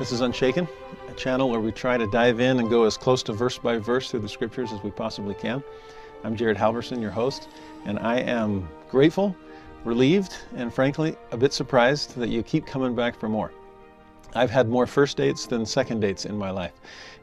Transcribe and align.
This 0.00 0.12
is 0.12 0.22
Unshaken, 0.22 0.66
a 1.10 1.12
channel 1.12 1.50
where 1.50 1.60
we 1.60 1.72
try 1.72 1.98
to 1.98 2.06
dive 2.06 2.40
in 2.40 2.58
and 2.58 2.70
go 2.70 2.84
as 2.84 2.96
close 2.96 3.22
to 3.24 3.34
verse 3.34 3.58
by 3.58 3.76
verse 3.76 4.10
through 4.10 4.20
the 4.20 4.30
scriptures 4.30 4.72
as 4.72 4.82
we 4.82 4.90
possibly 4.90 5.34
can. 5.34 5.62
I'm 6.24 6.34
Jared 6.34 6.56
Halverson, 6.56 7.02
your 7.02 7.10
host, 7.10 7.50
and 7.84 7.98
I 7.98 8.20
am 8.20 8.66
grateful, 8.88 9.36
relieved, 9.84 10.34
and 10.56 10.72
frankly, 10.72 11.18
a 11.32 11.36
bit 11.36 11.52
surprised 11.52 12.16
that 12.16 12.30
you 12.30 12.42
keep 12.42 12.64
coming 12.64 12.94
back 12.94 13.20
for 13.20 13.28
more. 13.28 13.52
I've 14.34 14.48
had 14.48 14.70
more 14.70 14.86
first 14.86 15.18
dates 15.18 15.44
than 15.44 15.66
second 15.66 16.00
dates 16.00 16.24
in 16.24 16.38
my 16.38 16.50
life. 16.50 16.72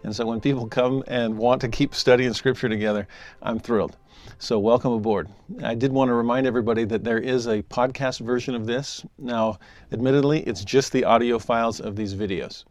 And 0.03 0.15
so 0.15 0.27
when 0.27 0.39
people 0.39 0.67
come 0.67 1.03
and 1.07 1.35
want 1.35 1.61
to 1.61 1.69
keep 1.69 1.95
studying 1.95 2.33
scripture 2.33 2.69
together, 2.69 3.07
I'm 3.41 3.57
thrilled. 3.57 3.97
So, 4.39 4.59
welcome 4.59 4.91
aboard. 4.91 5.29
I 5.63 5.73
did 5.73 5.91
want 5.91 6.09
to 6.09 6.13
remind 6.13 6.45
everybody 6.45 6.83
that 6.85 7.03
there 7.03 7.17
is 7.17 7.47
a 7.47 7.63
podcast 7.63 8.19
version 8.19 8.53
of 8.53 8.67
this. 8.67 9.03
Now, 9.17 9.57
admittedly, 9.91 10.41
it's 10.41 10.63
just 10.63 10.91
the 10.91 11.05
audio 11.05 11.39
files 11.39 11.79
of 11.79 11.95
these 11.95 12.13
videos. 12.13 12.63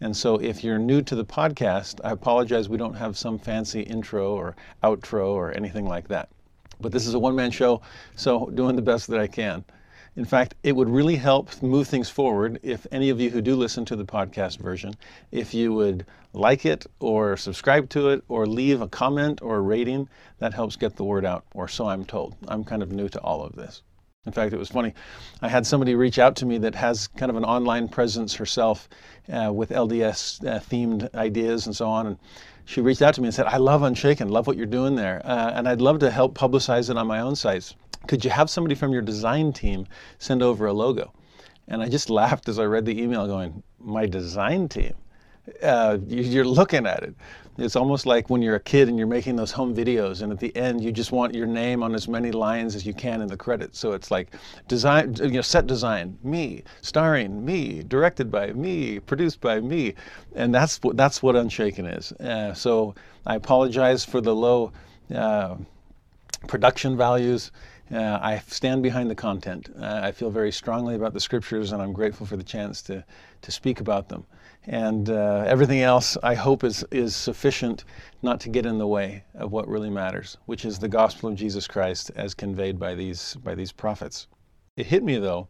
And 0.00 0.16
so, 0.16 0.38
if 0.38 0.64
you're 0.64 0.80
new 0.80 1.00
to 1.02 1.14
the 1.14 1.24
podcast, 1.24 2.00
I 2.02 2.10
apologize 2.10 2.68
we 2.68 2.76
don't 2.76 2.94
have 2.94 3.16
some 3.16 3.38
fancy 3.38 3.82
intro 3.82 4.34
or 4.34 4.56
outro 4.82 5.28
or 5.28 5.52
anything 5.52 5.86
like 5.86 6.08
that. 6.08 6.28
But 6.80 6.90
this 6.90 7.06
is 7.06 7.14
a 7.14 7.20
one 7.20 7.36
man 7.36 7.52
show, 7.52 7.82
so 8.16 8.50
doing 8.54 8.74
the 8.74 8.82
best 8.82 9.06
that 9.06 9.20
I 9.20 9.28
can. 9.28 9.64
In 10.14 10.26
fact, 10.26 10.54
it 10.62 10.76
would 10.76 10.90
really 10.90 11.16
help 11.16 11.62
move 11.62 11.88
things 11.88 12.10
forward 12.10 12.60
if 12.62 12.86
any 12.92 13.08
of 13.08 13.18
you 13.18 13.30
who 13.30 13.40
do 13.40 13.56
listen 13.56 13.86
to 13.86 13.96
the 13.96 14.04
podcast 14.04 14.58
version, 14.58 14.94
if 15.30 15.54
you 15.54 15.72
would 15.72 16.04
like 16.34 16.66
it 16.66 16.84
or 17.00 17.34
subscribe 17.38 17.88
to 17.90 18.10
it 18.10 18.22
or 18.28 18.46
leave 18.46 18.82
a 18.82 18.88
comment 18.88 19.40
or 19.40 19.56
a 19.56 19.62
rating, 19.62 20.10
that 20.38 20.52
helps 20.52 20.76
get 20.76 20.96
the 20.96 21.04
word 21.04 21.24
out, 21.24 21.46
or 21.54 21.66
so 21.66 21.88
I'm 21.88 22.04
told. 22.04 22.36
I'm 22.46 22.62
kind 22.62 22.82
of 22.82 22.92
new 22.92 23.08
to 23.08 23.20
all 23.22 23.42
of 23.42 23.56
this. 23.56 23.80
In 24.26 24.32
fact, 24.32 24.52
it 24.52 24.58
was 24.58 24.68
funny. 24.68 24.92
I 25.40 25.48
had 25.48 25.66
somebody 25.66 25.94
reach 25.94 26.18
out 26.18 26.36
to 26.36 26.46
me 26.46 26.58
that 26.58 26.74
has 26.74 27.08
kind 27.08 27.30
of 27.30 27.36
an 27.36 27.44
online 27.44 27.88
presence 27.88 28.34
herself 28.34 28.90
uh, 29.32 29.50
with 29.50 29.70
LDS 29.70 30.46
uh, 30.46 30.60
themed 30.60 31.12
ideas 31.14 31.64
and 31.64 31.74
so 31.74 31.88
on. 31.88 32.06
And 32.06 32.18
she 32.66 32.82
reached 32.82 33.00
out 33.00 33.14
to 33.14 33.22
me 33.22 33.28
and 33.28 33.34
said, 33.34 33.46
I 33.46 33.56
love 33.56 33.82
Unshaken, 33.82 34.28
love 34.28 34.46
what 34.46 34.58
you're 34.58 34.66
doing 34.66 34.94
there. 34.94 35.22
Uh, 35.24 35.52
and 35.54 35.66
I'd 35.66 35.80
love 35.80 36.00
to 36.00 36.10
help 36.10 36.36
publicize 36.36 36.90
it 36.90 36.98
on 36.98 37.06
my 37.06 37.20
own 37.20 37.34
sites 37.34 37.74
could 38.06 38.24
you 38.24 38.30
have 38.30 38.50
somebody 38.50 38.74
from 38.74 38.92
your 38.92 39.02
design 39.02 39.52
team 39.52 39.86
send 40.18 40.42
over 40.42 40.66
a 40.66 40.72
logo? 40.72 41.12
And 41.68 41.82
I 41.82 41.88
just 41.88 42.10
laughed 42.20 42.48
as 42.48 42.58
I 42.58 42.64
read 42.64 42.84
the 42.84 43.00
email, 43.00 43.26
going, 43.26 43.62
My 43.80 44.06
design 44.06 44.68
team? 44.68 44.94
Uh, 45.62 45.98
you're 46.06 46.44
looking 46.44 46.86
at 46.86 47.02
it. 47.02 47.14
It's 47.58 47.76
almost 47.76 48.06
like 48.06 48.30
when 48.30 48.40
you're 48.40 48.54
a 48.54 48.60
kid 48.60 48.88
and 48.88 48.96
you're 48.96 49.06
making 49.06 49.36
those 49.36 49.50
home 49.50 49.74
videos, 49.74 50.22
and 50.22 50.32
at 50.32 50.38
the 50.38 50.54
end 50.56 50.82
you 50.82 50.90
just 50.90 51.12
want 51.12 51.34
your 51.34 51.46
name 51.46 51.82
on 51.82 51.94
as 51.94 52.08
many 52.08 52.30
lines 52.30 52.74
as 52.74 52.86
you 52.86 52.94
can 52.94 53.20
in 53.20 53.28
the 53.28 53.36
credits. 53.36 53.78
So 53.78 53.92
it's 53.92 54.10
like 54.10 54.34
design, 54.68 55.14
you 55.16 55.28
know, 55.28 55.42
set 55.42 55.66
design, 55.66 56.16
me, 56.22 56.62
starring 56.80 57.44
me, 57.44 57.82
directed 57.82 58.30
by 58.30 58.52
me, 58.52 59.00
produced 59.00 59.40
by 59.40 59.60
me, 59.60 59.94
and 60.34 60.54
that's 60.54 60.78
what 60.82 60.96
that's 60.96 61.22
what 61.22 61.36
Unshaken 61.36 61.86
is. 61.86 62.12
Uh, 62.12 62.54
so 62.54 62.94
I 63.26 63.34
apologize 63.34 64.02
for 64.02 64.22
the 64.22 64.34
low 64.34 64.72
uh, 65.14 65.56
production 66.46 66.96
values. 66.96 67.52
Uh, 67.90 68.18
I 68.22 68.42
stand 68.46 68.82
behind 68.82 69.10
the 69.10 69.14
content. 69.14 69.70
Uh, 69.78 70.00
I 70.02 70.12
feel 70.12 70.30
very 70.30 70.52
strongly 70.52 70.94
about 70.94 71.12
the 71.12 71.20
scriptures, 71.20 71.72
and 71.72 71.82
I'm 71.82 71.92
grateful 71.92 72.26
for 72.26 72.36
the 72.36 72.44
chance 72.44 72.80
to, 72.82 73.04
to 73.42 73.52
speak 73.52 73.80
about 73.80 74.08
them. 74.08 74.24
And 74.64 75.10
uh, 75.10 75.44
everything 75.46 75.80
else, 75.80 76.16
I 76.22 76.34
hope, 76.34 76.62
is, 76.64 76.84
is 76.90 77.16
sufficient 77.16 77.84
not 78.22 78.40
to 78.40 78.48
get 78.48 78.64
in 78.64 78.78
the 78.78 78.86
way 78.86 79.24
of 79.34 79.50
what 79.50 79.68
really 79.68 79.90
matters, 79.90 80.38
which 80.46 80.64
is 80.64 80.78
the 80.78 80.88
gospel 80.88 81.28
of 81.28 81.34
Jesus 81.34 81.66
Christ 81.66 82.12
as 82.14 82.32
conveyed 82.34 82.78
by 82.78 82.94
these, 82.94 83.36
by 83.42 83.54
these 83.54 83.72
prophets. 83.72 84.28
It 84.76 84.86
hit 84.86 85.02
me, 85.02 85.18
though, 85.18 85.48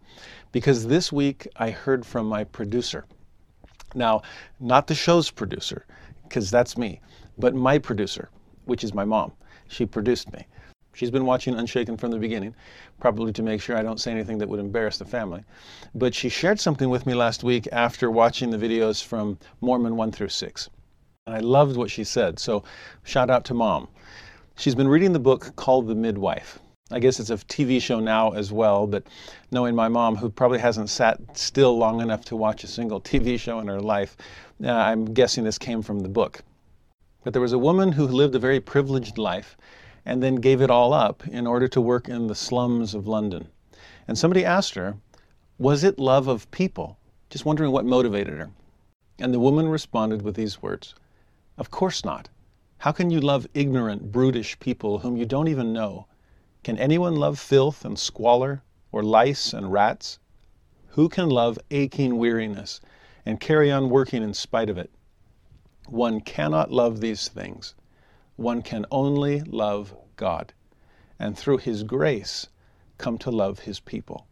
because 0.50 0.86
this 0.86 1.12
week 1.12 1.46
I 1.56 1.70
heard 1.70 2.04
from 2.04 2.26
my 2.26 2.42
producer. 2.42 3.04
Now, 3.94 4.22
not 4.58 4.86
the 4.86 4.94
show's 4.94 5.30
producer, 5.30 5.86
because 6.24 6.50
that's 6.50 6.78
me, 6.78 7.00
but 7.38 7.54
my 7.54 7.78
producer, 7.78 8.30
which 8.64 8.82
is 8.82 8.94
my 8.94 9.04
mom. 9.04 9.32
She 9.68 9.86
produced 9.86 10.32
me. 10.32 10.46
She's 10.94 11.10
been 11.10 11.24
watching 11.24 11.54
Unshaken 11.54 11.96
from 11.96 12.10
the 12.10 12.18
beginning, 12.18 12.54
probably 13.00 13.32
to 13.32 13.42
make 13.42 13.62
sure 13.62 13.76
I 13.76 13.82
don't 13.82 14.00
say 14.00 14.10
anything 14.10 14.38
that 14.38 14.48
would 14.48 14.60
embarrass 14.60 14.98
the 14.98 15.06
family. 15.06 15.42
But 15.94 16.14
she 16.14 16.28
shared 16.28 16.60
something 16.60 16.90
with 16.90 17.06
me 17.06 17.14
last 17.14 17.42
week 17.42 17.66
after 17.72 18.10
watching 18.10 18.50
the 18.50 18.58
videos 18.58 19.02
from 19.02 19.38
Mormon 19.62 19.96
1 19.96 20.12
through 20.12 20.28
6. 20.28 20.68
And 21.26 21.34
I 21.36 21.40
loved 21.40 21.76
what 21.76 21.90
she 21.90 22.04
said, 22.04 22.38
so 22.38 22.62
shout 23.04 23.30
out 23.30 23.44
to 23.46 23.54
mom. 23.54 23.88
She's 24.56 24.74
been 24.74 24.88
reading 24.88 25.12
the 25.12 25.18
book 25.18 25.56
called 25.56 25.86
The 25.86 25.94
Midwife. 25.94 26.58
I 26.90 26.98
guess 26.98 27.18
it's 27.18 27.30
a 27.30 27.36
TV 27.36 27.80
show 27.80 27.98
now 27.98 28.32
as 28.32 28.52
well, 28.52 28.86
but 28.86 29.06
knowing 29.50 29.74
my 29.74 29.88
mom, 29.88 30.16
who 30.16 30.28
probably 30.28 30.58
hasn't 30.58 30.90
sat 30.90 31.18
still 31.32 31.78
long 31.78 32.02
enough 32.02 32.22
to 32.26 32.36
watch 32.36 32.64
a 32.64 32.68
single 32.68 33.00
TV 33.00 33.40
show 33.40 33.60
in 33.60 33.68
her 33.68 33.80
life, 33.80 34.14
uh, 34.62 34.70
I'm 34.70 35.06
guessing 35.06 35.42
this 35.42 35.56
came 35.56 35.80
from 35.80 36.00
the 36.00 36.08
book. 36.10 36.42
But 37.24 37.32
there 37.32 37.40
was 37.40 37.54
a 37.54 37.58
woman 37.58 37.92
who 37.92 38.06
lived 38.06 38.34
a 38.34 38.38
very 38.38 38.60
privileged 38.60 39.16
life 39.16 39.56
and 40.04 40.22
then 40.22 40.36
gave 40.36 40.60
it 40.60 40.70
all 40.70 40.92
up 40.92 41.26
in 41.28 41.46
order 41.46 41.68
to 41.68 41.80
work 41.80 42.08
in 42.08 42.26
the 42.26 42.34
slums 42.34 42.94
of 42.94 43.06
London. 43.06 43.48
And 44.08 44.18
somebody 44.18 44.44
asked 44.44 44.74
her, 44.74 44.96
Was 45.58 45.84
it 45.84 45.98
love 45.98 46.28
of 46.28 46.50
people? 46.50 46.98
Just 47.30 47.44
wondering 47.44 47.72
what 47.72 47.84
motivated 47.84 48.38
her. 48.38 48.50
And 49.18 49.32
the 49.32 49.40
woman 49.40 49.68
responded 49.68 50.22
with 50.22 50.34
these 50.34 50.60
words 50.60 50.94
Of 51.56 51.70
course 51.70 52.04
not. 52.04 52.28
How 52.78 52.90
can 52.90 53.10
you 53.10 53.20
love 53.20 53.46
ignorant, 53.54 54.10
brutish 54.10 54.58
people 54.58 54.98
whom 54.98 55.16
you 55.16 55.24
don't 55.24 55.48
even 55.48 55.72
know? 55.72 56.06
Can 56.64 56.78
anyone 56.78 57.14
love 57.16 57.38
filth 57.38 57.84
and 57.84 57.98
squalor, 57.98 58.62
or 58.90 59.02
lice 59.02 59.52
and 59.52 59.72
rats? 59.72 60.18
Who 60.88 61.08
can 61.08 61.30
love 61.30 61.58
aching 61.70 62.18
weariness 62.18 62.80
and 63.24 63.40
carry 63.40 63.70
on 63.70 63.88
working 63.88 64.22
in 64.22 64.34
spite 64.34 64.68
of 64.68 64.78
it? 64.78 64.90
One 65.88 66.20
cannot 66.20 66.72
love 66.72 67.00
these 67.00 67.28
things. 67.28 67.74
One 68.42 68.62
can 68.62 68.86
only 68.90 69.40
love 69.42 69.94
God, 70.16 70.52
and 71.16 71.38
through 71.38 71.58
His 71.58 71.84
grace, 71.84 72.48
come 72.98 73.16
to 73.18 73.30
love 73.30 73.60
His 73.60 73.78
people. 73.78 74.26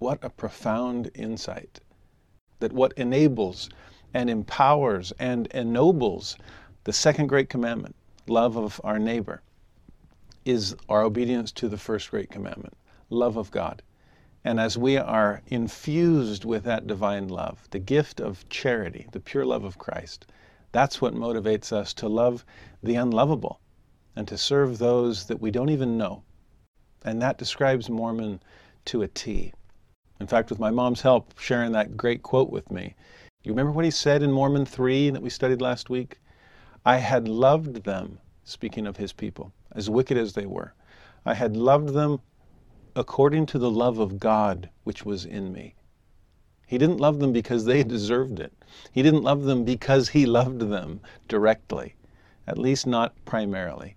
What 0.00 0.18
a 0.24 0.28
profound 0.28 1.08
insight 1.14 1.78
that 2.58 2.72
what 2.72 2.92
enables 2.94 3.70
and 4.12 4.28
empowers 4.28 5.12
and 5.20 5.46
ennobles 5.54 6.36
the 6.82 6.92
second 6.92 7.28
great 7.28 7.48
commandment, 7.48 7.94
love 8.26 8.56
of 8.56 8.80
our 8.82 8.98
neighbor, 8.98 9.42
is 10.44 10.74
our 10.88 11.04
obedience 11.04 11.52
to 11.52 11.68
the 11.68 11.78
first 11.78 12.10
great 12.10 12.28
commandment, 12.28 12.76
love 13.08 13.36
of 13.36 13.52
God. 13.52 13.82
And 14.42 14.58
as 14.58 14.76
we 14.76 14.96
are 14.96 15.42
infused 15.46 16.44
with 16.44 16.64
that 16.64 16.88
divine 16.88 17.28
love, 17.28 17.68
the 17.70 17.78
gift 17.78 18.20
of 18.20 18.48
charity, 18.48 19.06
the 19.12 19.20
pure 19.20 19.46
love 19.46 19.62
of 19.62 19.78
Christ, 19.78 20.26
that's 20.74 21.00
what 21.00 21.14
motivates 21.14 21.72
us 21.72 21.94
to 21.94 22.08
love 22.08 22.44
the 22.82 22.96
unlovable 22.96 23.60
and 24.16 24.26
to 24.26 24.36
serve 24.36 24.76
those 24.76 25.24
that 25.26 25.40
we 25.40 25.52
don't 25.52 25.68
even 25.70 25.96
know. 25.96 26.24
And 27.04 27.22
that 27.22 27.38
describes 27.38 27.88
Mormon 27.88 28.42
to 28.86 29.02
a 29.02 29.06
T. 29.06 29.52
In 30.18 30.26
fact, 30.26 30.50
with 30.50 30.58
my 30.58 30.72
mom's 30.72 31.00
help 31.00 31.38
sharing 31.38 31.70
that 31.72 31.96
great 31.96 32.24
quote 32.24 32.50
with 32.50 32.72
me, 32.72 32.96
you 33.44 33.52
remember 33.52 33.70
what 33.70 33.84
he 33.84 33.90
said 33.92 34.20
in 34.20 34.32
Mormon 34.32 34.66
3 34.66 35.10
that 35.10 35.22
we 35.22 35.30
studied 35.30 35.60
last 35.60 35.90
week? 35.90 36.18
I 36.84 36.96
had 36.96 37.28
loved 37.28 37.84
them, 37.84 38.18
speaking 38.42 38.88
of 38.88 38.96
his 38.96 39.12
people, 39.12 39.52
as 39.76 39.88
wicked 39.88 40.16
as 40.16 40.32
they 40.32 40.46
were. 40.46 40.74
I 41.24 41.34
had 41.34 41.56
loved 41.56 41.90
them 41.90 42.20
according 42.96 43.46
to 43.46 43.60
the 43.60 43.70
love 43.70 44.00
of 44.00 44.18
God 44.18 44.70
which 44.82 45.06
was 45.06 45.24
in 45.24 45.52
me. 45.52 45.76
He 46.66 46.78
didn't 46.78 46.98
love 46.98 47.18
them 47.18 47.32
because 47.32 47.64
they 47.64 47.82
deserved 47.84 48.40
it. 48.40 48.52
He 48.92 49.02
didn't 49.02 49.22
love 49.22 49.44
them 49.44 49.64
because 49.64 50.10
he 50.10 50.26
loved 50.26 50.60
them 50.60 51.00
directly, 51.28 51.94
at 52.46 52.58
least 52.58 52.86
not 52.86 53.14
primarily. 53.24 53.96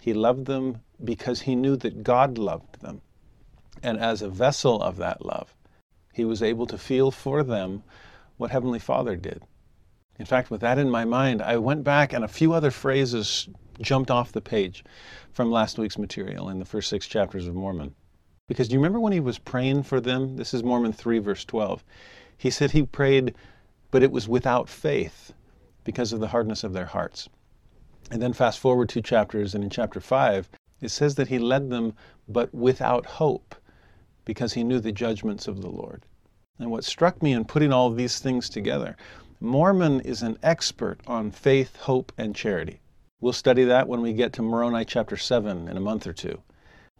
He 0.00 0.12
loved 0.12 0.46
them 0.46 0.80
because 1.02 1.42
he 1.42 1.54
knew 1.54 1.76
that 1.76 2.02
God 2.02 2.38
loved 2.38 2.80
them. 2.80 3.02
And 3.82 3.98
as 3.98 4.22
a 4.22 4.28
vessel 4.28 4.82
of 4.82 4.96
that 4.96 5.24
love, 5.24 5.54
he 6.12 6.24
was 6.24 6.42
able 6.42 6.66
to 6.66 6.78
feel 6.78 7.10
for 7.10 7.42
them 7.42 7.84
what 8.36 8.50
Heavenly 8.50 8.78
Father 8.78 9.16
did. 9.16 9.42
In 10.18 10.26
fact, 10.26 10.50
with 10.50 10.60
that 10.62 10.78
in 10.78 10.90
my 10.90 11.04
mind, 11.04 11.40
I 11.40 11.58
went 11.58 11.84
back 11.84 12.12
and 12.12 12.24
a 12.24 12.28
few 12.28 12.52
other 12.52 12.72
phrases 12.72 13.48
jumped 13.80 14.10
off 14.10 14.32
the 14.32 14.40
page 14.40 14.84
from 15.32 15.52
last 15.52 15.78
week's 15.78 15.98
material 15.98 16.48
in 16.48 16.58
the 16.58 16.64
first 16.64 16.88
six 16.88 17.06
chapters 17.06 17.46
of 17.46 17.54
Mormon. 17.54 17.94
Because 18.48 18.66
do 18.66 18.72
you 18.72 18.78
remember 18.78 18.98
when 18.98 19.12
he 19.12 19.20
was 19.20 19.38
praying 19.38 19.82
for 19.82 20.00
them? 20.00 20.36
This 20.36 20.54
is 20.54 20.64
Mormon 20.64 20.94
3, 20.94 21.18
verse 21.18 21.44
12. 21.44 21.84
He 22.38 22.50
said 22.50 22.70
he 22.70 22.82
prayed, 22.82 23.34
but 23.90 24.02
it 24.02 24.10
was 24.10 24.26
without 24.26 24.70
faith 24.70 25.34
because 25.84 26.14
of 26.14 26.20
the 26.20 26.28
hardness 26.28 26.64
of 26.64 26.72
their 26.72 26.86
hearts. 26.86 27.28
And 28.10 28.22
then 28.22 28.32
fast 28.32 28.58
forward 28.58 28.88
two 28.88 29.02
chapters, 29.02 29.54
and 29.54 29.62
in 29.62 29.68
chapter 29.68 30.00
5, 30.00 30.48
it 30.80 30.88
says 30.88 31.16
that 31.16 31.28
he 31.28 31.38
led 31.38 31.68
them, 31.68 31.92
but 32.26 32.52
without 32.54 33.04
hope, 33.04 33.54
because 34.24 34.54
he 34.54 34.64
knew 34.64 34.80
the 34.80 34.92
judgments 34.92 35.46
of 35.46 35.60
the 35.60 35.70
Lord. 35.70 36.06
And 36.58 36.70
what 36.70 36.84
struck 36.84 37.22
me 37.22 37.32
in 37.32 37.44
putting 37.44 37.72
all 37.72 37.90
these 37.90 38.18
things 38.18 38.48
together, 38.48 38.96
Mormon 39.40 40.00
is 40.00 40.22
an 40.22 40.38
expert 40.42 41.00
on 41.06 41.30
faith, 41.32 41.76
hope, 41.76 42.12
and 42.16 42.34
charity. 42.34 42.80
We'll 43.20 43.34
study 43.34 43.64
that 43.64 43.88
when 43.88 44.00
we 44.00 44.14
get 44.14 44.32
to 44.34 44.42
Moroni 44.42 44.86
chapter 44.86 45.18
7 45.18 45.68
in 45.68 45.76
a 45.76 45.80
month 45.80 46.06
or 46.06 46.14
two. 46.14 46.40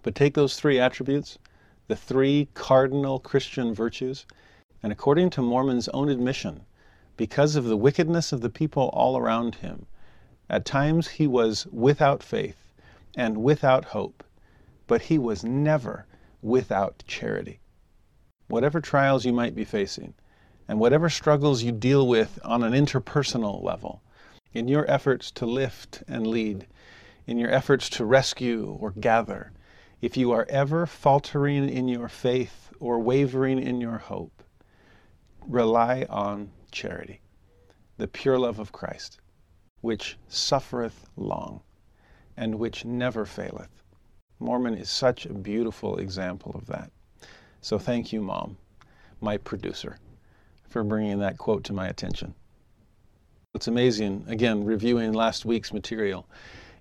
But 0.09 0.15
take 0.15 0.33
those 0.33 0.57
three 0.57 0.81
attributes, 0.81 1.39
the 1.87 1.95
three 1.95 2.49
cardinal 2.55 3.19
Christian 3.19 3.75
virtues, 3.75 4.25
and 4.83 4.91
according 4.91 5.29
to 5.29 5.43
Mormon's 5.43 5.87
own 5.89 6.09
admission, 6.09 6.63
because 7.19 7.57
of 7.57 7.67
the 7.67 7.77
wickedness 7.77 8.33
of 8.33 8.41
the 8.41 8.49
people 8.49 8.85
all 8.95 9.19
around 9.19 9.57
him, 9.57 9.85
at 10.49 10.65
times 10.65 11.09
he 11.09 11.27
was 11.27 11.67
without 11.67 12.23
faith 12.23 12.73
and 13.19 13.45
without 13.45 13.85
hope, 13.85 14.25
but 14.87 15.03
he 15.03 15.19
was 15.19 15.45
never 15.45 16.07
without 16.41 17.05
charity. 17.07 17.61
Whatever 18.47 18.81
trials 18.81 19.27
you 19.27 19.35
might 19.35 19.55
be 19.55 19.63
facing, 19.63 20.15
and 20.67 20.81
whatever 20.81 21.11
struggles 21.11 21.63
you 21.63 21.71
deal 21.71 22.09
with 22.09 22.39
on 22.43 22.63
an 22.63 22.73
interpersonal 22.73 23.63
level, 23.63 24.01
in 24.55 24.69
your 24.69 24.91
efforts 24.91 25.31
to 25.33 25.45
lift 25.45 26.03
and 26.09 26.27
lead, 26.27 26.67
in 27.27 27.37
your 27.37 27.51
efforts 27.51 27.91
to 27.91 28.07
rescue 28.07 28.75
or 28.81 28.93
gather, 28.93 29.53
if 30.01 30.17
you 30.17 30.33
are 30.33 30.47
ever 30.49 30.87
faltering 30.87 31.69
in 31.69 31.89
your 31.89 32.09
faith 32.09 32.73
or 32.79 33.01
wavering 33.01 33.59
in 33.61 33.81
your 33.81 33.99
hope, 33.99 34.43
rely 35.47 36.07
on 36.09 36.51
charity, 36.71 37.21
the 37.97 38.07
pure 38.07 38.39
love 38.39 38.59
of 38.59 38.71
Christ, 38.71 39.21
which 39.81 40.17
suffereth 40.29 41.09
long 41.17 41.61
and 42.37 42.55
which 42.55 42.85
never 42.85 43.25
faileth. 43.25 43.83
Mormon 44.39 44.75
is 44.75 44.89
such 44.89 45.27
a 45.27 45.35
beautiful 45.35 45.97
example 45.97 46.53
of 46.55 46.67
that. 46.67 46.93
So 47.61 47.79
thank 47.79 48.13
you, 48.13 48.23
Mom, 48.23 48.57
my 49.21 49.37
producer, 49.37 49.99
for 50.69 50.85
bringing 50.85 51.19
that 51.19 51.39
quote 51.39 51.65
to 51.65 51.73
my 51.73 51.89
attention. 51.89 52.35
It's 53.55 53.67
amazing, 53.67 54.25
again, 54.29 54.65
reviewing 54.65 55.13
last 55.13 55.45
week's 55.45 55.73
material, 55.73 56.29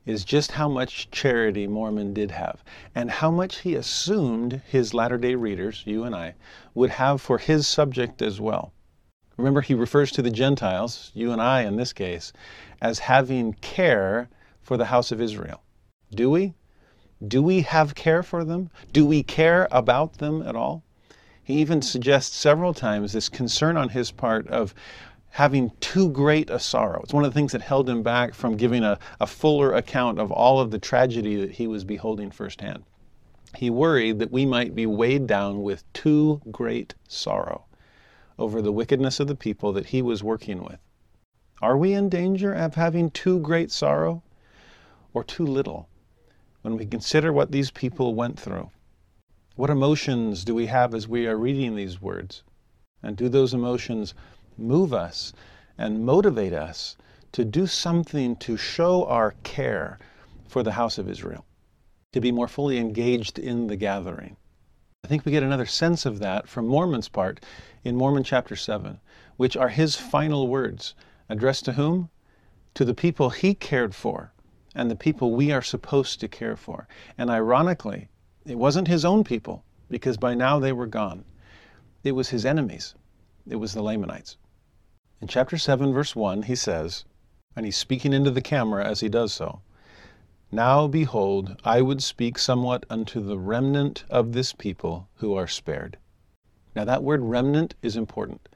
is 0.08 0.24
just 0.24 0.54
how 0.54 0.70
much 0.70 1.12
charity 1.12 1.68
Mormon 1.68 2.14
did 2.14 2.32
have 2.32 2.64
and 2.96 3.12
how 3.12 3.30
much 3.30 3.60
he 3.60 3.76
assumed 3.76 4.62
his 4.66 4.94
latter 4.94 5.18
day 5.18 5.36
readers, 5.36 5.84
you 5.86 6.06
and 6.06 6.16
I, 6.16 6.34
would 6.74 6.92
have 6.92 7.22
for 7.22 7.38
his 7.38 7.68
subject 7.68 8.22
as 8.22 8.40
well. 8.40 8.72
Remember, 9.36 9.62
he 9.62 9.74
refers 9.74 10.12
to 10.14 10.22
the 10.22 10.32
Gentiles, 10.32 11.12
you 11.14 11.32
and 11.32 11.42
I 11.42 11.62
in 11.62 11.76
this 11.76 11.94
case, 11.94 12.32
as 12.82 13.00
having 13.00 13.54
care 13.54 14.30
for 14.62 14.78
the 14.78 14.86
house 14.86 15.12
of 15.12 15.22
Israel. 15.22 15.62
Do 16.12 16.30
we? 16.32 16.54
Do 17.28 17.44
we 17.44 17.62
have 17.62 17.94
care 17.94 18.24
for 18.24 18.46
them? 18.46 18.70
Do 18.94 19.06
we 19.06 19.24
care 19.24 19.68
about 19.72 20.20
them 20.20 20.42
at 20.42 20.56
all? 20.56 20.84
He 21.44 21.56
even 21.56 21.82
suggests 21.82 22.36
several 22.36 22.74
times 22.74 23.14
this 23.14 23.30
concern 23.30 23.78
on 23.78 23.90
his 23.90 24.12
part 24.12 24.48
of 24.48 24.74
having 25.38 25.70
too 25.80 26.10
great 26.10 26.50
a 26.50 26.58
sorrow. 26.58 27.00
It's 27.04 27.14
one 27.14 27.24
of 27.24 27.32
the 27.32 27.36
things 27.38 27.52
that 27.52 27.62
held 27.62 27.88
him 27.88 28.02
back 28.02 28.34
from 28.34 28.58
giving 28.58 28.84
a, 28.84 28.98
a 29.20 29.28
fuller 29.28 29.72
account 29.72 30.18
of 30.18 30.32
all 30.32 30.60
of 30.60 30.72
the 30.72 30.80
tragedy 30.80 31.36
that 31.36 31.52
he 31.52 31.68
was 31.68 31.84
beholding 31.84 32.32
firsthand. 32.32 32.84
He 33.56 33.70
worried 33.70 34.18
that 34.18 34.32
we 34.32 34.48
might 34.48 34.74
be 34.74 34.88
weighed 34.88 35.28
down 35.28 35.62
with 35.62 35.84
too 35.94 36.42
great 36.50 36.96
sorrow 37.08 37.66
over 38.40 38.64
the 38.64 38.72
wickedness 38.72 39.20
of 39.20 39.28
the 39.28 39.36
people 39.36 39.72
that 39.74 39.86
he 39.86 40.02
was 40.02 40.24
working 40.24 40.64
with. 40.64 40.80
Are 41.62 41.78
we 41.78 41.94
in 41.94 42.10
danger 42.10 42.52
of 42.52 42.74
having 42.74 43.12
too 43.12 43.40
great 43.40 43.70
sorrow 43.70 44.24
or 45.14 45.24
too 45.24 45.46
little 45.46 45.88
when 46.64 46.78
we 46.78 46.86
consider 46.88 47.32
what 47.32 47.52
these 47.52 47.70
people 47.70 48.16
went 48.16 48.40
through? 48.40 48.72
What 49.56 49.70
emotions 49.70 50.44
do 50.44 50.56
we 50.56 50.66
have 50.66 50.96
as 50.96 51.08
we 51.08 51.28
are 51.28 51.38
reading 51.38 51.76
these 51.76 52.02
words? 52.02 52.42
And 53.04 53.16
do 53.16 53.30
those 53.30 53.54
emotions 53.54 54.16
move 54.58 54.94
us 54.94 55.34
and 55.78 56.06
motivate 56.06 56.54
us 56.54 56.98
to 57.32 57.46
do 57.46 57.68
something 57.68 58.36
to 58.38 58.58
show 58.58 59.06
our 59.06 59.36
care 59.44 60.00
for 60.48 60.64
the 60.64 60.72
house 60.72 60.98
of 60.98 61.10
Israel, 61.10 61.46
to 62.14 62.22
be 62.22 62.32
more 62.32 62.48
fully 62.48 62.78
engaged 62.78 63.38
in 63.38 63.68
the 63.68 63.76
gathering. 63.76 64.38
I 65.04 65.08
think 65.08 65.26
we 65.26 65.32
get 65.32 65.44
another 65.44 65.66
sense 65.66 66.06
of 66.06 66.20
that 66.20 66.48
from 66.48 66.68
Mormon's 66.68 67.10
part 67.10 67.44
in 67.84 67.96
Mormon 67.96 68.24
chapter 68.24 68.56
7, 68.56 69.00
which 69.38 69.56
are 69.56 69.70
his 69.70 69.96
final 69.96 70.48
words 70.48 70.96
addressed 71.30 71.66
to 71.66 71.74
whom? 71.74 72.10
To 72.74 72.86
the 72.86 72.94
people 72.94 73.30
he 73.30 73.54
cared 73.54 73.94
for 73.94 74.32
and 74.76 74.92
the 74.92 74.96
people 74.96 75.32
we 75.32 75.52
are 75.52 75.62
supposed 75.62 76.20
to 76.20 76.28
care 76.28 76.56
for. 76.56 76.88
And 77.18 77.30
ironically, 77.30 78.10
it 78.46 78.58
wasn't 78.58 78.88
his 78.88 79.04
own 79.04 79.24
people, 79.24 79.64
because 79.90 80.18
by 80.18 80.36
now 80.36 80.60
they 80.60 80.72
were 80.72 80.86
gone. 80.86 81.26
It 82.04 82.12
was 82.12 82.30
his 82.30 82.46
enemies. 82.46 82.94
It 83.50 83.56
was 83.56 83.74
the 83.74 83.82
Lamanites. 83.82 84.38
In 85.20 85.28
chapter 85.28 85.58
7, 85.58 85.94
verse 85.94 86.16
1, 86.16 86.44
he 86.44 86.56
says, 86.56 87.04
and 87.56 87.66
he's 87.66 87.76
speaking 87.76 88.14
into 88.14 88.30
the 88.30 88.40
camera 88.40 88.86
as 88.86 89.00
he 89.00 89.10
does 89.10 89.34
so 89.34 89.62
Now 90.52 90.86
behold, 90.88 91.60
I 91.66 91.82
would 91.82 92.04
speak 92.04 92.38
somewhat 92.38 92.86
unto 92.88 93.20
the 93.22 93.40
remnant 93.40 94.04
of 94.12 94.34
this 94.34 94.54
people 94.54 95.10
who 95.16 95.34
are 95.34 95.48
spared. 95.48 95.98
Now, 96.76 96.86
that 96.86 97.02
word 97.02 97.24
remnant 97.24 97.74
is 97.82 97.96
important. 97.96 98.48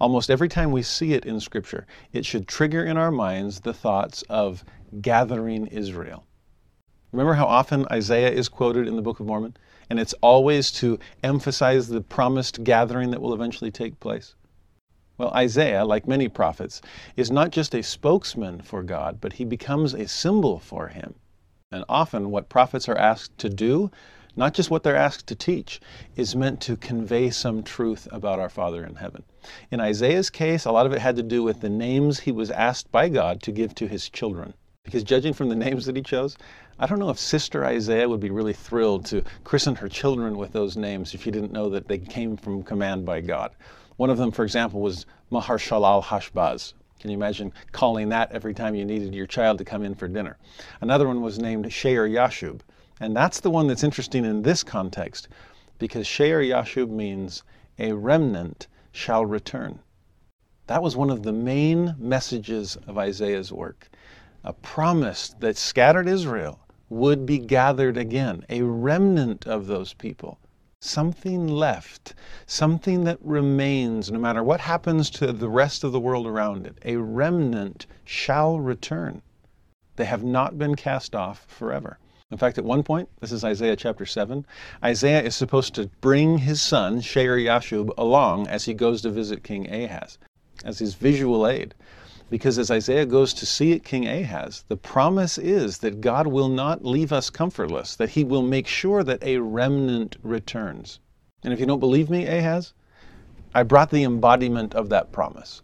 Almost 0.00 0.30
every 0.30 0.48
time 0.48 0.70
we 0.70 0.82
see 0.82 1.14
it 1.14 1.24
in 1.24 1.40
Scripture, 1.40 1.84
it 2.12 2.24
should 2.24 2.46
trigger 2.46 2.84
in 2.84 2.96
our 2.96 3.10
minds 3.10 3.60
the 3.60 3.74
thoughts 3.74 4.22
of 4.28 4.64
gathering 5.00 5.66
Israel. 5.66 6.24
Remember 7.10 7.34
how 7.34 7.46
often 7.46 7.86
Isaiah 7.90 8.30
is 8.30 8.48
quoted 8.48 8.86
in 8.86 8.94
the 8.94 9.02
Book 9.02 9.18
of 9.18 9.26
Mormon? 9.26 9.56
And 9.90 9.98
it's 9.98 10.14
always 10.20 10.70
to 10.72 11.00
emphasize 11.24 11.88
the 11.88 12.02
promised 12.02 12.62
gathering 12.62 13.10
that 13.10 13.20
will 13.20 13.34
eventually 13.34 13.72
take 13.72 13.98
place. 13.98 14.36
Well, 15.16 15.30
Isaiah, 15.30 15.84
like 15.84 16.08
many 16.08 16.28
prophets, 16.28 16.82
is 17.16 17.30
not 17.30 17.50
just 17.50 17.72
a 17.72 17.84
spokesman 17.84 18.62
for 18.62 18.82
God, 18.82 19.20
but 19.20 19.34
he 19.34 19.44
becomes 19.44 19.94
a 19.94 20.08
symbol 20.08 20.58
for 20.58 20.88
him. 20.88 21.14
And 21.70 21.84
often, 21.88 22.32
what 22.32 22.48
prophets 22.48 22.88
are 22.88 22.98
asked 22.98 23.38
to 23.38 23.48
do, 23.48 23.92
not 24.34 24.54
just 24.54 24.72
what 24.72 24.82
they're 24.82 24.96
asked 24.96 25.28
to 25.28 25.36
teach, 25.36 25.80
is 26.16 26.34
meant 26.34 26.60
to 26.62 26.76
convey 26.76 27.30
some 27.30 27.62
truth 27.62 28.08
about 28.10 28.40
our 28.40 28.48
Father 28.48 28.84
in 28.84 28.96
heaven. 28.96 29.22
In 29.70 29.78
Isaiah's 29.78 30.30
case, 30.30 30.64
a 30.64 30.72
lot 30.72 30.84
of 30.84 30.92
it 30.92 31.00
had 31.00 31.14
to 31.14 31.22
do 31.22 31.44
with 31.44 31.60
the 31.60 31.70
names 31.70 32.20
he 32.20 32.32
was 32.32 32.50
asked 32.50 32.90
by 32.90 33.08
God 33.08 33.40
to 33.42 33.52
give 33.52 33.72
to 33.76 33.86
his 33.86 34.08
children. 34.08 34.54
Because 34.82 35.04
judging 35.04 35.32
from 35.32 35.48
the 35.48 35.54
names 35.66 35.86
that 35.86 35.94
he 35.94 36.02
chose, 36.02 36.36
I 36.76 36.86
don't 36.86 36.98
know 36.98 37.10
if 37.10 37.20
Sister 37.20 37.64
Isaiah 37.64 38.08
would 38.08 38.18
be 38.18 38.30
really 38.30 38.52
thrilled 38.52 39.06
to 39.06 39.22
christen 39.44 39.76
her 39.76 39.88
children 39.88 40.36
with 40.36 40.52
those 40.52 40.76
names 40.76 41.14
if 41.14 41.22
she 41.22 41.30
didn't 41.30 41.52
know 41.52 41.70
that 41.70 41.86
they 41.86 41.98
came 41.98 42.36
from 42.36 42.64
command 42.64 43.06
by 43.06 43.20
God. 43.20 43.52
One 43.96 44.10
of 44.10 44.18
them, 44.18 44.32
for 44.32 44.44
example, 44.44 44.80
was 44.80 45.06
Maher-shalal 45.30 46.02
Hashbaz. 46.02 46.74
Can 46.98 47.10
you 47.10 47.16
imagine 47.16 47.52
calling 47.70 48.08
that 48.08 48.32
every 48.32 48.52
time 48.52 48.74
you 48.74 48.84
needed 48.84 49.14
your 49.14 49.26
child 49.26 49.58
to 49.58 49.64
come 49.64 49.84
in 49.84 49.94
for 49.94 50.08
dinner? 50.08 50.36
Another 50.80 51.06
one 51.06 51.20
was 51.20 51.38
named 51.38 51.72
Shear 51.72 52.08
Yashub. 52.08 52.60
And 52.98 53.14
that's 53.14 53.40
the 53.40 53.50
one 53.50 53.66
that's 53.68 53.84
interesting 53.84 54.24
in 54.24 54.42
this 54.42 54.64
context 54.64 55.28
because 55.78 56.06
Shear 56.06 56.40
Yashub 56.40 56.88
means 56.88 57.44
a 57.78 57.92
remnant 57.92 58.66
shall 58.90 59.26
return. 59.26 59.78
That 60.66 60.82
was 60.82 60.96
one 60.96 61.10
of 61.10 61.22
the 61.22 61.32
main 61.32 61.94
messages 61.98 62.76
of 62.88 62.98
Isaiah's 62.98 63.52
work. 63.52 63.90
A 64.42 64.52
promise 64.52 65.34
that 65.38 65.56
scattered 65.56 66.08
Israel 66.08 66.58
would 66.88 67.26
be 67.26 67.38
gathered 67.38 67.96
again, 67.96 68.44
a 68.48 68.62
remnant 68.62 69.46
of 69.46 69.66
those 69.66 69.92
people 69.94 70.38
something 70.84 71.48
left, 71.48 72.14
something 72.46 73.04
that 73.04 73.18
remains 73.22 74.10
no 74.10 74.18
matter 74.18 74.42
what 74.42 74.60
happens 74.60 75.08
to 75.08 75.32
the 75.32 75.48
rest 75.48 75.82
of 75.82 75.92
the 75.92 76.00
world 76.00 76.26
around 76.26 76.66
it. 76.66 76.78
A 76.84 76.96
remnant 76.96 77.86
shall 78.04 78.60
return. 78.60 79.22
They 79.96 80.04
have 80.04 80.22
not 80.22 80.58
been 80.58 80.74
cast 80.74 81.14
off 81.14 81.46
forever. 81.48 81.98
In 82.30 82.36
fact, 82.36 82.58
at 82.58 82.64
one 82.64 82.82
point, 82.82 83.08
this 83.20 83.32
is 83.32 83.44
Isaiah 83.44 83.76
chapter 83.76 84.04
7, 84.04 84.44
Isaiah 84.82 85.22
is 85.22 85.34
supposed 85.34 85.74
to 85.74 85.90
bring 86.00 86.38
his 86.38 86.60
son, 86.60 87.00
Shear 87.00 87.36
Yashub, 87.36 87.90
along 87.96 88.48
as 88.48 88.64
he 88.64 88.74
goes 88.74 89.02
to 89.02 89.10
visit 89.10 89.42
King 89.42 89.72
Ahaz 89.72 90.18
as 90.64 90.78
his 90.78 90.94
visual 90.94 91.46
aid. 91.46 91.74
Because 92.34 92.58
as 92.58 92.68
Isaiah 92.68 93.06
goes 93.06 93.32
to 93.34 93.46
see 93.46 93.78
King 93.78 94.08
Ahaz, 94.08 94.64
the 94.66 94.76
promise 94.76 95.38
is 95.38 95.78
that 95.78 96.00
God 96.00 96.26
will 96.26 96.48
not 96.48 96.84
leave 96.84 97.12
us 97.12 97.30
comfortless, 97.30 97.94
that 97.94 98.10
he 98.10 98.24
will 98.24 98.42
make 98.42 98.66
sure 98.66 99.04
that 99.04 99.22
a 99.22 99.38
remnant 99.38 100.16
returns. 100.20 100.98
And 101.44 101.52
if 101.52 101.60
you 101.60 101.66
don't 101.66 101.78
believe 101.78 102.10
me, 102.10 102.26
Ahaz, 102.26 102.72
I 103.54 103.62
brought 103.62 103.90
the 103.90 104.02
embodiment 104.02 104.74
of 104.74 104.88
that 104.88 105.12
promise. 105.12 105.62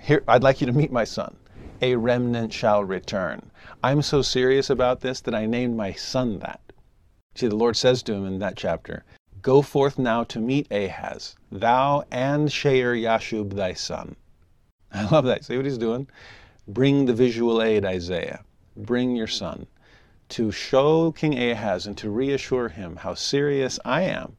here, 0.00 0.22
I'd 0.28 0.44
like 0.44 0.60
you 0.60 0.68
to 0.68 0.72
meet 0.72 0.92
my 0.92 1.02
son. 1.02 1.38
A 1.80 1.96
remnant 1.96 2.52
shall 2.52 2.84
return. 2.84 3.50
I'm 3.82 4.00
so 4.00 4.22
serious 4.22 4.70
about 4.70 5.00
this 5.00 5.20
that 5.22 5.34
I 5.34 5.46
named 5.46 5.76
my 5.76 5.90
son 5.90 6.38
that. 6.38 6.60
See, 7.34 7.48
the 7.48 7.56
Lord 7.56 7.76
says 7.76 8.00
to 8.04 8.14
him 8.14 8.26
in 8.26 8.38
that 8.38 8.54
chapter, 8.54 9.04
Go 9.40 9.60
forth 9.60 9.98
now 9.98 10.22
to 10.22 10.38
meet 10.38 10.70
Ahaz, 10.70 11.34
thou 11.50 12.04
and 12.12 12.52
Shear 12.52 12.94
Yashub 12.94 13.54
thy 13.54 13.72
son. 13.72 14.14
I 14.94 15.04
love 15.08 15.24
that. 15.24 15.44
See 15.44 15.56
what 15.56 15.64
he's 15.64 15.78
doing? 15.78 16.06
Bring 16.68 17.06
the 17.06 17.14
visual 17.14 17.62
aid, 17.62 17.84
Isaiah. 17.84 18.44
Bring 18.76 19.16
your 19.16 19.26
son 19.26 19.66
to 20.30 20.50
show 20.50 21.12
King 21.12 21.38
Ahaz 21.38 21.86
and 21.86 21.96
to 21.98 22.10
reassure 22.10 22.68
him 22.68 22.96
how 22.96 23.14
serious 23.14 23.78
I 23.84 24.02
am 24.02 24.36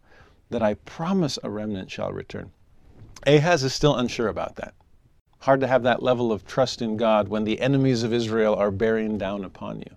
that 0.49 0.63
I 0.63 0.75
promise 0.75 1.37
a 1.43 1.49
remnant 1.49 1.91
shall 1.91 2.11
return. 2.11 2.51
Ahaz 3.25 3.63
is 3.63 3.73
still 3.73 3.95
unsure 3.95 4.27
about 4.27 4.55
that. 4.55 4.73
Hard 5.39 5.59
to 5.61 5.67
have 5.67 5.83
that 5.83 6.03
level 6.03 6.31
of 6.31 6.45
trust 6.45 6.81
in 6.81 6.97
God 6.97 7.27
when 7.27 7.43
the 7.43 7.59
enemies 7.59 8.03
of 8.03 8.13
Israel 8.13 8.55
are 8.55 8.71
bearing 8.71 9.17
down 9.17 9.43
upon 9.43 9.79
you. 9.79 9.95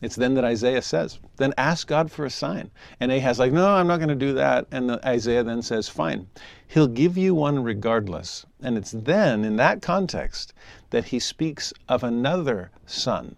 It's 0.00 0.16
then 0.16 0.34
that 0.34 0.44
Isaiah 0.44 0.80
says, 0.80 1.18
then 1.36 1.52
ask 1.58 1.86
God 1.86 2.10
for 2.10 2.24
a 2.24 2.30
sign. 2.30 2.70
And 3.00 3.12
Ahaz 3.12 3.38
like, 3.38 3.52
no, 3.52 3.68
I'm 3.68 3.86
not 3.86 3.98
going 3.98 4.08
to 4.08 4.14
do 4.14 4.32
that. 4.32 4.66
And 4.70 4.92
Isaiah 5.04 5.44
then 5.44 5.60
says, 5.60 5.90
fine, 5.90 6.26
he'll 6.66 6.86
give 6.86 7.18
you 7.18 7.34
one 7.34 7.62
regardless. 7.62 8.46
And 8.62 8.78
it's 8.78 8.92
then, 8.92 9.44
in 9.44 9.56
that 9.56 9.82
context, 9.82 10.54
that 10.88 11.06
he 11.06 11.18
speaks 11.18 11.74
of 11.86 12.02
another 12.02 12.70
son 12.86 13.36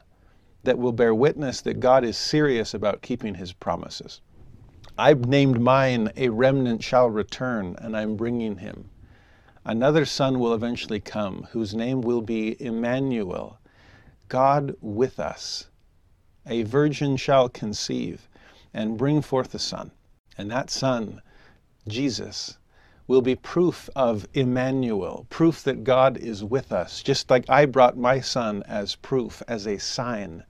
that 0.62 0.78
will 0.78 0.92
bear 0.92 1.12
witness 1.12 1.60
that 1.62 1.80
God 1.80 2.04
is 2.04 2.16
serious 2.16 2.74
about 2.74 3.02
keeping 3.02 3.34
his 3.34 3.52
promises. 3.52 4.20
I've 4.96 5.26
named 5.26 5.60
mine, 5.60 6.12
a 6.16 6.28
remnant 6.28 6.84
shall 6.84 7.10
return, 7.10 7.74
and 7.78 7.96
I'm 7.96 8.14
bringing 8.14 8.58
him. 8.58 8.88
Another 9.64 10.04
son 10.04 10.38
will 10.38 10.54
eventually 10.54 11.00
come, 11.00 11.48
whose 11.50 11.74
name 11.74 12.02
will 12.02 12.20
be 12.20 12.60
Emmanuel, 12.62 13.58
God 14.28 14.76
with 14.80 15.18
us 15.18 15.68
a 16.46 16.62
virgin 16.62 17.16
shall 17.16 17.48
conceive 17.48 18.28
and 18.74 18.98
bring 18.98 19.22
forth 19.22 19.54
a 19.54 19.58
son. 19.58 19.90
And 20.36 20.50
that 20.50 20.70
son, 20.70 21.22
Jesus, 21.86 22.58
will 23.06 23.22
be 23.22 23.34
proof 23.34 23.90
of 23.94 24.26
Emmanuel, 24.32 25.26
proof 25.28 25.62
that 25.64 25.84
God 25.84 26.16
is 26.16 26.42
with 26.42 26.72
us, 26.72 27.02
just 27.02 27.28
like 27.30 27.44
I 27.48 27.66
brought 27.66 27.96
my 27.96 28.20
son 28.20 28.62
as 28.66 28.94
proof, 28.94 29.42
as 29.46 29.66
a 29.66 29.78
sign 29.78 30.44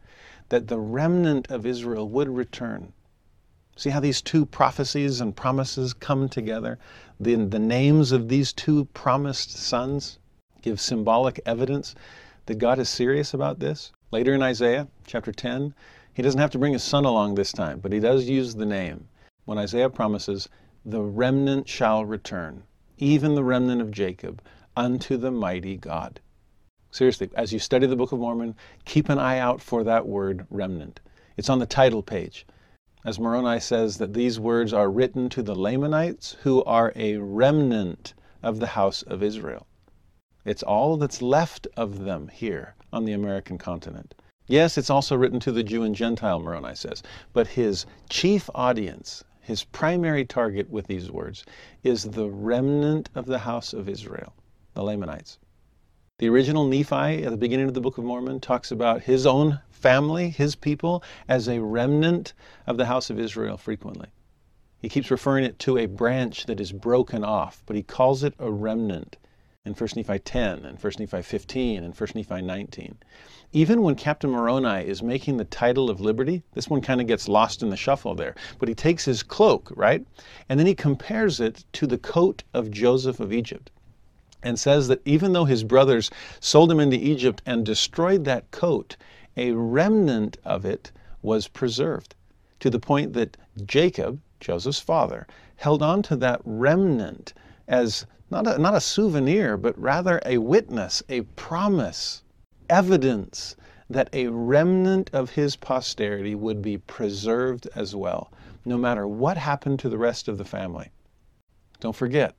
that 0.49 0.68
the 0.68 0.78
remnant 0.78 1.50
of 1.50 1.66
Israel 1.66 2.08
would 2.08 2.28
return. 2.28 2.92
See 3.75 3.90
how 3.90 4.00
these 4.00 4.20
two 4.20 4.44
prophecies 4.44 5.20
and 5.20 5.34
promises 5.34 5.94
come 5.94 6.28
together? 6.28 6.78
The, 7.18 7.37
the 7.37 7.58
names 7.58 8.12
of 8.12 8.28
these 8.28 8.52
two 8.52 8.84
promised 8.92 9.50
sons 9.50 10.18
give 10.61 10.78
symbolic 10.78 11.40
evidence 11.46 11.94
that 12.46 12.58
God 12.58 12.78
is 12.78 12.88
serious 12.88 13.32
about 13.32 13.61
this. 13.61 13.92
Later 14.12 14.35
in 14.35 14.42
Isaiah 14.42 14.88
chapter 15.07 15.33
10, 15.33 15.75
he 16.12 16.21
doesn't 16.21 16.38
have 16.38 16.50
to 16.50 16.59
bring 16.59 16.75
his 16.75 16.83
son 16.83 17.07
along 17.07 17.35
this 17.35 17.50
time, 17.50 17.81
but 17.81 17.95
he 17.95 17.99
does 17.99 18.28
use 18.28 18.54
the 18.54 18.66
name. 18.66 19.09
When 19.47 19.57
Isaiah 19.57 19.88
promises, 19.88 20.50
the 20.85 21.00
remnant 21.00 21.66
shall 21.66 22.04
return, 22.04 22.64
even 22.99 23.35
the 23.35 23.42
remnant 23.42 23.81
of 23.81 23.90
Jacob, 23.90 24.42
unto 24.76 25.16
the 25.16 25.31
mighty 25.31 25.78
God. 25.78 26.21
Seriously, 26.90 27.31
as 27.35 27.54
you 27.54 27.59
study 27.59 27.87
the 27.87 27.97
Book 27.97 28.12
of 28.12 28.19
Mormon, 28.19 28.54
keep 28.85 29.09
an 29.09 29.19
eye 29.19 29.38
out 29.38 29.62
for 29.62 29.83
that 29.83 30.07
word 30.07 30.47
remnant. 30.50 31.00
It's 31.38 31.49
on 31.49 31.59
the 31.59 31.64
title 31.64 32.02
page. 32.02 32.45
As 33.07 33.19
Moroni 33.19 33.61
says, 33.61 33.97
that 33.97 34.12
these 34.12 34.38
words 34.38 34.75
are 34.75 34.90
written 34.90 35.31
to 35.31 35.42
the 35.42 35.54
Lamanites 35.54 36.37
who 36.42 36.62
are 36.64 36.92
a 36.95 37.16
remnant 37.16 38.12
of 38.42 38.61
the 38.61 38.66
house 38.66 39.00
of 39.00 39.23
Israel. 39.23 39.66
It's 40.44 40.64
all 40.64 40.96
that's 40.96 41.22
left 41.22 41.68
of 41.76 42.00
them 42.00 42.26
here 42.26 42.75
on 42.92 43.04
the 43.04 43.12
American 43.12 43.58
continent. 43.58 44.14
Yes, 44.49 44.76
it's 44.76 44.90
also 44.90 45.14
written 45.14 45.38
to 45.40 45.52
the 45.52 45.62
Jew 45.62 45.84
and 45.84 45.94
Gentile, 45.94 46.40
Moroni 46.40 46.75
says, 46.75 47.00
but 47.32 47.46
his 47.46 47.87
chief 48.11 48.50
audience, 48.52 49.22
his 49.40 49.62
primary 49.62 50.25
target 50.25 50.68
with 50.68 50.88
these 50.88 51.12
words, 51.12 51.44
is 51.84 52.02
the 52.02 52.28
remnant 52.28 53.08
of 53.14 53.26
the 53.26 53.38
house 53.38 53.72
of 53.72 53.88
Israel, 53.88 54.34
the 54.75 54.82
Lamanites. 54.82 55.38
The 56.18 56.28
original 56.28 56.66
Nephi 56.66 57.22
at 57.22 57.30
the 57.30 57.37
beginning 57.37 57.68
of 57.68 57.75
the 57.75 57.80
Book 57.80 57.96
of 57.99 58.04
Mormon 58.04 58.40
talks 58.40 58.72
about 58.72 59.02
his 59.02 59.26
own 59.26 59.61
family, 59.70 60.28
his 60.28 60.56
people, 60.56 61.04
as 61.28 61.49
a 61.49 61.61
remnant 61.61 62.32
of 62.66 62.76
the 62.76 62.87
house 62.87 63.11
of 63.11 63.18
Israel 63.20 63.56
frequently. 63.56 64.08
He 64.80 64.88
keeps 64.88 65.12
referring 65.12 65.44
it 65.44 65.61
to 65.61 65.78
a 65.78 65.87
branch 65.87 66.46
that 66.46 66.61
is 66.61 66.72
broken 66.72 67.22
off, 67.22 67.62
but 67.64 67.76
he 67.76 67.84
calls 67.84 68.25
it 68.25 68.34
a 68.40 68.50
remnant 68.50 69.18
in 69.64 69.75
1 69.75 69.90
Nephi 69.95 70.19
10 70.19 70.64
and 70.64 70.83
1 70.83 70.92
Nephi 70.99 71.23
15 71.23 71.85
and 71.85 71.95
1 71.95 72.09
Nephi 72.16 72.42
19. 72.42 72.97
Even 73.52 73.83
when 73.83 73.95
Captain 73.95 74.28
Moroni 74.28 74.85
is 74.85 75.04
making 75.04 75.37
the 75.37 75.45
title 75.45 75.88
of 75.88 76.00
liberty, 76.00 76.42
this 76.54 76.69
one 76.69 76.81
kind 76.81 77.00
of 77.00 77.07
gets 77.07 77.28
lost 77.28 77.62
in 77.62 77.71
the 77.71 77.76
shuffle 77.76 78.16
there, 78.16 78.35
but 78.59 78.69
he 78.69 78.75
takes 78.75 79.04
his 79.04 79.23
cloak, 79.23 79.73
right? 79.76 80.04
And 80.49 80.59
then 80.59 80.66
he 80.66 80.75
compares 80.75 81.38
it 81.38 81.64
to 81.75 81.87
the 81.87 81.99
coat 81.99 82.42
of 82.52 82.73
Joseph 82.73 83.21
of 83.21 83.33
Egypt 83.33 83.71
and 84.42 84.59
says 84.59 84.88
that 84.88 85.00
even 85.04 85.33
though 85.33 85.45
his 85.45 85.62
brothers 85.62 86.11
sold 86.40 86.73
him 86.73 86.81
into 86.81 86.97
Egypt 86.97 87.40
and 87.47 87.64
destroyed 87.64 88.25
that 88.25 88.50
coat, 88.50 88.97
a 89.37 89.52
remnant 89.52 90.38
of 90.45 90.64
it 90.64 90.90
was 91.23 91.47
preserved 91.47 92.16
to 92.59 92.69
the 92.69 92.81
point 92.81 93.12
that 93.12 93.37
Jacob, 93.64 94.21
Joseph's 94.40 94.81
father, 94.81 95.28
held 95.54 95.85
on 95.85 96.02
to 96.02 96.16
that 96.16 96.40
remnant 96.45 97.33
as 97.69 98.07
not 98.32 98.46
a, 98.46 98.58
not 98.58 98.74
a 98.74 98.80
souvenir, 98.80 99.58
but 99.58 99.78
rather 99.78 100.18
a 100.24 100.38
witness, 100.38 101.02
a 101.10 101.20
promise, 101.20 102.22
evidence 102.70 103.54
that 103.90 104.08
a 104.14 104.26
remnant 104.28 105.10
of 105.12 105.30
his 105.30 105.54
posterity 105.54 106.34
would 106.34 106.62
be 106.62 106.78
preserved 106.78 107.68
as 107.74 107.94
well, 107.94 108.32
no 108.64 108.78
matter 108.78 109.06
what 109.06 109.36
happened 109.36 109.78
to 109.78 109.90
the 109.90 109.98
rest 109.98 110.28
of 110.28 110.38
the 110.38 110.46
family. 110.46 110.90
Don't 111.78 111.94
forget, 111.94 112.34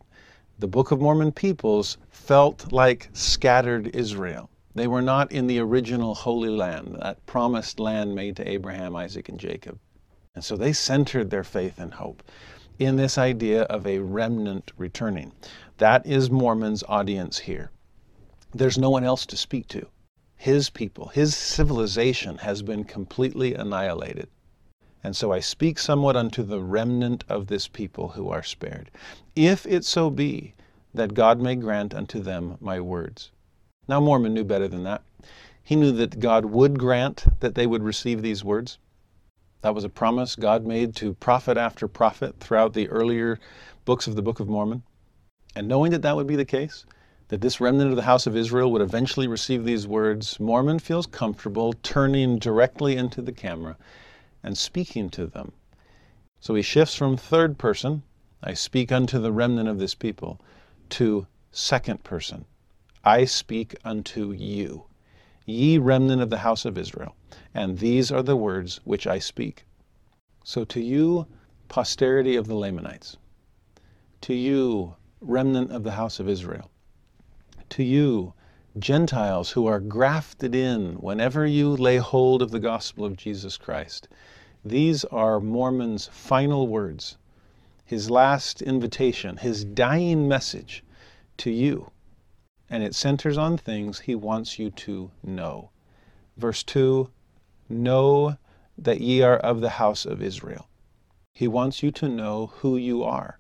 the 0.58 0.68
Book 0.68 0.90
of 0.92 1.00
Mormon 1.00 1.32
peoples 1.32 1.98
felt 2.10 2.72
like 2.72 3.10
scattered 3.14 3.96
Israel. 3.96 4.50
They 4.74 4.88
were 4.88 5.02
not 5.04 5.32
in 5.32 5.46
the 5.46 5.60
original 5.60 6.16
Holy 6.16 6.50
Land, 6.50 6.98
that 7.02 7.24
promised 7.28 7.80
land 7.80 8.16
made 8.16 8.36
to 8.38 8.50
Abraham, 8.50 8.96
Isaac, 8.96 9.30
and 9.30 9.40
Jacob. 9.40 9.78
And 10.34 10.44
so 10.44 10.58
they 10.58 10.74
centered 10.74 11.30
their 11.30 11.44
faith 11.44 11.78
and 11.78 11.94
hope 11.94 12.24
in 12.80 12.96
this 12.96 13.18
idea 13.18 13.64
of 13.64 13.86
a 13.86 14.00
remnant 14.00 14.72
returning. 14.78 15.32
That 15.78 16.06
is 16.06 16.30
Mormon's 16.30 16.84
audience 16.88 17.40
here. 17.40 17.72
There's 18.54 18.78
no 18.78 18.90
one 18.90 19.04
else 19.04 19.26
to 19.28 19.38
speak 19.38 19.68
to. 19.70 19.88
His 20.36 20.70
people, 20.70 21.08
his 21.08 21.36
civilization 21.36 22.40
has 22.40 22.62
been 22.62 22.84
completely 22.84 23.54
annihilated. 23.54 24.28
And 25.04 25.16
so 25.16 25.32
I 25.32 25.40
speak 25.40 25.80
somewhat 25.80 26.16
unto 26.16 26.44
the 26.44 26.62
remnant 26.62 27.24
of 27.28 27.48
this 27.48 27.68
people 27.68 28.10
who 28.10 28.30
are 28.30 28.44
spared, 28.44 28.92
if 29.36 29.66
it 29.66 29.86
so 29.86 30.10
be 30.10 30.54
that 30.94 31.14
God 31.14 31.40
may 31.40 31.56
grant 31.56 31.94
unto 31.94 32.20
them 32.20 32.58
my 32.62 32.80
words. 32.80 33.32
Now, 33.88 34.00
Mormon 34.00 34.34
knew 34.34 34.44
better 34.44 34.68
than 34.68 34.84
that. 34.84 35.04
He 35.62 35.76
knew 35.76 35.92
that 35.94 36.20
God 36.20 36.46
would 36.46 36.78
grant 36.78 37.26
that 37.40 37.56
they 37.56 37.68
would 37.68 37.84
receive 37.84 38.22
these 38.22 38.44
words. 38.44 38.78
That 39.64 39.74
was 39.74 39.86
a 39.86 39.90
promise 39.90 40.36
God 40.36 40.66
made 40.66 40.94
to 40.98 41.14
prophet 41.14 41.56
after 41.56 41.88
prophet 41.88 42.38
throughout 42.42 42.74
the 42.74 42.90
earlier 42.90 43.40
books 43.86 44.08
of 44.08 44.18
the 44.18 44.22
Book 44.22 44.42
of 44.42 44.50
Mormon. 44.50 44.84
And 45.56 45.70
knowing 45.70 45.94
that 45.94 46.02
that 46.02 46.18
would 46.18 46.28
be 46.28 46.36
the 46.36 46.44
case, 46.44 46.86
that 47.30 47.40
this 47.40 47.62
remnant 47.62 47.90
of 47.90 47.96
the 47.96 48.02
house 48.02 48.28
of 48.28 48.36
Israel 48.36 48.74
would 48.74 48.82
eventually 48.82 49.26
receive 49.26 49.64
these 49.64 49.88
words, 49.88 50.38
Mormon 50.38 50.80
feels 50.80 51.08
comfortable 51.08 51.72
turning 51.82 52.40
directly 52.40 52.98
into 52.98 53.22
the 53.22 53.32
camera 53.32 53.78
and 54.44 54.58
speaking 54.58 55.10
to 55.12 55.28
them. 55.28 55.54
So 56.42 56.56
he 56.56 56.62
shifts 56.62 56.96
from 56.96 57.16
third 57.16 57.58
person, 57.58 58.04
I 58.44 58.56
speak 58.56 58.92
unto 58.92 59.18
the 59.18 59.32
remnant 59.32 59.70
of 59.70 59.80
this 59.80 59.96
people, 59.96 60.42
to 60.90 61.26
second 61.54 62.04
person, 62.04 62.44
I 63.06 63.24
speak 63.24 63.76
unto 63.86 64.34
you, 64.34 64.84
ye 65.46 65.78
remnant 65.78 66.22
of 66.22 66.30
the 66.30 66.40
house 66.40 66.66
of 66.66 66.78
Israel, 66.78 67.16
and 67.54 67.78
these 67.78 68.12
are 68.12 68.24
the 68.24 68.36
words 68.36 68.80
which 68.84 69.06
I 69.08 69.20
speak. 69.20 69.66
So 70.44 70.66
to 70.66 70.82
you, 70.82 71.28
posterity 71.68 72.36
of 72.36 72.48
the 72.48 72.56
Lamanites, 72.56 73.18
to 74.22 74.34
you, 74.34 74.96
remnant 75.22 75.72
of 75.72 75.84
the 75.84 75.92
house 75.92 76.20
of 76.20 76.28
Israel. 76.28 76.70
To 77.70 77.84
you, 77.84 78.34
Gentiles 78.78 79.52
who 79.52 79.68
are 79.68 79.80
grafted 79.80 80.56
in 80.56 80.96
whenever 80.96 81.46
you 81.46 81.76
lay 81.76 81.98
hold 81.98 82.42
of 82.42 82.52
the 82.52 82.60
gospel 82.60 83.06
of 83.06 83.18
Jesus 83.18 83.58
Christ, 83.58 84.08
these 84.66 85.06
are 85.06 85.40
Mormon's 85.40 86.08
final 86.08 86.68
words, 86.68 87.18
his 87.86 88.10
last 88.10 88.62
invitation, 88.62 89.38
his 89.38 89.64
dying 89.64 90.28
message 90.28 90.84
to 91.38 91.52
you. 91.52 91.92
And 92.70 92.82
it 92.82 92.96
centers 92.96 93.38
on 93.38 93.58
things 93.58 94.00
he 94.00 94.16
wants 94.16 94.58
you 94.58 94.72
to 94.72 95.12
know. 95.24 95.70
Verse 96.38 96.64
2 96.64 97.10
Know 97.70 98.38
that 98.78 99.02
ye 99.02 99.22
are 99.22 99.38
of 99.38 99.62
the 99.62 99.72
house 99.72 100.06
of 100.06 100.22
Israel. 100.22 100.68
He 101.32 101.48
wants 101.48 101.82
you 101.82 101.92
to 101.92 102.10
know 102.10 102.48
who 102.58 102.78
you 102.78 103.04
are. 103.04 103.40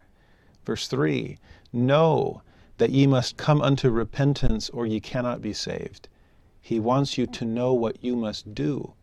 Verse 0.65 0.87
3 0.87 1.37
Know 1.71 2.41
that 2.77 2.91
ye 2.91 3.05
must 3.05 3.37
come 3.37 3.61
unto 3.61 3.89
repentance, 3.89 4.69
or 4.69 4.85
ye 4.85 4.99
cannot 4.99 5.41
be 5.41 5.53
saved. 5.53 6.07
He 6.61 6.79
wants 6.79 7.17
you 7.17 7.27
to 7.27 7.45
know 7.45 7.73
what 7.73 8.03
you 8.03 8.15
must 8.15 8.55
do. 8.55 8.93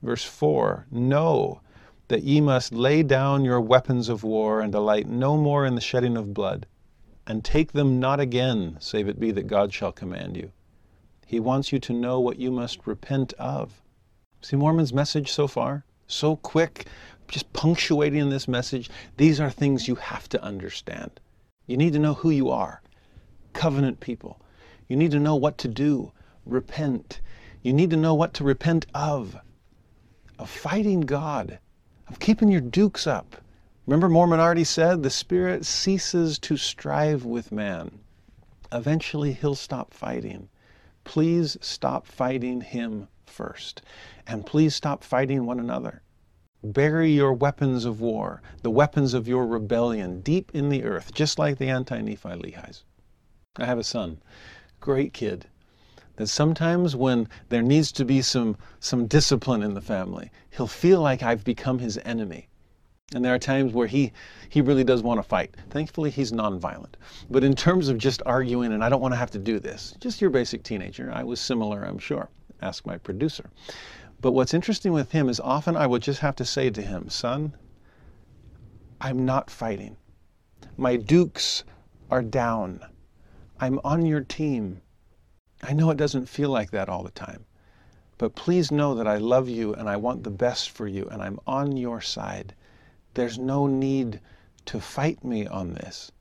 Verse 0.00 0.24
4 0.24 0.86
Know 0.90 1.60
that 2.08 2.22
ye 2.22 2.40
must 2.40 2.72
lay 2.72 3.02
down 3.02 3.44
your 3.44 3.60
weapons 3.60 4.08
of 4.08 4.22
war, 4.22 4.60
and 4.60 4.72
delight 4.72 5.08
no 5.08 5.36
more 5.36 5.66
in 5.66 5.74
the 5.74 5.80
shedding 5.80 6.16
of 6.16 6.32
blood, 6.32 6.66
and 7.26 7.44
take 7.44 7.72
them 7.72 7.98
not 7.98 8.20
again, 8.20 8.76
save 8.80 9.08
it 9.08 9.18
be 9.18 9.30
that 9.32 9.46
God 9.46 9.72
shall 9.72 9.92
command 9.92 10.36
you. 10.36 10.52
He 11.26 11.40
wants 11.40 11.72
you 11.72 11.78
to 11.80 11.92
know 11.92 12.20
what 12.20 12.38
you 12.38 12.50
must 12.50 12.86
repent 12.86 13.32
of. 13.34 13.82
See 14.42 14.56
Mormon's 14.56 14.92
message 14.92 15.30
so 15.30 15.46
far? 15.46 15.84
So 16.08 16.34
quick, 16.34 16.86
just 17.28 17.52
punctuating 17.52 18.28
this 18.28 18.48
message. 18.48 18.90
These 19.16 19.38
are 19.40 19.50
things 19.50 19.86
you 19.86 19.94
have 19.94 20.28
to 20.30 20.42
understand. 20.42 21.20
You 21.66 21.76
need 21.76 21.92
to 21.92 22.00
know 22.00 22.14
who 22.14 22.30
you 22.30 22.50
are 22.50 22.82
covenant 23.52 24.00
people. 24.00 24.40
You 24.88 24.96
need 24.96 25.12
to 25.12 25.20
know 25.20 25.36
what 25.36 25.58
to 25.58 25.68
do. 25.68 26.10
Repent. 26.44 27.20
You 27.62 27.72
need 27.72 27.90
to 27.90 27.96
know 27.96 28.14
what 28.14 28.34
to 28.34 28.44
repent 28.44 28.86
of. 28.94 29.36
Of 30.38 30.50
fighting 30.50 31.02
God, 31.02 31.60
of 32.08 32.18
keeping 32.18 32.50
your 32.50 32.60
dukes 32.60 33.06
up. 33.06 33.36
Remember, 33.86 34.08
Mormon 34.08 34.40
already 34.40 34.64
said 34.64 35.02
the 35.02 35.10
Spirit 35.10 35.64
ceases 35.64 36.38
to 36.40 36.56
strive 36.56 37.24
with 37.24 37.52
man. 37.52 38.00
Eventually, 38.72 39.32
he'll 39.32 39.54
stop 39.54 39.94
fighting. 39.94 40.48
Please 41.04 41.56
stop 41.60 42.06
fighting 42.06 42.60
him 42.60 43.06
first. 43.32 43.82
And 44.26 44.46
please 44.46 44.74
stop 44.74 45.02
fighting 45.02 45.46
one 45.46 45.58
another. 45.58 46.02
Bury 46.62 47.10
your 47.10 47.32
weapons 47.32 47.84
of 47.84 48.00
war, 48.00 48.40
the 48.62 48.70
weapons 48.70 49.14
of 49.14 49.26
your 49.26 49.46
rebellion, 49.46 50.20
deep 50.20 50.52
in 50.54 50.68
the 50.68 50.84
earth, 50.84 51.12
just 51.12 51.38
like 51.38 51.58
the 51.58 51.68
anti 51.68 52.00
Nephi 52.00 52.28
Lehis. 52.28 52.84
I 53.56 53.64
have 53.64 53.78
a 53.78 53.84
son, 53.84 54.22
great 54.78 55.12
kid, 55.12 55.46
that 56.16 56.28
sometimes 56.28 56.94
when 56.94 57.28
there 57.48 57.62
needs 57.62 57.90
to 57.92 58.04
be 58.04 58.22
some, 58.22 58.56
some 58.78 59.06
discipline 59.06 59.62
in 59.62 59.74
the 59.74 59.80
family, 59.80 60.30
he'll 60.50 60.68
feel 60.68 61.00
like 61.00 61.22
I've 61.22 61.42
become 61.42 61.80
his 61.80 61.98
enemy. 62.04 62.48
And 63.14 63.24
there 63.24 63.34
are 63.34 63.38
times 63.38 63.72
where 63.72 63.86
he, 63.86 64.12
he 64.48 64.60
really 64.60 64.84
does 64.84 65.02
want 65.02 65.18
to 65.18 65.22
fight. 65.22 65.54
Thankfully, 65.70 66.10
he's 66.10 66.32
nonviolent. 66.32 66.94
But 67.28 67.44
in 67.44 67.54
terms 67.54 67.88
of 67.88 67.98
just 67.98 68.22
arguing, 68.24 68.72
and 68.72 68.82
I 68.82 68.88
don't 68.88 69.02
want 69.02 69.12
to 69.12 69.18
have 69.18 69.30
to 69.32 69.38
do 69.38 69.58
this, 69.58 69.94
just 70.00 70.20
your 70.20 70.30
basic 70.30 70.62
teenager, 70.62 71.10
I 71.12 71.24
was 71.24 71.40
similar, 71.40 71.82
I'm 71.82 71.98
sure. 71.98 72.30
Ask 72.62 72.86
my 72.86 72.96
producer. 72.96 73.50
But 74.20 74.32
what's 74.32 74.54
interesting 74.54 74.92
with 74.92 75.10
him 75.10 75.28
is 75.28 75.40
often 75.40 75.76
I 75.76 75.88
would 75.88 76.02
just 76.02 76.20
have 76.20 76.36
to 76.36 76.44
say 76.44 76.70
to 76.70 76.80
him, 76.80 77.10
son, 77.10 77.56
I'm 79.00 79.24
not 79.24 79.50
fighting. 79.50 79.96
My 80.76 80.96
dukes 80.96 81.64
are 82.08 82.22
down. 82.22 82.86
I'm 83.58 83.80
on 83.82 84.06
your 84.06 84.20
team. 84.20 84.80
I 85.62 85.72
know 85.72 85.90
it 85.90 85.96
doesn't 85.96 86.28
feel 86.28 86.50
like 86.50 86.70
that 86.70 86.88
all 86.88 87.02
the 87.02 87.10
time, 87.10 87.46
but 88.16 88.36
please 88.36 88.70
know 88.70 88.94
that 88.94 89.08
I 89.08 89.16
love 89.18 89.48
you 89.48 89.74
and 89.74 89.88
I 89.88 89.96
want 89.96 90.22
the 90.22 90.30
best 90.30 90.70
for 90.70 90.86
you 90.86 91.08
and 91.10 91.20
I'm 91.20 91.40
on 91.46 91.76
your 91.76 92.00
side. 92.00 92.54
There's 93.14 93.38
no 93.38 93.66
need 93.66 94.20
to 94.66 94.80
fight 94.80 95.24
me 95.24 95.46
on 95.46 95.74
this. 95.74 96.12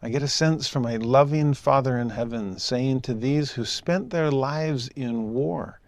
I 0.00 0.10
get 0.10 0.22
a 0.22 0.28
sense 0.28 0.68
from 0.68 0.86
a 0.86 0.98
loving 0.98 1.54
Father 1.54 1.98
in 1.98 2.10
heaven 2.10 2.60
saying 2.60 3.00
to 3.00 3.14
these 3.14 3.52
who 3.52 3.64
spent 3.64 4.10
their 4.10 4.30
lives 4.30 4.86
in 4.94 5.34
war, 5.34 5.80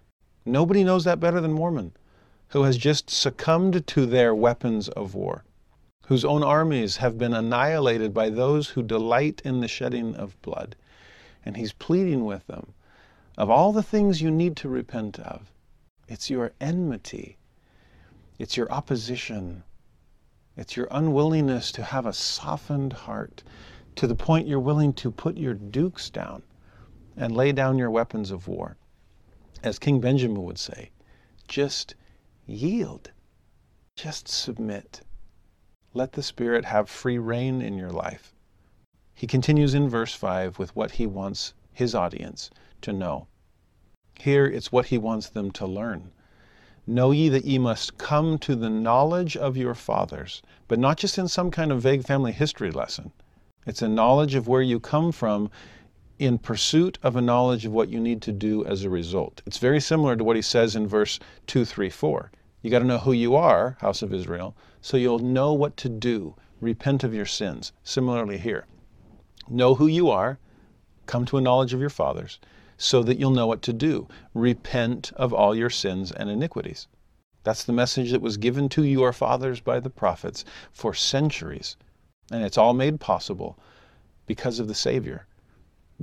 nobody 0.44 0.82
knows 0.82 1.04
that 1.04 1.20
better 1.20 1.40
than 1.40 1.52
Mormon, 1.52 1.92
who 2.48 2.64
has 2.64 2.76
just 2.76 3.08
succumbed 3.08 3.86
to 3.86 4.06
their 4.06 4.34
weapons 4.34 4.88
of 4.88 5.14
war, 5.14 5.44
whose 6.06 6.24
own 6.24 6.42
armies 6.42 6.96
have 6.96 7.18
been 7.18 7.32
annihilated 7.32 8.12
by 8.12 8.30
those 8.30 8.70
who 8.70 8.82
delight 8.82 9.40
in 9.44 9.60
the 9.60 9.68
shedding 9.68 10.16
of 10.16 10.40
blood. 10.42 10.74
And 11.44 11.56
he's 11.56 11.72
pleading 11.72 12.24
with 12.24 12.44
them 12.48 12.74
of 13.38 13.48
all 13.48 13.72
the 13.72 13.82
things 13.82 14.20
you 14.20 14.30
need 14.32 14.56
to 14.56 14.68
repent 14.68 15.20
of, 15.20 15.52
it's 16.08 16.28
your 16.28 16.50
enmity, 16.60 17.38
it's 18.40 18.56
your 18.56 18.70
opposition, 18.72 19.62
it's 20.56 20.76
your 20.76 20.88
unwillingness 20.90 21.70
to 21.72 21.84
have 21.84 22.06
a 22.06 22.12
softened 22.12 22.92
heart 22.92 23.44
to 24.00 24.06
the 24.06 24.14
point 24.14 24.48
you're 24.48 24.58
willing 24.58 24.94
to 24.94 25.10
put 25.10 25.36
your 25.36 25.52
dukes 25.52 26.08
down 26.08 26.42
and 27.18 27.36
lay 27.36 27.52
down 27.52 27.76
your 27.76 27.90
weapons 27.90 28.30
of 28.30 28.48
war. 28.48 28.78
As 29.62 29.78
King 29.78 30.00
Benjamin 30.00 30.42
would 30.42 30.56
say, 30.56 30.88
just 31.46 31.94
yield, 32.46 33.10
just 33.96 34.26
submit. 34.26 35.02
Let 35.92 36.12
the 36.12 36.22
Spirit 36.22 36.64
have 36.64 36.88
free 36.88 37.18
rein 37.18 37.60
in 37.60 37.76
your 37.76 37.90
life. 37.90 38.32
He 39.12 39.26
continues 39.26 39.74
in 39.74 39.90
verse 39.90 40.14
5 40.14 40.58
with 40.58 40.74
what 40.74 40.92
he 40.92 41.06
wants 41.06 41.52
his 41.70 41.94
audience 41.94 42.48
to 42.80 42.94
know. 42.94 43.26
Here 44.18 44.46
it's 44.46 44.72
what 44.72 44.86
he 44.86 44.96
wants 44.96 45.28
them 45.28 45.50
to 45.50 45.66
learn. 45.66 46.10
Know 46.86 47.10
ye 47.10 47.28
that 47.28 47.44
ye 47.44 47.58
must 47.58 47.98
come 47.98 48.38
to 48.38 48.56
the 48.56 48.70
knowledge 48.70 49.36
of 49.36 49.58
your 49.58 49.74
fathers, 49.74 50.40
but 50.68 50.78
not 50.78 50.96
just 50.96 51.18
in 51.18 51.28
some 51.28 51.50
kind 51.50 51.70
of 51.70 51.82
vague 51.82 52.04
family 52.04 52.32
history 52.32 52.70
lesson. 52.70 53.12
It's 53.66 53.82
a 53.82 53.88
knowledge 53.88 54.34
of 54.34 54.48
where 54.48 54.62
you 54.62 54.80
come 54.80 55.12
from 55.12 55.50
in 56.18 56.38
pursuit 56.38 56.98
of 57.02 57.16
a 57.16 57.20
knowledge 57.20 57.64
of 57.64 57.72
what 57.72 57.88
you 57.88 58.00
need 58.00 58.22
to 58.22 58.32
do 58.32 58.64
as 58.64 58.84
a 58.84 58.90
result. 58.90 59.42
It's 59.46 59.58
very 59.58 59.80
similar 59.80 60.16
to 60.16 60.24
what 60.24 60.36
he 60.36 60.42
says 60.42 60.76
in 60.76 60.86
verse 60.86 61.18
2, 61.46 61.64
3, 61.64 61.88
4. 61.90 62.30
You 62.62 62.70
got 62.70 62.80
to 62.80 62.84
know 62.84 62.98
who 62.98 63.12
you 63.12 63.36
are, 63.36 63.78
house 63.80 64.02
of 64.02 64.12
Israel, 64.12 64.54
so 64.80 64.96
you'll 64.96 65.18
know 65.18 65.52
what 65.52 65.76
to 65.78 65.88
do. 65.88 66.36
Repent 66.60 67.04
of 67.04 67.14
your 67.14 67.26
sins. 67.26 67.72
Similarly 67.82 68.38
here. 68.38 68.66
Know 69.48 69.74
who 69.74 69.86
you 69.86 70.10
are, 70.10 70.38
come 71.06 71.24
to 71.26 71.38
a 71.38 71.40
knowledge 71.40 71.72
of 71.72 71.80
your 71.80 71.90
fathers, 71.90 72.38
so 72.76 73.02
that 73.02 73.18
you'll 73.18 73.30
know 73.30 73.46
what 73.46 73.62
to 73.62 73.72
do. 73.72 74.08
Repent 74.34 75.12
of 75.16 75.32
all 75.32 75.54
your 75.54 75.70
sins 75.70 76.12
and 76.12 76.28
iniquities. 76.28 76.86
That's 77.44 77.64
the 77.64 77.72
message 77.72 78.10
that 78.10 78.20
was 78.20 78.36
given 78.36 78.68
to 78.70 78.84
your 78.84 79.12
fathers 79.12 79.60
by 79.60 79.80
the 79.80 79.90
prophets 79.90 80.44
for 80.72 80.92
centuries. 80.92 81.76
And 82.30 82.44
it's 82.44 82.58
all 82.58 82.74
made 82.74 83.00
possible 83.00 83.58
because 84.26 84.58
of 84.58 84.68
the 84.68 84.74
Savior. 84.74 85.26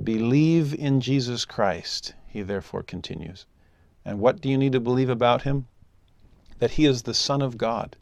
Believe 0.02 0.74
in 0.74 1.00
Jesus 1.00 1.44
Christ, 1.44 2.14
he 2.26 2.42
therefore 2.42 2.82
continues. 2.82 3.46
And 4.04 4.20
what 4.20 4.40
do 4.40 4.48
you 4.48 4.58
need 4.58 4.72
to 4.72 4.80
believe 4.80 5.10
about 5.10 5.42
him? 5.42 5.66
That 6.58 6.72
he 6.72 6.84
is 6.84 7.02
the 7.02 7.14
Son 7.14 7.42
of 7.42 7.56
God, 7.56 7.96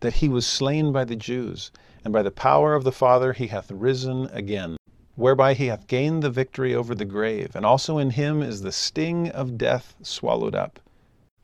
that 0.00 0.14
he 0.14 0.28
was 0.28 0.46
slain 0.46 0.92
by 0.92 1.04
the 1.04 1.16
Jews, 1.16 1.70
and 2.04 2.12
by 2.12 2.22
the 2.22 2.30
power 2.30 2.74
of 2.74 2.84
the 2.84 2.92
Father 2.92 3.32
he 3.32 3.48
hath 3.48 3.70
risen 3.70 4.26
again 4.26 4.76
whereby 5.20 5.52
he 5.52 5.66
hath 5.66 5.86
gained 5.86 6.22
the 6.22 6.30
victory 6.30 6.74
over 6.74 6.94
the 6.94 7.04
grave, 7.04 7.54
and 7.54 7.66
also 7.66 7.98
in 7.98 8.10
him 8.10 8.42
is 8.42 8.62
the 8.62 8.72
sting 8.72 9.28
of 9.28 9.58
death 9.58 9.94
swallowed 10.02 10.54
up. 10.54 10.80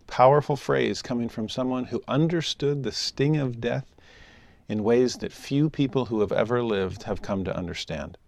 Powerful 0.06 0.56
phrase 0.56 1.02
coming 1.02 1.28
from 1.28 1.48
someone 1.48 1.84
who 1.84 2.02
understood 2.08 2.82
the 2.82 2.92
sting 2.92 3.36
of 3.36 3.60
death 3.60 3.94
in 4.68 4.82
ways 4.82 5.16
that 5.18 5.32
few 5.32 5.70
people 5.70 6.06
who 6.06 6.20
have 6.20 6.32
ever 6.32 6.62
lived 6.62 7.04
have 7.04 7.22
come 7.22 7.44
to 7.44 7.56
understand. 7.56 8.18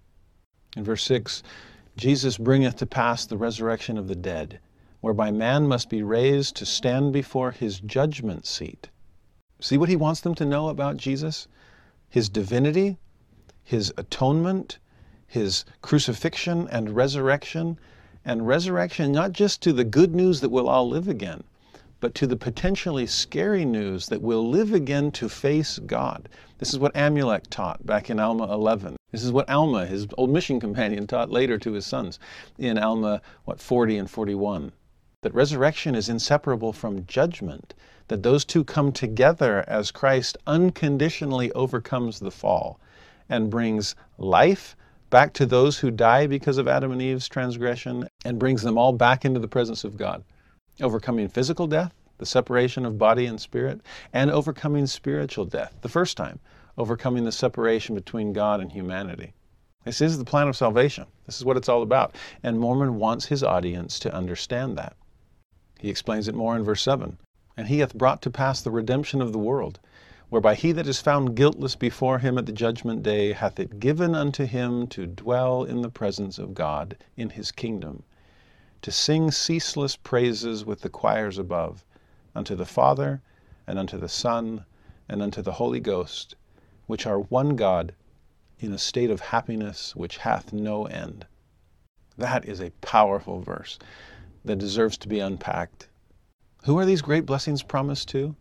In 0.76 0.84
verse 0.84 1.02
6, 1.04 1.42
Jesus 1.96 2.38
bringeth 2.38 2.76
to 2.76 2.86
pass 2.86 3.26
the 3.26 3.36
resurrection 3.36 3.98
of 3.98 4.06
the 4.06 4.14
dead, 4.14 4.60
whereby 5.00 5.30
man 5.30 5.66
must 5.66 5.88
be 5.88 6.02
raised 6.02 6.56
to 6.56 6.66
stand 6.66 7.12
before 7.12 7.50
his 7.50 7.80
judgment 7.80 8.46
seat. 8.46 8.88
See 9.60 9.76
what 9.76 9.88
he 9.88 9.96
wants 9.96 10.20
them 10.20 10.34
to 10.36 10.44
know 10.44 10.68
about 10.68 10.96
Jesus? 10.96 11.48
His 12.08 12.28
divinity, 12.28 12.98
his 13.64 13.92
atonement, 13.96 14.78
his 15.26 15.64
crucifixion 15.82 16.68
and 16.68 16.94
resurrection, 16.94 17.78
and 18.24 18.46
resurrection 18.46 19.10
not 19.10 19.32
just 19.32 19.60
to 19.62 19.72
the 19.72 19.84
good 19.84 20.14
news 20.14 20.40
that 20.40 20.50
we'll 20.50 20.68
all 20.68 20.88
live 20.88 21.08
again, 21.08 21.42
but 22.00 22.14
to 22.14 22.26
the 22.26 22.36
potentially 22.36 23.06
scary 23.06 23.64
news 23.64 24.06
that 24.06 24.22
we'll 24.22 24.48
live 24.48 24.72
again 24.72 25.10
to 25.10 25.28
face 25.28 25.78
God. 25.80 26.28
This 26.58 26.72
is 26.72 26.78
what 26.78 26.94
Amulek 26.94 27.44
taught 27.50 27.84
back 27.84 28.10
in 28.10 28.20
Alma 28.20 28.44
11. 28.52 28.96
This 29.10 29.24
is 29.24 29.32
what 29.32 29.48
Alma, 29.48 29.86
his 29.86 30.06
old 30.16 30.30
mission 30.30 30.60
companion, 30.60 31.06
taught 31.06 31.30
later 31.30 31.58
to 31.58 31.72
his 31.72 31.86
sons 31.86 32.18
in 32.58 32.78
Alma, 32.78 33.20
what, 33.44 33.60
40 33.60 33.98
and 33.98 34.10
41. 34.10 34.72
That 35.22 35.34
resurrection 35.34 35.94
is 35.94 36.08
inseparable 36.08 36.72
from 36.72 37.06
judgment, 37.06 37.74
that 38.06 38.22
those 38.22 38.44
two 38.44 38.62
come 38.62 38.92
together 38.92 39.64
as 39.66 39.90
Christ 39.90 40.36
unconditionally 40.46 41.50
overcomes 41.52 42.20
the 42.20 42.30
fall 42.30 42.78
and 43.28 43.50
brings 43.50 43.96
life 44.18 44.76
back 45.10 45.32
to 45.32 45.46
those 45.46 45.78
who 45.78 45.90
die 45.90 46.26
because 46.26 46.58
of 46.58 46.68
Adam 46.68 46.92
and 46.92 47.02
Eve's 47.02 47.28
transgression 47.28 48.08
and 48.24 48.38
brings 48.38 48.62
them 48.62 48.78
all 48.78 48.92
back 48.92 49.24
into 49.24 49.40
the 49.40 49.48
presence 49.48 49.84
of 49.84 49.96
God, 49.96 50.22
overcoming 50.80 51.28
physical 51.28 51.66
death, 51.66 51.92
the 52.18 52.26
separation 52.26 52.84
of 52.84 52.98
body 52.98 53.26
and 53.26 53.40
spirit, 53.40 53.80
and 54.12 54.30
overcoming 54.30 54.86
spiritual 54.86 55.44
death, 55.44 55.74
the 55.82 55.88
first 55.88 56.16
time, 56.16 56.38
overcoming 56.76 57.24
the 57.24 57.32
separation 57.32 57.94
between 57.94 58.32
God 58.32 58.60
and 58.60 58.72
humanity. 58.72 59.34
This 59.84 60.00
is 60.00 60.18
the 60.18 60.24
plan 60.24 60.48
of 60.48 60.56
salvation. 60.56 61.06
This 61.26 61.38
is 61.38 61.44
what 61.44 61.56
it's 61.56 61.68
all 61.68 61.82
about. 61.82 62.14
And 62.42 62.58
Mormon 62.58 62.98
wants 62.98 63.26
his 63.26 63.42
audience 63.42 63.98
to 64.00 64.14
understand 64.14 64.76
that. 64.76 64.96
He 65.78 65.88
explains 65.88 66.28
it 66.28 66.34
more 66.34 66.56
in 66.56 66.64
verse 66.64 66.82
7. 66.82 67.18
And 67.56 67.68
he 67.68 67.78
hath 67.78 67.94
brought 67.94 68.22
to 68.22 68.30
pass 68.30 68.60
the 68.60 68.70
redemption 68.70 69.22
of 69.22 69.32
the 69.32 69.38
world 69.38 69.80
whereby 70.30 70.54
he 70.54 70.72
that 70.72 70.86
is 70.86 71.00
found 71.00 71.34
guiltless 71.34 71.74
before 71.74 72.18
him 72.18 72.36
at 72.36 72.44
the 72.44 72.52
judgment 72.52 73.02
day 73.02 73.32
hath 73.32 73.58
it 73.58 73.80
given 73.80 74.14
unto 74.14 74.44
him 74.44 74.86
to 74.86 75.06
dwell 75.06 75.64
in 75.64 75.80
the 75.80 75.88
presence 75.88 76.38
of 76.38 76.52
God 76.52 76.96
in 77.16 77.30
his 77.30 77.50
kingdom, 77.50 78.02
to 78.82 78.92
sing 78.92 79.30
ceaseless 79.30 79.96
praises 79.96 80.64
with 80.64 80.80
the 80.82 80.88
choirs 80.88 81.38
above, 81.38 81.84
unto 82.34 82.54
the 82.54 82.66
Father, 82.66 83.22
and 83.66 83.78
unto 83.78 83.98
the 83.98 84.08
Son, 84.08 84.64
and 85.08 85.22
unto 85.22 85.42
the 85.42 85.52
Holy 85.52 85.80
Ghost, 85.80 86.34
which 86.86 87.06
are 87.06 87.18
one 87.18 87.56
God, 87.56 87.94
in 88.58 88.72
a 88.72 88.78
state 88.78 89.10
of 89.10 89.20
happiness 89.20 89.94
which 89.94 90.18
hath 90.18 90.52
no 90.52 90.86
end. 90.86 91.26
That 92.16 92.44
is 92.44 92.60
a 92.60 92.72
powerful 92.80 93.40
verse 93.40 93.78
that 94.44 94.58
deserves 94.58 94.96
to 94.98 95.08
be 95.08 95.20
unpacked. 95.20 95.88
Who 96.64 96.78
are 96.78 96.84
these 96.84 97.02
great 97.02 97.26
blessings 97.26 97.62
promised 97.62 98.08
to? 98.08 98.36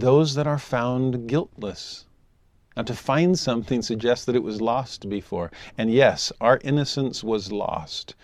those 0.00 0.34
that 0.34 0.46
are 0.46 0.58
found 0.58 1.26
guiltless. 1.26 2.04
Now, 2.76 2.82
to 2.82 2.94
find 2.94 3.38
something 3.38 3.80
suggests 3.80 4.26
that 4.26 4.36
it 4.36 4.42
was 4.42 4.60
lost 4.60 5.08
before. 5.08 5.50
And 5.78 5.90
yes, 5.90 6.30
our 6.38 6.60
innocence 6.62 7.24
was 7.24 7.50
lost. 7.50 8.14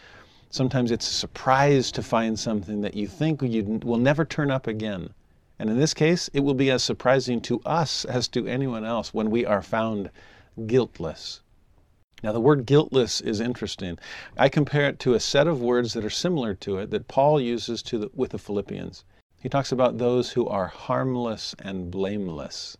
Sometimes 0.53 0.91
it's 0.91 1.09
a 1.09 1.15
surprise 1.15 1.91
to 1.93 2.03
find 2.03 2.38
something 2.38 2.83
that 2.83 2.93
you 2.93 3.07
think 3.07 3.41
you 3.41 3.81
will 3.83 3.97
never 3.97 4.23
turn 4.23 4.51
up 4.51 4.67
again. 4.67 5.15
And 5.59 5.71
in 5.71 5.79
this 5.79 5.95
case, 5.95 6.29
it 6.35 6.41
will 6.41 6.53
be 6.53 6.71
as 6.71 6.85
surprising 6.85 7.41
to 7.43 7.62
us 7.65 8.05
as 8.05 8.29
to 8.29 8.47
anyone 8.47 8.85
else 8.85 9.15
when 9.15 9.31
we 9.31 9.47
are 9.47 9.62
found 9.62 10.11
guiltless. 10.67 11.41
Now, 12.23 12.33
the 12.33 12.41
word 12.41 12.67
guiltless 12.67 13.23
is 13.23 13.41
interesting. 13.41 13.99
I 14.37 14.51
compare 14.51 14.87
it 14.91 14.99
to 14.99 15.15
a 15.15 15.21
set 15.21 15.47
of 15.47 15.62
words 15.62 15.95
that 15.95 16.05
are 16.05 16.11
similar 16.11 16.53
to 16.57 16.77
it 16.77 16.91
that 16.91 17.09
Paul 17.09 17.41
uses 17.41 17.83
the, 17.83 18.11
with 18.12 18.33
the 18.33 18.38
Philippians. 18.38 19.07
He 19.41 19.49
talks 19.49 19.73
about 19.73 19.97
those 19.97 20.33
who 20.33 20.47
are 20.47 20.67
harmless 20.67 21.55
and 21.61 21.91
blameless. 21.91 22.77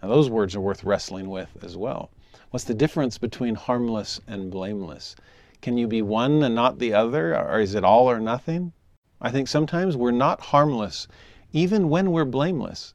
Now, 0.00 0.10
those 0.10 0.30
words 0.30 0.54
are 0.54 0.60
worth 0.60 0.84
wrestling 0.84 1.28
with 1.28 1.56
as 1.64 1.76
well. 1.76 2.10
What's 2.50 2.66
the 2.66 2.72
difference 2.72 3.18
between 3.18 3.56
harmless 3.56 4.20
and 4.28 4.48
blameless? 4.48 5.16
Can 5.60 5.78
you 5.78 5.86
be 5.86 6.02
one 6.02 6.42
and 6.42 6.54
not 6.54 6.78
the 6.78 6.92
other, 6.94 7.36
or 7.36 7.60
is 7.60 7.74
it 7.74 7.84
all 7.84 8.10
or 8.10 8.20
nothing? 8.20 8.72
I 9.20 9.30
think 9.30 9.48
sometimes 9.48 9.96
we're 9.96 10.10
not 10.10 10.40
harmless 10.40 11.08
even 11.56 11.88
when 11.88 12.12
we're 12.12 12.26
blameless. 12.26 12.92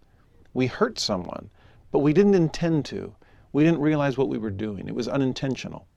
We 0.54 0.68
hurt 0.68 1.00
someone, 1.00 1.50
but 1.90 2.00
we 2.00 2.14
didn't 2.14 2.36
intend 2.36 2.86
to. 2.86 3.16
We 3.52 3.64
didn't 3.64 3.82
realize 3.82 4.18
what 4.20 4.30
we 4.30 4.38
were 4.38 4.52
doing, 4.52 4.88
it 4.88 4.94
was 4.94 5.08
unintentional. 5.08 5.88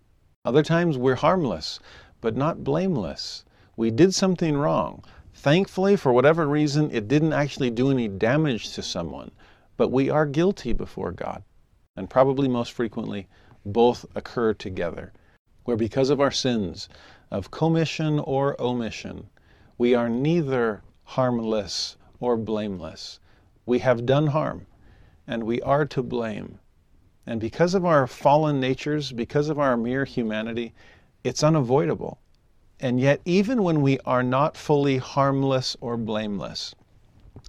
Other 0.47 0.63
times 0.63 0.97
we're 0.97 1.17
harmless, 1.17 1.79
but 2.23 2.37
not 2.37 2.65
blameless. 2.65 3.45
We 3.77 3.91
did 3.91 4.15
something 4.15 4.57
wrong. 4.57 5.05
Thankfully, 5.35 5.97
for 5.97 6.13
whatever 6.13 6.47
reason, 6.47 6.91
it 6.91 7.07
didn't 7.07 7.35
actually 7.35 7.71
do 7.71 7.91
any 7.91 8.09
damage 8.09 8.73
to 8.75 8.83
someone, 8.83 9.31
but 9.77 9.93
we 9.93 10.09
are 10.09 10.25
guilty 10.25 10.73
before 10.73 11.13
God. 11.13 11.43
And 11.97 12.09
probably 12.09 12.49
most 12.49 12.73
frequently, 12.73 13.29
both 13.67 14.07
occur 14.15 14.55
together, 14.55 15.13
where 15.65 15.77
because 15.77 16.11
of 16.11 16.21
our 16.21 16.31
sins, 16.31 16.89
of 17.31 17.51
commission 17.51 18.19
or 18.19 18.61
omission, 18.61 19.29
we 19.79 19.95
are 19.95 20.09
neither 20.09 20.83
harmless 21.05 21.97
or 22.21 22.37
blameless. 22.37 23.19
We 23.67 23.81
have 23.81 24.07
done 24.07 24.29
harm, 24.29 24.67
and 25.27 25.45
we 25.45 25.61
are 25.63 25.87
to 25.87 26.03
blame. 26.03 26.59
And 27.27 27.41
because 27.41 27.75
of 27.75 27.85
our 27.85 28.07
fallen 28.07 28.61
natures, 28.61 29.13
because 29.13 29.49
of 29.49 29.59
our 29.59 29.77
mere 29.77 30.05
humanity, 30.05 30.75
it's 31.23 31.43
unavoidable. 31.43 32.19
And 32.79 33.01
yet, 33.01 33.21
even 33.25 33.63
when 33.63 33.81
we 33.81 33.99
are 34.01 34.23
not 34.23 34.57
fully 34.57 34.99
harmless 34.99 35.77
or 35.81 35.97
blameless, 35.97 36.75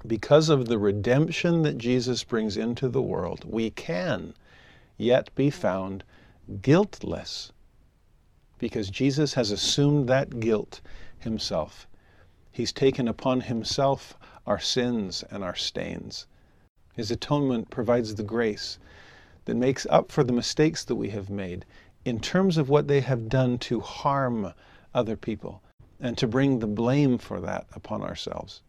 because 0.08 0.50
of 0.50 0.68
the 0.68 0.78
redemption 0.78 1.64
that 1.64 1.78
Jesus 1.78 2.24
brings 2.24 2.56
into 2.56 2.88
the 2.88 3.02
world, 3.02 3.44
we 3.46 3.70
can 3.72 4.34
yet 4.98 5.34
be 5.36 5.50
found 5.50 6.04
guiltless 6.62 7.52
because 8.58 8.90
Jesus 8.90 9.34
has 9.34 9.52
assumed 9.52 10.08
that 10.08 10.40
guilt 10.40 10.82
himself. 11.20 11.88
He's 12.52 12.72
taken 12.72 13.08
upon 13.08 13.42
himself 13.42 14.18
our 14.48 14.60
sins 14.60 15.24
and 15.30 15.44
our 15.44 15.56
stains. 15.56 16.26
His 16.96 17.12
atonement 17.12 17.70
provides 17.70 18.16
the 18.16 18.24
grace 18.24 18.80
that 19.44 19.56
makes 19.56 19.86
up 19.90 20.12
for 20.12 20.24
the 20.24 20.34
mistakes 20.34 20.86
that 20.86 20.96
we 20.96 21.10
have 21.10 21.30
made 21.30 21.66
in 22.06 22.20
terms 22.20 22.58
of 22.58 22.70
what 22.70 22.88
they 22.88 23.02
have 23.02 23.28
done 23.28 23.58
to 23.58 23.82
harm 23.82 24.54
other 24.94 25.18
people 25.18 25.62
and 26.00 26.18
to 26.18 26.28
bring 26.28 26.60
the 26.60 26.68
blame 26.68 27.18
for 27.18 27.42
that 27.42 27.66
upon 27.74 28.02
ourselves. 28.02 28.62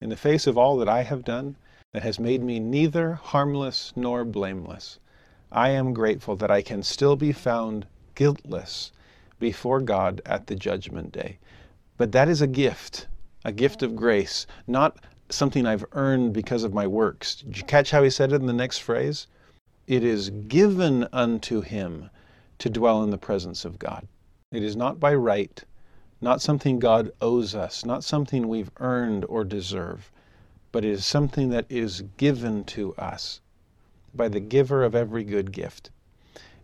In 0.00 0.08
the 0.08 0.16
face 0.16 0.46
of 0.46 0.56
all 0.56 0.76
that 0.78 0.88
I 0.88 1.02
have 1.02 1.24
done 1.24 1.56
that 1.92 2.02
has 2.02 2.18
made 2.18 2.42
me 2.42 2.58
neither 2.58 3.14
harmless 3.14 3.92
nor 3.96 4.24
blameless, 4.24 4.98
I 5.50 5.70
am 5.70 5.92
grateful 5.94 6.36
that 6.36 6.50
I 6.50 6.62
can 6.62 6.82
still 6.82 7.16
be 7.16 7.32
found 7.32 7.86
guiltless 8.14 8.92
before 9.38 9.80
God 9.80 10.20
at 10.26 10.46
the 10.46 10.54
judgment 10.54 11.12
day. 11.12 11.38
But 11.96 12.12
that 12.12 12.28
is 12.28 12.42
a 12.42 12.46
gift, 12.46 13.06
a 13.44 13.52
gift 13.52 13.82
of 13.82 13.96
grace, 13.96 14.46
not 14.66 14.98
something 15.28 15.66
I've 15.66 15.84
earned 15.92 16.32
because 16.32 16.62
of 16.62 16.74
my 16.74 16.86
works. 16.86 17.36
Did 17.36 17.58
you 17.58 17.64
catch 17.64 17.90
how 17.90 18.02
he 18.02 18.10
said 18.10 18.32
it 18.32 18.40
in 18.40 18.46
the 18.46 18.52
next 18.52 18.78
phrase? 18.78 19.26
It 19.86 20.04
is 20.04 20.30
given 20.30 21.06
unto 21.12 21.60
him 21.60 22.10
to 22.58 22.70
dwell 22.70 23.02
in 23.02 23.10
the 23.10 23.18
presence 23.18 23.64
of 23.64 23.78
God. 23.78 24.06
It 24.52 24.62
is 24.62 24.76
not 24.76 25.00
by 25.00 25.14
right, 25.14 25.62
not 26.20 26.40
something 26.40 26.78
God 26.78 27.10
owes 27.20 27.54
us, 27.54 27.84
not 27.84 28.04
something 28.04 28.48
we've 28.48 28.70
earned 28.78 29.24
or 29.26 29.44
deserve, 29.44 30.10
but 30.72 30.84
it 30.84 30.90
is 30.90 31.04
something 31.04 31.50
that 31.50 31.66
is 31.68 32.02
given 32.16 32.64
to 32.64 32.94
us 32.94 33.40
by 34.14 34.28
the 34.28 34.40
giver 34.40 34.82
of 34.82 34.94
every 34.94 35.24
good 35.24 35.52
gift. 35.52 35.90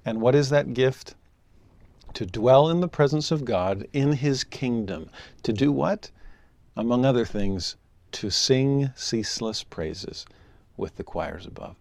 And 0.04 0.20
what 0.20 0.34
is 0.34 0.50
that 0.50 0.74
gift? 0.74 1.14
To 2.14 2.26
dwell 2.26 2.68
in 2.68 2.80
the 2.80 2.88
presence 2.88 3.30
of 3.30 3.44
God 3.44 3.86
in 3.92 4.12
His 4.12 4.44
kingdom. 4.44 5.08
To 5.42 5.52
do 5.52 5.72
what? 5.72 6.10
Among 6.76 7.04
other 7.04 7.24
things, 7.24 7.76
to 8.12 8.30
sing 8.30 8.90
ceaseless 8.94 9.62
praises 9.62 10.26
with 10.76 10.96
the 10.96 11.04
choirs 11.04 11.46
above. 11.46 11.76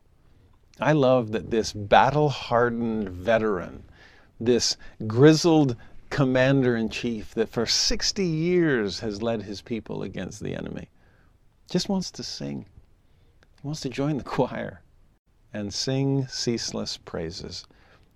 I 0.80 0.94
love 0.94 1.32
that 1.32 1.52
this 1.52 1.74
battle 1.74 2.30
hardened 2.30 3.10
veteran, 3.10 3.84
this 4.39 4.78
grizzled 5.06 5.76
commander 6.10 6.76
in 6.76 6.89
chief 6.89 7.34
that 7.36 7.50
for 7.50 7.65
60 7.65 8.26
years 8.26 9.00
has 9.00 9.22
led 9.22 9.44
his 9.44 9.62
people 9.62 10.04
against 10.04 10.41
the 10.41 10.56
enemy 10.56 10.89
just 11.72 11.88
wants 11.88 12.12
to 12.12 12.22
sing. 12.22 12.65
He 13.62 13.67
wants 13.67 13.82
to 13.82 13.89
join 13.89 14.17
the 14.17 14.24
choir 14.38 14.82
and 15.54 15.74
sing 15.74 16.28
ceaseless 16.28 16.98
praises 16.98 17.65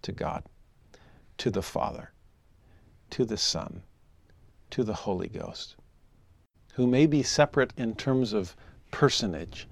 to 0.01 0.11
God, 0.11 0.43
to 1.37 1.49
the 1.49 1.61
Father, 1.61 2.11
to 3.09 3.25
the 3.25 3.37
Son, 3.37 3.83
to 4.69 4.83
the 4.83 4.93
Holy 4.93 5.27
Ghost, 5.27 5.75
who 6.73 6.87
may 6.87 7.05
be 7.05 7.23
separate 7.23 7.73
in 7.77 7.95
terms 7.95 8.33
of 8.33 8.55
personage, 8.91 9.67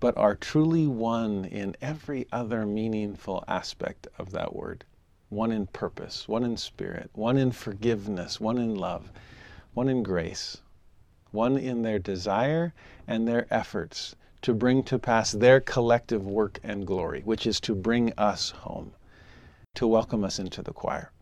but 0.00 0.16
are 0.16 0.34
truly 0.34 0.86
one 0.86 1.44
in 1.44 1.76
every 1.80 2.26
other 2.32 2.64
meaningful 2.64 3.44
aspect 3.46 4.08
of 4.18 4.32
that 4.32 4.54
word. 4.54 4.84
One 5.28 5.52
in 5.52 5.66
purpose, 5.66 6.26
one 6.26 6.42
in 6.42 6.56
spirit, 6.56 7.10
one 7.14 7.36
in 7.36 7.52
forgiveness, 7.52 8.40
one 8.40 8.58
in 8.58 8.74
love, 8.74 9.12
one 9.74 9.88
in 9.88 10.02
grace, 10.02 10.58
one 11.30 11.56
in 11.56 11.82
their 11.82 11.98
desire 11.98 12.74
and 13.06 13.28
their 13.28 13.46
efforts 13.52 14.16
to 14.42 14.54
bring 14.54 14.82
to 14.84 14.98
pass 14.98 15.32
their 15.32 15.60
collective 15.60 16.26
work 16.26 16.58
and 16.62 16.86
glory, 16.86 17.20
which 17.24 17.46
is 17.46 17.60
to 17.60 17.74
bring 17.74 18.12
us 18.14 18.50
home, 18.50 18.92
to 19.74 19.86
welcome 19.86 20.24
us 20.24 20.38
into 20.38 20.62
the 20.62 20.72
choir. 20.72 21.12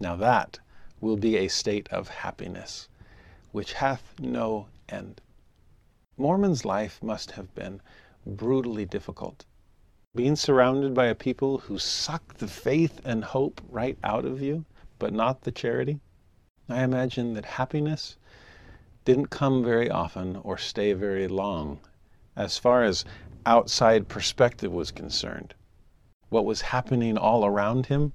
Now 0.00 0.16
that 0.16 0.58
will 1.00 1.16
be 1.16 1.36
a 1.36 1.48
state 1.48 1.88
of 1.90 2.08
happiness, 2.08 2.88
which 3.52 3.74
hath 3.74 4.14
no 4.18 4.68
end. 4.88 5.20
Mormon's 6.16 6.64
life 6.64 7.02
must 7.02 7.32
have 7.32 7.54
been 7.54 7.80
brutally 8.26 8.84
difficult 8.84 9.44
being 10.16 10.34
surrounded 10.34 10.92
by 10.92 11.06
a 11.06 11.14
people 11.14 11.58
who 11.58 11.78
suck 11.78 12.34
the 12.34 12.48
faith 12.48 13.00
and 13.04 13.22
hope 13.22 13.60
right 13.68 13.96
out 14.02 14.24
of 14.24 14.42
you, 14.42 14.64
but 14.98 15.12
not 15.12 15.42
the 15.42 15.52
charity. 15.52 16.00
I 16.68 16.82
imagine 16.82 17.34
that 17.34 17.44
happiness 17.44 18.16
didn't 19.04 19.28
come 19.28 19.62
very 19.62 19.88
often 19.88 20.36
or 20.42 20.58
stay 20.58 20.94
very 20.94 21.28
long 21.28 21.78
as 22.34 22.58
far 22.58 22.82
as 22.82 23.04
outside 23.46 24.08
perspective 24.08 24.72
was 24.72 24.90
concerned. 24.90 25.54
What 26.30 26.44
was 26.44 26.62
happening 26.62 27.18
all 27.18 27.44
around 27.44 27.86
him, 27.86 28.12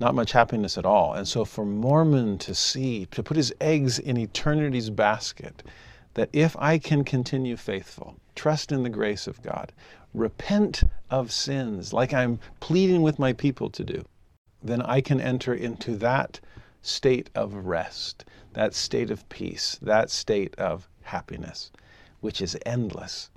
not 0.00 0.14
much 0.14 0.32
happiness 0.32 0.76
at 0.76 0.84
all. 0.84 1.14
And 1.14 1.26
so 1.26 1.44
for 1.44 1.64
Mormon 1.64 2.38
to 2.38 2.54
see, 2.54 3.06
to 3.12 3.22
put 3.22 3.36
his 3.36 3.54
eggs 3.60 3.98
in 3.98 4.18
eternity's 4.18 4.90
basket, 4.90 5.62
that 6.14 6.30
if 6.32 6.56
I 6.58 6.78
can 6.78 7.04
continue 7.04 7.56
faithful, 7.56 8.16
trust 8.34 8.72
in 8.72 8.82
the 8.82 8.90
grace 8.90 9.26
of 9.26 9.42
God, 9.42 9.72
repent 10.14 10.82
of 11.10 11.30
sins, 11.30 11.92
like 11.92 12.12
I'm 12.12 12.40
pleading 12.60 13.02
with 13.02 13.18
my 13.18 13.32
people 13.32 13.70
to 13.70 13.84
do, 13.84 14.04
then 14.62 14.82
I 14.82 15.00
can 15.00 15.20
enter 15.20 15.54
into 15.54 15.96
that 15.96 16.40
state 16.80 17.30
of 17.34 17.54
rest, 17.54 18.24
that 18.54 18.74
state 18.74 19.10
of 19.10 19.28
peace, 19.28 19.78
that 19.82 20.10
state 20.10 20.54
of 20.56 20.88
happiness, 21.02 21.70
which 22.20 22.40
is 22.40 22.56
endless. 22.64 23.30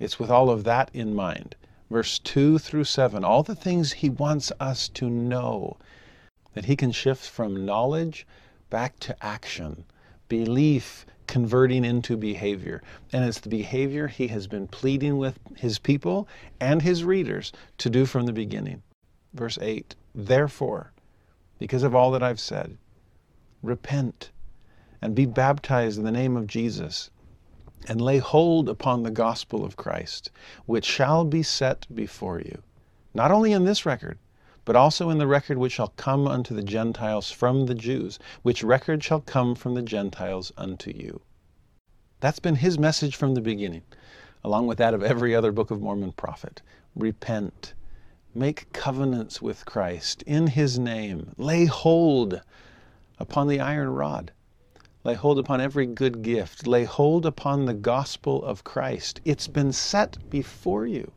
It's 0.00 0.18
with 0.18 0.30
all 0.30 0.50
of 0.50 0.64
that 0.64 0.90
in 0.92 1.14
mind, 1.14 1.54
verse 1.92 2.18
2 2.18 2.58
through 2.58 2.84
7, 2.84 3.22
all 3.22 3.42
the 3.42 3.54
things 3.54 3.92
he 3.92 4.10
wants 4.10 4.50
us 4.58 4.88
to 4.88 5.08
know, 5.08 5.76
that 6.54 6.64
he 6.64 6.76
can 6.76 6.90
shift 6.90 7.28
from 7.28 7.64
knowledge 7.64 8.26
back 8.70 8.98
to 8.98 9.16
action, 9.24 9.84
belief 10.28 11.04
converting 11.26 11.84
into 11.84 12.16
behavior. 12.16 12.82
And 13.12 13.24
it's 13.24 13.40
the 13.40 13.48
behavior 13.48 14.08
he 14.08 14.28
has 14.28 14.46
been 14.46 14.68
pleading 14.68 15.18
with 15.18 15.38
his 15.56 15.78
people 15.78 16.28
and 16.60 16.82
his 16.82 17.04
readers 17.04 17.52
to 17.78 17.88
do 17.88 18.06
from 18.06 18.26
the 18.26 18.32
beginning. 18.32 18.82
Verse 19.32 19.58
8 19.60 19.94
Therefore, 20.14 20.92
because 21.58 21.82
of 21.82 21.94
all 21.94 22.10
that 22.10 22.22
I've 22.22 22.40
said, 22.40 22.76
repent 23.62 24.30
and 25.00 25.14
be 25.14 25.26
baptized 25.26 25.98
in 25.98 26.04
the 26.04 26.12
name 26.12 26.36
of 26.36 26.46
Jesus 26.46 27.10
and 27.88 28.00
lay 28.00 28.18
hold 28.18 28.68
upon 28.68 29.02
the 29.02 29.10
gospel 29.10 29.64
of 29.64 29.76
Christ, 29.76 30.30
which 30.66 30.84
shall 30.84 31.24
be 31.24 31.42
set 31.42 31.86
before 31.94 32.40
you, 32.40 32.62
not 33.14 33.30
only 33.30 33.52
in 33.52 33.64
this 33.64 33.84
record, 33.86 34.18
but 34.64 34.76
also 34.76 35.10
in 35.10 35.18
the 35.18 35.26
record 35.26 35.58
which 35.58 35.72
shall 35.72 35.92
come 35.96 36.28
unto 36.28 36.54
the 36.54 36.62
Gentiles 36.62 37.30
from 37.30 37.66
the 37.66 37.74
Jews, 37.74 38.18
which 38.42 38.62
record 38.62 39.02
shall 39.02 39.20
come 39.20 39.54
from 39.54 39.74
the 39.74 39.82
Gentiles 39.82 40.52
unto 40.56 40.90
you. 40.90 41.20
That's 42.20 42.38
been 42.38 42.56
his 42.56 42.78
message 42.78 43.16
from 43.16 43.34
the 43.34 43.40
beginning, 43.40 43.82
along 44.44 44.68
with 44.68 44.78
that 44.78 44.94
of 44.94 45.02
every 45.02 45.34
other 45.34 45.50
Book 45.50 45.72
of 45.72 45.80
Mormon 45.80 46.12
prophet. 46.12 46.62
Repent, 46.94 47.74
make 48.34 48.72
covenants 48.72 49.42
with 49.42 49.64
Christ 49.64 50.22
in 50.22 50.46
his 50.46 50.78
name, 50.78 51.32
lay 51.36 51.64
hold 51.64 52.40
upon 53.18 53.48
the 53.48 53.60
iron 53.60 53.90
rod. 53.90 54.30
Lay 55.04 55.14
hold 55.14 55.38
upon 55.38 55.60
every 55.60 55.86
good 55.86 56.22
gift. 56.22 56.66
Lay 56.66 56.84
hold 56.84 57.26
upon 57.26 57.64
the 57.64 57.74
gospel 57.74 58.44
of 58.44 58.62
Christ. 58.62 59.20
It's 59.24 59.48
been 59.48 59.72
set 59.72 60.30
before 60.30 60.86
you. 60.86 61.10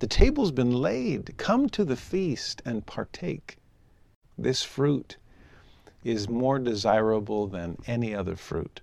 The 0.00 0.08
table's 0.08 0.50
been 0.50 0.72
laid. 0.72 1.36
Come 1.36 1.68
to 1.70 1.84
the 1.84 1.96
feast 1.96 2.62
and 2.64 2.86
partake. 2.86 3.58
This 4.36 4.62
fruit 4.62 5.16
is 6.02 6.28
more 6.28 6.58
desirable 6.58 7.46
than 7.46 7.78
any 7.86 8.14
other 8.14 8.36
fruit. 8.36 8.80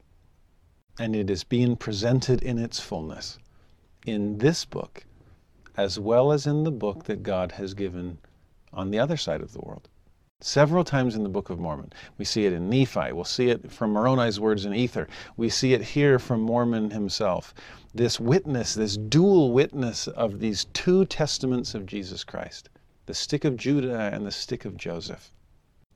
And 1.00 1.15
it 1.15 1.30
is 1.30 1.44
being 1.44 1.76
presented 1.76 2.41
in 2.41 2.58
its 2.58 2.80
fullness 2.80 3.38
in 4.06 4.38
this 4.38 4.65
book, 4.65 5.06
as 5.76 6.00
well 6.00 6.32
as 6.32 6.46
in 6.46 6.63
the 6.63 6.72
book 6.72 7.06
that 7.06 7.24
God 7.24 7.54
has 7.54 7.74
given 7.74 8.20
on 8.72 8.91
the 8.91 9.00
other 9.00 9.18
side 9.18 9.41
of 9.41 9.52
the 9.52 9.62
world. 9.62 9.89
Several 10.41 10.84
times 10.84 11.15
in 11.15 11.24
the 11.24 11.30
Book 11.30 11.50
of 11.50 11.60
Mormon. 11.60 11.91
We 12.17 12.26
see 12.26 12.45
it 12.45 12.54
in 12.54 12.69
Nephi. 12.69 13.13
We'll 13.13 13.24
see 13.24 13.50
it 13.50 13.71
from 13.71 13.93
Moroni's 13.93 14.39
words 14.39 14.63
in 14.63 14.76
Ether. 14.76 15.08
We 15.38 15.50
see 15.50 15.74
it 15.74 15.82
here 15.82 16.19
from 16.19 16.41
Mormon 16.41 16.91
himself. 16.91 17.54
This 17.95 18.19
witness, 18.19 18.76
this 18.76 18.95
dual 18.95 19.54
witness 19.54 20.08
of 20.08 20.39
these 20.39 20.65
two 20.65 21.06
testaments 21.06 21.74
of 21.74 21.88
Jesus 21.88 22.24
Christ 22.24 22.69
the 23.06 23.13
stick 23.13 23.43
of 23.43 23.58
Judah 23.58 24.12
and 24.13 24.26
the 24.26 24.32
stick 24.32 24.65
of 24.65 24.78
Joseph, 24.78 25.32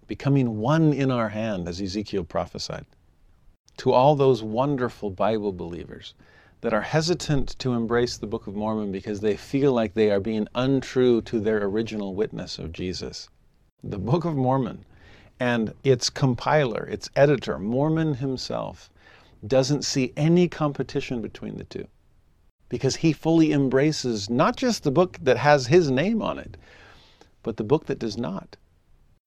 becoming 0.07 0.57
one 0.57 0.93
in 0.93 1.11
our 1.11 1.29
hand, 1.29 1.67
as 1.67 1.79
Ezekiel 1.79 2.23
prophesied. 2.23 2.85
To 3.77 3.91
all 3.91 4.15
those 4.15 4.41
wonderful 4.41 5.11
Bible 5.11 5.53
believers 5.53 6.15
that 6.61 6.73
are 6.73 6.81
hesitant 6.81 7.59
to 7.59 7.73
embrace 7.73 8.17
the 8.17 8.25
Book 8.25 8.47
of 8.47 8.55
Mormon 8.55 8.91
because 8.91 9.19
they 9.19 9.37
feel 9.37 9.73
like 9.73 9.93
they 9.93 10.09
are 10.09 10.19
being 10.19 10.47
untrue 10.55 11.21
to 11.23 11.39
their 11.39 11.63
original 11.65 12.15
witness 12.15 12.57
of 12.57 12.71
Jesus 12.71 13.29
the 13.83 13.97
Book 13.97 14.25
of 14.25 14.35
Mormon 14.35 14.85
and 15.39 15.73
its 15.83 16.09
compiler, 16.09 16.85
its 16.85 17.09
editor, 17.15 17.57
Mormon 17.57 18.15
himself, 18.15 18.89
doesn't 19.45 19.83
see 19.83 20.11
any 20.17 20.47
competition 20.47 21.21
between 21.21 21.57
the 21.57 21.63
two 21.63 21.87
because 22.69 22.97
he 22.97 23.11
fully 23.11 23.51
embraces 23.51 24.29
not 24.29 24.55
just 24.55 24.83
the 24.83 24.91
book 24.91 25.17
that 25.21 25.37
has 25.37 25.67
his 25.67 25.89
name 25.89 26.21
on 26.21 26.37
it, 26.37 26.55
but 27.41 27.57
the 27.57 27.63
book 27.63 27.87
that 27.87 27.99
does 27.99 28.17
not. 28.17 28.55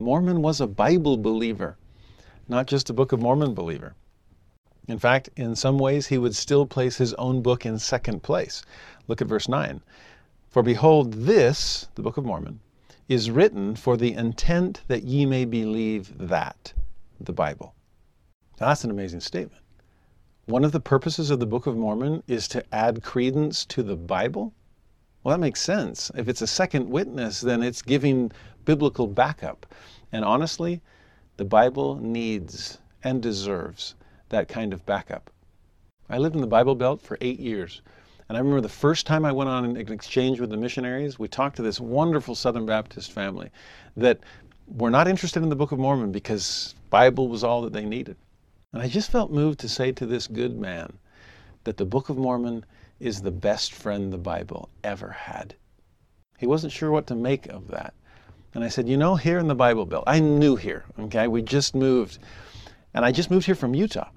Mormon 0.01 0.43
was 0.43 0.61
a 0.61 0.67
Bible 0.67 1.17
believer, 1.17 1.77
not 2.49 2.67
just 2.67 2.89
a 2.89 2.93
Book 2.93 3.13
of 3.13 3.21
Mormon 3.21 3.55
believer. 3.55 3.95
In 4.89 4.99
fact, 4.99 5.29
in 5.37 5.55
some 5.55 5.79
ways, 5.79 6.07
he 6.07 6.19
would 6.19 6.35
still 6.35 6.67
place 6.67 6.97
his 6.97 7.15
own 7.15 7.43
book 7.43 7.65
in 7.67 7.79
second 7.79 8.23
place. 8.23 8.65
Look 9.09 9.21
at 9.21 9.29
verse 9.29 9.49
9. 9.49 9.81
For 10.51 10.63
behold, 10.63 11.13
this, 11.13 11.89
the 11.95 12.03
Book 12.03 12.17
of 12.17 12.25
Mormon, 12.25 12.61
is 13.09 13.31
written 13.31 13.75
for 13.75 13.97
the 13.97 14.13
intent 14.13 14.83
that 14.89 15.05
ye 15.05 15.27
may 15.27 15.45
believe 15.45 16.17
that, 16.19 16.73
the 17.21 17.33
Bible. 17.33 17.75
Now, 18.61 18.69
that's 18.69 18.85
an 18.85 18.91
amazing 18.91 19.21
statement. 19.21 19.63
One 20.47 20.65
of 20.65 20.73
the 20.73 20.81
purposes 20.81 21.31
of 21.31 21.41
the 21.41 21.47
Book 21.47 21.67
of 21.67 21.77
Mormon 21.77 22.23
is 22.27 22.49
to 22.49 22.65
add 22.75 23.03
credence 23.03 23.65
to 23.67 23.83
the 23.83 23.97
Bible. 23.97 24.53
Well, 25.23 25.35
that 25.37 25.41
makes 25.41 25.61
sense. 25.61 26.11
If 26.17 26.29
it's 26.29 26.43
a 26.43 26.47
second 26.47 26.89
witness, 26.89 27.41
then 27.41 27.63
it's 27.63 27.83
giving 27.83 28.33
biblical 28.65 29.07
backup. 29.07 29.67
And 30.11 30.25
honestly, 30.25 30.83
the 31.37 31.45
Bible 31.45 31.97
needs 31.97 32.79
and 33.05 33.23
deserves 33.23 33.95
that 34.29 34.49
kind 34.49 34.73
of 34.73 34.85
backup. 34.85 35.31
I 36.09 36.19
lived 36.19 36.35
in 36.35 36.41
the 36.41 36.47
Bible 36.47 36.75
Belt 36.75 37.01
for 37.01 37.19
eight 37.21 37.41
years. 37.41 37.83
And 38.33 38.39
I 38.39 38.41
remember 38.41 38.63
the 38.63 38.69
first 38.71 39.07
time 39.07 39.27
I 39.27 39.33
went 39.33 39.51
on 39.51 39.67
an 39.67 39.77
exchange 39.77 40.41
with 40.41 40.49
the 40.49 40.57
missionaries, 40.57 41.19
we 41.19 41.29
talked 41.29 41.57
to 41.57 41.63
this 41.63 41.79
wonderful 41.79 42.35
Southern 42.35 42.65
Baptist 42.65 43.13
family 43.13 43.51
that 43.95 44.21
were 44.67 44.89
not 44.89 45.07
interested 45.07 45.43
in 45.43 45.51
the 45.51 45.55
Book 45.55 45.71
of 45.71 45.79
Mormon 45.79 46.13
because 46.13 46.75
Bible 46.89 47.29
was 47.29 47.45
all 47.45 47.61
that 47.61 47.75
they 47.75 47.85
needed. 47.85 48.17
And 48.73 48.81
I 48.81 48.89
just 48.89 49.11
felt 49.11 49.31
moved 49.31 49.61
to 49.61 49.69
say 49.69 49.93
to 49.93 50.07
this 50.07 50.27
good 50.27 50.59
man 50.59 50.95
that 51.65 51.77
the 51.77 51.85
Book 51.85 52.09
of 52.09 52.17
Mormon 52.17 52.65
is 53.01 53.21
the 53.21 53.31
best 53.31 53.75
friend 53.75 54.11
the 54.11 54.17
Bible 54.17 54.71
ever 54.83 55.11
had. 55.11 55.55
He 56.39 56.47
wasn't 56.47 56.73
sure 56.73 56.91
what 56.91 57.07
to 57.09 57.15
make 57.15 57.49
of 57.49 57.69
that. 57.69 57.93
And 58.55 58.65
I 58.65 58.69
said, 58.69 58.89
you 58.89 58.97
know, 58.97 59.15
here 59.15 59.41
in 59.41 59.49
the 59.49 59.55
Bible 59.55 59.85
Belt, 59.85 60.05
I 60.07 60.21
knew 60.21 60.57
here, 60.57 60.87
okay? 60.99 61.29
We 61.29 61.43
just 61.43 61.75
moved. 61.75 62.19
And 62.95 63.05
I 63.05 63.13
just 63.13 63.31
moved 63.31 63.45
here 63.45 63.55
from 63.55 63.75
Utah. 63.75 64.09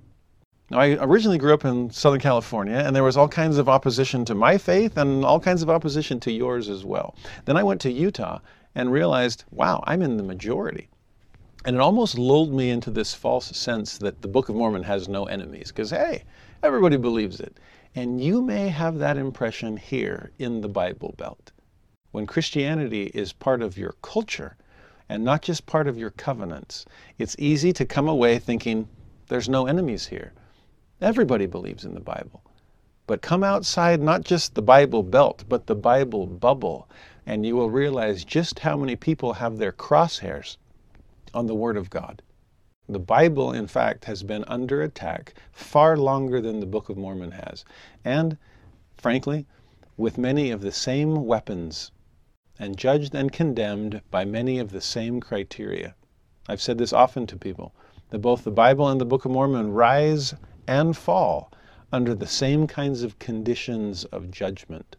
Now, 0.72 0.80
I 0.80 0.98
originally 1.00 1.38
grew 1.38 1.54
up 1.54 1.64
in 1.64 1.92
Southern 1.92 2.20
California, 2.20 2.76
and 2.76 2.96
there 2.96 3.04
was 3.04 3.18
all 3.18 3.28
kinds 3.28 3.60
of 3.60 3.70
opposition 3.70 4.26
to 4.26 4.34
my 4.34 4.58
faith 4.58 4.98
and 4.98 5.24
all 5.24 5.40
kinds 5.40 5.62
of 5.62 5.70
opposition 5.70 6.20
to 6.22 6.32
yours 6.32 6.70
as 6.70 6.84
well. 6.84 7.16
Then 7.46 7.56
I 7.56 7.62
went 7.62 7.82
to 7.82 7.92
Utah 7.92 8.40
and 8.74 8.92
realized, 8.92 9.44
wow, 9.52 9.84
I'm 9.86 10.02
in 10.02 10.18
the 10.18 10.24
majority. 10.24 10.90
And 11.66 11.76
it 11.76 11.80
almost 11.80 12.18
lulled 12.18 12.52
me 12.52 12.72
into 12.72 12.90
this 12.90 13.14
false 13.14 13.56
sense 13.56 14.00
that 14.00 14.24
the 14.24 14.28
Book 14.28 14.50
of 14.50 14.56
Mormon 14.56 14.82
has 14.82 15.08
no 15.08 15.26
enemies, 15.26 15.68
because 15.68 15.92
hey, 15.92 16.24
everybody 16.64 16.98
believes 16.98 17.40
it. 17.40 17.58
And 17.94 18.20
you 18.20 18.42
may 18.42 18.70
have 18.70 18.98
that 18.98 19.18
impression 19.18 19.78
here 19.78 20.32
in 20.40 20.62
the 20.62 20.68
Bible 20.68 21.14
Belt. 21.16 21.52
When 22.12 22.26
Christianity 22.26 23.12
is 23.14 23.34
part 23.34 23.62
of 23.62 23.78
your 23.78 23.94
culture 24.02 24.58
and 25.10 25.24
not 25.24 25.44
just 25.44 25.68
part 25.68 25.88
of 25.88 25.98
your 25.98 26.10
covenants, 26.10 26.86
it's 27.20 27.36
easy 27.38 27.72
to 27.74 27.86
come 27.86 28.08
away 28.08 28.40
thinking, 28.40 28.88
there's 29.28 29.48
no 29.48 29.68
enemies 29.68 30.08
here. 30.08 30.34
Everybody 31.02 31.46
believes 31.46 31.84
in 31.84 31.94
the 31.94 32.00
Bible. 32.00 32.42
But 33.06 33.22
come 33.22 33.44
outside 33.44 34.02
not 34.02 34.24
just 34.24 34.56
the 34.56 34.62
Bible 34.62 35.04
belt, 35.04 35.44
but 35.50 35.68
the 35.68 35.76
Bible 35.76 36.26
bubble, 36.26 36.88
and 37.26 37.46
you 37.46 37.56
will 37.56 37.70
realize 37.70 38.24
just 38.24 38.60
how 38.60 38.78
many 38.78 38.96
people 38.96 39.34
have 39.34 39.58
their 39.58 39.74
crosshairs 39.74 40.58
on 41.34 41.48
the 41.48 41.54
Word 41.54 41.76
of 41.76 41.90
God. 41.90 42.22
The 42.88 43.00
Bible, 43.00 43.52
in 43.52 43.68
fact, 43.68 44.06
has 44.06 44.24
been 44.24 44.46
under 44.48 44.82
attack 44.82 45.34
far 45.52 45.98
longer 45.98 46.40
than 46.40 46.60
the 46.60 46.66
Book 46.66 46.88
of 46.88 46.98
Mormon 46.98 47.32
has, 47.32 47.66
and, 48.06 48.38
frankly, 48.96 49.46
with 49.98 50.18
many 50.18 50.50
of 50.50 50.62
the 50.62 50.72
same 50.72 51.26
weapons, 51.26 51.92
and 52.58 52.78
judged 52.78 53.14
and 53.14 53.34
condemned 53.34 54.02
by 54.12 54.24
many 54.24 54.60
of 54.60 54.72
the 54.72 54.82
same 54.82 55.20
criteria. 55.20 55.94
I've 56.48 56.62
said 56.62 56.78
this 56.78 56.94
often 56.94 57.28
to 57.28 57.36
people 57.36 57.74
that 58.12 58.20
both 58.20 58.44
the 58.44 58.52
Bible 58.52 58.88
and 58.88 59.02
the 59.02 59.06
Book 59.06 59.26
of 59.26 59.32
Mormon 59.32 59.74
rise 59.74 60.34
and 60.68 60.96
fall 60.96 61.52
under 61.92 62.14
the 62.14 62.28
same 62.28 62.68
kinds 62.68 63.04
of 63.04 63.20
conditions 63.20 64.04
of 64.06 64.32
judgment. 64.32 64.96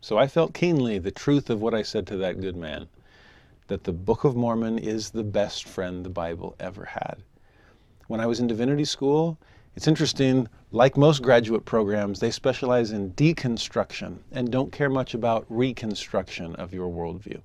So 0.00 0.18
I 0.18 0.26
felt 0.26 0.54
keenly 0.54 0.98
the 0.98 1.10
truth 1.10 1.50
of 1.50 1.60
what 1.60 1.74
I 1.74 1.82
said 1.82 2.06
to 2.08 2.16
that 2.18 2.40
good 2.40 2.56
man 2.56 2.88
that 3.68 3.84
the 3.84 3.92
Book 3.92 4.24
of 4.24 4.36
Mormon 4.36 4.78
is 4.78 5.10
the 5.10 5.24
best 5.24 5.64
friend 5.64 6.04
the 6.04 6.10
Bible 6.10 6.54
ever 6.60 6.84
had. 6.84 7.22
When 8.06 8.20
I 8.20 8.26
was 8.26 8.38
in 8.38 8.46
divinity 8.46 8.84
school, 8.84 9.38
it's 9.74 9.88
interesting, 9.88 10.48
like 10.70 10.96
most 10.96 11.22
graduate 11.22 11.64
programs, 11.64 12.20
they 12.20 12.30
specialize 12.30 12.92
in 12.92 13.12
deconstruction 13.12 14.18
and 14.32 14.50
don't 14.50 14.72
care 14.72 14.88
much 14.88 15.12
about 15.12 15.44
reconstruction 15.48 16.54
of 16.56 16.72
your 16.72 16.88
worldview. 16.88 17.42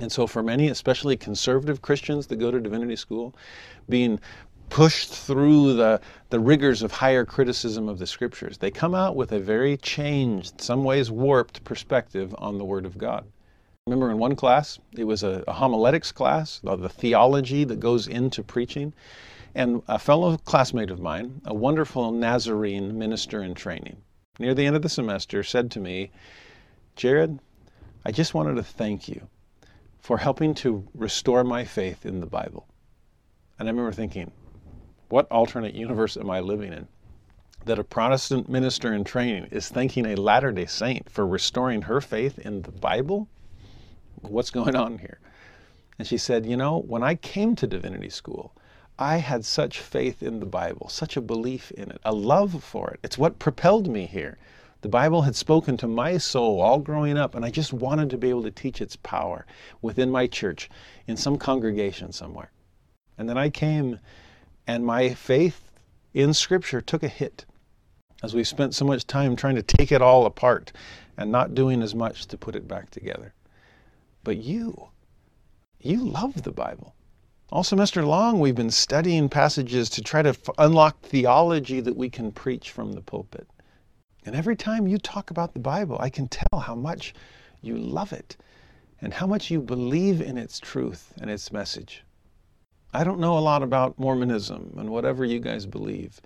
And 0.00 0.12
so, 0.12 0.26
for 0.26 0.42
many, 0.42 0.68
especially 0.68 1.16
conservative 1.16 1.82
Christians 1.82 2.26
that 2.28 2.36
go 2.36 2.50
to 2.50 2.60
divinity 2.60 2.96
school, 2.96 3.34
being 3.88 4.20
pushed 4.70 5.10
through 5.10 5.74
the, 5.74 6.00
the 6.30 6.40
rigors 6.40 6.82
of 6.82 6.92
higher 6.92 7.24
criticism 7.24 7.88
of 7.88 7.98
the 7.98 8.06
scriptures. 8.06 8.58
They 8.58 8.70
come 8.70 8.94
out 8.94 9.16
with 9.16 9.32
a 9.32 9.40
very 9.40 9.76
changed, 9.76 10.60
some 10.60 10.84
ways 10.84 11.10
warped 11.10 11.64
perspective 11.64 12.34
on 12.38 12.58
the 12.58 12.64
Word 12.64 12.86
of 12.86 12.98
God. 12.98 13.26
Remember 13.86 14.10
in 14.10 14.18
one 14.18 14.36
class, 14.36 14.78
it 14.92 15.04
was 15.04 15.22
a, 15.22 15.42
a 15.48 15.52
homiletics 15.52 16.12
class, 16.12 16.60
the, 16.62 16.76
the 16.76 16.88
theology 16.88 17.64
that 17.64 17.80
goes 17.80 18.06
into 18.06 18.42
preaching. 18.42 18.92
And 19.54 19.82
a 19.88 19.98
fellow 19.98 20.36
classmate 20.36 20.90
of 20.90 21.00
mine, 21.00 21.40
a 21.46 21.54
wonderful 21.54 22.12
Nazarene 22.12 22.98
minister 22.98 23.42
in 23.42 23.54
training, 23.54 23.96
near 24.38 24.54
the 24.54 24.66
end 24.66 24.76
of 24.76 24.82
the 24.82 24.88
semester 24.88 25.42
said 25.42 25.70
to 25.70 25.80
me, 25.80 26.10
Jared, 26.96 27.38
I 28.04 28.12
just 28.12 28.34
wanted 28.34 28.56
to 28.56 28.62
thank 28.62 29.08
you 29.08 29.26
for 30.00 30.18
helping 30.18 30.54
to 30.54 30.86
restore 30.94 31.44
my 31.44 31.64
faith 31.64 32.04
in 32.04 32.20
the 32.20 32.26
Bible. 32.26 32.66
And 33.58 33.68
I 33.68 33.72
remember 33.72 33.92
thinking, 33.92 34.30
what 35.08 35.26
alternate 35.30 35.74
universe 35.74 36.16
am 36.16 36.30
I 36.30 36.40
living 36.40 36.72
in? 36.72 36.86
That 37.64 37.78
a 37.78 37.84
Protestant 37.84 38.48
minister 38.48 38.92
in 38.92 39.04
training 39.04 39.48
is 39.50 39.68
thanking 39.68 40.06
a 40.06 40.16
Latter 40.16 40.52
day 40.52 40.66
Saint 40.66 41.10
for 41.10 41.26
restoring 41.26 41.82
her 41.82 42.00
faith 42.00 42.38
in 42.38 42.62
the 42.62 42.72
Bible? 42.72 43.28
What's 44.22 44.50
going 44.50 44.76
on 44.76 44.98
here? 44.98 45.20
And 45.98 46.06
she 46.06 46.18
said, 46.18 46.46
You 46.46 46.56
know, 46.56 46.78
when 46.78 47.02
I 47.02 47.14
came 47.14 47.56
to 47.56 47.66
divinity 47.66 48.10
school, 48.10 48.54
I 48.98 49.18
had 49.18 49.44
such 49.44 49.80
faith 49.80 50.22
in 50.22 50.40
the 50.40 50.46
Bible, 50.46 50.88
such 50.88 51.16
a 51.16 51.20
belief 51.20 51.70
in 51.72 51.90
it, 51.90 52.00
a 52.04 52.12
love 52.12 52.62
for 52.62 52.90
it. 52.90 53.00
It's 53.02 53.18
what 53.18 53.38
propelled 53.38 53.88
me 53.88 54.06
here. 54.06 54.38
The 54.80 54.88
Bible 54.88 55.22
had 55.22 55.34
spoken 55.34 55.76
to 55.78 55.88
my 55.88 56.18
soul 56.18 56.60
all 56.60 56.78
growing 56.78 57.16
up, 57.16 57.34
and 57.34 57.44
I 57.44 57.50
just 57.50 57.72
wanted 57.72 58.10
to 58.10 58.18
be 58.18 58.30
able 58.30 58.44
to 58.44 58.50
teach 58.50 58.80
its 58.80 58.96
power 58.96 59.46
within 59.82 60.10
my 60.10 60.26
church, 60.26 60.70
in 61.06 61.16
some 61.16 61.36
congregation 61.36 62.12
somewhere. 62.12 62.52
And 63.16 63.28
then 63.28 63.38
I 63.38 63.50
came, 63.50 63.98
and 64.68 64.84
my 64.84 65.14
faith 65.14 65.72
in 66.12 66.34
Scripture 66.34 66.82
took 66.82 67.02
a 67.02 67.08
hit 67.08 67.46
as 68.22 68.34
we 68.34 68.44
spent 68.44 68.74
so 68.74 68.84
much 68.84 69.06
time 69.06 69.34
trying 69.34 69.54
to 69.54 69.62
take 69.62 69.90
it 69.90 70.02
all 70.02 70.26
apart 70.26 70.72
and 71.16 71.32
not 71.32 71.54
doing 71.54 71.82
as 71.82 71.94
much 71.94 72.26
to 72.26 72.36
put 72.36 72.54
it 72.54 72.68
back 72.68 72.90
together. 72.90 73.32
But 74.22 74.36
you, 74.36 74.88
you 75.80 76.04
love 76.04 76.42
the 76.42 76.52
Bible. 76.52 76.94
All 77.50 77.64
semester 77.64 78.04
long, 78.04 78.40
we've 78.40 78.54
been 78.54 78.70
studying 78.70 79.30
passages 79.30 79.88
to 79.90 80.02
try 80.02 80.20
to 80.20 80.30
f- 80.30 80.50
unlock 80.58 81.00
theology 81.00 81.80
that 81.80 81.96
we 81.96 82.10
can 82.10 82.30
preach 82.30 82.70
from 82.70 82.92
the 82.92 83.00
pulpit. 83.00 83.48
And 84.26 84.36
every 84.36 84.54
time 84.54 84.86
you 84.86 84.98
talk 84.98 85.30
about 85.30 85.54
the 85.54 85.60
Bible, 85.60 85.96
I 85.98 86.10
can 86.10 86.28
tell 86.28 86.60
how 86.60 86.74
much 86.74 87.14
you 87.62 87.78
love 87.78 88.12
it 88.12 88.36
and 89.00 89.14
how 89.14 89.26
much 89.26 89.50
you 89.50 89.62
believe 89.62 90.20
in 90.20 90.36
its 90.36 90.60
truth 90.60 91.14
and 91.18 91.30
its 91.30 91.50
message. 91.50 92.04
I 92.92 93.04
don't 93.04 93.20
know 93.20 93.36
a 93.36 93.40
lot 93.40 93.62
about 93.62 93.98
Mormonism 93.98 94.74
and 94.78 94.88
whatever 94.88 95.24
you 95.24 95.40
guys 95.40 95.66
believe, 95.66 96.22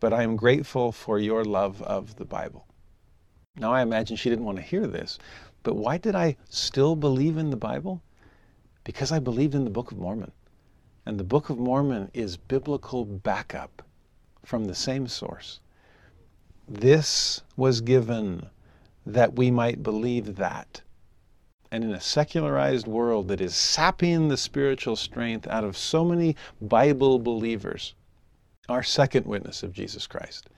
but 0.00 0.14
I 0.14 0.22
am 0.22 0.34
grateful 0.34 0.92
for 0.92 1.18
your 1.18 1.44
love 1.44 1.82
of 1.82 2.16
the 2.16 2.24
Bible. 2.24 2.66
Now, 3.56 3.72
I 3.72 3.82
imagine 3.82 4.16
she 4.16 4.30
didn't 4.30 4.46
want 4.46 4.56
to 4.56 4.62
hear 4.62 4.86
this, 4.86 5.18
but 5.62 5.76
why 5.76 5.98
did 5.98 6.14
I 6.14 6.36
still 6.48 6.96
believe 6.96 7.36
in 7.36 7.50
the 7.50 7.56
Bible? 7.56 8.02
Because 8.82 9.12
I 9.12 9.18
believed 9.18 9.54
in 9.54 9.64
the 9.64 9.70
Book 9.70 9.92
of 9.92 9.98
Mormon. 9.98 10.32
And 11.04 11.20
the 11.20 11.24
Book 11.24 11.50
of 11.50 11.58
Mormon 11.58 12.10
is 12.14 12.38
biblical 12.38 13.04
backup 13.04 13.82
from 14.42 14.64
the 14.64 14.74
same 14.74 15.06
source. 15.06 15.60
This 16.66 17.42
was 17.56 17.82
given 17.82 18.46
that 19.04 19.36
we 19.36 19.50
might 19.50 19.82
believe 19.82 20.36
that. 20.36 20.80
And 21.74 21.82
in 21.82 21.90
a 21.90 22.00
secularized 22.00 22.86
world 22.86 23.26
that 23.26 23.40
is 23.40 23.52
sapping 23.52 24.28
the 24.28 24.36
spiritual 24.36 24.94
strength 24.94 25.48
out 25.48 25.64
of 25.64 25.76
so 25.76 26.04
many 26.04 26.36
Bible 26.62 27.18
believers, 27.18 27.94
our 28.68 28.84
second 28.84 29.26
witness 29.26 29.64
of 29.64 29.72
Jesus 29.72 30.06
Christ 30.06 30.48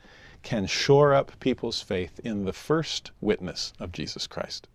can 0.42 0.66
shore 0.66 1.14
up 1.14 1.33
people's 1.40 1.81
faith 1.81 2.20
in 2.22 2.44
the 2.44 2.52
first 2.52 3.12
witness 3.22 3.72
of 3.81 3.92
Jesus 3.92 4.26
Christ. 4.26 4.68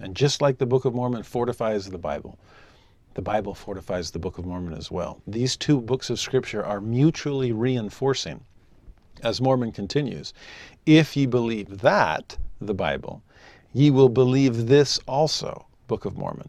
And 0.00 0.16
just 0.16 0.42
like 0.42 0.58
the 0.58 0.66
Book 0.66 0.84
of 0.84 0.92
Mormon 0.92 1.22
fortifies 1.22 1.88
the 1.88 1.98
Bible, 1.98 2.36
the 3.14 3.22
Bible 3.22 3.54
fortifies 3.54 4.10
the 4.10 4.18
Book 4.18 4.38
of 4.38 4.46
Mormon 4.46 4.74
as 4.74 4.90
well. 4.90 5.22
These 5.24 5.56
two 5.56 5.80
books 5.80 6.10
of 6.10 6.18
Scripture 6.18 6.66
are 6.66 6.80
mutually 6.80 7.52
reinforcing 7.52 8.40
as 9.22 9.40
Mormon 9.40 9.70
continues, 9.70 10.34
if 10.84 11.16
ye 11.16 11.26
believe 11.26 11.78
that, 11.82 12.38
the 12.60 12.74
Bible, 12.74 13.22
ye 13.76 13.90
will 13.90 14.08
believe 14.08 14.68
this 14.68 15.00
also, 15.08 15.66
Book 15.88 16.04
of 16.04 16.16
Mormon. 16.16 16.48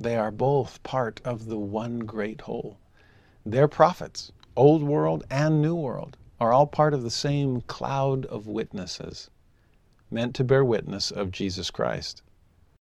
They 0.00 0.16
are 0.16 0.30
both 0.30 0.82
part 0.82 1.20
of 1.22 1.44
the 1.44 1.58
one 1.58 1.98
great 1.98 2.40
whole. 2.40 2.78
Their 3.44 3.68
prophets, 3.68 4.32
Old 4.56 4.82
World 4.82 5.22
and 5.30 5.60
New 5.60 5.74
World, 5.74 6.16
are 6.40 6.50
all 6.50 6.66
part 6.66 6.94
of 6.94 7.02
the 7.02 7.10
same 7.10 7.60
cloud 7.60 8.24
of 8.26 8.46
witnesses 8.46 9.28
meant 10.10 10.34
to 10.34 10.42
bear 10.42 10.64
witness 10.64 11.10
of 11.10 11.30
Jesus 11.30 11.70
Christ. 11.70 12.22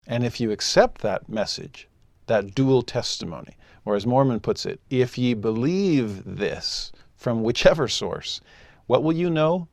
And 0.06 0.22
if 0.22 0.38
you 0.38 0.50
accept 0.50 1.00
that 1.00 1.26
message, 1.26 1.88
that 2.26 2.54
dual 2.54 2.82
testimony, 2.82 3.56
or 3.86 3.96
as 3.96 4.06
Mormon 4.06 4.40
puts 4.40 4.66
it, 4.66 4.80
if 4.90 5.16
ye 5.16 5.32
believe 5.32 6.22
this 6.24 6.92
from 7.16 7.42
whichever 7.42 7.88
source, 7.88 8.42
what 8.86 9.02
will 9.02 9.14
you 9.14 9.30
know? 9.30 9.66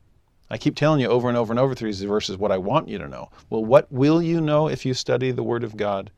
I 0.50 0.58
keep 0.58 0.76
telling 0.76 1.00
you 1.00 1.08
over 1.08 1.28
and 1.28 1.38
over 1.38 1.52
and 1.52 1.58
over 1.58 1.74
through 1.74 1.88
these 1.88 2.02
verses 2.02 2.36
what 2.36 2.52
I 2.52 2.58
want 2.58 2.88
you 2.88 2.98
to 2.98 3.08
know. 3.08 3.30
Well, 3.48 3.64
what 3.64 3.90
will 3.90 4.22
you 4.22 4.40
know 4.40 4.68
if 4.68 4.84
you 4.84 4.92
study 4.92 5.30
the 5.30 5.42
Word 5.42 5.64
of 5.64 5.76
God? 5.76 6.10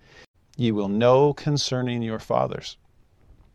Ye 0.56 0.72
will 0.72 0.88
know 0.88 1.32
concerning 1.32 2.02
your 2.02 2.18
fathers, 2.18 2.76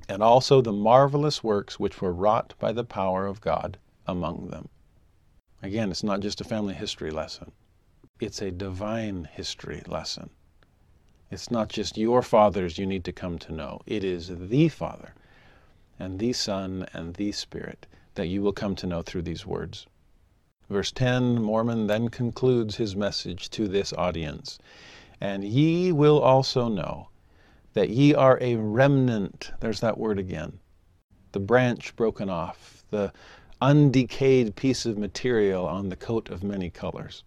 and 0.08 0.24
also 0.24 0.62
the 0.62 0.72
marvelous 0.72 1.44
works 1.44 1.80
which 1.80 2.02
were 2.02 2.14
wrought 2.14 2.54
by 2.60 2.72
the 2.72 2.84
power 2.84 3.26
of 3.28 3.42
God 3.42 3.78
among 4.08 4.48
them. 4.48 4.70
Again, 5.62 5.92
it's 5.92 6.04
not 6.04 6.22
just 6.22 6.42
a 6.42 6.46
family 6.46 6.74
history 6.74 7.12
lesson, 7.12 7.52
it's 8.20 8.42
a 8.42 8.52
divine 8.52 9.28
history 9.32 9.84
lesson. 9.88 10.30
It's 11.30 11.52
not 11.52 11.70
just 11.70 11.98
your 11.98 12.22
fathers 12.22 12.78
you 12.78 12.86
need 12.86 13.04
to 13.06 13.12
come 13.12 13.40
to 13.40 13.52
know, 13.52 13.82
it 13.86 14.04
is 14.04 14.32
the 14.34 14.70
Father 14.70 15.14
and 16.00 16.20
the 16.20 16.34
Son 16.34 16.88
and 16.94 17.14
the 17.16 17.32
Spirit 17.32 17.88
that 18.16 18.28
you 18.28 18.42
will 18.42 18.54
come 18.54 18.76
to 18.76 18.88
know 18.88 19.02
through 19.02 19.22
these 19.22 19.46
words. 19.46 19.86
Verse 20.72 20.94
10 20.94 21.42
Mormon 21.42 21.88
then 21.88 22.08
concludes 22.08 22.78
his 22.78 22.96
message 22.96 23.50
to 23.50 23.68
this 23.68 23.92
audience 23.92 24.58
And 25.20 25.44
ye 25.44 25.92
will 25.92 26.22
also 26.22 26.70
know 26.70 27.10
that 27.74 27.90
ye 27.90 28.16
are 28.16 28.38
a 28.40 28.56
remnant. 28.56 29.52
There's 29.60 29.82
that 29.82 29.98
word 29.98 30.18
again. 30.18 30.60
The 31.34 31.42
branch 31.42 31.94
broken 31.98 32.30
off, 32.30 32.86
the 32.90 33.12
undecayed 33.62 34.56
piece 34.56 34.86
of 34.86 34.98
material 34.98 35.68
on 35.68 35.90
the 35.90 35.98
coat 35.98 36.30
of 36.30 36.42
many 36.42 36.70
colors. 36.70 37.26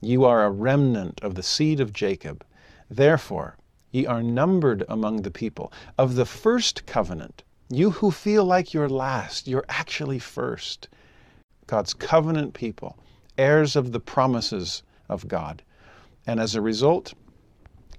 You 0.00 0.24
are 0.24 0.44
a 0.44 0.50
remnant 0.50 1.20
of 1.22 1.36
the 1.36 1.44
seed 1.44 1.78
of 1.78 1.92
Jacob. 1.92 2.44
Therefore, 2.90 3.56
ye 3.92 4.04
are 4.04 4.20
numbered 4.20 4.84
among 4.88 5.22
the 5.22 5.30
people 5.30 5.72
of 5.96 6.16
the 6.16 6.26
first 6.26 6.86
covenant 6.86 7.44
you 7.72 7.92
who 7.92 8.10
feel 8.10 8.44
like 8.44 8.74
you're 8.74 8.88
last, 8.88 9.46
you're 9.46 9.64
actually 9.68 10.18
first. 10.18 10.88
God's 11.70 11.94
covenant 11.94 12.52
people, 12.52 12.98
heirs 13.38 13.76
of 13.76 13.92
the 13.92 14.00
promises 14.00 14.82
of 15.08 15.28
God. 15.28 15.62
And 16.26 16.40
as 16.40 16.56
a 16.56 16.60
result, 16.60 17.14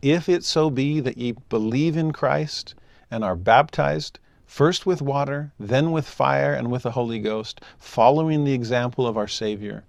if 0.02 0.28
it 0.28 0.44
so 0.44 0.70
be 0.70 1.00
that 1.00 1.18
ye 1.18 1.36
believe 1.48 1.96
in 1.96 2.12
Christ 2.12 2.76
and 3.10 3.24
are 3.24 3.38
baptized, 3.38 4.20
first 4.46 4.86
with 4.86 5.02
water, 5.02 5.54
then 5.58 5.94
with 5.94 6.06
fire 6.06 6.54
and 6.54 6.70
with 6.70 6.84
the 6.84 6.92
Holy 6.92 7.20
Ghost, 7.20 7.62
following 7.80 8.44
the 8.44 8.52
example 8.52 9.08
of 9.08 9.16
our 9.16 9.28
Savior, 9.28 9.86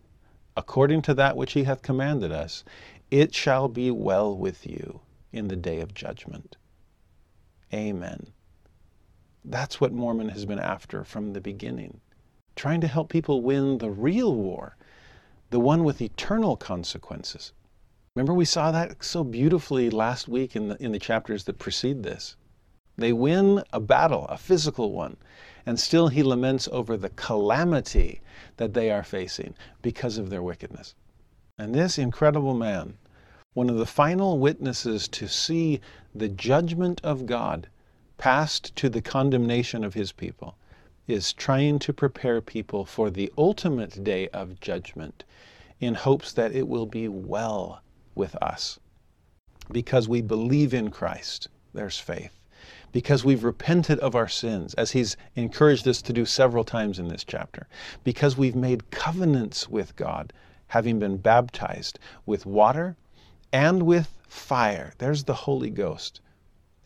according 0.56 1.02
to 1.02 1.14
that 1.14 1.36
which 1.36 1.54
he 1.54 1.64
hath 1.64 1.82
commanded 1.82 2.30
us, 2.30 2.62
it 3.10 3.34
shall 3.34 3.66
be 3.66 3.90
well 3.90 4.36
with 4.36 4.64
you 4.64 5.00
in 5.32 5.48
the 5.48 5.56
day 5.56 5.80
of 5.80 5.92
judgment. 5.92 6.56
Amen. 7.74 8.28
That's 9.44 9.80
what 9.80 9.92
Mormon 9.92 10.28
has 10.28 10.44
been 10.44 10.60
after 10.60 11.02
from 11.02 11.32
the 11.32 11.40
beginning. 11.40 12.00
Trying 12.56 12.80
to 12.82 12.86
help 12.86 13.08
people 13.08 13.40
win 13.40 13.78
the 13.78 13.90
real 13.90 14.34
war, 14.34 14.76
the 15.50 15.60
one 15.60 15.84
with 15.84 16.02
eternal 16.02 16.56
consequences. 16.56 17.52
Remember, 18.14 18.34
we 18.34 18.44
saw 18.44 18.70
that 18.70 19.02
so 19.02 19.24
beautifully 19.24 19.88
last 19.88 20.28
week 20.28 20.54
in 20.54 20.68
the, 20.68 20.82
in 20.82 20.92
the 20.92 20.98
chapters 20.98 21.44
that 21.44 21.58
precede 21.58 22.02
this. 22.02 22.36
They 22.96 23.12
win 23.12 23.64
a 23.72 23.80
battle, 23.80 24.26
a 24.26 24.36
physical 24.36 24.92
one, 24.92 25.16
and 25.64 25.80
still 25.80 26.08
he 26.08 26.22
laments 26.22 26.68
over 26.70 26.96
the 26.96 27.08
calamity 27.08 28.20
that 28.58 28.74
they 28.74 28.90
are 28.90 29.02
facing 29.02 29.54
because 29.80 30.18
of 30.18 30.28
their 30.28 30.42
wickedness. 30.42 30.94
And 31.58 31.74
this 31.74 31.96
incredible 31.96 32.54
man, 32.54 32.98
one 33.54 33.70
of 33.70 33.76
the 33.76 33.86
final 33.86 34.38
witnesses 34.38 35.08
to 35.08 35.26
see 35.26 35.80
the 36.14 36.28
judgment 36.28 37.00
of 37.02 37.24
God 37.24 37.68
passed 38.18 38.76
to 38.76 38.88
the 38.88 39.02
condemnation 39.02 39.84
of 39.84 39.94
his 39.94 40.12
people, 40.12 40.56
is 41.06 41.32
trying 41.32 41.78
to 41.80 41.92
prepare 41.92 42.40
people 42.40 42.84
for 42.84 43.10
the 43.10 43.32
ultimate 43.36 44.04
day 44.04 44.28
of 44.28 44.60
judgment 44.60 45.24
in 45.80 45.94
hopes 45.94 46.32
that 46.32 46.54
it 46.54 46.68
will 46.68 46.86
be 46.86 47.08
well 47.08 47.82
with 48.14 48.36
us. 48.36 48.78
Because 49.70 50.08
we 50.08 50.22
believe 50.22 50.72
in 50.72 50.90
Christ, 50.90 51.48
there's 51.74 51.98
faith. 51.98 52.38
Because 52.92 53.24
we've 53.24 53.42
repented 53.42 53.98
of 54.00 54.14
our 54.14 54.28
sins, 54.28 54.74
as 54.74 54.92
he's 54.92 55.16
encouraged 55.34 55.88
us 55.88 56.02
to 56.02 56.12
do 56.12 56.24
several 56.24 56.62
times 56.62 56.98
in 56.98 57.08
this 57.08 57.24
chapter. 57.24 57.66
Because 58.04 58.36
we've 58.36 58.54
made 58.54 58.90
covenants 58.90 59.68
with 59.68 59.96
God, 59.96 60.32
having 60.68 60.98
been 60.98 61.16
baptized 61.16 61.98
with 62.26 62.46
water 62.46 62.96
and 63.52 63.82
with 63.84 64.14
fire. 64.28 64.92
There's 64.98 65.24
the 65.24 65.34
Holy 65.34 65.70
Ghost 65.70 66.20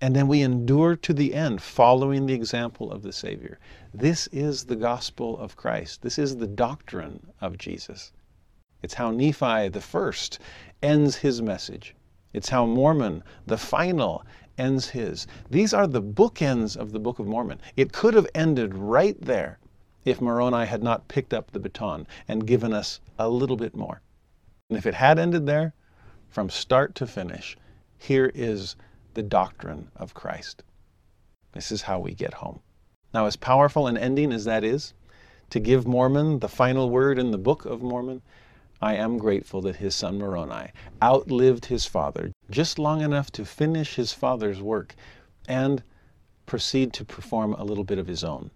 and 0.01 0.15
then 0.15 0.29
we 0.29 0.43
endure 0.43 0.95
to 0.95 1.15
the 1.15 1.33
end, 1.33 1.63
following 1.63 2.27
the 2.27 2.35
example 2.35 2.93
of 2.93 3.03
the 3.03 3.13
Savior. 3.13 3.59
This 3.99 4.27
is 4.27 4.67
the 4.67 4.77
gospel 4.77 5.39
of 5.39 5.57
Christ. 5.57 6.03
This 6.03 6.19
is 6.19 6.37
the 6.37 6.47
doctrine 6.47 7.29
of 7.41 7.57
Jesus. 7.57 8.13
It's 8.83 8.93
how 8.93 9.11
Nephi 9.11 9.71
the 9.71 9.81
first 9.81 10.39
ends 10.83 11.17
his 11.17 11.41
message. 11.41 11.95
It's 12.35 12.51
how 12.51 12.67
Mormon, 12.67 13.23
the 13.47 13.57
final, 13.57 14.23
ends 14.59 14.91
his. 14.91 15.27
These 15.49 15.73
are 15.73 15.87
the 15.87 16.03
bookends 16.03 16.77
of 16.77 16.93
the 16.93 16.99
Book 16.99 17.19
of 17.19 17.27
Mormon. 17.27 17.59
It 17.75 17.95
could 17.95 18.13
have 18.13 18.27
ended 18.35 18.75
right 18.75 19.19
there 19.19 19.59
if 20.05 20.21
Moroni 20.21 20.67
had 20.67 20.83
not 20.83 21.09
picked 21.09 21.33
up 21.33 21.51
the 21.51 21.59
baton 21.59 22.07
and 22.29 22.47
given 22.47 22.75
us 22.75 23.01
a 23.19 23.31
little 23.31 23.57
bit 23.57 23.75
more. 23.75 24.03
And 24.69 24.77
if 24.77 24.85
it 24.85 24.93
had 24.93 25.19
ended 25.19 25.47
there, 25.47 25.73
from 26.29 26.51
start 26.51 26.95
to 26.97 27.07
finish, 27.07 27.57
here 27.97 28.31
is 28.35 28.77
the 29.15 29.23
doctrine 29.23 29.91
of 29.97 30.13
Christ. 30.13 30.65
This 31.53 31.73
is 31.73 31.81
how 31.81 31.99
we 31.99 32.13
get 32.13 32.35
home. 32.35 32.61
Now, 33.17 33.25
as 33.25 33.37
powerful 33.37 33.87
an 33.87 33.97
ending 33.97 34.31
as 34.31 34.45
that 34.45 34.63
is, 34.63 34.93
to 35.49 35.59
give 35.59 35.87
Mormon 35.87 36.41
the 36.41 36.51
final 36.51 36.91
word 36.91 37.19
in 37.19 37.31
the 37.31 37.39
Book 37.39 37.65
of 37.65 37.81
Mormon, 37.81 38.21
I 38.83 38.97
am 38.97 39.17
grateful 39.17 39.63
that 39.63 39.77
his 39.77 39.95
son 39.95 40.19
Moroni 40.19 40.71
outlived 41.03 41.65
his 41.65 41.87
father 41.87 42.33
just 42.51 42.79
long 42.79 43.01
enough 43.01 43.33
to 43.33 43.47
finish 43.47 43.95
his 43.95 44.13
father's 44.13 44.61
work 44.61 44.95
and 45.49 45.83
proceed 46.45 46.93
to 46.93 47.07
perform 47.07 47.55
a 47.55 47.65
little 47.65 47.85
bit 47.85 47.97
of 47.97 48.07
his 48.07 48.23
own. 48.23 48.51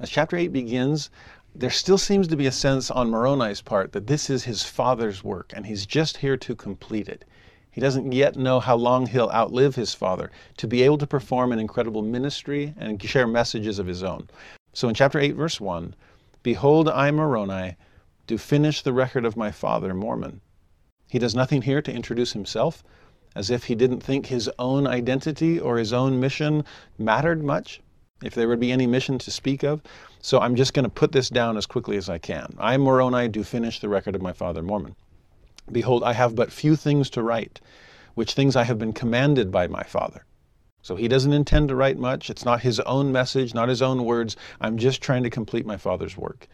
As 0.00 0.10
chapter 0.10 0.36
8 0.36 0.48
begins, 0.48 1.08
there 1.54 1.70
still 1.70 1.96
seems 1.96 2.26
to 2.26 2.36
be 2.36 2.48
a 2.48 2.50
sense 2.50 2.90
on 2.90 3.08
Moroni's 3.08 3.62
part 3.62 3.92
that 3.92 4.08
this 4.08 4.28
is 4.28 4.42
his 4.42 4.64
father's 4.64 5.22
work 5.22 5.52
and 5.54 5.64
he's 5.64 5.86
just 5.86 6.16
here 6.16 6.36
to 6.38 6.56
complete 6.56 7.08
it. 7.08 7.24
He 7.76 7.82
doesn't 7.82 8.10
yet 8.12 8.36
know 8.36 8.58
how 8.58 8.74
long 8.74 9.04
he'll 9.04 9.28
outlive 9.28 9.74
his 9.74 9.92
father 9.92 10.30
to 10.56 10.66
be 10.66 10.82
able 10.82 10.96
to 10.96 11.06
perform 11.06 11.52
an 11.52 11.58
incredible 11.58 12.00
ministry 12.00 12.72
and 12.78 13.02
share 13.02 13.26
messages 13.26 13.78
of 13.78 13.86
his 13.86 14.02
own. 14.02 14.30
So 14.72 14.88
in 14.88 14.94
chapter 14.94 15.18
8, 15.18 15.32
verse 15.32 15.60
1, 15.60 15.94
Behold, 16.42 16.88
I, 16.88 17.10
Moroni, 17.10 17.76
do 18.26 18.38
finish 18.38 18.80
the 18.80 18.94
record 18.94 19.26
of 19.26 19.36
my 19.36 19.50
father, 19.50 19.92
Mormon. 19.92 20.40
He 21.10 21.18
does 21.18 21.34
nothing 21.34 21.60
here 21.60 21.82
to 21.82 21.92
introduce 21.92 22.32
himself, 22.32 22.82
as 23.34 23.50
if 23.50 23.64
he 23.64 23.74
didn't 23.74 24.00
think 24.00 24.24
his 24.24 24.50
own 24.58 24.86
identity 24.86 25.60
or 25.60 25.76
his 25.76 25.92
own 25.92 26.18
mission 26.18 26.64
mattered 26.96 27.44
much, 27.44 27.82
if 28.24 28.34
there 28.34 28.48
would 28.48 28.58
be 28.58 28.72
any 28.72 28.86
mission 28.86 29.18
to 29.18 29.30
speak 29.30 29.62
of. 29.62 29.82
So 30.22 30.40
I'm 30.40 30.56
just 30.56 30.72
going 30.72 30.84
to 30.84 30.90
put 30.90 31.12
this 31.12 31.28
down 31.28 31.58
as 31.58 31.66
quickly 31.66 31.98
as 31.98 32.08
I 32.08 32.16
can. 32.16 32.54
I, 32.58 32.78
Moroni, 32.78 33.28
do 33.28 33.44
finish 33.44 33.80
the 33.80 33.90
record 33.90 34.14
of 34.14 34.22
my 34.22 34.32
father, 34.32 34.62
Mormon. 34.62 34.96
Behold, 35.70 36.04
I 36.04 36.12
have 36.12 36.34
but 36.34 36.52
few 36.52 36.76
things 36.76 37.10
to 37.10 37.22
write, 37.22 37.60
which 38.14 38.34
things 38.34 38.56
I 38.56 38.64
have 38.64 38.78
been 38.78 38.92
commanded 38.92 39.50
by 39.50 39.66
my 39.66 39.82
father. 39.82 40.24
So 40.82 40.94
he 40.94 41.08
doesn't 41.08 41.32
intend 41.32 41.68
to 41.68 41.74
write 41.74 41.98
much. 41.98 42.30
It's 42.30 42.44
not 42.44 42.62
his 42.62 42.78
own 42.80 43.10
message, 43.10 43.54
not 43.54 43.68
his 43.68 43.82
own 43.82 44.04
words. 44.04 44.36
I'm 44.60 44.78
just 44.78 45.02
trying 45.02 45.24
to 45.24 45.30
complete 45.30 45.66
my 45.66 45.76
father's 45.76 46.16
work. 46.16 46.46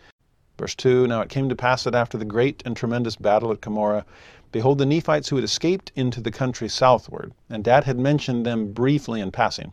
Verse 0.57 0.75
2 0.75 1.07
Now 1.07 1.21
it 1.21 1.29
came 1.29 1.49
to 1.49 1.57
pass 1.57 1.85
that 1.85 1.95
after 1.95 2.17
the 2.17 2.25
great 2.25 2.63
and 2.65 2.77
tremendous 2.77 3.17
battle 3.17 3.53
at 3.53 3.61
Cumorah, 3.61 4.05
behold, 4.51 4.79
the 4.79 4.87
Nephites 4.87 5.29
who 5.29 5.37
had 5.37 5.45
escaped 5.45 5.93
into 5.95 6.21
the 6.21 6.31
country 6.31 6.69
southward, 6.69 7.35
and 7.51 7.63
Dad 7.63 7.85
had 7.85 7.99
mentioned 7.99 8.47
them 8.47 8.73
briefly 8.73 9.21
in 9.21 9.33
passing. 9.33 9.73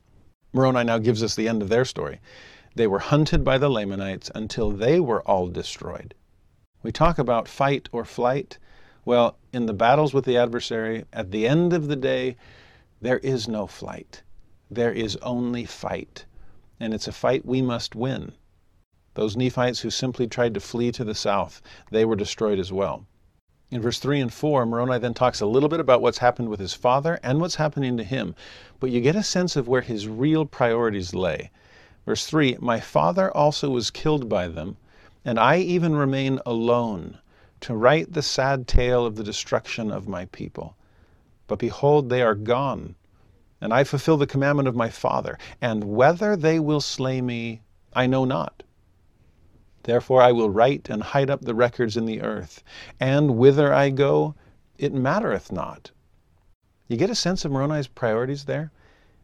Moroni 0.51 0.83
now 0.83 0.97
gives 0.97 1.21
us 1.21 1.35
the 1.35 1.47
end 1.47 1.61
of 1.61 1.69
their 1.69 1.85
story. 1.85 2.19
They 2.75 2.87
were 2.87 2.99
hunted 2.99 3.43
by 3.43 3.57
the 3.57 3.69
Lamanites 3.69 4.31
until 4.35 4.71
they 4.71 4.99
were 4.99 5.21
all 5.21 5.47
destroyed. 5.47 6.15
We 6.81 6.91
talk 6.91 7.19
about 7.19 7.47
fight 7.47 7.87
or 7.91 8.03
flight. 8.03 8.57
Well, 9.09 9.39
in 9.51 9.65
the 9.65 9.73
battles 9.73 10.13
with 10.13 10.25
the 10.25 10.37
adversary, 10.37 11.03
at 11.11 11.31
the 11.31 11.47
end 11.47 11.73
of 11.73 11.87
the 11.87 11.95
day, 11.95 12.37
there 13.01 13.17
is 13.17 13.47
no 13.47 13.65
flight. 13.65 14.21
There 14.69 14.91
is 14.91 15.15
only 15.23 15.65
fight. 15.65 16.27
And 16.79 16.93
it's 16.93 17.07
a 17.07 17.11
fight 17.11 17.43
we 17.43 17.63
must 17.63 17.95
win. 17.95 18.33
Those 19.15 19.35
Nephites 19.35 19.79
who 19.79 19.89
simply 19.89 20.27
tried 20.27 20.53
to 20.53 20.59
flee 20.59 20.91
to 20.91 21.03
the 21.03 21.15
south, 21.15 21.59
they 21.89 22.05
were 22.05 22.15
destroyed 22.15 22.59
as 22.59 22.71
well. 22.71 23.07
In 23.71 23.81
verse 23.81 23.97
3 23.97 24.19
and 24.19 24.31
4, 24.31 24.67
Moroni 24.67 24.99
then 24.99 25.15
talks 25.15 25.41
a 25.41 25.47
little 25.47 25.69
bit 25.69 25.79
about 25.79 26.03
what's 26.03 26.19
happened 26.19 26.49
with 26.49 26.59
his 26.59 26.75
father 26.75 27.19
and 27.23 27.41
what's 27.41 27.55
happening 27.55 27.97
to 27.97 28.03
him, 28.03 28.35
but 28.79 28.91
you 28.91 29.01
get 29.01 29.15
a 29.15 29.23
sense 29.23 29.55
of 29.55 29.67
where 29.67 29.81
his 29.81 30.07
real 30.07 30.45
priorities 30.45 31.15
lay. 31.15 31.49
Verse 32.05 32.27
3 32.27 32.57
My 32.59 32.79
father 32.79 33.35
also 33.35 33.71
was 33.71 33.89
killed 33.89 34.29
by 34.29 34.47
them, 34.47 34.77
and 35.25 35.39
I 35.39 35.57
even 35.57 35.95
remain 35.95 36.39
alone 36.45 37.17
to 37.61 37.75
write 37.75 38.13
the 38.13 38.21
sad 38.21 38.67
tale 38.67 39.05
of 39.05 39.15
the 39.15 39.23
destruction 39.23 39.91
of 39.91 40.07
my 40.07 40.25
people. 40.25 40.75
But 41.47 41.59
behold, 41.59 42.09
they 42.09 42.21
are 42.21 42.35
gone, 42.35 42.95
and 43.59 43.73
I 43.73 43.83
fulfill 43.83 44.17
the 44.17 44.27
commandment 44.27 44.67
of 44.67 44.75
my 44.75 44.89
father, 44.89 45.37
and 45.61 45.83
whether 45.83 46.35
they 46.35 46.59
will 46.59 46.81
slay 46.81 47.21
me, 47.21 47.61
I 47.93 48.07
know 48.07 48.23
not. 48.23 48.63
Therefore 49.83 50.21
I 50.21 50.31
will 50.31 50.49
write 50.49 50.89
and 50.89 51.01
hide 51.01 51.29
up 51.29 51.41
the 51.41 51.55
records 51.55 51.97
in 51.97 52.05
the 52.05 52.21
earth, 52.21 52.63
and 52.99 53.37
whither 53.37 53.73
I 53.73 53.89
go, 53.89 54.35
it 54.77 54.93
mattereth 54.93 55.51
not. 55.51 55.91
You 56.87 56.97
get 56.97 57.09
a 57.09 57.15
sense 57.15 57.45
of 57.45 57.51
Moroni's 57.51 57.87
priorities 57.87 58.45
there? 58.45 58.71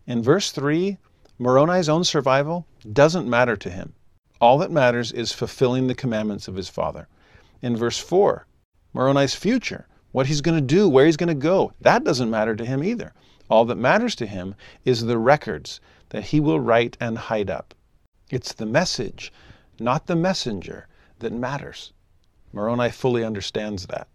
In 0.08 0.22
verse 0.22 0.52
3, 0.52 0.98
Moroni's 1.40 1.90
own 1.90 2.04
survival 2.04 2.66
doesn't 2.92 3.30
matter 3.30 3.56
to 3.58 3.70
him. 3.70 3.94
All 4.40 4.58
that 4.60 4.72
matters 4.72 5.12
is 5.12 5.32
fulfilling 5.32 5.88
the 5.88 5.96
commandments 5.96 6.48
of 6.48 6.56
his 6.56 6.70
father. 6.70 7.08
In 7.62 7.76
verse 7.76 7.98
4, 7.98 8.46
Moroni's 8.94 9.36
future, 9.36 9.88
what 10.12 10.28
he's 10.28 10.42
going 10.42 10.58
to 10.58 10.76
do, 10.76 10.88
where 10.88 11.06
he's 11.06 11.18
going 11.18 11.28
to 11.28 11.34
go, 11.34 11.72
that 11.82 12.04
doesn't 12.04 12.30
matter 12.30 12.56
to 12.56 12.66
him 12.66 12.84
either. 12.84 13.14
All 13.50 13.66
that 13.66 13.76
matters 13.76 14.16
to 14.16 14.26
him 14.26 14.56
is 14.84 15.02
the 15.06 15.18
records 15.18 15.80
that 16.10 16.26
he 16.26 16.40
will 16.40 16.60
write 16.60 16.98
and 17.00 17.18
hide 17.18 17.50
up. 17.50 17.74
It's 18.30 18.54
the 18.54 18.66
message, 18.66 19.32
not 19.80 20.08
the 20.08 20.16
messenger, 20.16 20.88
that 21.20 21.34
matters. 21.34 21.94
Moroni 22.52 22.90
fully 22.90 23.24
understands 23.24 23.88
that. 23.88 24.08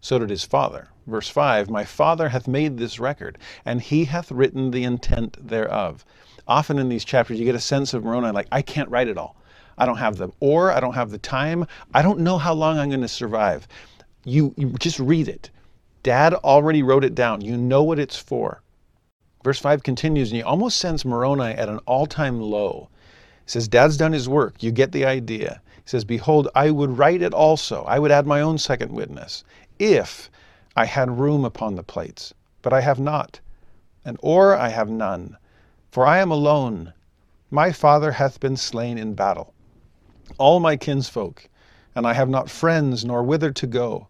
So 0.00 0.18
did 0.18 0.30
his 0.30 0.44
father. 0.44 0.88
Verse 1.06 1.28
5 1.28 1.70
My 1.70 1.84
father 1.84 2.28
hath 2.28 2.46
made 2.46 2.76
this 2.76 3.00
record, 3.00 3.38
and 3.64 3.80
he 3.80 4.04
hath 4.04 4.30
written 4.30 4.70
the 4.70 4.84
intent 4.84 5.36
thereof 5.46 6.04
often 6.46 6.78
in 6.78 6.88
these 6.88 7.04
chapters 7.04 7.38
you 7.38 7.44
get 7.44 7.54
a 7.54 7.60
sense 7.60 7.94
of 7.94 8.04
Moroni 8.04 8.30
like, 8.30 8.48
I 8.52 8.62
can't 8.62 8.90
write 8.90 9.08
it 9.08 9.18
all. 9.18 9.36
I 9.78 9.86
don't 9.86 9.96
have 9.96 10.16
the 10.16 10.30
ore, 10.40 10.72
I 10.72 10.80
don't 10.80 10.94
have 10.94 11.10
the 11.10 11.18
time. 11.18 11.66
I 11.92 12.02
don't 12.02 12.20
know 12.20 12.38
how 12.38 12.54
long 12.54 12.78
I'm 12.78 12.88
going 12.88 13.00
to 13.00 13.08
survive. 13.08 13.66
You, 14.24 14.54
you 14.56 14.70
just 14.78 14.98
read 14.98 15.28
it. 15.28 15.50
Dad 16.02 16.34
already 16.34 16.82
wrote 16.82 17.04
it 17.04 17.14
down. 17.14 17.40
You 17.40 17.56
know 17.56 17.82
what 17.82 17.98
it's 17.98 18.16
for. 18.16 18.60
Verse 19.42 19.58
5 19.58 19.82
continues, 19.82 20.30
and 20.30 20.36
he 20.36 20.42
almost 20.42 20.78
sends 20.78 21.04
Moroni 21.04 21.52
at 21.52 21.68
an 21.68 21.78
all 21.86 22.06
time 22.06 22.40
low. 22.40 22.90
He 23.44 23.50
says, 23.50 23.68
Dad's 23.68 23.96
done 23.96 24.12
his 24.12 24.28
work. 24.28 24.62
You 24.62 24.70
get 24.70 24.92
the 24.92 25.06
idea. 25.06 25.62
He 25.76 25.88
says, 25.88 26.04
Behold, 26.04 26.48
I 26.54 26.70
would 26.70 26.98
write 26.98 27.22
it 27.22 27.32
also. 27.32 27.84
I 27.84 27.98
would 27.98 28.10
add 28.10 28.26
my 28.26 28.42
own 28.42 28.58
second 28.58 28.92
witness, 28.92 29.44
if 29.78 30.30
I 30.76 30.84
had 30.84 31.18
room 31.18 31.44
upon 31.44 31.74
the 31.74 31.82
plates. 31.82 32.34
But 32.60 32.74
I 32.74 32.82
have 32.82 33.00
not, 33.00 33.40
and 34.04 34.18
ore 34.20 34.54
I 34.54 34.68
have 34.68 34.90
none. 34.90 35.38
For 35.90 36.06
I 36.06 36.18
am 36.18 36.30
alone. 36.30 36.92
My 37.50 37.70
father 37.70 38.12
hath 38.12 38.40
been 38.40 38.56
slain 38.56 38.98
in 38.98 39.14
battle. 39.14 39.53
All 40.38 40.60
my 40.60 40.76
kinsfolk, 40.76 41.48
and 41.94 42.06
I 42.06 42.14
have 42.14 42.28
not 42.28 42.50
friends 42.50 43.04
nor 43.04 43.22
whither 43.22 43.52
to 43.52 43.66
go. 43.66 44.08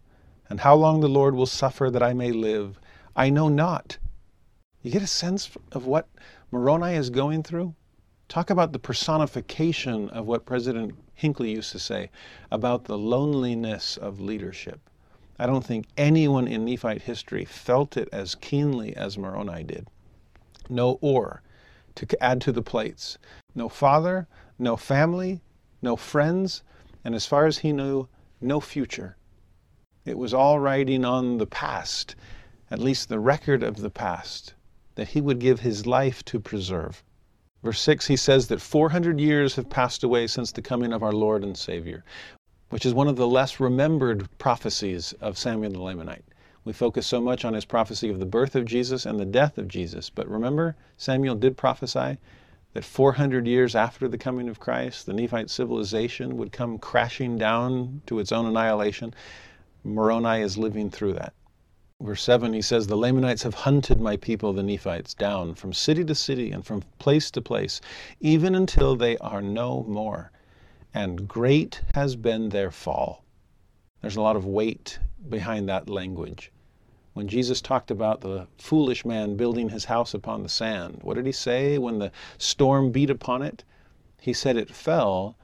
And 0.49 0.61
how 0.61 0.75
long 0.75 1.01
the 1.01 1.09
Lord 1.09 1.35
will 1.35 1.47
suffer 1.47 1.91
that 1.91 2.03
I 2.03 2.13
may 2.13 2.33
live, 2.33 2.79
I 3.17 3.31
know 3.31 3.49
not. 3.49 3.99
You 4.83 4.91
get 4.91 5.03
a 5.03 5.07
sense 5.07 5.51
of 5.73 5.87
what 5.87 6.09
Moroni 6.51 6.95
is 6.95 7.11
going 7.11 7.43
through? 7.43 7.75
Talk 8.29 8.51
about 8.51 8.73
the 8.73 8.79
personification 8.79 10.09
of 10.11 10.27
what 10.27 10.47
President 10.47 10.95
Hinckley 11.15 11.53
used 11.53 11.73
to 11.73 11.79
say 11.79 12.11
about 12.51 12.85
the 12.85 12.99
loneliness 12.99 13.97
of 13.97 14.21
leadership. 14.21 14.81
I 15.39 15.47
don't 15.47 15.65
think 15.65 15.87
anyone 15.97 16.47
in 16.47 16.65
Nephite 16.65 17.03
history 17.03 17.45
felt 17.45 17.97
it 17.97 18.09
as 18.13 18.35
keenly 18.35 18.97
as 18.97 19.19
Moroni 19.19 19.65
did. 19.65 19.89
No 20.69 20.99
ore, 21.01 21.43
to 21.97 22.23
add 22.23 22.41
to 22.43 22.53
the 22.53 22.63
plates. 22.63 23.19
No 23.55 23.69
father, 23.69 24.27
no 24.59 24.77
family, 24.77 25.41
no 25.85 25.95
friends, 25.95 26.63
and 27.05 27.15
as 27.15 27.27
far 27.27 27.47
as 27.47 27.59
he 27.59 27.73
knew, 27.73 28.09
no 28.41 28.59
future. 28.59 29.17
It 30.05 30.19
was 30.19 30.35
all 30.35 30.59
writing 30.59 31.05
on 31.05 31.39
the 31.39 31.47
past, 31.47 32.17
at 32.71 32.79
least 32.79 33.09
the 33.09 33.21
record 33.21 33.63
of 33.63 33.77
the 33.77 33.91
past, 33.91 34.55
that 34.97 35.09
he 35.09 35.21
would 35.21 35.39
give 35.39 35.61
his 35.61 35.87
life 35.87 36.25
to 36.25 36.41
preserve. 36.41 37.05
Verse 37.63 37.81
6, 37.81 38.07
he 38.07 38.17
says 38.17 38.49
that 38.49 38.61
400 38.61 39.21
years 39.21 39.57
have 39.57 39.71
passed 39.71 40.03
away 40.03 40.27
since 40.27 40.53
the 40.53 40.63
coming 40.63 40.93
of 40.93 41.03
our 41.03 41.13
Lord 41.13 41.43
and 41.43 41.57
Savior, 41.57 42.03
which 42.71 42.85
is 42.85 42.93
one 42.93 43.09
of 43.09 43.17
the 43.17 43.29
less 43.29 43.61
remembered 43.61 44.29
prophecies 44.39 45.13
of 45.21 45.39
Samuel 45.39 45.73
the 45.73 45.79
Lamanite. 45.79 46.25
We 46.65 46.73
focus 46.73 47.07
so 47.07 47.21
much 47.21 47.45
on 47.45 47.53
his 47.53 47.67
prophecy 47.67 48.09
of 48.09 48.19
the 48.19 48.27
birth 48.27 48.57
of 48.57 48.65
Jesus 48.65 49.05
and 49.05 49.21
the 49.21 49.27
death 49.27 49.59
of 49.59 49.69
Jesus. 49.69 50.09
But 50.09 50.29
remember, 50.29 50.77
Samuel 50.97 51.37
did 51.37 51.59
prophesy 51.59 52.17
that 52.75 52.85
400 52.85 53.47
years 53.47 53.75
after 53.75 54.09
the 54.09 54.19
coming 54.19 54.49
of 54.49 54.61
Christ, 54.61 55.07
the 55.07 55.13
Nephite 55.13 55.49
civilization 55.49 56.37
would 56.37 56.53
come 56.53 56.77
crashing 56.79 57.39
down 57.39 58.03
to 58.07 58.19
its 58.19 58.33
own 58.33 58.47
annihilation. 58.47 59.15
Moroni 59.85 60.43
is 60.43 60.59
living 60.59 60.91
through 60.91 61.15
that. 61.15 61.33
Verse 62.01 62.23
7, 62.23 62.53
he 62.53 62.61
says, 62.61 62.87
The 62.89 62.97
Lamanites 62.97 63.45
have 63.45 63.55
hunted 63.55 64.01
my 64.01 64.17
people, 64.17 64.53
the 64.53 64.65
Nephites, 64.65 65.15
down 65.15 65.55
from 65.55 65.73
city 65.73 66.05
to 66.05 66.15
city 66.15 66.51
and 66.51 66.67
from 66.67 66.83
place 66.99 67.31
to 67.31 67.41
place, 67.41 67.81
even 68.21 68.57
until 68.57 68.97
they 68.97 69.17
are 69.19 69.41
no 69.41 69.85
more. 69.85 70.33
And 70.93 71.29
great 71.29 71.81
has 71.95 72.17
been 72.17 72.49
their 72.49 72.73
fall. 72.73 73.25
There's 74.01 74.17
a 74.17 74.21
lot 74.21 74.37
of 74.37 74.45
weight 74.45 74.99
behind 75.29 75.69
that 75.69 75.89
language. 75.89 76.51
When 77.15 77.29
Jesus 77.29 77.61
talked 77.61 77.93
about 77.93 78.23
the 78.23 78.49
foolish 78.59 79.05
man 79.05 79.37
building 79.37 79.69
his 79.69 79.85
house 79.85 80.15
upon 80.15 80.43
the 80.43 80.49
sand, 80.49 80.99
what 81.03 81.15
did 81.15 81.27
he 81.27 81.33
say 81.33 81.79
when 81.79 82.01
the 82.01 82.11
storm 82.39 82.91
beat 82.91 83.09
upon 83.09 83.41
it? 83.41 83.63
He 84.21 84.33
said 84.33 84.57
it 84.57 84.75
fell, 84.75 85.37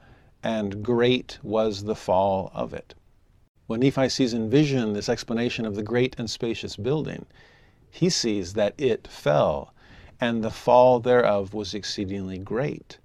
and 0.43 0.83
great 0.83 1.39
was 1.41 1.83
the 1.83 1.95
fall 1.95 2.51
of 2.53 2.73
it. 2.73 2.93
When 3.67 3.79
Nephi 3.79 4.09
sees 4.09 4.33
in 4.33 4.49
vision 4.49 4.91
this 4.91 5.07
explanation 5.07 5.65
of 5.65 5.75
the 5.75 5.83
great 5.83 6.13
and 6.17 6.29
spacious 6.29 6.75
building, 6.75 7.25
he 7.89 8.09
sees 8.09 8.51
that 8.53 8.73
it 8.77 9.07
fell, 9.07 9.73
and 10.19 10.43
the 10.43 10.51
fall 10.51 10.99
thereof 10.99 11.53
was 11.53 11.73
exceedingly 11.73 12.37
great. 12.37 12.97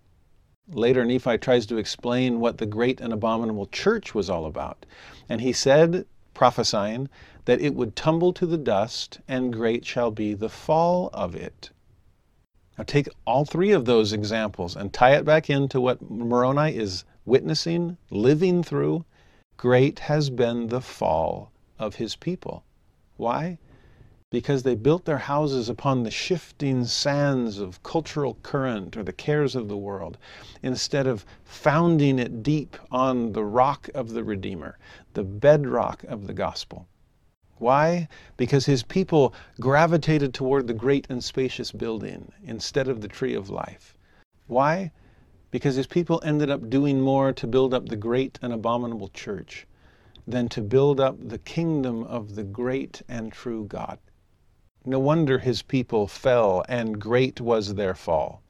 Later, 0.69 1.05
Nephi 1.05 1.39
tries 1.39 1.67
to 1.67 1.77
explain 1.77 2.41
what 2.41 2.59
the 2.59 2.67
great 2.67 3.01
and 3.01 3.13
abominable 3.13 3.67
church 3.67 4.13
was 4.13 4.29
all 4.29 4.45
about. 4.45 4.85
And 5.29 5.41
he 5.41 5.53
said, 5.53 6.05
prophesying, 6.37 7.09
that 7.47 7.63
it 7.63 7.75
would 7.75 7.97
tumble 7.97 8.31
to 8.35 8.45
the 8.45 8.59
dust, 8.59 9.21
and 9.27 9.55
great 9.55 9.87
shall 9.87 10.11
be 10.11 10.35
the 10.35 10.51
fall 10.51 11.09
of 11.15 11.35
it. 11.35 11.71
Now, 12.77 12.85
take 12.85 13.09
all 13.25 13.47
three 13.47 13.73
of 13.73 13.87
those 13.87 14.13
examples 14.13 14.77
and 14.77 14.93
tie 14.93 15.15
it 15.17 15.25
back 15.25 15.49
into 15.49 15.81
what 15.81 16.11
Moroni 16.11 16.77
is 16.77 17.05
witnessing, 17.25 17.97
living 18.11 18.63
through. 18.63 19.07
Great 19.57 20.01
has 20.01 20.29
been 20.29 20.69
the 20.69 20.83
fall 20.83 21.51
of 21.79 21.95
his 21.95 22.17
people. 22.17 22.65
Why? 23.17 23.59
Because 24.33 24.65
they 24.65 24.75
built 24.75 25.05
their 25.05 25.19
houses 25.19 25.69
upon 25.69 26.03
the 26.03 26.11
shifting 26.11 26.85
sands 26.85 27.59
of 27.61 27.85
cultural 27.85 28.35
current 28.43 28.97
or 28.97 29.05
the 29.05 29.13
cares 29.13 29.55
of 29.55 29.69
the 29.69 29.77
world, 29.77 30.19
instead 30.65 31.07
of 31.07 31.25
founding 31.45 32.19
it 32.19 32.43
deep 32.43 32.77
on 32.91 33.35
the 33.35 33.45
rock 33.45 33.89
of 33.95 34.11
the 34.11 34.25
Redeemer, 34.25 34.79
the 35.15 35.23
bedrock 35.23 36.03
of 36.03 36.27
the 36.27 36.35
gospel. 36.35 36.89
Why? 37.59 38.09
Because 38.37 38.67
his 38.67 38.83
people 38.83 39.33
gravitated 39.61 40.35
toward 40.35 40.67
the 40.67 40.75
great 40.75 41.07
and 41.09 41.23
spacious 41.23 41.71
building 41.71 42.33
instead 42.43 42.89
of 42.89 43.03
the 43.03 43.09
tree 43.09 43.35
of 43.35 43.49
life. 43.49 43.97
Why? 44.49 44.91
Because 45.53 45.77
his 45.77 45.87
people 45.87 46.21
ended 46.25 46.51
up 46.51 46.69
doing 46.69 47.01
more 47.01 47.33
to 47.33 47.47
build 47.47 47.73
up 47.73 47.89
the 47.89 47.97
great 47.97 48.41
and 48.43 48.53
abominable 48.53 49.09
church 49.11 49.69
than 50.27 50.49
to 50.49 50.61
build 50.63 50.99
up 50.99 51.17
the 51.21 51.39
kingdom 51.39 52.03
of 52.03 52.35
the 52.35 52.43
great 52.43 53.03
and 53.09 53.33
true 53.33 53.65
God. 53.67 54.01
No 54.89 55.01
wonder 55.01 55.41
his 55.41 55.63
people 55.63 56.07
fell, 56.07 56.65
and 56.69 57.01
great 57.01 57.41
was 57.41 57.75
their 57.75 57.93
fall. 57.93 58.41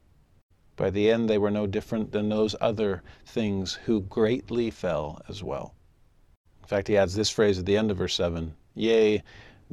By 0.75 0.91
the 0.91 1.09
end, 1.09 1.27
they 1.27 1.39
were 1.39 1.49
no 1.49 1.65
different 1.65 2.11
than 2.11 2.29
those 2.29 2.55
other 2.61 3.01
things 3.25 3.73
who 3.85 4.01
greatly 4.01 4.69
fell 4.69 5.19
as 5.27 5.41
well. 5.41 5.73
In 6.61 6.67
fact, 6.67 6.89
he 6.89 6.95
adds 6.95 7.15
this 7.15 7.31
phrase 7.31 7.57
at 7.57 7.65
the 7.65 7.75
end 7.75 7.89
of 7.89 7.97
verse 7.97 8.13
7 8.13 8.55
Yea, 8.75 9.23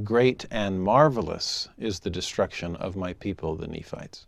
great 0.02 0.46
and 0.50 0.82
marvelous 0.82 1.68
is 1.76 2.00
the 2.00 2.08
destruction 2.08 2.76
of 2.76 2.96
my 2.96 3.12
people, 3.12 3.56
the 3.56 3.68
Nephites. 3.68 4.26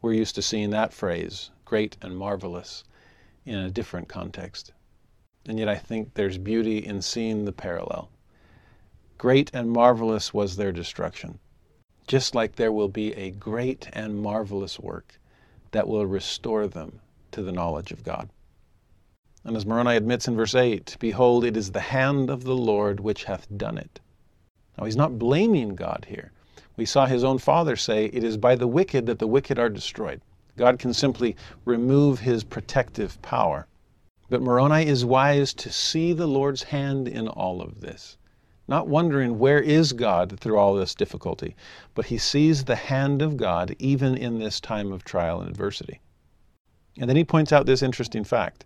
We're 0.00 0.14
used 0.14 0.36
to 0.36 0.42
seeing 0.42 0.70
that 0.70 0.94
phrase, 0.94 1.50
great 1.66 1.98
and 2.00 2.16
marvelous, 2.16 2.84
in 3.44 3.58
a 3.58 3.70
different 3.70 4.08
context. 4.08 4.72
And 5.44 5.58
yet 5.58 5.68
I 5.68 5.76
think 5.76 6.14
there's 6.14 6.38
beauty 6.38 6.78
in 6.78 7.02
seeing 7.02 7.44
the 7.44 7.52
parallel. 7.52 8.08
Great 9.18 9.50
and 9.52 9.70
marvelous 9.70 10.32
was 10.32 10.56
their 10.56 10.72
destruction, 10.72 11.38
just 12.10 12.34
like 12.34 12.56
there 12.56 12.72
will 12.72 12.88
be 12.88 13.12
a 13.12 13.30
great 13.30 13.88
and 13.92 14.20
marvelous 14.20 14.80
work 14.80 15.20
that 15.70 15.86
will 15.86 16.04
restore 16.04 16.66
them 16.66 16.98
to 17.30 17.40
the 17.40 17.52
knowledge 17.52 17.92
of 17.92 18.02
God. 18.02 18.28
And 19.44 19.56
as 19.56 19.64
Moroni 19.64 19.94
admits 19.94 20.26
in 20.26 20.34
verse 20.34 20.56
8, 20.56 20.96
Behold, 20.98 21.44
it 21.44 21.56
is 21.56 21.70
the 21.70 21.78
hand 21.78 22.28
of 22.28 22.42
the 22.42 22.56
Lord 22.56 22.98
which 22.98 23.22
hath 23.22 23.46
done 23.56 23.78
it. 23.78 24.00
Now, 24.76 24.86
he's 24.86 24.96
not 24.96 25.20
blaming 25.20 25.76
God 25.76 26.04
here. 26.08 26.32
We 26.76 26.84
saw 26.84 27.06
his 27.06 27.22
own 27.22 27.38
father 27.38 27.76
say, 27.76 28.06
It 28.06 28.24
is 28.24 28.36
by 28.36 28.56
the 28.56 28.66
wicked 28.66 29.06
that 29.06 29.20
the 29.20 29.28
wicked 29.28 29.56
are 29.60 29.68
destroyed. 29.68 30.20
God 30.56 30.80
can 30.80 30.92
simply 30.92 31.36
remove 31.64 32.18
his 32.18 32.42
protective 32.42 33.22
power. 33.22 33.68
But 34.28 34.42
Moroni 34.42 34.84
is 34.84 35.04
wise 35.04 35.54
to 35.54 35.70
see 35.70 36.12
the 36.12 36.26
Lord's 36.26 36.64
hand 36.64 37.06
in 37.06 37.28
all 37.28 37.62
of 37.62 37.82
this, 37.82 38.16
not 38.70 38.86
wondering 38.86 39.38
where 39.38 39.60
is 39.60 39.92
God 39.92 40.38
through 40.38 40.56
all 40.56 40.74
this 40.74 40.94
difficulty, 40.94 41.56
but 41.94 42.06
he 42.06 42.16
sees 42.16 42.64
the 42.64 42.76
hand 42.76 43.20
of 43.20 43.36
God 43.36 43.74
even 43.80 44.16
in 44.16 44.38
this 44.38 44.60
time 44.60 44.92
of 44.92 45.04
trial 45.04 45.40
and 45.40 45.50
adversity. 45.50 46.00
And 46.96 47.10
then 47.10 47.16
he 47.16 47.24
points 47.24 47.52
out 47.52 47.66
this 47.66 47.82
interesting 47.82 48.24
fact 48.24 48.64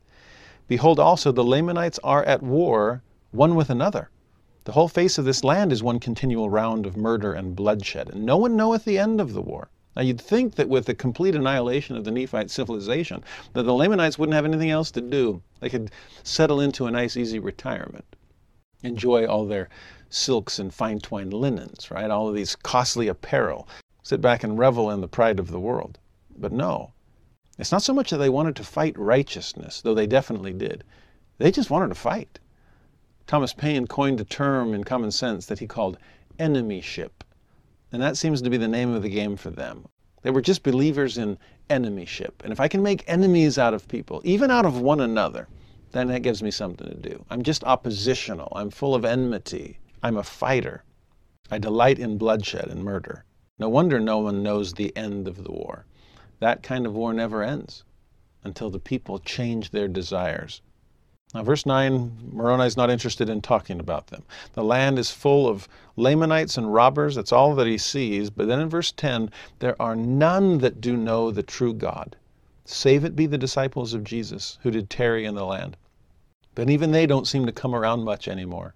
Behold 0.69 1.01
also, 1.01 1.33
the 1.33 1.43
Lamanites 1.43 1.99
are 2.05 2.23
at 2.25 2.43
war 2.43 3.03
one 3.33 3.55
with 3.55 3.71
another. 3.71 4.11
The 4.65 4.73
whole 4.73 4.89
face 4.89 5.19
of 5.19 5.25
this 5.25 5.43
land 5.43 5.73
is 5.73 5.83
one 5.83 6.01
continual 6.01 6.49
round 6.49 6.87
of 6.87 6.97
murder 6.97 7.33
and 7.33 7.57
bloodshed, 7.57 8.09
and 8.11 8.25
no 8.25 8.37
one 8.37 8.57
knoweth 8.57 8.85
the 8.85 8.99
end 8.99 9.21
of 9.21 9.33
the 9.33 9.43
war. 9.43 9.69
Now 9.97 10.03
you'd 10.03 10.21
think 10.21 10.55
that 10.57 10.69
with 10.69 10.87
the 10.87 10.95
complete 10.95 11.35
annihilation 11.35 11.97
of 11.97 12.05
the 12.05 12.11
Nephite 12.11 12.51
civilization, 12.51 13.23
that 13.53 13.63
the 13.63 13.75
Lamanites 13.75 14.19
wouldn't 14.19 14.35
have 14.35 14.45
anything 14.45 14.71
else 14.71 14.91
to 14.93 15.01
do. 15.01 15.43
They 15.61 15.69
could 15.69 15.91
settle 16.23 16.61
into 16.61 16.87
a 16.87 16.91
nice, 16.91 17.17
easy 17.17 17.39
retirement, 17.39 18.05
enjoy 18.85 19.27
all 19.27 19.47
their 19.47 19.69
silks 20.11 20.59
and 20.59 20.73
fine 20.73 21.01
twined 21.01 21.33
linens, 21.33 21.91
right? 21.91 22.11
All 22.11 22.29
of 22.29 22.35
these 22.35 22.55
costly 22.55 23.09
apparel, 23.09 23.67
sit 24.03 24.21
back 24.21 24.45
and 24.45 24.59
revel 24.59 24.91
in 24.91 25.01
the 25.01 25.09
pride 25.09 25.41
of 25.41 25.51
the 25.51 25.59
world. 25.59 25.99
But 26.37 26.53
no, 26.53 26.93
it's 27.59 27.73
not 27.73 27.83
so 27.83 27.95
much 27.95 28.11
that 28.11 28.19
they 28.19 28.29
wanted 28.29 28.57
to 28.57 28.65
fight 28.65 28.99
righteousness, 28.99 29.81
though 29.81 29.95
they 29.95 30.07
definitely 30.07 30.53
did. 30.53 30.85
They 31.39 31.51
just 31.51 31.71
wanted 31.71 31.89
to 31.89 31.95
fight. 31.95 32.39
Thomas 33.27 33.55
Paine 33.55 33.87
coined 33.87 34.21
a 34.21 34.25
term 34.25 34.75
in 34.75 34.85
common 34.85 35.11
sense 35.11 35.47
that 35.47 35.59
he 35.59 35.67
called 35.67 35.99
enemyship. 36.39 37.25
And 37.91 38.03
that 38.03 38.17
seems 38.17 38.43
to 38.43 38.51
be 38.51 38.57
the 38.57 38.69
name 38.69 38.93
of 38.93 39.03
the 39.03 39.09
game 39.09 39.37
for 39.37 39.51
them. 39.51 39.87
They 40.23 40.31
were 40.31 40.43
just 40.43 40.63
believers 40.63 41.17
in 41.17 41.39
enemyship. 41.71 42.33
And 42.43 42.53
if 42.53 42.61
I 42.61 42.69
can 42.69 42.83
make 42.83 43.05
enemies 43.07 43.57
out 43.57 43.75
of 43.75 43.89
people, 43.89 44.21
even 44.25 44.51
out 44.51 44.67
of 44.67 44.81
one 44.81 45.01
another, 45.01 45.49
then 45.95 46.09
that 46.09 46.23
gives 46.23 46.43
me 46.43 46.51
something 46.51 46.89
to 46.89 47.09
do. 47.09 47.25
I'm 47.31 47.43
just 47.43 47.63
oppositional. 47.63 48.53
I'm 48.57 48.71
full 48.71 48.97
of 48.97 49.05
enmity. 49.05 49.79
I'm 50.03 50.17
a 50.17 50.25
fighter. 50.25 50.83
I 51.51 51.59
delight 51.59 52.01
in 52.01 52.19
bloodshed 52.19 52.67
and 52.67 52.83
murder. 52.83 53.25
No 53.61 53.69
wonder 53.69 54.01
no 54.01 54.19
one 54.19 54.43
knows 54.43 54.73
the 54.73 54.95
end 54.97 55.29
of 55.29 55.45
the 55.45 55.53
war. 55.53 55.87
That 56.41 56.65
kind 56.65 56.85
of 56.85 56.95
war 56.95 57.13
never 57.13 57.45
ends 57.45 57.85
until 58.43 58.71
the 58.71 58.81
people 58.81 59.21
change 59.21 59.71
their 59.71 59.87
desires. 59.87 60.61
Now, 61.33 61.45
verse 61.45 61.65
9, 61.65 62.31
Moroni 62.33 62.67
is 62.67 62.77
not 62.77 62.91
interested 62.91 63.29
in 63.29 63.41
talking 63.41 63.79
about 63.79 64.09
them. 64.09 64.25
The 64.55 64.65
land 64.65 64.99
is 64.99 65.11
full 65.11 65.49
of 65.49 65.69
Lamanites 65.97 66.59
and 66.59 66.75
robbers. 66.75 67.15
That's 67.15 67.33
all 67.33 67.55
that 67.55 67.67
he 67.67 67.79
sees. 67.79 68.31
But 68.31 68.49
then 68.49 68.61
in 68.61 68.69
verse 68.69 68.91
10, 68.91 69.31
there 69.61 69.81
are 69.81 69.95
none 69.95 70.59
that 70.59 70.81
do 70.81 70.97
know 70.97 71.31
the 71.31 71.43
true 71.45 71.73
God, 71.73 72.17
save 72.65 73.05
it 73.05 73.15
be 73.15 73.27
the 73.27 73.39
disciples 73.39 73.95
of 73.95 74.05
Jesus 74.05 74.59
who 74.63 74.71
did 74.71 74.91
tarry 74.91 75.25
in 75.25 75.35
the 75.35 75.47
land. 75.47 75.77
But 76.55 76.71
even 76.71 76.93
they 76.93 77.07
don't 77.07 77.27
seem 77.27 77.47
to 77.47 77.53
come 77.53 77.75
around 77.75 78.05
much 78.05 78.29
anymore. 78.29 78.75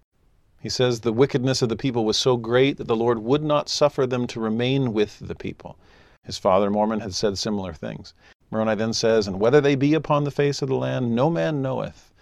He 0.60 0.68
says 0.68 1.00
the 1.00 1.12
wickedness 1.12 1.62
of 1.62 1.68
the 1.68 1.76
people 1.76 2.04
was 2.04 2.16
so 2.16 2.36
great 2.36 2.76
that 2.78 2.88
the 2.88 2.96
Lord 2.96 3.20
would 3.20 3.44
not 3.44 3.68
suffer 3.68 4.06
them 4.06 4.26
to 4.26 4.40
remain 4.40 4.92
with 4.92 5.20
the 5.20 5.36
people. 5.36 5.78
His 6.24 6.38
father 6.38 6.70
Mormon 6.70 7.00
had 7.00 7.14
said 7.14 7.38
similar 7.38 7.72
things. 7.72 8.14
Moroni 8.50 8.74
then 8.74 8.92
says, 8.92 9.28
And 9.28 9.38
whether 9.38 9.60
they 9.60 9.76
be 9.76 9.94
upon 9.94 10.24
the 10.24 10.32
face 10.32 10.60
of 10.60 10.68
the 10.68 10.74
land, 10.74 11.14
no 11.14 11.30
man 11.30 11.62
knoweth. 11.62 12.12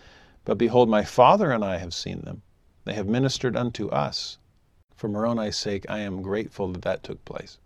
But 0.45 0.59
behold, 0.59 0.89
my 0.91 1.05
father 1.05 1.51
and 1.51 1.65
I 1.65 1.79
have 1.79 1.95
seen 1.95 2.21
them. 2.21 2.43
They 2.85 2.93
have 2.93 3.09
ministered 3.09 3.57
unto 3.57 3.89
us. 3.89 4.39
For 4.95 5.09
Moroni's 5.09 5.57
sake, 5.57 5.87
I 5.89 6.01
am 6.01 6.23
grateful 6.23 6.69
that 6.73 6.83
that 6.83 7.03
took 7.03 7.25
place. 7.25 7.59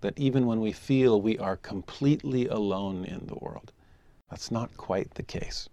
That 0.00 0.18
even 0.18 0.46
when 0.46 0.60
we 0.60 0.72
feel 0.72 1.20
we 1.20 1.38
are 1.38 1.56
completely 1.56 2.46
alone 2.46 3.04
in 3.04 3.26
the 3.26 3.34
world, 3.34 3.72
that's 4.30 4.50
not 4.50 4.76
quite 4.76 5.14
the 5.14 5.22
case. 5.22 5.68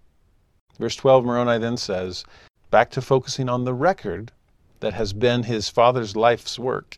Verse 0.79 0.95
12, 0.95 1.25
Moroni 1.25 1.59
then 1.59 1.77
says, 1.77 2.25
back 2.71 2.89
to 2.91 3.01
focusing 3.01 3.49
on 3.49 3.63
the 3.63 3.73
record 3.73 4.31
that 4.79 4.93
has 4.93 5.13
been 5.13 5.43
his 5.43 5.69
father's 5.69 6.15
life's 6.15 6.57
work. 6.57 6.97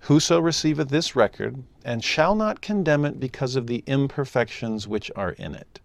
Whoso 0.00 0.40
receiveth 0.40 0.88
this 0.88 1.14
record, 1.14 1.62
and 1.84 2.02
shall 2.02 2.34
not 2.34 2.60
condemn 2.60 3.04
it 3.04 3.20
because 3.20 3.56
of 3.56 3.66
the 3.66 3.84
imperfections 3.86 4.88
which 4.88 5.10
are 5.16 5.32
in 5.32 5.54
it, 5.54 5.80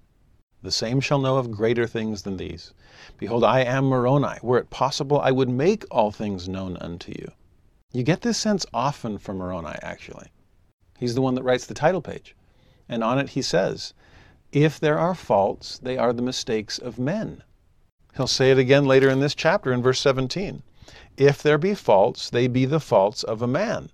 the 0.61 0.71
same 0.71 0.99
shall 0.99 1.19
know 1.19 1.37
of 1.37 1.51
greater 1.51 1.87
things 1.87 2.23
than 2.23 2.35
these. 2.35 2.73
Behold, 3.17 3.45
I 3.45 3.61
am 3.61 3.85
Moroni. 3.85 4.39
Were 4.41 4.57
it 4.57 4.69
possible, 4.69 5.21
I 5.21 5.31
would 5.31 5.47
make 5.47 5.85
all 5.89 6.11
things 6.11 6.49
known 6.49 6.75
unto 6.77 7.13
you. 7.13 7.31
You 7.93 8.03
get 8.03 8.21
this 8.21 8.37
sense 8.37 8.65
often 8.73 9.17
from 9.17 9.37
Moroni, 9.37 9.77
actually. 9.81 10.27
He's 10.97 11.15
the 11.15 11.21
one 11.21 11.35
that 11.35 11.43
writes 11.43 11.65
the 11.65 11.73
title 11.73 12.01
page. 12.01 12.35
And 12.89 13.03
on 13.03 13.19
it 13.19 13.29
he 13.29 13.41
says, 13.41 13.93
If 14.51 14.79
there 14.79 14.97
are 14.97 15.13
faults, 15.13 15.77
they 15.77 15.97
are 15.97 16.11
the 16.11 16.23
mistakes 16.23 16.79
of 16.79 16.97
men. 16.97 17.43
He'll 18.15 18.25
say 18.25 18.49
it 18.49 18.57
again 18.57 18.85
later 18.85 19.07
in 19.07 19.19
this 19.19 19.35
chapter 19.35 19.71
in 19.71 19.83
verse 19.83 19.99
17. 19.99 20.63
If 21.17 21.43
there 21.43 21.59
be 21.59 21.75
faults, 21.75 22.31
they 22.31 22.47
be 22.47 22.65
the 22.65 22.79
faults 22.79 23.23
of 23.23 23.43
a 23.43 23.47
man. 23.47 23.91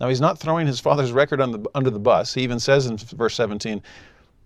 Now, 0.00 0.08
he's 0.08 0.20
not 0.20 0.38
throwing 0.38 0.68
his 0.68 0.78
father's 0.78 1.10
record 1.10 1.40
the, 1.40 1.68
under 1.74 1.90
the 1.90 1.98
bus. 1.98 2.34
He 2.34 2.42
even 2.42 2.60
says 2.60 2.86
in 2.86 2.96
verse 2.96 3.34
17, 3.34 3.82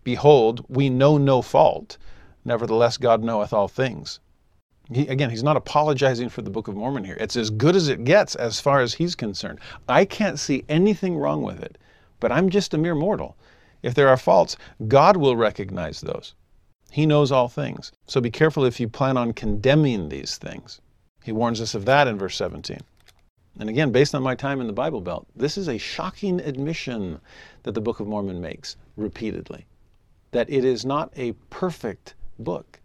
Behold, 0.04 0.64
we 0.68 0.88
know 0.88 1.18
no 1.18 1.42
fault. 1.42 1.98
Nevertheless, 2.46 2.96
God 2.96 3.22
knoweth 3.22 3.52
all 3.52 3.68
things. 3.68 4.20
He, 4.90 5.06
again, 5.06 5.28
he's 5.28 5.42
not 5.42 5.58
apologizing 5.58 6.30
for 6.30 6.40
the 6.40 6.50
Book 6.50 6.68
of 6.68 6.76
Mormon 6.76 7.04
here. 7.04 7.18
It's 7.20 7.36
as 7.36 7.50
good 7.50 7.76
as 7.76 7.88
it 7.88 8.04
gets 8.04 8.34
as 8.34 8.58
far 8.58 8.80
as 8.80 8.94
he's 8.94 9.14
concerned. 9.14 9.60
I 9.86 10.06
can't 10.06 10.38
see 10.38 10.64
anything 10.68 11.18
wrong 11.18 11.42
with 11.42 11.62
it, 11.62 11.76
but 12.20 12.32
I'm 12.32 12.48
just 12.48 12.72
a 12.72 12.78
mere 12.78 12.94
mortal. 12.94 13.36
If 13.82 13.94
there 13.94 14.08
are 14.08 14.16
faults, 14.16 14.56
God 14.88 15.16
will 15.16 15.36
recognize 15.36 16.00
those. 16.00 16.34
He 16.90 17.06
knows 17.06 17.32
all 17.32 17.48
things. 17.48 17.90
So 18.06 18.20
be 18.20 18.30
careful 18.30 18.64
if 18.64 18.78
you 18.78 18.88
plan 18.88 19.16
on 19.16 19.32
condemning 19.32 20.08
these 20.08 20.36
things. 20.36 20.80
He 21.24 21.32
warns 21.32 21.60
us 21.60 21.74
of 21.74 21.84
that 21.86 22.06
in 22.06 22.18
verse 22.18 22.36
17. 22.36 22.78
And 23.58 23.68
again, 23.68 23.92
based 23.92 24.14
on 24.14 24.22
my 24.22 24.34
time 24.34 24.60
in 24.60 24.66
the 24.66 24.72
Bible 24.72 25.00
Belt, 25.00 25.26
this 25.36 25.58
is 25.58 25.68
a 25.68 25.78
shocking 25.78 26.40
admission 26.40 27.20
that 27.62 27.72
the 27.72 27.80
Book 27.80 28.00
of 28.00 28.06
Mormon 28.06 28.40
makes 28.40 28.76
repeatedly 28.96 29.66
that 30.30 30.48
it 30.50 30.64
is 30.64 30.84
not 30.84 31.12
a 31.16 31.32
perfect 31.50 32.14
book. 32.38 32.80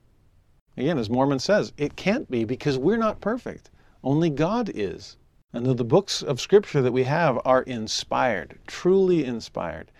Again, 0.76 0.98
as 0.98 1.10
Mormon 1.10 1.40
says, 1.40 1.74
it 1.78 1.96
can't 1.96 2.30
be 2.30 2.44
because 2.44 2.78
we're 2.78 2.98
not 2.98 3.22
perfect. 3.22 3.70
Only 4.04 4.30
God 4.30 4.70
is. 4.76 5.18
And 5.54 5.66
though 5.66 5.74
the 5.74 5.84
books 5.84 6.22
of 6.22 6.42
Scripture 6.42 6.82
that 6.82 6.92
we 6.92 7.04
have 7.04 7.40
are 7.46 7.64
inspired, 7.64 8.60
truly 8.68 9.24
inspired. 9.24 9.92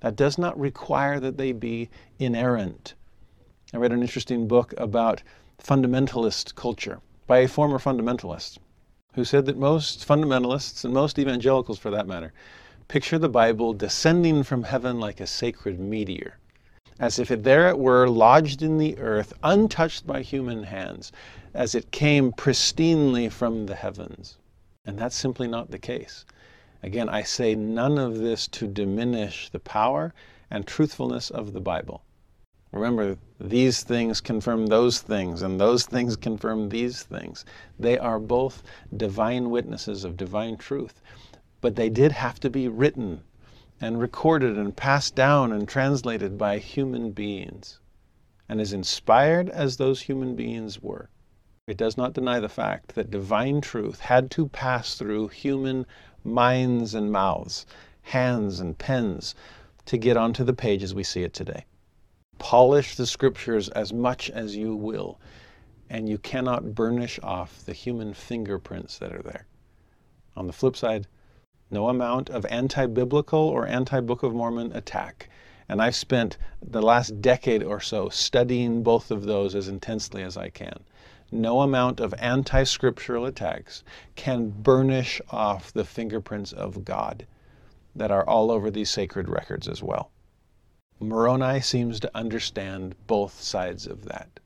That 0.00 0.16
does 0.16 0.38
not 0.38 0.58
require 0.58 1.18
that 1.20 1.36
they 1.36 1.52
be 1.52 1.90
inerrant. 2.18 2.94
I 3.72 3.78
read 3.78 3.92
an 3.92 4.02
interesting 4.02 4.46
book 4.48 4.72
about 4.78 5.22
fundamentalist 5.62 6.54
culture 6.54 7.00
by 7.26 7.38
a 7.38 7.48
former 7.48 7.78
fundamentalist 7.78 8.58
who 9.14 9.24
said 9.24 9.46
that 9.46 9.56
most 9.56 10.06
fundamentalists, 10.06 10.84
and 10.84 10.94
most 10.94 11.18
evangelicals 11.18 11.78
for 11.78 11.90
that 11.90 12.06
matter, 12.06 12.32
picture 12.86 13.18
the 13.18 13.28
Bible 13.28 13.72
descending 13.72 14.42
from 14.42 14.62
heaven 14.62 15.00
like 15.00 15.20
a 15.20 15.26
sacred 15.26 15.80
meteor, 15.80 16.38
as 17.00 17.18
if 17.18 17.30
it 17.30 17.42
there 17.42 17.68
it 17.68 17.78
were 17.78 18.08
lodged 18.08 18.62
in 18.62 18.78
the 18.78 18.96
earth, 18.98 19.32
untouched 19.42 20.06
by 20.06 20.22
human 20.22 20.62
hands, 20.62 21.10
as 21.52 21.74
it 21.74 21.90
came 21.90 22.32
pristinely 22.32 23.30
from 23.30 23.66
the 23.66 23.74
heavens. 23.74 24.38
And 24.86 24.98
that's 24.98 25.16
simply 25.16 25.48
not 25.48 25.70
the 25.70 25.78
case. 25.78 26.24
Again, 26.82 27.08
I 27.08 27.22
say 27.22 27.54
none 27.54 27.98
of 27.98 28.18
this 28.18 28.46
to 28.48 28.68
diminish 28.68 29.48
the 29.50 29.58
power 29.58 30.14
and 30.50 30.66
truthfulness 30.66 31.30
of 31.30 31.52
the 31.52 31.60
Bible. 31.60 32.02
Remember, 32.70 33.16
these 33.40 33.82
things 33.82 34.20
confirm 34.20 34.66
those 34.66 35.00
things, 35.00 35.42
and 35.42 35.58
those 35.58 35.86
things 35.86 36.16
confirm 36.16 36.68
these 36.68 37.02
things. 37.02 37.44
They 37.78 37.98
are 37.98 38.18
both 38.18 38.62
divine 38.96 39.50
witnesses 39.50 40.04
of 40.04 40.16
divine 40.16 40.56
truth. 40.56 41.00
But 41.60 41.76
they 41.76 41.88
did 41.88 42.12
have 42.12 42.38
to 42.40 42.50
be 42.50 42.68
written 42.68 43.22
and 43.80 44.00
recorded 44.00 44.56
and 44.56 44.76
passed 44.76 45.14
down 45.14 45.52
and 45.52 45.66
translated 45.66 46.38
by 46.38 46.58
human 46.58 47.10
beings. 47.10 47.80
And 48.48 48.60
as 48.60 48.72
inspired 48.72 49.48
as 49.50 49.76
those 49.76 50.02
human 50.02 50.36
beings 50.36 50.82
were, 50.82 51.08
it 51.66 51.76
does 51.76 51.96
not 51.96 52.12
deny 52.12 52.38
the 52.38 52.48
fact 52.48 52.94
that 52.94 53.10
divine 53.10 53.60
truth 53.60 54.00
had 54.00 54.30
to 54.32 54.48
pass 54.48 54.94
through 54.94 55.28
human 55.28 55.86
minds 56.24 56.94
and 56.94 57.12
mouths, 57.12 57.66
hands 58.02 58.60
and 58.60 58.76
pens 58.78 59.34
to 59.86 59.96
get 59.96 60.16
onto 60.16 60.44
the 60.44 60.52
page 60.52 60.82
as 60.82 60.94
we 60.94 61.02
see 61.02 61.22
it 61.22 61.32
today. 61.32 61.64
Polish 62.38 62.96
the 62.96 63.06
scriptures 63.06 63.68
as 63.70 63.92
much 63.92 64.30
as 64.30 64.56
you 64.56 64.74
will, 64.74 65.18
and 65.90 66.08
you 66.08 66.18
cannot 66.18 66.74
burnish 66.74 67.18
off 67.22 67.64
the 67.64 67.72
human 67.72 68.14
fingerprints 68.14 68.98
that 68.98 69.12
are 69.12 69.22
there. 69.22 69.46
On 70.36 70.46
the 70.46 70.52
flip 70.52 70.76
side, 70.76 71.06
no 71.70 71.88
amount 71.88 72.30
of 72.30 72.46
anti 72.46 72.86
biblical 72.86 73.40
or 73.40 73.66
anti 73.66 74.00
Book 74.00 74.22
of 74.22 74.34
Mormon 74.34 74.72
attack. 74.72 75.28
And 75.68 75.82
I've 75.82 75.96
spent 75.96 76.38
the 76.62 76.80
last 76.80 77.20
decade 77.20 77.62
or 77.62 77.80
so 77.80 78.08
studying 78.08 78.82
both 78.82 79.10
of 79.10 79.24
those 79.24 79.54
as 79.54 79.68
intensely 79.68 80.22
as 80.22 80.36
I 80.36 80.48
can 80.48 80.84
no 81.30 81.60
amount 81.60 82.00
of 82.00 82.14
anti 82.18 82.64
scriptural 82.64 83.26
attacks 83.26 83.84
can 84.16 84.48
burnish 84.48 85.20
off 85.30 85.72
the 85.72 85.84
fingerprints 85.84 86.52
of 86.52 86.84
God 86.84 87.26
that 87.94 88.10
are 88.10 88.26
all 88.26 88.50
over 88.50 88.70
these 88.70 88.90
sacred 88.90 89.28
records 89.28 89.68
as 89.68 89.82
well. 89.82 90.10
Moroni 91.00 91.60
seems 91.60 92.00
to 92.00 92.10
understand 92.16 92.94
both 93.06 93.40
sides 93.40 93.86
of 93.86 94.04
that 94.06 94.40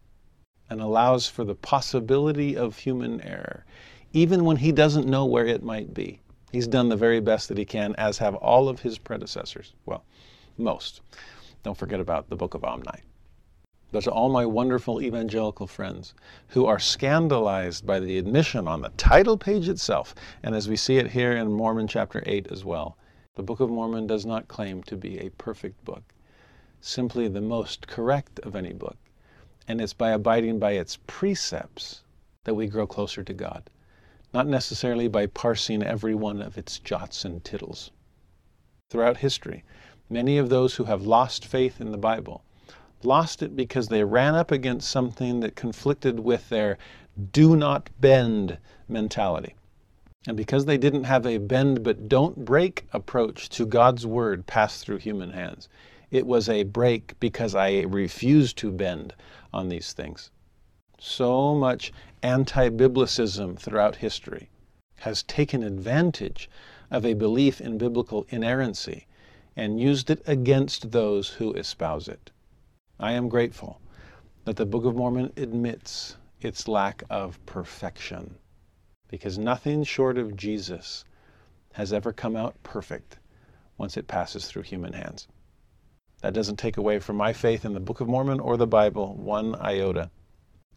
and 0.69 0.81
allows 0.81 1.29
for 1.29 1.45
the 1.45 1.55
possibility 1.55 2.57
of 2.57 2.79
human 2.79 3.21
error, 3.21 3.65
even 4.13 4.45
when 4.45 4.57
he 4.57 4.73
doesn't 4.73 5.07
know 5.07 5.25
where 5.25 5.47
it 5.47 5.63
might 5.63 5.95
be. 5.95 6.21
He's 6.51 6.67
done 6.67 6.89
the 6.89 6.97
very 6.97 7.21
best 7.21 7.49
that 7.49 7.59
he 7.59 7.65
can, 7.65 7.95
as 7.97 8.19
have 8.19 8.35
all 8.35 8.69
of 8.69 8.81
his 8.81 8.99
predecessors. 8.99 9.73
Well, 9.87 10.05
most. 10.59 11.01
Don't 11.63 11.79
forget 11.79 12.01
about 12.01 12.29
the 12.29 12.37
Book 12.37 12.55
of 12.55 12.65
Omni 12.65 13.03
but 13.93 14.03
to 14.03 14.11
all 14.11 14.31
my 14.31 14.47
wonderful 14.47 15.03
evangelical 15.03 15.67
friends 15.67 16.15
who 16.49 16.65
are 16.65 16.79
scandalized 16.79 17.87
by 17.87 18.01
the 18.01 18.17
admission 18.17 18.67
on 18.67 18.81
the 18.81 18.89
title 18.97 19.37
page 19.37 19.69
itself, 19.69 20.15
and 20.43 20.55
as 20.55 20.67
we 20.67 20.77
see 20.77 20.97
it 20.97 21.11
here 21.11 21.33
in 21.33 21.53
Mormon 21.53 21.87
chapter 21.87 22.23
8 22.25 22.49
as 22.51 22.65
well. 22.65 22.97
The 23.35 23.43
Book 23.43 23.61
of 23.61 23.69
Mormon 23.69 24.07
does 24.07 24.25
not 24.25 24.49
claim 24.49 24.83
to 24.85 24.97
be 24.97 25.19
a 25.19 25.31
perfect 25.31 25.85
book, 25.85 26.15
simply 26.81 27.29
the 27.29 27.43
most 27.43 27.87
correct 27.87 28.41
of 28.41 28.57
any 28.57 28.73
book. 28.73 28.97
And 29.69 29.79
it's 29.79 29.93
by 29.93 30.11
abiding 30.11 30.59
by 30.59 30.73
its 30.73 30.99
precepts 31.07 32.01
that 32.45 32.55
we 32.55 32.67
grow 32.69 32.87
closer 32.87 33.23
to 33.23 33.35
God, 33.35 33.69
not 34.33 34.47
necessarily 34.47 35.07
by 35.07 35.27
parsing 35.27 35.83
every 35.83 36.15
one 36.15 36.41
of 36.41 36.57
its 36.57 36.79
jots 36.79 37.27
and 37.27 37.45
tittles. 37.45 37.91
Throughout 38.89 39.19
history, 39.19 39.65
many 40.09 40.39
of 40.39 40.49
those 40.49 40.77
who 40.77 40.85
have 40.85 41.07
lost 41.07 41.45
faith 41.45 41.81
in 41.81 41.93
the 41.93 41.99
Bible 41.99 42.43
lost 43.05 43.43
it 43.43 43.57
because 43.57 43.89
they 43.89 44.05
ran 44.05 44.35
up 44.35 44.51
against 44.51 44.91
something 44.91 45.41
that 45.41 45.57
conflicted 45.57 46.21
with 46.21 46.49
their 46.49 46.79
do 47.33 47.57
not 47.57 47.91
bend 48.01 48.59
mentality. 48.89 49.55
And 50.27 50.37
because 50.37 50.65
they 50.65 50.79
didn't 50.79 51.05
have 51.05 51.27
a 51.27 51.39
bend 51.39 51.83
but 51.83 52.09
don't 52.09 52.45
break 52.45 52.87
approach 52.93 53.49
to 53.51 53.67
God's 53.67 54.07
word 54.07 54.47
passed 54.47 54.85
through 54.85 54.99
human 54.99 55.31
hands, 55.31 55.69
it 56.11 56.27
was 56.27 56.49
a 56.49 56.63
break 56.63 57.19
because 57.19 57.55
I 57.55 57.81
refused 57.81 58.57
to 58.59 58.71
bend 58.71 59.15
on 59.53 59.69
these 59.69 59.93
things. 59.93 60.31
So 61.01 61.55
much 61.55 61.93
anti 62.23 62.69
biblicism 62.69 63.59
throughout 63.59 63.97
history 63.97 64.49
has 65.01 65.25
taken 65.25 65.65
advantage 65.65 66.49
of 66.91 67.05
a 67.05 67.15
belief 67.15 67.61
in 67.61 67.77
biblical 67.77 68.27
inerrancy 68.29 69.07
and 69.57 69.81
used 69.81 70.11
it 70.11 70.23
against 70.27 70.93
those 70.93 71.31
who 71.31 71.53
espouse 71.55 72.07
it. 72.07 72.31
I 73.03 73.13
am 73.13 73.29
grateful 73.29 73.81
that 74.45 74.55
the 74.55 74.65
Book 74.65 74.85
of 74.85 74.95
Mormon 74.95 75.33
admits 75.37 76.17
its 76.41 76.69
lack 76.69 77.03
of 77.11 77.45
perfection 77.47 78.37
because 79.09 79.37
nothing 79.37 79.83
short 79.83 80.17
of 80.17 80.37
Jesus 80.37 81.05
has 81.73 81.93
ever 81.93 82.13
come 82.13 82.37
out 82.37 82.55
perfect 82.63 83.19
once 83.77 83.97
it 83.97 84.07
passes 84.07 84.47
through 84.47 84.63
human 84.63 84.93
hands. 84.93 85.27
That 86.21 86.33
doesn't 86.33 86.61
take 86.61 86.77
away 86.77 87.01
from 87.01 87.17
my 87.17 87.33
faith 87.33 87.65
in 87.65 87.75
the 87.75 87.81
Book 87.81 88.01
of 88.01 88.07
Mormon 88.07 88.39
or 88.39 88.57
the 88.57 88.69
Bible 88.69 89.17
one 89.17 89.57
iota. 89.57 90.09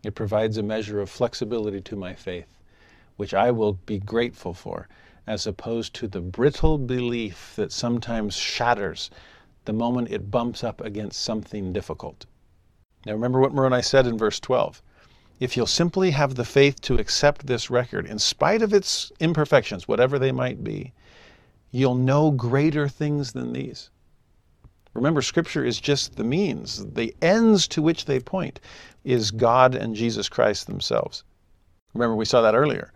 It 0.04 0.16
provides 0.16 0.58
a 0.58 0.64
measure 0.64 1.00
of 1.00 1.12
flexibility 1.12 1.80
to 1.82 1.96
my 1.96 2.16
faith, 2.16 2.58
which 3.18 3.36
I 3.36 3.52
will 3.52 3.74
be 3.74 4.00
grateful 4.00 4.56
for, 4.56 4.88
as 5.28 5.46
opposed 5.46 5.94
to 5.96 6.08
the 6.08 6.22
brittle 6.22 6.80
belief 6.80 7.54
that 7.56 7.72
sometimes 7.72 8.36
shatters 8.36 9.12
the 9.66 9.74
moment 9.74 10.12
it 10.12 10.32
bumps 10.32 10.64
up 10.64 10.82
against 10.82 11.22
something 11.22 11.74
difficult. 11.74 12.26
Now 13.06 13.14
remember 13.14 13.40
what 13.40 13.54
Moroni 13.54 13.82
said 13.82 14.08
in 14.08 14.18
verse 14.18 14.40
12. 14.40 14.82
If 15.40 15.58
you'll 15.58 15.68
simply 15.68 16.12
have 16.12 16.36
the 16.36 16.46
faith 16.46 16.80
to 16.82 16.98
accept 16.98 17.46
this 17.46 17.70
record, 17.70 18.06
in 18.06 18.20
spite 18.20 18.62
of 18.62 18.74
its 18.74 19.12
imperfections, 19.20 19.88
whatever 19.88 20.18
they 20.18 20.32
might 20.32 20.64
be, 20.64 20.94
you'll 21.72 21.96
know 21.96 22.32
greater 22.32 22.88
things 22.88 23.34
than 23.34 23.52
these. 23.52 23.90
Remember, 24.94 25.22
Scripture 25.22 25.66
is 25.66 25.82
just 25.82 26.16
the 26.16 26.24
means. 26.24 26.86
The 26.94 27.14
ends 27.22 27.68
to 27.68 27.82
which 27.82 28.06
they 28.06 28.20
point 28.22 28.62
is 29.04 29.30
God 29.30 29.76
and 29.76 29.94
Jesus 29.94 30.30
Christ 30.30 30.68
themselves. 30.68 31.26
Remember, 31.94 32.16
we 32.16 32.24
saw 32.24 32.42
that 32.42 32.56
earlier. 32.56 32.94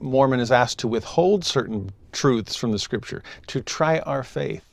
Mormon 0.00 0.40
is 0.40 0.50
asked 0.50 0.78
to 0.78 0.88
withhold 0.88 1.44
certain 1.44 1.90
truths 2.10 2.56
from 2.56 2.72
the 2.72 2.78
Scripture, 2.78 3.22
to 3.48 3.60
try 3.60 3.98
our 4.00 4.22
faith. 4.22 4.64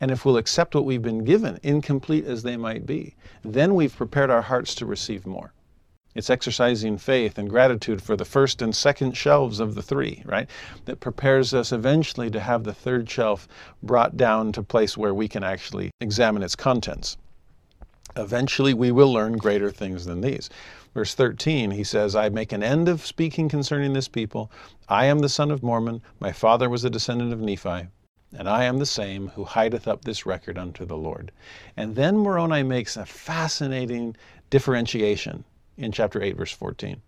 And 0.00 0.10
if 0.10 0.24
we'll 0.24 0.36
accept 0.36 0.74
what 0.74 0.84
we've 0.84 1.02
been 1.02 1.24
given, 1.24 1.58
incomplete 1.62 2.24
as 2.24 2.42
they 2.42 2.56
might 2.56 2.86
be, 2.86 3.16
then 3.42 3.74
we've 3.74 3.96
prepared 3.96 4.30
our 4.30 4.42
hearts 4.42 4.74
to 4.76 4.86
receive 4.86 5.26
more. 5.26 5.52
It's 6.14 6.30
exercising 6.30 6.98
faith 6.98 7.36
and 7.36 7.50
gratitude 7.50 8.00
for 8.00 8.16
the 8.16 8.24
first 8.24 8.62
and 8.62 8.74
second 8.74 9.16
shelves 9.16 9.60
of 9.60 9.74
the 9.74 9.82
three, 9.82 10.22
right? 10.24 10.48
That 10.84 11.00
prepares 11.00 11.52
us 11.52 11.72
eventually 11.72 12.30
to 12.30 12.40
have 12.40 12.64
the 12.64 12.72
third 12.72 13.10
shelf 13.10 13.46
brought 13.82 14.16
down 14.16 14.52
to 14.52 14.62
place 14.62 14.96
where 14.96 15.14
we 15.14 15.28
can 15.28 15.44
actually 15.44 15.90
examine 16.00 16.42
its 16.42 16.56
contents. 16.56 17.16
Eventually, 18.16 18.74
we 18.74 18.90
will 18.90 19.12
learn 19.12 19.36
greater 19.36 19.70
things 19.70 20.06
than 20.06 20.20
these. 20.20 20.48
Verse 20.94 21.14
13, 21.14 21.72
he 21.72 21.84
says, 21.84 22.16
I 22.16 22.28
make 22.30 22.52
an 22.52 22.62
end 22.62 22.88
of 22.88 23.04
speaking 23.04 23.48
concerning 23.48 23.92
this 23.92 24.08
people. 24.08 24.50
I 24.88 25.04
am 25.04 25.18
the 25.18 25.28
son 25.28 25.50
of 25.50 25.62
Mormon. 25.62 26.02
My 26.18 26.32
father 26.32 26.68
was 26.68 26.84
a 26.84 26.90
descendant 26.90 27.32
of 27.32 27.40
Nephi 27.40 27.88
and 28.36 28.48
I 28.48 28.64
am 28.64 28.78
the 28.78 28.86
same 28.86 29.28
who 29.28 29.44
hideth 29.44 29.88
up 29.88 30.04
this 30.04 30.26
record 30.26 30.58
unto 30.58 30.84
the 30.84 30.96
Lord. 30.96 31.32
And 31.76 31.96
then 31.96 32.18
Moroni 32.18 32.62
makes 32.62 32.96
a 32.96 33.06
fascinating 33.06 34.16
differentiation 34.50 35.44
in 35.76 35.92
chapter 35.92 36.22
8, 36.22 36.36
verse 36.36 36.52
14. 36.52 37.00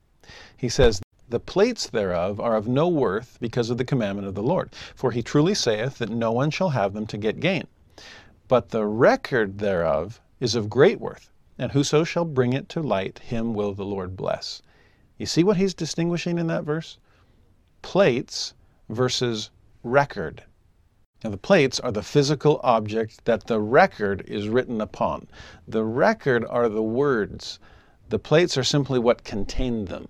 He 0.56 0.68
says, 0.68 1.02
The 1.28 1.40
plates 1.40 1.88
thereof 1.88 2.40
are 2.40 2.56
of 2.56 2.68
no 2.68 2.88
worth 2.88 3.36
because 3.40 3.68
of 3.68 3.78
the 3.78 3.84
commandment 3.84 4.28
of 4.28 4.34
the 4.34 4.42
Lord. 4.42 4.70
For 4.94 5.10
he 5.10 5.22
truly 5.22 5.54
saith 5.54 5.98
that 5.98 6.08
no 6.08 6.32
one 6.32 6.50
shall 6.50 6.70
have 6.70 6.94
them 6.94 7.06
to 7.08 7.18
get 7.18 7.40
gain. 7.40 7.66
But 8.48 8.70
the 8.70 8.86
record 8.86 9.58
thereof 9.58 10.20
is 10.40 10.54
of 10.54 10.70
great 10.70 11.00
worth, 11.00 11.30
and 11.58 11.72
whoso 11.72 12.02
shall 12.02 12.24
bring 12.24 12.52
it 12.52 12.68
to 12.70 12.80
light, 12.80 13.18
him 13.18 13.52
will 13.52 13.74
the 13.74 13.84
Lord 13.84 14.16
bless. 14.16 14.62
You 15.18 15.26
see 15.26 15.44
what 15.44 15.58
he's 15.58 15.74
distinguishing 15.74 16.38
in 16.38 16.46
that 16.46 16.64
verse? 16.64 16.98
Plates 17.82 18.54
versus 18.88 19.50
record. 19.82 20.44
Now, 21.22 21.30
the 21.30 21.36
plates 21.36 21.78
are 21.78 21.92
the 21.92 22.02
physical 22.02 22.60
object 22.62 23.26
that 23.26 23.46
the 23.46 23.60
record 23.60 24.24
is 24.26 24.48
written 24.48 24.80
upon. 24.80 25.28
The 25.68 25.84
record 25.84 26.46
are 26.46 26.68
the 26.68 26.82
words. 26.82 27.58
The 28.08 28.18
plates 28.18 28.56
are 28.56 28.64
simply 28.64 28.98
what 28.98 29.22
contained 29.22 29.88
them. 29.88 30.08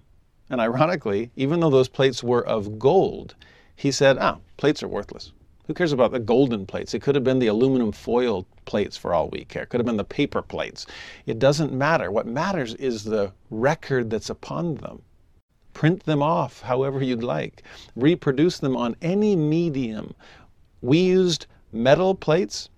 And 0.49 0.61
ironically, 0.61 1.31
even 1.35 1.61
though 1.61 1.71
those 1.71 1.89
plates 1.89 2.23
were 2.23 2.47
of 2.47 2.79
gold, 2.79 3.35
he 3.75 3.91
said, 3.91 4.19
ah, 4.19 4.39
plates 4.57 4.83
are 4.83 4.89
worthless. 4.89 5.33
Who 5.67 5.75
cares 5.75 5.93
about 5.93 6.13
the 6.13 6.19
golden 6.19 6.67
plates? 6.67 6.95
It 6.95 7.03
could 7.03 7.15
have 7.15 7.25
been 7.25 7.39
the 7.39 7.47
aluminum 7.47 7.93
foil 7.93 8.47
plates 8.65 8.97
for 8.97 9.15
all 9.15 9.29
we 9.29 9.45
care. 9.45 9.63
It 9.63 9.69
could 9.69 9.81
have 9.81 9.87
been 9.87 9.97
the 9.97 10.05
paper 10.05 10.43
plates. 10.43 10.87
It 11.27 11.39
doesn't 11.39 11.73
matter. 11.73 12.11
What 12.11 12.27
matters 12.27 12.75
is 12.75 13.05
the 13.05 13.33
record 13.51 14.11
that's 14.11 14.31
upon 14.31 14.77
them. 14.77 15.03
Print 15.73 16.05
them 16.05 16.23
off 16.23 16.63
however 16.63 17.03
you'd 17.03 17.23
like. 17.23 17.63
Reproduce 17.95 18.59
them 18.59 18.77
on 18.77 18.97
any 19.01 19.37
medium. 19.37 20.15
We 20.83 20.99
used 20.99 21.47
metal 21.73 22.15
plates, 22.15 22.71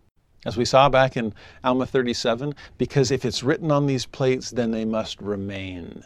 as 0.44 0.56
we 0.56 0.64
saw 0.64 0.88
back 0.88 1.16
in 1.16 1.34
Alma 1.62 1.86
37, 1.86 2.54
because 2.78 3.10
if 3.10 3.24
it's 3.24 3.42
written 3.42 3.70
on 3.70 3.86
these 3.86 4.06
plates, 4.06 4.50
then 4.50 4.70
they 4.70 4.84
must 4.84 5.20
remain. 5.20 6.04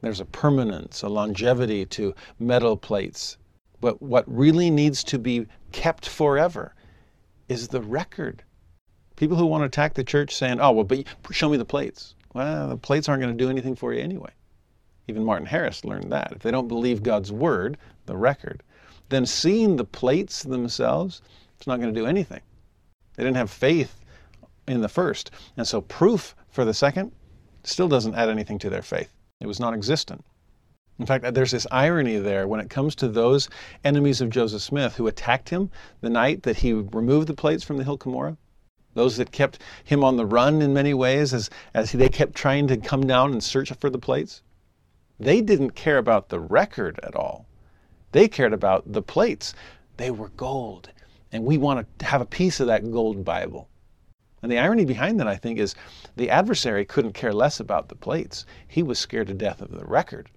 There's 0.00 0.20
a 0.20 0.24
permanence, 0.24 1.02
a 1.02 1.08
longevity 1.08 1.86
to 1.86 2.14
metal 2.38 2.76
plates. 2.76 3.38
But 3.80 4.02
what 4.02 4.24
really 4.26 4.70
needs 4.70 5.04
to 5.04 5.18
be 5.18 5.46
kept 5.72 6.08
forever 6.08 6.74
is 7.48 7.68
the 7.68 7.80
record. 7.80 8.42
People 9.16 9.36
who 9.36 9.46
want 9.46 9.62
to 9.62 9.66
attack 9.66 9.94
the 9.94 10.04
church 10.04 10.34
saying, 10.34 10.60
oh, 10.60 10.72
well, 10.72 10.84
but 10.84 11.06
show 11.30 11.48
me 11.48 11.56
the 11.56 11.64
plates. 11.64 12.14
Well, 12.34 12.68
the 12.68 12.76
plates 12.76 13.08
aren't 13.08 13.22
going 13.22 13.36
to 13.36 13.44
do 13.44 13.50
anything 13.50 13.74
for 13.74 13.94
you 13.94 14.02
anyway. 14.02 14.30
Even 15.08 15.24
Martin 15.24 15.46
Harris 15.46 15.84
learned 15.84 16.12
that. 16.12 16.32
If 16.32 16.40
they 16.40 16.50
don't 16.50 16.68
believe 16.68 17.02
God's 17.02 17.32
word, 17.32 17.78
the 18.06 18.16
record, 18.16 18.62
then 19.08 19.26
seeing 19.26 19.76
the 19.76 19.84
plates 19.84 20.42
themselves, 20.42 21.22
it's 21.56 21.66
not 21.66 21.80
going 21.80 21.92
to 21.92 22.00
do 22.00 22.06
anything. 22.06 22.40
They 23.16 23.24
didn't 23.24 23.36
have 23.36 23.50
faith 23.50 24.00
in 24.68 24.80
the 24.80 24.88
first. 24.88 25.30
And 25.56 25.66
so 25.66 25.80
proof 25.80 26.34
for 26.48 26.64
the 26.64 26.74
second 26.74 27.12
still 27.64 27.88
doesn't 27.88 28.14
add 28.14 28.28
anything 28.28 28.58
to 28.60 28.70
their 28.70 28.82
faith. 28.82 29.12
It 29.40 29.46
was 29.46 29.60
non 29.60 29.74
existent. 29.74 30.24
In 30.98 31.04
fact, 31.04 31.34
there's 31.34 31.50
this 31.50 31.66
irony 31.70 32.16
there 32.16 32.48
when 32.48 32.60
it 32.60 32.70
comes 32.70 32.94
to 32.96 33.08
those 33.08 33.50
enemies 33.84 34.22
of 34.22 34.30
Joseph 34.30 34.62
Smith 34.62 34.96
who 34.96 35.06
attacked 35.06 35.50
him 35.50 35.70
the 36.00 36.08
night 36.08 36.42
that 36.44 36.58
he 36.58 36.72
removed 36.72 37.26
the 37.26 37.34
plates 37.34 37.62
from 37.62 37.76
the 37.76 37.84
Hill 37.84 37.98
Cumorah. 37.98 38.38
Those 38.94 39.18
that 39.18 39.30
kept 39.30 39.58
him 39.84 40.02
on 40.02 40.16
the 40.16 40.24
run 40.24 40.62
in 40.62 40.72
many 40.72 40.94
ways 40.94 41.34
as, 41.34 41.50
as 41.74 41.92
they 41.92 42.08
kept 42.08 42.34
trying 42.34 42.66
to 42.68 42.78
come 42.78 43.06
down 43.06 43.32
and 43.32 43.44
search 43.44 43.70
for 43.74 43.90
the 43.90 43.98
plates. 43.98 44.42
They 45.20 45.42
didn't 45.42 45.72
care 45.72 45.98
about 45.98 46.30
the 46.30 46.40
record 46.40 46.98
at 47.02 47.14
all. 47.14 47.46
They 48.12 48.28
cared 48.28 48.52
about 48.52 48.92
the 48.92 49.02
plates. 49.02 49.54
They 49.96 50.10
were 50.10 50.30
gold. 50.30 50.90
And 51.32 51.44
we 51.44 51.58
want 51.58 51.86
to 51.98 52.06
have 52.06 52.20
a 52.20 52.26
piece 52.26 52.60
of 52.60 52.66
that 52.68 52.90
gold 52.90 53.24
Bible. 53.24 53.68
And 54.42 54.52
the 54.52 54.58
irony 54.58 54.84
behind 54.84 55.18
that, 55.18 55.26
I 55.26 55.36
think, 55.36 55.58
is 55.58 55.74
the 56.14 56.30
adversary 56.30 56.84
couldn't 56.84 57.14
care 57.14 57.32
less 57.32 57.58
about 57.58 57.88
the 57.88 57.96
plates. 57.96 58.46
He 58.68 58.82
was 58.82 58.98
scared 58.98 59.26
to 59.26 59.34
death 59.34 59.60
of 59.60 59.72
the 59.72 59.84
record. 59.84 60.30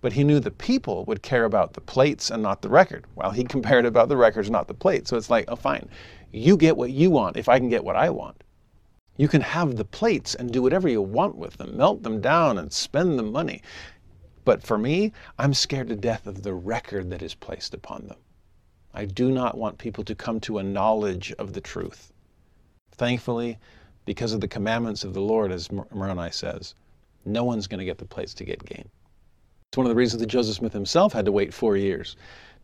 But 0.00 0.12
he 0.12 0.24
knew 0.24 0.38
the 0.38 0.50
people 0.50 1.04
would 1.06 1.22
care 1.22 1.44
about 1.44 1.72
the 1.72 1.80
plates 1.80 2.30
and 2.30 2.42
not 2.42 2.62
the 2.62 2.68
record. 2.68 3.06
Well, 3.16 3.32
he 3.32 3.44
compared 3.56 3.86
about 3.86 4.08
the 4.08 4.16
records, 4.16 4.50
not 4.50 4.68
the 4.68 4.74
plates. 4.74 5.10
So 5.10 5.16
it's 5.16 5.30
like, 5.30 5.46
oh, 5.48 5.56
fine. 5.56 5.88
You 6.30 6.56
get 6.56 6.76
what 6.76 6.92
you 6.92 7.10
want 7.10 7.36
if 7.36 7.48
I 7.48 7.58
can 7.58 7.68
get 7.68 7.84
what 7.84 7.96
I 7.96 8.10
want. 8.10 8.44
You 9.16 9.28
can 9.28 9.40
have 9.40 9.76
the 9.76 9.84
plates 9.84 10.34
and 10.34 10.52
do 10.52 10.62
whatever 10.62 10.88
you 10.88 11.00
want 11.00 11.36
with 11.36 11.56
them, 11.56 11.76
melt 11.76 12.02
them 12.02 12.20
down 12.20 12.58
and 12.58 12.72
spend 12.72 13.18
the 13.18 13.22
money. 13.22 13.62
But 14.46 14.62
for 14.62 14.78
me, 14.78 15.12
I'm 15.40 15.52
scared 15.52 15.88
to 15.88 15.96
death 15.96 16.28
of 16.28 16.44
the 16.44 16.54
record 16.54 17.10
that 17.10 17.20
is 17.20 17.34
placed 17.34 17.74
upon 17.74 18.06
them. 18.06 18.18
I 18.94 19.04
do 19.04 19.32
not 19.32 19.58
want 19.58 19.76
people 19.76 20.04
to 20.04 20.14
come 20.14 20.38
to 20.40 20.58
a 20.58 20.62
knowledge 20.62 21.32
of 21.32 21.52
the 21.52 21.60
truth. 21.60 22.12
Thankfully, 22.92 23.58
because 24.04 24.32
of 24.32 24.40
the 24.40 24.46
commandments 24.46 25.02
of 25.02 25.14
the 25.14 25.20
Lord, 25.20 25.50
as 25.50 25.72
Moroni 25.72 26.30
says, 26.30 26.76
no 27.24 27.42
one's 27.42 27.66
going 27.66 27.80
to 27.80 27.84
get 27.84 27.98
the 27.98 28.04
place 28.04 28.34
to 28.34 28.44
get 28.44 28.64
gain. 28.64 28.88
It's 29.68 29.76
one 29.76 29.86
of 29.86 29.90
the 29.90 29.96
reasons 29.96 30.20
that 30.20 30.28
Joseph 30.28 30.54
Smith 30.54 30.72
himself 30.72 31.12
had 31.12 31.24
to 31.24 31.32
wait 31.32 31.52
four 31.52 31.76
years. 31.76 32.14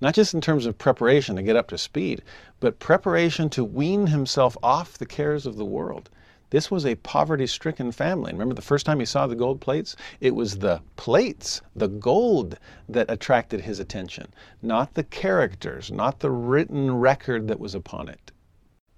Not 0.00 0.14
just 0.14 0.34
in 0.34 0.40
terms 0.40 0.66
of 0.66 0.78
preparation 0.78 1.34
to 1.34 1.42
get 1.42 1.56
up 1.56 1.66
to 1.70 1.78
speed, 1.78 2.22
but 2.60 2.78
preparation 2.78 3.50
to 3.50 3.64
wean 3.64 4.06
himself 4.06 4.56
off 4.62 4.98
the 4.98 5.04
cares 5.04 5.46
of 5.46 5.56
the 5.56 5.64
world. 5.64 6.10
This 6.52 6.70
was 6.70 6.84
a 6.84 6.96
poverty 6.96 7.46
stricken 7.46 7.92
family. 7.92 8.30
Remember 8.30 8.54
the 8.54 8.60
first 8.60 8.84
time 8.84 9.00
he 9.00 9.06
saw 9.06 9.26
the 9.26 9.34
gold 9.34 9.58
plates? 9.58 9.96
It 10.20 10.34
was 10.34 10.58
the 10.58 10.82
plates, 10.96 11.62
the 11.74 11.88
gold, 11.88 12.58
that 12.90 13.10
attracted 13.10 13.62
his 13.62 13.80
attention, 13.80 14.26
not 14.60 14.92
the 14.92 15.04
characters, 15.04 15.90
not 15.90 16.20
the 16.20 16.30
written 16.30 16.94
record 16.94 17.48
that 17.48 17.58
was 17.58 17.74
upon 17.74 18.10
it. 18.10 18.32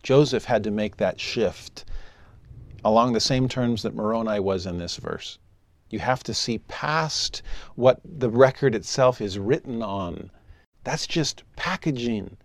Joseph 0.03 0.47
had 0.47 0.65
to 0.65 0.73
make 0.73 0.97
that 0.97 1.21
shift 1.21 1.85
along 2.85 3.13
the 3.13 3.21
same 3.21 3.49
terms 3.49 3.85
that 3.85 3.95
Moroni 3.95 4.41
was 4.41 4.67
in 4.67 4.79
this 4.79 4.97
verse. 4.97 5.39
You 5.91 6.01
have 6.01 6.25
to 6.25 6.35
see 6.35 6.59
past 6.59 7.41
what 7.77 8.01
the 8.05 8.31
record 8.31 8.75
itself 8.75 9.21
is 9.21 9.39
written 9.39 9.81
on. 9.81 10.33
That's 10.83 11.07
just 11.07 11.45
packaging. 11.55 12.37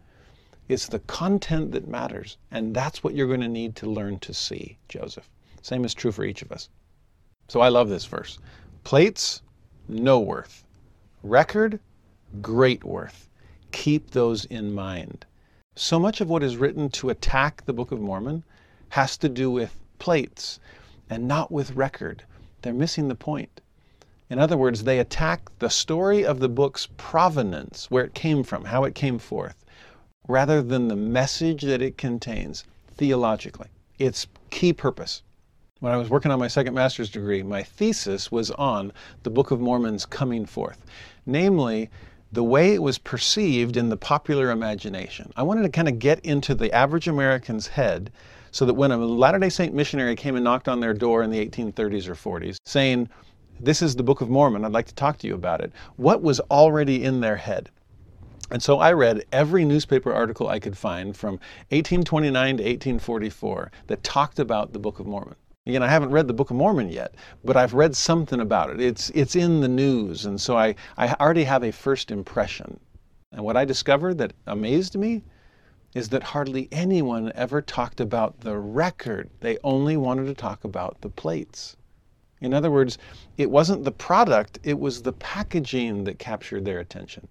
It's 0.70 0.86
the 0.86 1.00
content 1.00 1.72
that 1.72 1.88
matters. 1.88 2.38
And 2.52 2.76
that's 2.76 3.04
what 3.04 3.16
you're 3.16 3.26
going 3.26 3.42
to 3.42 3.48
need 3.48 3.76
to 3.78 3.90
learn 3.90 4.20
to 4.20 4.36
see, 4.36 4.78
Joseph. 4.88 5.28
Same 5.64 5.84
is 5.84 5.96
true 5.96 6.12
for 6.12 6.24
each 6.24 6.44
of 6.44 6.52
us. 6.52 6.70
So 7.48 7.60
I 7.60 7.70
love 7.70 7.90
this 7.90 8.06
verse. 8.06 8.38
Plates, 8.84 9.42
no 9.88 10.20
worth. 10.20 10.64
Record, 11.24 11.80
great 12.40 12.84
worth. 12.84 13.32
Keep 13.72 14.12
those 14.12 14.46
in 14.46 14.72
mind. 14.72 15.26
So 15.76 16.00
much 16.00 16.22
of 16.22 16.30
what 16.30 16.44
is 16.44 16.58
written 16.58 16.90
to 16.92 17.10
attack 17.10 17.66
the 17.66 17.74
Book 17.74 17.92
of 17.92 18.00
Mormon 18.00 18.44
has 18.90 19.18
to 19.18 19.28
do 19.28 19.50
with 19.50 19.76
plates 19.98 20.60
and 21.10 21.28
not 21.28 21.52
with 21.52 21.72
record. 21.72 22.24
They're 22.62 22.74
missing 22.76 23.08
the 23.08 23.16
point. 23.16 23.60
In 24.30 24.38
other 24.38 24.58
words, 24.58 24.84
they 24.84 25.00
attack 25.00 25.50
the 25.58 25.70
story 25.72 26.24
of 26.24 26.40
the 26.40 26.50
book's 26.50 26.88
provenance, 26.98 27.90
where 27.90 28.04
it 28.04 28.14
came 28.14 28.44
from, 28.44 28.66
how 28.66 28.84
it 28.84 28.94
came 28.94 29.18
forth 29.18 29.66
rather 30.30 30.62
than 30.62 30.88
the 30.88 30.96
message 30.96 31.64
that 31.64 31.82
it 31.82 31.98
contains 31.98 32.64
theologically. 32.96 33.68
Its 33.98 34.28
key 34.52 34.72
purpose. 34.72 35.24
When 35.80 35.92
I 35.92 35.98
was 35.98 36.10
working 36.10 36.32
on 36.32 36.38
my 36.38 36.48
second 36.48 36.76
master's 36.76 37.10
degree, 37.10 37.42
my 37.42 37.64
thesis 37.64 38.32
was 38.32 38.52
on 38.52 38.94
the 39.24 39.32
Book 39.32 39.50
of 39.50 39.60
Mormon's 39.60 40.06
coming 40.06 40.46
forth, 40.46 40.86
namely, 41.26 41.90
the 42.32 42.44
way 42.44 42.76
it 42.76 42.84
was 42.84 43.00
perceived 43.00 43.76
in 43.76 43.90
the 43.90 43.98
popular 43.98 44.52
imagination. 44.52 45.34
I 45.36 45.42
wanted 45.42 45.64
to 45.64 45.70
kind 45.70 45.88
of 45.88 45.98
get 45.98 46.20
into 46.20 46.54
the 46.54 46.72
average 46.72 47.08
American's 47.08 47.66
head 47.66 48.12
so 48.52 48.66
that 48.66 48.76
when 48.76 48.92
a 48.92 48.98
Latter 48.98 49.40
day 49.40 49.50
Saint 49.50 49.74
missionary 49.74 50.16
came 50.16 50.36
and 50.36 50.44
knocked 50.44 50.68
on 50.68 50.80
their 50.80 50.94
door 50.94 51.24
in 51.24 51.32
the 51.32 51.44
1830s 51.44 52.08
or 52.08 52.14
40s 52.14 52.58
saying, 52.66 53.10
This 53.60 53.82
is 53.82 53.96
the 53.96 54.04
Book 54.04 54.22
of 54.22 54.30
Mormon, 54.30 54.64
I'd 54.64 54.74
like 54.74 54.88
to 54.88 54.96
talk 54.96 55.18
to 55.20 55.28
you 55.28 55.34
about 55.34 55.62
it, 55.62 55.72
what 55.96 56.22
was 56.22 56.40
already 56.52 57.04
in 57.04 57.20
their 57.20 57.38
head? 57.38 57.72
And 58.52 58.64
so 58.64 58.80
I 58.80 58.94
read 58.94 59.26
every 59.32 59.64
newspaper 59.64 60.12
article 60.12 60.48
I 60.48 60.60
could 60.60 60.76
find 60.76 61.16
from 61.16 61.34
1829 61.70 62.58
to 62.58 62.64
1844 62.64 63.72
that 63.88 64.04
talked 64.04 64.40
about 64.40 64.74
the 64.74 64.80
Book 64.80 65.00
of 65.00 65.06
Mormon. 65.06 65.36
Again, 65.68 65.84
I 65.84 65.88
haven't 65.88 66.10
read 66.10 66.28
the 66.28 66.34
Book 66.34 66.50
of 66.50 66.56
Mormon 66.56 66.90
yet, 66.90 67.14
but 67.44 67.56
I've 67.56 67.76
read 67.76 67.96
something 67.96 68.40
about 68.40 68.72
it. 68.72 68.82
It's, 68.82 69.12
it's 69.12 69.36
in 69.36 69.62
the 69.62 69.68
news, 69.68 70.26
and 70.26 70.42
so 70.42 70.58
I, 70.58 70.74
I 70.98 71.14
already 71.20 71.44
have 71.44 71.64
a 71.64 71.72
first 71.72 72.10
impression. 72.10 72.80
And 73.32 73.46
what 73.46 73.56
I 73.56 73.66
discovered 73.66 74.18
that 74.18 74.34
amazed 74.48 74.98
me 74.98 75.22
is 75.94 76.10
that 76.10 76.24
hardly 76.24 76.70
anyone 76.72 77.32
ever 77.36 77.62
talked 77.62 78.00
about 78.00 78.40
the 78.40 78.58
record. 78.58 79.30
They 79.42 79.60
only 79.64 79.96
wanted 79.96 80.26
to 80.26 80.34
talk 80.34 80.64
about 80.64 81.02
the 81.02 81.10
plates. 81.10 81.78
In 82.42 82.54
other 82.54 82.72
words, 82.72 82.98
it 83.38 83.52
wasn't 83.52 83.84
the 83.84 83.92
product, 83.92 84.58
it 84.64 84.80
was 84.80 85.04
the 85.04 85.14
packaging 85.14 86.06
that 86.06 86.18
captured 86.18 86.66
their 86.66 86.80
attention. 86.80 87.28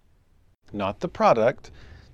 Not 0.72 1.00
the 1.00 1.08
product, 1.08 1.70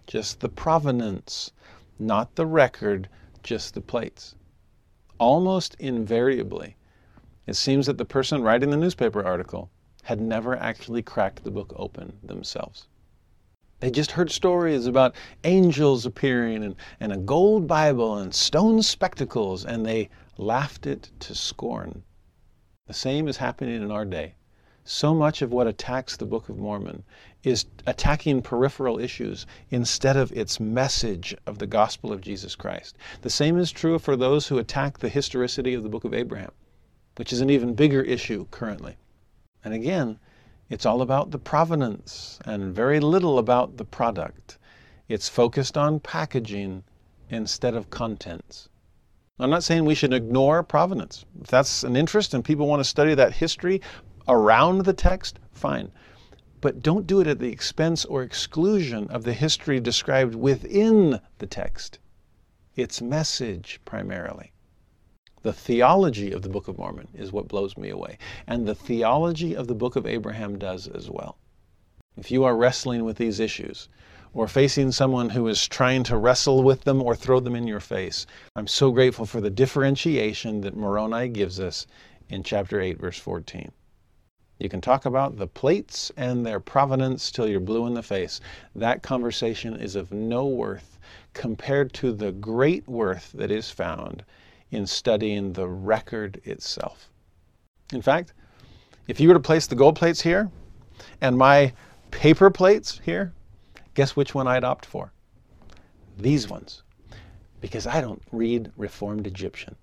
just 0.06 0.40
the 0.40 0.48
provenance. 0.48 1.50
Not 1.98 2.34
the 2.34 2.46
record, 2.46 3.08
just 3.42 3.74
the 3.74 3.80
plates. 3.80 4.34
Almost 5.18 5.74
invariably, 5.76 6.76
it 7.46 7.54
seems 7.54 7.86
that 7.86 7.98
the 7.98 8.04
person 8.04 8.42
writing 8.42 8.70
the 8.70 8.76
newspaper 8.76 9.24
article 9.24 9.70
had 10.02 10.20
never 10.20 10.56
actually 10.56 11.02
cracked 11.02 11.44
the 11.44 11.50
book 11.50 11.72
open 11.76 12.18
themselves. 12.22 12.86
They 13.80 13.90
just 13.90 14.12
heard 14.12 14.30
stories 14.30 14.86
about 14.86 15.14
angels 15.44 16.06
appearing 16.06 16.64
and, 16.64 16.76
and 17.00 17.12
a 17.12 17.18
gold 17.18 17.66
Bible 17.66 18.16
and 18.18 18.34
stone 18.34 18.82
spectacles, 18.82 19.64
and 19.64 19.84
they 19.84 20.10
laughed 20.38 20.86
it 20.86 21.10
to 21.20 21.34
scorn. 21.34 22.02
The 22.86 22.94
same 22.94 23.28
is 23.28 23.38
happening 23.38 23.82
in 23.82 23.90
our 23.90 24.04
day. 24.04 24.34
so 24.84 25.14
much 25.14 25.40
of 25.40 25.50
what 25.50 25.66
attacks 25.66 26.16
the 26.16 26.26
Book 26.26 26.48
of 26.48 26.58
Mormon 26.58 27.02
is 27.44 27.66
attacking 27.86 28.42
peripheral 28.42 28.98
issues 28.98 29.46
instead 29.70 30.16
of 30.16 30.32
its 30.32 30.58
message 30.58 31.36
of 31.46 31.58
the 31.58 31.66
gospel 31.66 32.12
of 32.12 32.20
Jesus 32.20 32.56
Christ. 32.56 32.96
The 33.20 33.30
same 33.30 33.58
is 33.58 33.70
true 33.70 33.98
for 33.98 34.16
those 34.16 34.48
who 34.48 34.58
attack 34.58 34.98
the 34.98 35.08
historicity 35.08 35.74
of 35.74 35.82
the 35.82 35.88
Book 35.88 36.04
of 36.04 36.14
Abraham, 36.14 36.52
which 37.16 37.32
is 37.32 37.40
an 37.40 37.50
even 37.50 37.74
bigger 37.74 38.02
issue 38.02 38.46
currently. 38.50 38.96
And 39.62 39.74
again, 39.74 40.18
it's 40.70 40.86
all 40.86 41.02
about 41.02 41.30
the 41.30 41.38
provenance 41.38 42.38
and 42.44 42.74
very 42.74 42.98
little 42.98 43.38
about 43.38 43.76
the 43.76 43.84
product. 43.84 44.58
It's 45.08 45.28
focused 45.28 45.76
on 45.76 46.00
packaging 46.00 46.84
instead 47.28 47.74
of 47.74 47.90
contents. 47.90 48.68
I'm 49.38 49.50
not 49.50 49.64
saying 49.64 49.84
we 49.84 49.94
should 49.94 50.14
ignore 50.14 50.62
provenance. 50.62 51.24
If 51.42 51.48
that's 51.48 51.82
an 51.82 51.96
interest 51.96 52.32
and 52.32 52.44
people 52.44 52.68
want 52.68 52.80
to 52.80 52.84
study 52.88 53.14
that 53.14 53.34
history 53.34 53.82
around 54.28 54.84
the 54.84 54.92
text, 54.92 55.40
fine. 55.52 55.90
But 56.64 56.80
don't 56.80 57.06
do 57.06 57.20
it 57.20 57.26
at 57.26 57.40
the 57.40 57.52
expense 57.52 58.06
or 58.06 58.22
exclusion 58.22 59.06
of 59.08 59.24
the 59.24 59.34
history 59.34 59.80
described 59.80 60.34
within 60.34 61.20
the 61.36 61.46
text. 61.46 61.98
Its 62.74 63.02
message 63.02 63.82
primarily. 63.84 64.50
The 65.42 65.52
theology 65.52 66.32
of 66.32 66.40
the 66.40 66.48
Book 66.48 66.66
of 66.66 66.78
Mormon 66.78 67.08
is 67.12 67.32
what 67.32 67.48
blows 67.48 67.76
me 67.76 67.90
away. 67.90 68.16
And 68.46 68.66
the 68.66 68.74
theology 68.74 69.54
of 69.54 69.66
the 69.66 69.74
Book 69.74 69.94
of 69.94 70.06
Abraham 70.06 70.58
does 70.58 70.88
as 70.88 71.10
well. 71.10 71.36
If 72.16 72.30
you 72.30 72.44
are 72.44 72.56
wrestling 72.56 73.04
with 73.04 73.18
these 73.18 73.40
issues, 73.40 73.90
or 74.32 74.48
facing 74.48 74.90
someone 74.90 75.28
who 75.28 75.46
is 75.48 75.68
trying 75.68 76.02
to 76.04 76.16
wrestle 76.16 76.62
with 76.62 76.84
them 76.84 77.02
or 77.02 77.14
throw 77.14 77.40
them 77.40 77.56
in 77.56 77.66
your 77.66 77.78
face, 77.78 78.24
I'm 78.56 78.68
so 78.68 78.90
grateful 78.90 79.26
for 79.26 79.42
the 79.42 79.50
differentiation 79.50 80.62
that 80.62 80.74
Moroni 80.74 81.28
gives 81.28 81.60
us 81.60 81.86
in 82.30 82.42
chapter 82.42 82.80
8, 82.80 82.98
verse 82.98 83.18
14. 83.18 83.70
You 84.58 84.68
can 84.68 84.80
talk 84.80 85.04
about 85.04 85.36
the 85.36 85.48
plates 85.48 86.12
and 86.16 86.46
their 86.46 86.60
provenance 86.60 87.30
till 87.32 87.48
you're 87.48 87.60
blue 87.60 87.86
in 87.86 87.94
the 87.94 88.02
face. 88.02 88.40
That 88.74 89.02
conversation 89.02 89.74
is 89.74 89.96
of 89.96 90.12
no 90.12 90.46
worth 90.46 90.98
compared 91.32 91.92
to 91.94 92.12
the 92.12 92.30
great 92.30 92.88
worth 92.88 93.32
that 93.32 93.50
is 93.50 93.70
found 93.70 94.24
in 94.70 94.86
studying 94.86 95.52
the 95.52 95.68
record 95.68 96.40
itself. 96.44 97.10
In 97.92 98.00
fact, 98.00 98.32
if 99.08 99.20
you 99.20 99.28
were 99.28 99.34
to 99.34 99.40
place 99.40 99.66
the 99.66 99.74
gold 99.74 99.96
plates 99.96 100.20
here 100.20 100.50
and 101.20 101.36
my 101.36 101.72
paper 102.10 102.48
plates 102.48 103.00
here, 103.04 103.32
guess 103.94 104.14
which 104.14 104.34
one 104.34 104.46
I'd 104.46 104.64
opt 104.64 104.86
for? 104.86 105.12
These 106.16 106.48
ones. 106.48 106.82
Because 107.60 107.86
I 107.86 108.00
don't 108.00 108.22
read 108.30 108.70
Reformed 108.76 109.26
Egyptian. 109.26 109.74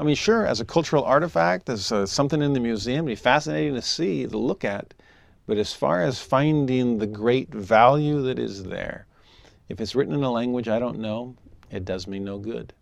I 0.00 0.02
mean, 0.02 0.14
sure, 0.14 0.46
as 0.46 0.62
a 0.62 0.64
cultural 0.64 1.04
artifact, 1.04 1.68
as 1.68 1.92
uh, 1.92 2.06
something 2.06 2.40
in 2.40 2.54
the 2.54 2.58
museum, 2.58 3.06
it'd 3.06 3.18
be 3.18 3.22
fascinating 3.22 3.74
to 3.74 3.82
see, 3.82 4.26
to 4.26 4.38
look 4.38 4.64
at. 4.64 4.94
But 5.46 5.58
as 5.58 5.74
far 5.74 6.00
as 6.00 6.22
finding 6.22 6.96
the 6.96 7.06
great 7.06 7.52
value 7.52 8.22
that 8.22 8.38
is 8.38 8.64
there, 8.64 9.06
if 9.68 9.78
it's 9.78 9.94
written 9.94 10.14
in 10.14 10.22
a 10.22 10.32
language 10.32 10.68
I 10.68 10.78
don't 10.78 11.00
know, 11.00 11.36
it 11.70 11.84
does 11.84 12.06
me 12.06 12.18
no 12.18 12.38
good. 12.38 12.72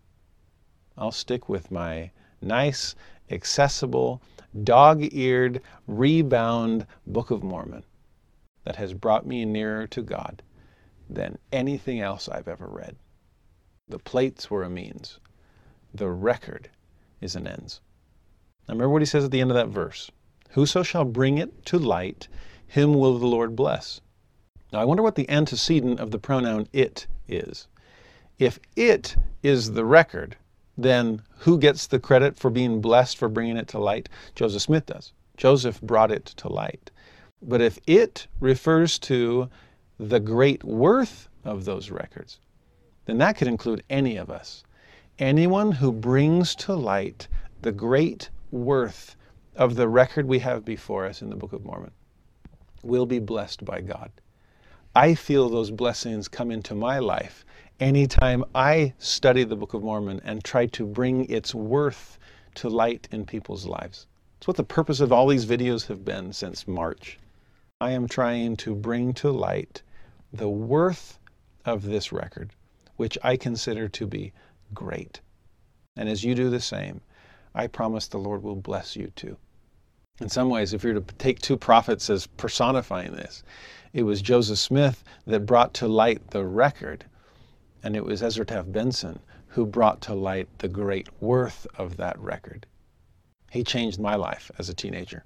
I'll 0.97 1.11
stick 1.11 1.49
with 1.49 1.73
my 1.73 2.13
nice, 2.41 2.95
accessible, 3.33 4.23
dog 4.63 5.13
eared, 5.13 5.61
rebound 5.89 6.87
Book 7.05 7.33
of 7.33 7.43
Mormon 7.43 7.83
that 8.63 8.77
has 8.77 8.95
brought 8.95 9.27
me 9.27 9.45
nearer 9.45 9.89
to 9.89 10.03
God 10.03 10.41
than 11.11 11.37
anything 11.51 11.99
else 12.01 12.29
I've 12.29 12.47
ever 12.47 12.69
read. 12.69 12.95
The 13.89 13.99
plates 13.99 14.53
were 14.53 14.63
a 14.63 14.71
means, 14.71 15.19
the 15.93 16.11
record 16.11 16.71
is 17.21 17.37
an 17.37 17.47
ends. 17.47 17.81
Now 18.67 18.75
remember 18.75 18.91
what 18.91 19.03
he 19.03 19.07
says 19.07 19.25
at 19.25 19.31
the 19.31 19.41
end 19.41 19.51
of 19.51 19.57
that 19.57 19.69
verse 19.69 20.11
Whoso 20.51 20.83
shall 20.83 21.05
bring 21.05 21.39
it 21.39 21.65
to 21.67 21.79
light, 21.79 22.29
him 22.67 22.95
will 22.95 23.19
the 23.19 23.27
Lord 23.27 23.55
bless. 23.55 24.01
Now 24.73 24.81
I 24.81 24.85
wonder 24.85 25.03
what 25.03 25.15
the 25.15 25.29
antecedent 25.29 26.01
of 26.01 26.11
the 26.11 26.19
pronoun 26.19 26.69
it 26.73 27.07
is. 27.27 27.69
If 28.39 28.59
it 28.77 29.17
is 29.43 29.73
the 29.73 29.85
record, 29.85 30.37
then 30.77 31.23
who 31.39 31.59
gets 31.59 31.87
the 31.87 31.99
credit 31.99 32.39
for 32.39 32.51
being 32.51 32.81
blessed 32.81 33.19
for 33.19 33.29
bringing 33.29 33.57
it 33.57 33.69
to 33.69 33.79
light? 33.79 34.09
Joseph 34.35 34.63
Smith 34.63 34.87
does. 34.87 35.13
Joseph 35.37 35.81
brought 35.81 36.13
it 36.13 36.27
to 36.27 36.49
light. 36.49 36.91
But 37.43 37.61
if 37.61 37.79
it 37.87 38.27
refers 38.41 38.99
to 39.01 39.49
the 39.99 40.21
great 40.21 40.63
worth 40.65 41.29
of 41.45 41.65
those 41.65 41.91
records, 41.91 42.39
then 43.07 43.19
that 43.19 43.37
could 43.37 43.49
include 43.49 43.83
any 43.89 44.17
of 44.17 44.31
us. 44.31 44.63
Anyone 45.19 45.73
who 45.73 45.91
brings 45.91 46.55
to 46.55 46.75
light 46.75 47.27
the 47.63 47.73
great 47.73 48.31
worth 48.53 49.17
of 49.57 49.75
the 49.75 49.89
record 49.89 50.27
we 50.27 50.39
have 50.39 50.65
before 50.65 51.07
us 51.07 51.23
in 51.23 51.29
the 51.29 51.35
Book 51.35 51.53
of 51.53 51.65
Mormon 51.65 51.91
will 52.85 53.05
be 53.05 53.19
blessed 53.19 53.65
by 53.65 53.81
God. 53.81 54.13
I 54.95 55.17
feel 55.17 55.49
those 55.49 55.73
blessings 55.73 56.29
come 56.29 56.53
into 56.53 56.77
my 56.77 57.01
life 57.01 57.45
anytime 57.81 58.45
I 58.55 58.95
study 58.99 59.43
the 59.43 59.57
Book 59.57 59.75
of 59.75 59.83
Mormon 59.83 60.21
and 60.23 60.45
try 60.45 60.67
to 60.67 60.87
bring 60.87 61.29
its 61.29 61.53
worth 61.53 62.17
to 62.55 62.69
light 62.69 63.09
in 63.11 63.27
people's 63.27 63.67
lives. 63.67 64.07
It's 64.37 64.47
what 64.47 64.57
the 64.57 64.63
purpose 64.63 65.01
of 65.01 65.13
all 65.13 65.27
these 65.27 65.47
videos 65.47 65.89
have 65.89 66.05
been 66.05 66.33
since 66.33 66.69
March. 66.69 67.19
I 67.81 67.91
am 67.91 68.07
trying 68.07 68.57
to 68.59 68.73
bring 68.73 69.15
to 69.15 69.33
light 69.33 69.83
the 70.33 70.49
worth 70.49 71.19
of 71.65 71.83
this 71.83 72.13
record, 72.13 72.53
which 72.95 73.19
I 73.25 73.37
consider 73.37 73.89
to 73.89 74.07
be 74.07 74.33
great. 74.75 75.21
And 75.97 76.09
as 76.09 76.25
you 76.25 76.35
do 76.35 76.51
the 76.51 76.61
same, 76.61 77.01
I 77.55 77.67
promise 77.67 78.07
the 78.07 78.19
Lord 78.19 78.43
will 78.43 78.57
bless 78.57 78.97
you 78.97 79.13
too. 79.17 79.37
In 80.21 80.29
some 80.29 80.51
ways, 80.51 80.73
if 80.73 80.83
you're 80.83 80.95
to 80.95 81.15
take 81.19 81.41
two 81.41 81.57
prophets 81.57 82.11
as 82.11 82.27
personifying 82.27 83.13
this, 83.13 83.43
it 83.93 84.03
was 84.03 84.21
Joseph 84.21 84.59
Smith 84.59 85.05
that 85.27 85.47
brought 85.47 85.75
to 85.75 85.89
light 85.89 86.31
the 86.31 86.45
record 86.45 87.05
and 87.83 87.97
it 87.97 88.05
was 88.05 88.23
Ezra 88.23 88.45
Taft 88.45 88.73
Benson 88.73 89.21
who 89.49 89.65
brought 89.65 90.01
to 90.03 90.15
light 90.15 90.49
the 90.59 90.69
great 90.69 91.09
worth 91.21 91.67
of 91.77 91.97
that 91.97 92.19
record. 92.19 92.67
He 93.51 93.65
changed 93.65 93.99
my 93.99 94.15
life 94.15 94.51
as 94.59 94.69
a 94.69 94.75
teenager, 94.75 95.25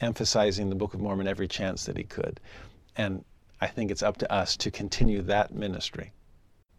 emphasizing 0.00 0.68
the 0.68 0.74
Book 0.74 0.94
of 0.94 1.00
Mormon 1.00 1.28
every 1.28 1.48
chance 1.48 1.84
that 1.84 1.98
he 1.98 2.04
could. 2.04 2.40
And 2.96 3.24
I 3.60 3.66
think 3.66 3.90
it's 3.90 4.02
up 4.02 4.16
to 4.18 4.32
us 4.32 4.56
to 4.58 4.70
continue 4.70 5.20
that 5.22 5.52
ministry. 5.52 6.12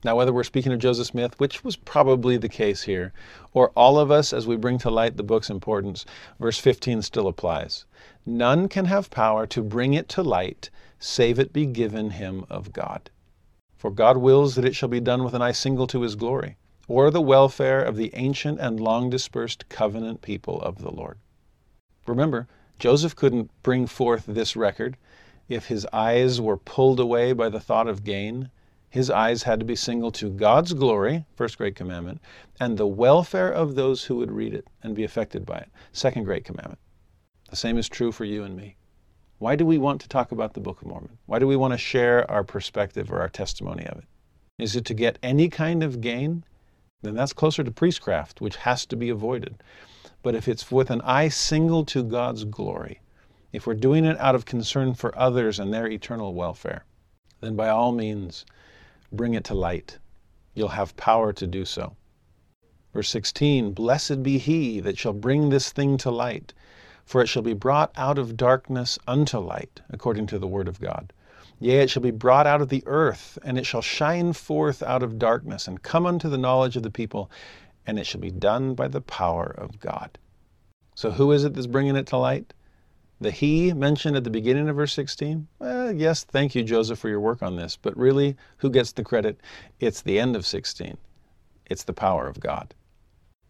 Now, 0.03 0.15
whether 0.15 0.31
we're 0.31 0.43
speaking 0.43 0.71
of 0.71 0.79
Joseph 0.79 1.07
Smith, 1.07 1.39
which 1.39 1.63
was 1.63 1.75
probably 1.75 2.37
the 2.37 2.47
case 2.47 2.83
here, 2.83 3.11
or 3.53 3.69
all 3.75 3.99
of 3.99 4.11
us 4.11 4.31
as 4.31 4.47
we 4.47 4.55
bring 4.55 4.77
to 4.79 4.89
light 4.89 5.17
the 5.17 5.23
book's 5.23 5.49
importance, 5.49 6.05
verse 6.39 6.57
15 6.57 7.01
still 7.01 7.27
applies. 7.27 7.85
None 8.25 8.69
can 8.69 8.85
have 8.85 9.09
power 9.09 9.45
to 9.47 9.61
bring 9.61 9.93
it 9.93 10.07
to 10.09 10.23
light 10.23 10.69
save 10.99 11.39
it 11.39 11.53
be 11.53 11.65
given 11.65 12.11
him 12.11 12.45
of 12.49 12.73
God. 12.73 13.09
For 13.75 13.89
God 13.89 14.17
wills 14.17 14.55
that 14.55 14.65
it 14.65 14.75
shall 14.75 14.89
be 14.89 14.99
done 14.99 15.23
with 15.23 15.33
an 15.33 15.41
eye 15.41 15.53
single 15.53 15.87
to 15.87 16.01
his 16.01 16.15
glory, 16.15 16.57
or 16.87 17.09
the 17.09 17.21
welfare 17.21 17.81
of 17.81 17.95
the 17.95 18.11
ancient 18.13 18.59
and 18.59 18.79
long 18.79 19.09
dispersed 19.09 19.69
covenant 19.69 20.21
people 20.21 20.61
of 20.61 20.79
the 20.79 20.91
Lord. 20.91 21.17
Remember, 22.05 22.47
Joseph 22.79 23.15
couldn't 23.15 23.51
bring 23.63 23.87
forth 23.87 24.25
this 24.27 24.55
record 24.55 24.97
if 25.47 25.67
his 25.67 25.85
eyes 25.93 26.39
were 26.39 26.57
pulled 26.57 26.99
away 26.99 27.33
by 27.33 27.49
the 27.49 27.59
thought 27.59 27.87
of 27.87 28.03
gain. 28.03 28.49
His 28.89 29.11
eyes 29.11 29.43
had 29.43 29.59
to 29.59 29.65
be 29.65 29.75
single 29.75 30.11
to 30.13 30.31
God's 30.31 30.73
glory, 30.73 31.25
first 31.35 31.57
great 31.57 31.75
commandment, 31.75 32.21
and 32.59 32.77
the 32.77 32.87
welfare 32.87 33.51
of 33.51 33.75
those 33.75 34.05
who 34.05 34.15
would 34.15 34.31
read 34.31 34.53
it 34.53 34.67
and 34.81 34.95
be 34.95 35.03
affected 35.03 35.45
by 35.45 35.59
it, 35.59 35.69
second 35.93 36.23
great 36.23 36.43
commandment. 36.43 36.79
The 37.49 37.55
same 37.55 37.77
is 37.77 37.87
true 37.87 38.11
for 38.11 38.25
you 38.25 38.43
and 38.43 38.55
me. 38.55 38.77
Why 39.37 39.55
do 39.55 39.65
we 39.65 39.77
want 39.77 40.01
to 40.01 40.09
talk 40.09 40.31
about 40.31 40.53
the 40.53 40.59
Book 40.59 40.81
of 40.81 40.87
Mormon? 40.87 41.17
Why 41.27 41.39
do 41.39 41.47
we 41.47 41.55
want 41.55 41.73
to 41.73 41.77
share 41.77 42.29
our 42.29 42.43
perspective 42.43 43.11
or 43.11 43.21
our 43.21 43.29
testimony 43.29 43.85
of 43.85 43.99
it? 43.99 44.05
Is 44.57 44.75
it 44.75 44.85
to 44.85 44.93
get 44.93 45.19
any 45.23 45.49
kind 45.49 45.83
of 45.83 46.01
gain? 46.01 46.43
Then 47.01 47.15
that's 47.15 47.31
closer 47.31 47.63
to 47.63 47.71
priestcraft, 47.71 48.41
which 48.41 48.57
has 48.57 48.85
to 48.87 48.95
be 48.95 49.09
avoided. 49.09 49.63
But 50.21 50.35
if 50.35 50.47
it's 50.47 50.71
with 50.71 50.89
an 50.89 51.01
eye 51.01 51.29
single 51.29 51.85
to 51.85 52.03
God's 52.03 52.43
glory, 52.43 53.01
if 53.53 53.65
we're 53.65 53.75
doing 53.75 54.03
it 54.03 54.19
out 54.19 54.35
of 54.35 54.45
concern 54.45 54.93
for 54.95 55.17
others 55.17 55.59
and 55.59 55.73
their 55.73 55.87
eternal 55.87 56.33
welfare, 56.33 56.83
then 57.39 57.55
by 57.55 57.69
all 57.69 57.93
means, 57.93 58.45
bring 59.11 59.33
it 59.33 59.43
to 59.45 59.53
light. 59.53 59.97
You'll 60.53 60.69
have 60.69 60.97
power 60.97 61.31
to 61.33 61.47
do 61.47 61.65
so. 61.65 61.95
Verse 62.93 63.09
16 63.09 63.73
Blessed 63.73 64.23
be 64.23 64.37
he 64.37 64.79
that 64.79 64.97
shall 64.97 65.13
bring 65.13 65.49
this 65.49 65.71
thing 65.71 65.97
to 65.97 66.11
light, 66.11 66.53
for 67.05 67.21
it 67.21 67.27
shall 67.27 67.41
be 67.41 67.53
brought 67.53 67.91
out 67.95 68.17
of 68.17 68.35
darkness 68.35 68.97
unto 69.07 69.37
light, 69.37 69.81
according 69.89 70.27
to 70.27 70.39
the 70.39 70.47
word 70.47 70.67
of 70.67 70.79
God. 70.79 71.13
Yea, 71.59 71.81
it 71.81 71.89
shall 71.89 72.01
be 72.01 72.11
brought 72.11 72.47
out 72.47 72.61
of 72.61 72.69
the 72.69 72.83
earth, 72.85 73.37
and 73.43 73.57
it 73.57 73.65
shall 73.65 73.81
shine 73.81 74.33
forth 74.33 74.81
out 74.81 75.03
of 75.03 75.19
darkness, 75.19 75.67
and 75.67 75.83
come 75.83 76.05
unto 76.05 76.29
the 76.29 76.37
knowledge 76.37 76.77
of 76.77 76.83
the 76.83 76.89
people, 76.89 77.29
and 77.85 77.99
it 77.99 78.05
shall 78.05 78.21
be 78.21 78.31
done 78.31 78.73
by 78.73 78.87
the 78.87 79.01
power 79.01 79.53
of 79.57 79.79
God. 79.79 80.17
So, 80.95 81.11
who 81.11 81.31
is 81.31 81.43
it 81.43 81.53
that's 81.53 81.67
bringing 81.67 81.95
it 81.95 82.07
to 82.07 82.17
light? 82.17 82.53
The 83.21 83.31
he 83.31 83.73
mentioned 83.73 84.15
at 84.15 84.23
the 84.23 84.29
beginning 84.29 84.69
of 84.69 84.77
verse 84.77 84.93
16? 84.93 85.47
Well, 85.59 85.91
yes, 85.91 86.23
thank 86.23 86.55
you, 86.55 86.63
Joseph, 86.63 86.99
for 86.99 87.09
your 87.09 87.19
work 87.19 87.43
on 87.43 87.57
this. 87.57 87.75
But 87.75 87.97
really, 87.97 88.37
who 88.57 88.69
gets 88.69 88.93
the 88.93 89.03
credit? 89.03 89.41
It's 89.81 90.01
the 90.01 90.17
end 90.17 90.37
of 90.37 90.45
16. 90.45 90.97
It's 91.65 91.83
the 91.83 91.93
power 91.93 92.27
of 92.27 92.39
God. 92.39 92.73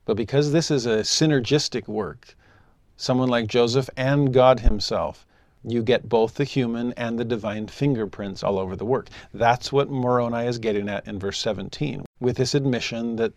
But 0.06 0.18
because 0.18 0.52
this 0.52 0.72
is 0.72 0.88
a 0.88 1.02
synergistic 1.02 1.88
work, 1.88 2.36
someone 2.98 3.30
like 3.30 3.46
Joseph 3.46 3.92
and 3.96 4.34
God 4.34 4.60
Himself, 4.62 5.28
you 5.64 5.84
get 5.84 6.10
both 6.10 6.34
the 6.34 6.46
human 6.46 6.94
and 6.94 7.20
the 7.20 7.26
divine 7.26 7.68
fingerprints 7.68 8.42
all 8.42 8.58
over 8.58 8.76
the 8.76 8.86
work. 8.86 9.10
That's 9.34 9.72
what 9.72 9.92
Moroni 9.92 10.48
is 10.48 10.58
getting 10.58 10.90
at 10.90 11.08
in 11.08 11.20
verse 11.20 11.38
17, 11.38 12.06
with 12.20 12.38
this 12.38 12.56
admission 12.56 13.18
that 13.18 13.34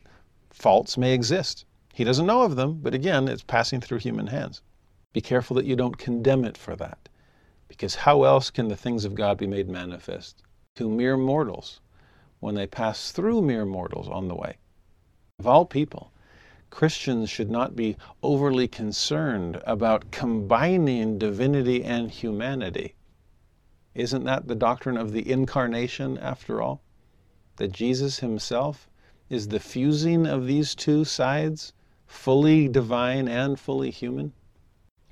faults 0.51 0.97
may 0.97 1.13
exist. 1.13 1.67
He 1.93 2.05
doesn't 2.05 2.27
know 2.27 2.43
of 2.43 2.57
them, 2.57 2.79
but 2.81 2.95
again, 2.95 3.29
it's 3.29 3.43
passing 3.43 3.83
through 3.83 3.99
human 3.99 4.29
hands. 4.29 4.63
Be 5.13 5.21
careful 5.21 5.57
that 5.57 5.67
you 5.67 5.77
don't 5.77 5.99
condemn 5.99 6.45
it 6.45 6.57
for 6.57 6.75
that, 6.77 7.09
because 7.69 7.95
how 7.95 8.23
else 8.23 8.51
can 8.51 8.69
the 8.69 8.77
things 8.77 9.05
of 9.05 9.15
God 9.15 9.37
be 9.37 9.47
made 9.47 9.69
manifest 9.69 10.43
to 10.77 10.89
mere 10.89 11.17
mortals 11.17 11.81
when 12.41 12.55
they 12.55 12.67
pass 12.67 13.13
through 13.13 13.43
mere 13.43 13.67
mortals 13.67 14.09
on 14.09 14.29
the 14.29 14.35
way? 14.35 14.57
Of 15.39 15.47
all 15.47 15.67
people, 15.67 16.13
Christians 16.71 17.29
should 17.29 17.51
not 17.51 17.77
be 17.77 17.97
overly 18.23 18.67
concerned 18.67 19.61
about 19.67 20.11
combining 20.11 21.19
divinity 21.19 21.85
and 21.85 22.11
humanity. 22.11 22.95
Isn't 23.95 24.25
that 24.25 24.49
the 24.49 24.55
doctrine 24.55 24.97
of 24.97 25.13
the 25.13 25.31
incarnation, 25.31 26.17
after 26.17 26.63
all? 26.63 26.81
That 27.57 27.73
Jesus 27.73 28.21
himself 28.21 28.89
is 29.29 29.49
the 29.49 29.61
fusing 29.61 30.27
of 30.27 30.47
these 30.47 30.75
two 30.75 31.05
sides, 31.05 31.75
fully 32.07 32.69
divine 32.69 33.29
and 33.29 33.61
fully 33.61 33.91
human? 33.91 34.33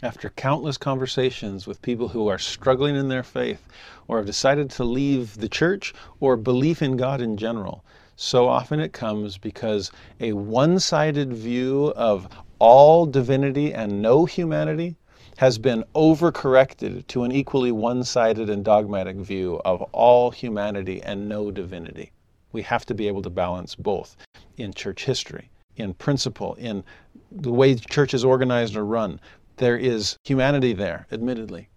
After 0.02 0.30
countless 0.30 0.78
conversations 0.78 1.66
with 1.66 1.82
people 1.82 2.08
who 2.08 2.26
are 2.26 2.38
struggling 2.38 2.96
in 2.96 3.08
their 3.08 3.22
faith 3.22 3.68
or 4.08 4.16
have 4.16 4.24
decided 4.24 4.70
to 4.70 4.84
leave 4.84 5.36
the 5.36 5.48
church 5.48 5.92
or 6.20 6.38
belief 6.38 6.80
in 6.80 6.96
God 6.96 7.20
in 7.20 7.36
general, 7.36 7.84
so 8.16 8.48
often 8.48 8.80
it 8.80 8.94
comes 8.94 9.36
because 9.36 9.92
a 10.18 10.32
one 10.32 10.78
sided 10.78 11.34
view 11.34 11.92
of 11.96 12.28
all 12.58 13.04
divinity 13.04 13.74
and 13.74 14.00
no 14.00 14.24
humanity 14.24 14.96
has 15.36 15.58
been 15.58 15.84
overcorrected 15.94 17.06
to 17.08 17.24
an 17.24 17.32
equally 17.32 17.70
one 17.70 18.02
sided 18.02 18.48
and 18.48 18.64
dogmatic 18.64 19.16
view 19.16 19.60
of 19.66 19.82
all 19.92 20.30
humanity 20.30 21.02
and 21.02 21.28
no 21.28 21.50
divinity. 21.50 22.10
We 22.52 22.62
have 22.62 22.86
to 22.86 22.94
be 22.94 23.06
able 23.06 23.20
to 23.20 23.30
balance 23.30 23.74
both 23.74 24.16
in 24.56 24.72
church 24.72 25.04
history, 25.04 25.50
in 25.76 25.92
principle, 25.92 26.54
in 26.54 26.84
the 27.30 27.52
way 27.52 27.74
church 27.74 28.14
is 28.14 28.24
organized 28.24 28.76
or 28.76 28.84
run. 28.84 29.20
There 29.60 29.76
is 29.76 30.16
humanity 30.24 30.72
there, 30.72 31.06
admittedly, 31.12 31.68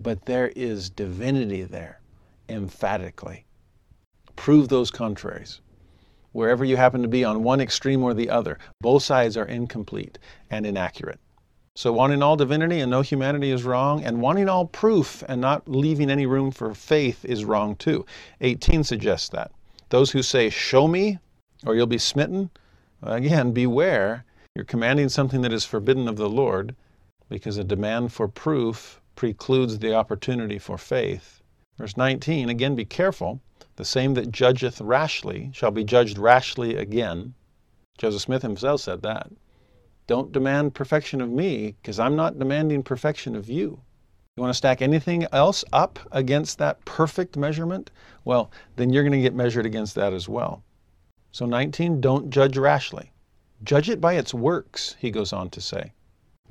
but 0.00 0.24
there 0.24 0.50
is 0.56 0.88
divinity 0.88 1.62
there, 1.62 2.00
emphatically 2.48 3.44
prove 4.34 4.68
those 4.68 4.90
contraries. 4.90 5.60
Wherever 6.32 6.64
you 6.64 6.78
happen 6.78 7.02
to 7.02 7.08
be 7.08 7.22
on 7.22 7.42
one 7.42 7.60
extreme 7.60 8.02
or 8.02 8.14
the 8.14 8.30
other, 8.30 8.58
both 8.80 9.02
sides 9.02 9.36
are 9.36 9.44
incomplete 9.44 10.18
and 10.48 10.64
inaccurate. 10.64 11.20
So, 11.74 11.92
wanting 11.92 12.22
all 12.22 12.34
divinity 12.34 12.80
and 12.80 12.90
no 12.90 13.02
humanity 13.02 13.50
is 13.50 13.62
wrong, 13.62 14.02
and 14.02 14.22
wanting 14.22 14.48
all 14.48 14.64
proof 14.64 15.22
and 15.28 15.38
not 15.38 15.68
leaving 15.68 16.10
any 16.10 16.24
room 16.24 16.50
for 16.50 16.72
faith 16.72 17.26
is 17.26 17.44
wrong 17.44 17.76
too. 17.76 18.06
18 18.40 18.84
suggests 18.84 19.28
that. 19.28 19.52
Those 19.90 20.12
who 20.12 20.22
say, 20.22 20.48
Show 20.48 20.88
me, 20.88 21.18
or 21.66 21.74
you'll 21.76 21.86
be 21.86 21.98
smitten, 21.98 22.48
again, 23.02 23.52
beware. 23.52 24.24
You're 24.54 24.64
commanding 24.64 25.10
something 25.10 25.42
that 25.42 25.52
is 25.52 25.66
forbidden 25.66 26.08
of 26.08 26.16
the 26.16 26.30
Lord 26.30 26.74
because 27.28 27.56
a 27.56 27.64
demand 27.64 28.12
for 28.12 28.28
proof 28.28 29.00
precludes 29.14 29.78
the 29.78 29.94
opportunity 29.94 30.58
for 30.58 30.78
faith. 30.78 31.40
Verse 31.78 31.96
19, 31.96 32.48
again, 32.48 32.74
be 32.74 32.84
careful. 32.84 33.40
The 33.76 33.84
same 33.84 34.14
that 34.14 34.32
judgeth 34.32 34.80
rashly 34.80 35.50
shall 35.52 35.70
be 35.70 35.84
judged 35.84 36.18
rashly 36.18 36.76
again. 36.76 37.34
Joseph 37.98 38.22
Smith 38.22 38.42
himself 38.42 38.80
said 38.80 39.02
that. 39.02 39.30
Don't 40.06 40.32
demand 40.32 40.74
perfection 40.74 41.20
of 41.20 41.30
me 41.30 41.76
because 41.80 41.98
I'm 41.98 42.16
not 42.16 42.38
demanding 42.38 42.82
perfection 42.82 43.36
of 43.36 43.48
you. 43.48 43.80
You 44.36 44.40
want 44.40 44.50
to 44.50 44.56
stack 44.56 44.82
anything 44.82 45.26
else 45.32 45.64
up 45.72 45.98
against 46.10 46.58
that 46.58 46.84
perfect 46.84 47.36
measurement? 47.36 47.90
Well, 48.24 48.50
then 48.76 48.92
you're 48.92 49.02
going 49.02 49.12
to 49.12 49.20
get 49.20 49.34
measured 49.34 49.66
against 49.66 49.94
that 49.94 50.12
as 50.12 50.28
well. 50.28 50.62
So, 51.32 51.46
19, 51.46 52.00
don't 52.00 52.30
judge 52.30 52.58
rashly. 52.58 53.12
Judge 53.62 53.88
it 53.88 54.00
by 54.00 54.14
its 54.14 54.34
works, 54.34 54.96
he 54.98 55.10
goes 55.10 55.32
on 55.32 55.50
to 55.50 55.60
say. 55.60 55.92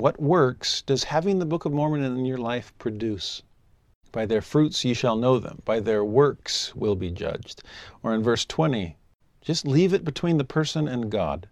What 0.02 0.20
works 0.20 0.82
does 0.82 1.04
having 1.04 1.38
the 1.38 1.46
Book 1.46 1.64
of 1.64 1.72
Mormon 1.72 2.02
in 2.02 2.26
your 2.26 2.40
life 2.40 2.74
produce? 2.80 3.44
By 4.12 4.26
their 4.26 4.42
fruits 4.42 4.84
ye 4.84 4.96
shall 4.96 5.16
know 5.16 5.38
them, 5.38 5.62
by 5.64 5.80
their 5.80 6.04
works 6.04 6.76
will 6.76 6.96
be 6.96 7.12
judged. 7.12 7.62
Or 8.02 8.16
in 8.16 8.24
verse 8.24 8.44
20, 8.44 8.98
just 9.42 9.68
leave 9.68 9.94
it 9.94 10.04
between 10.04 10.40
the 10.40 10.44
person 10.44 10.88
and 10.88 11.12
God. 11.12 11.48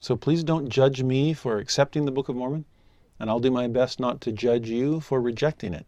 So 0.00 0.14
please 0.14 0.44
don't 0.44 0.68
judge 0.68 1.02
me 1.02 1.32
for 1.32 1.58
accepting 1.58 2.04
the 2.04 2.12
Book 2.12 2.28
of 2.28 2.36
Mormon, 2.36 2.64
and 3.18 3.28
I'll 3.28 3.40
do 3.40 3.50
my 3.50 3.66
best 3.66 3.98
not 3.98 4.20
to 4.20 4.30
judge 4.30 4.68
you 4.68 5.00
for 5.00 5.20
rejecting 5.20 5.74
it. 5.74 5.86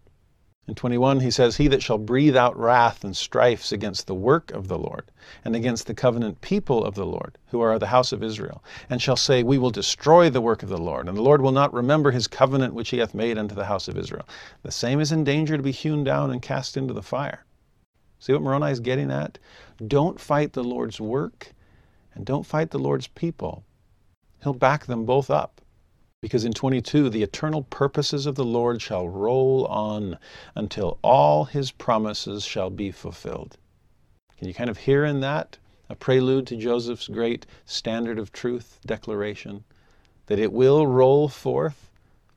In 0.69 0.77
21, 0.77 1.19
he 1.19 1.31
says, 1.33 1.57
He 1.57 1.67
that 1.69 1.83
shall 1.83 1.99
breathe 1.99 2.37
out 2.37 2.57
wrath 2.57 3.03
and 3.03 3.17
strifes 3.17 3.73
against 3.73 4.07
the 4.07 4.15
work 4.15 4.53
of 4.53 4.69
the 4.69 4.79
Lord, 4.79 5.11
and 5.45 5.57
against 5.57 5.89
the 5.89 5.95
covenant 5.95 6.41
people 6.41 6.85
of 6.85 6.95
the 6.95 7.05
Lord, 7.05 7.37
who 7.49 7.61
are 7.61 7.81
the 7.81 7.89
house 7.89 8.13
of 8.13 8.23
Israel, 8.23 8.63
and 8.89 9.03
shall 9.03 9.17
say, 9.17 9.43
We 9.43 9.59
will 9.59 9.73
destroy 9.73 10.31
the 10.31 10.41
work 10.41 10.63
of 10.63 10.69
the 10.69 10.79
Lord, 10.79 11.09
and 11.09 11.17
the 11.17 11.23
Lord 11.23 11.41
will 11.41 11.51
not 11.51 11.75
remember 11.75 12.13
his 12.13 12.29
covenant 12.29 12.75
which 12.75 12.91
he 12.91 12.99
hath 12.99 13.13
made 13.13 13.39
unto 13.39 13.57
the 13.57 13.65
house 13.65 13.89
of 13.89 13.99
Israel. 13.99 14.29
The 14.63 14.71
same 14.71 15.01
is 15.01 15.11
in 15.11 15.25
danger 15.25 15.57
to 15.57 15.63
be 15.65 15.73
hewn 15.73 16.05
down 16.05 16.31
and 16.31 16.41
cast 16.41 16.77
into 16.77 16.95
the 16.95 17.03
fire. 17.03 17.45
See 18.21 18.33
what 18.33 18.43
Moroni 18.43 18.71
is 18.71 18.79
getting 18.79 19.11
at? 19.11 19.39
Don't 19.85 20.21
fight 20.21 20.53
the 20.53 20.63
Lord's 20.63 21.01
work, 21.01 21.55
and 22.15 22.25
don't 22.25 22.47
fight 22.47 22.71
the 22.71 22.79
Lord's 22.79 23.09
people. 23.09 23.65
He'll 24.45 24.55
back 24.55 24.87
them 24.87 25.07
both 25.07 25.29
up. 25.31 25.62
Because 26.23 26.45
in 26.45 26.53
22, 26.53 27.11
the 27.11 27.25
eternal 27.25 27.65
purposes 27.65 28.27
of 28.27 28.37
the 28.37 28.45
Lord 28.45 28.81
shall 28.81 29.09
roll 29.09 29.67
on 29.67 30.19
until 30.55 30.99
all 31.03 31.47
his 31.47 31.73
promises 31.73 32.45
shall 32.45 32.71
be 32.71 32.93
fulfilled. 32.93 33.59
Can 34.39 34.47
you 34.47 34.55
kind 34.55 34.71
of 34.71 34.79
hear 34.79 35.05
in 35.05 35.19
that 35.21 35.59
a 35.89 35.97
prelude 35.97 36.47
to 36.47 36.57
Joseph's 36.57 37.09
great 37.09 37.45
standard 37.65 38.21
of 38.21 38.33
truth 38.33 38.79
declaration? 38.87 39.65
That 40.27 40.39
it 40.39 40.53
will 40.53 40.87
roll 40.87 41.29
forth 41.29 41.91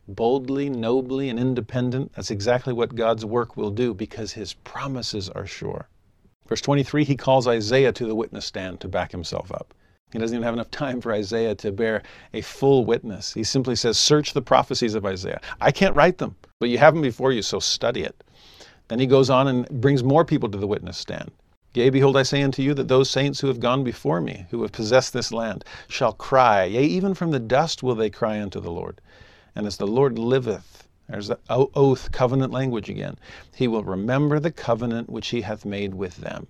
boldly, 0.07 0.67
nobly, 0.67 1.29
and 1.29 1.39
independent. 1.39 2.13
That's 2.13 2.31
exactly 2.31 2.73
what 2.73 2.95
God's 2.95 3.23
work 3.23 3.55
will 3.55 3.69
do 3.69 3.93
because 3.93 4.33
his 4.33 4.53
promises 4.53 5.29
are 5.29 5.45
sure. 5.45 5.89
Verse 6.47 6.61
23, 6.61 7.03
he 7.03 7.15
calls 7.15 7.47
Isaiah 7.47 7.91
to 7.91 8.07
the 8.07 8.15
witness 8.15 8.45
stand 8.45 8.79
to 8.81 8.87
back 8.87 9.11
himself 9.11 9.51
up. 9.51 9.75
He 10.15 10.21
doesn't 10.21 10.33
even 10.33 10.45
have 10.45 10.53
enough 10.53 10.71
time 10.71 11.01
for 11.01 11.11
Isaiah 11.11 11.55
to 11.55 11.73
bear 11.73 12.01
a 12.33 12.39
full 12.39 12.85
witness. 12.85 13.33
He 13.33 13.43
simply 13.43 13.75
says, 13.75 13.97
Search 13.97 14.31
the 14.31 14.41
prophecies 14.41 14.95
of 14.95 15.05
Isaiah. 15.05 15.41
I 15.59 15.71
can't 15.71 15.93
write 15.93 16.19
them, 16.19 16.37
but 16.61 16.69
you 16.69 16.77
have 16.77 16.93
them 16.93 17.01
before 17.01 17.33
you, 17.33 17.41
so 17.41 17.59
study 17.59 18.03
it. 18.03 18.23
Then 18.87 18.99
he 18.99 19.07
goes 19.07 19.29
on 19.29 19.49
and 19.49 19.67
brings 19.81 20.05
more 20.05 20.23
people 20.23 20.47
to 20.47 20.57
the 20.57 20.67
witness 20.67 20.97
stand. 20.97 21.31
Yea, 21.73 21.89
behold, 21.89 22.15
I 22.15 22.23
say 22.23 22.41
unto 22.43 22.61
you 22.61 22.73
that 22.75 22.87
those 22.87 23.09
saints 23.09 23.41
who 23.41 23.47
have 23.47 23.59
gone 23.59 23.83
before 23.83 24.21
me, 24.21 24.45
who 24.51 24.61
have 24.61 24.71
possessed 24.71 25.11
this 25.11 25.33
land, 25.33 25.65
shall 25.89 26.13
cry, 26.13 26.63
yea, 26.63 26.85
even 26.85 27.13
from 27.13 27.31
the 27.31 27.39
dust 27.39 27.83
will 27.83 27.95
they 27.95 28.09
cry 28.09 28.41
unto 28.41 28.61
the 28.61 28.71
Lord. 28.71 29.01
And 29.53 29.67
as 29.67 29.75
the 29.75 29.85
Lord 29.85 30.17
liveth, 30.17 30.87
there's 31.09 31.27
the 31.27 31.39
oath, 31.49 32.13
covenant 32.13 32.53
language 32.53 32.87
again, 32.89 33.17
he 33.53 33.67
will 33.67 33.83
remember 33.83 34.39
the 34.39 34.49
covenant 34.49 35.09
which 35.09 35.27
he 35.27 35.41
hath 35.41 35.65
made 35.65 35.93
with 35.93 36.15
them. 36.15 36.47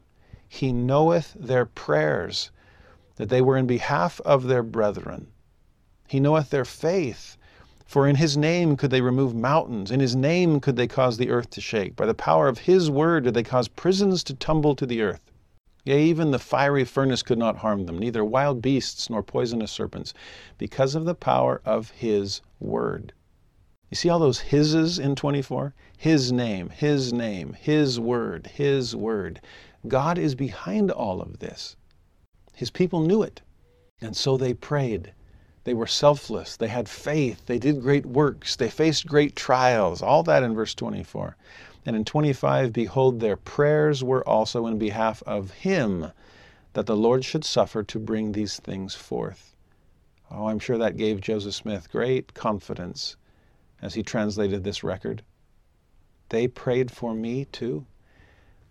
He 0.47 0.71
knoweth 0.71 1.35
their 1.39 1.65
prayers 1.65 2.51
that 3.15 3.29
they 3.29 3.41
were 3.41 3.57
in 3.57 3.67
behalf 3.67 4.19
of 4.21 4.47
their 4.47 4.63
brethren. 4.63 5.27
He 6.07 6.19
knoweth 6.19 6.49
their 6.49 6.65
faith. 6.65 7.37
For 7.85 8.07
in 8.07 8.15
his 8.15 8.35
name 8.35 8.77
could 8.77 8.91
they 8.91 9.01
remove 9.01 9.35
mountains, 9.35 9.91
in 9.91 9.99
his 9.99 10.15
name 10.15 10.59
could 10.59 10.75
they 10.75 10.87
cause 10.87 11.17
the 11.17 11.29
earth 11.29 11.49
to 11.51 11.61
shake. 11.61 11.95
By 11.95 12.07
the 12.07 12.13
power 12.13 12.47
of 12.47 12.59
his 12.59 12.89
word 12.89 13.25
did 13.25 13.33
they 13.33 13.43
cause 13.43 13.67
prisons 13.67 14.23
to 14.23 14.33
tumble 14.33 14.75
to 14.75 14.85
the 14.85 15.01
earth. 15.01 15.31
Yea, 15.83 16.03
even 16.03 16.31
the 16.31 16.39
fiery 16.39 16.83
furnace 16.83 17.21
could 17.21 17.37
not 17.37 17.57
harm 17.57 17.85
them, 17.85 17.99
neither 17.99 18.25
wild 18.25 18.59
beasts 18.59 19.07
nor 19.07 19.21
poisonous 19.21 19.71
serpents, 19.71 20.13
because 20.57 20.95
of 20.95 21.05
the 21.05 21.13
power 21.13 21.61
of 21.63 21.91
his 21.91 22.41
word. 22.59 23.13
You 23.91 23.95
see 23.95 24.09
all 24.09 24.17
those 24.17 24.49
hises 24.49 24.97
in 24.97 25.15
24? 25.15 25.75
His 25.95 26.31
name, 26.31 26.69
his 26.69 27.13
name, 27.13 27.53
his 27.53 27.99
word, 27.99 28.47
his 28.47 28.95
word. 28.95 29.39
God 29.87 30.17
is 30.17 30.33
behind 30.33 30.89
all 30.89 31.21
of 31.21 31.37
this. 31.37 31.75
His 32.55 32.71
people 32.71 33.01
knew 33.01 33.21
it. 33.21 33.41
And 34.01 34.15
so 34.15 34.37
they 34.37 34.53
prayed. 34.53 35.13
They 35.65 35.73
were 35.73 35.87
selfless. 35.87 36.55
They 36.55 36.67
had 36.67 36.87
faith. 36.87 37.45
They 37.47 37.59
did 37.59 37.81
great 37.81 38.05
works. 38.05 38.55
They 38.55 38.69
faced 38.69 39.07
great 39.07 39.35
trials. 39.35 40.01
All 40.01 40.23
that 40.23 40.43
in 40.43 40.55
verse 40.55 40.73
24. 40.73 41.35
And 41.85 41.95
in 41.95 42.05
25, 42.05 42.71
behold, 42.71 43.19
their 43.19 43.35
prayers 43.35 44.03
were 44.03 44.27
also 44.27 44.67
in 44.67 44.77
behalf 44.77 45.21
of 45.23 45.51
him, 45.51 46.11
that 46.73 46.85
the 46.85 46.95
Lord 46.95 47.23
should 47.25 47.45
suffer 47.45 47.83
to 47.83 47.99
bring 47.99 48.31
these 48.31 48.59
things 48.59 48.95
forth. 48.95 49.55
Oh, 50.31 50.47
I'm 50.47 50.59
sure 50.59 50.77
that 50.77 50.97
gave 50.97 51.21
Joseph 51.21 51.53
Smith 51.53 51.91
great 51.91 52.33
confidence 52.33 53.15
as 53.81 53.93
he 53.93 54.03
translated 54.03 54.63
this 54.63 54.83
record. 54.83 55.23
They 56.29 56.47
prayed 56.47 56.89
for 56.89 57.13
me 57.13 57.45
too. 57.45 57.85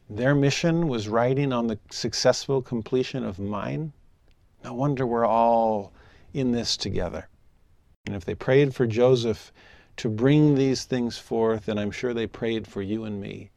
Their 0.08 0.34
mission 0.34 0.88
was 0.88 1.08
riding 1.08 1.52
on 1.52 1.66
the 1.66 1.78
successful 1.90 2.60
completion 2.60 3.24
of 3.24 3.38
mine. 3.38 3.92
No 4.62 4.74
wonder 4.74 5.06
we're 5.06 5.26
all 5.26 5.92
in 6.32 6.52
this 6.52 6.76
together. 6.76 7.28
And 8.06 8.14
if 8.14 8.24
they 8.24 8.34
prayed 8.34 8.74
for 8.74 8.86
Joseph 8.86 9.52
to 9.96 10.08
bring 10.10 10.54
these 10.54 10.84
things 10.84 11.16
forth, 11.16 11.68
and 11.68 11.80
I'm 11.80 11.90
sure 11.90 12.12
they 12.12 12.26
prayed 12.26 12.66
for 12.66 12.82
you 12.82 13.04
and 13.04 13.20
me 13.20 13.50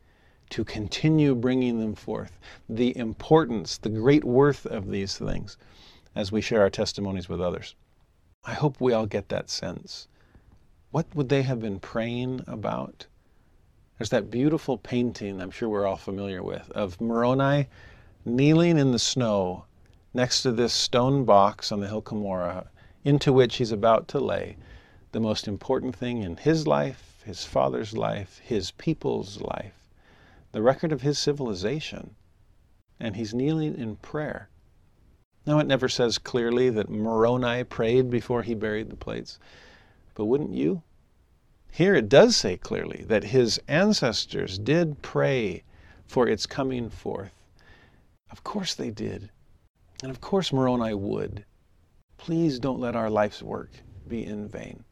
to 0.52 0.64
continue 0.64 1.36
bringing 1.36 1.80
them 1.80 1.96
forth. 1.96 2.40
The 2.70 2.96
importance, 2.98 3.78
the 3.78 3.90
great 3.90 4.24
worth 4.24 4.66
of 4.66 4.90
these 4.90 5.18
things 5.18 5.58
as 6.16 6.32
we 6.32 6.42
share 6.42 6.62
our 6.62 6.70
testimonies 6.70 7.28
with 7.28 7.42
others. 7.42 7.76
I 8.46 8.54
hope 8.54 8.80
we 8.80 8.94
all 8.94 9.06
get 9.06 9.30
that 9.30 9.50
sense. 9.50 10.08
What 10.92 11.14
would 11.14 11.28
they 11.28 11.42
have 11.42 11.60
been 11.60 11.80
praying 11.80 12.42
about? 12.48 13.08
There's 13.98 14.10
that 14.12 14.30
beautiful 14.30 14.78
painting 14.78 15.42
I'm 15.42 15.50
sure 15.50 15.70
we're 15.70 15.88
all 15.88 15.98
familiar 15.98 16.44
with 16.44 16.70
of 16.72 17.02
Moroni 17.02 17.68
kneeling 18.24 18.78
in 18.78 18.92
the 18.92 19.00
snow 19.00 19.66
next 20.14 20.44
to 20.44 20.52
this 20.52 20.72
stone 20.72 21.26
box 21.26 21.72
on 21.72 21.80
the 21.80 21.88
hill 21.88 22.04
Cumorah 22.04 22.68
into 23.04 23.34
which 23.34 23.56
he's 23.56 23.72
about 23.72 24.08
to 24.10 24.20
lay 24.20 24.58
the 25.14 25.20
most 25.20 25.48
important 25.48 25.96
thing 25.96 26.22
in 26.22 26.38
his 26.38 26.68
life, 26.68 27.24
his 27.26 27.44
father's 27.44 27.98
life, 27.98 28.40
his 28.44 28.70
people's 28.72 29.42
life, 29.42 29.74
the 30.52 30.62
record 30.62 30.92
of 30.92 31.02
his 31.02 31.18
civilization. 31.18 32.16
And 33.00 33.16
he's 33.16 33.34
kneeling 33.34 33.76
in 33.78 33.96
prayer. 33.96 34.50
Now, 35.48 35.58
it 35.60 35.66
never 35.68 35.90
says 35.90 36.18
clearly 36.18 36.70
that 36.70 36.90
Moroni 36.90 37.64
prayed 37.64 38.12
before 38.12 38.44
he 38.44 38.54
buried 38.54 38.90
the 38.90 38.96
plates, 38.96 39.40
but 40.14 40.26
wouldn't 40.26 40.54
you? 40.54 40.84
Here 41.72 41.96
it 41.96 42.10
does 42.10 42.36
say 42.36 42.58
clearly 42.58 43.06
that 43.08 43.26
his 43.26 43.60
ancestors 43.68 44.58
did 44.58 45.02
pray 45.02 45.64
for 46.06 46.28
its 46.28 46.46
coming 46.46 46.90
forth. 46.90 47.34
Of 48.32 48.44
course 48.44 48.74
they 48.74 48.90
did. 48.90 49.30
And 50.02 50.10
of 50.10 50.20
course 50.22 50.52
Moroni 50.52 50.94
would. 50.94 51.46
Please 52.18 52.60
don't 52.60 52.80
let 52.80 52.96
our 52.96 53.10
life's 53.10 53.44
work 53.44 53.70
be 54.08 54.26
in 54.26 54.48
vain. 54.48 54.84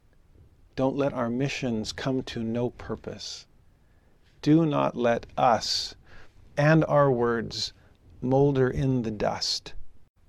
Don't 0.76 0.96
let 0.96 1.14
our 1.14 1.30
missions 1.30 1.92
come 1.92 2.22
to 2.24 2.44
no 2.44 2.70
purpose. 2.70 3.48
Do 4.42 4.66
not 4.66 4.96
let 4.96 5.26
us 5.38 5.96
and 6.56 6.86
our 6.86 7.12
words 7.12 7.74
molder 8.22 8.70
in 8.70 9.02
the 9.02 9.12
dust, 9.12 9.74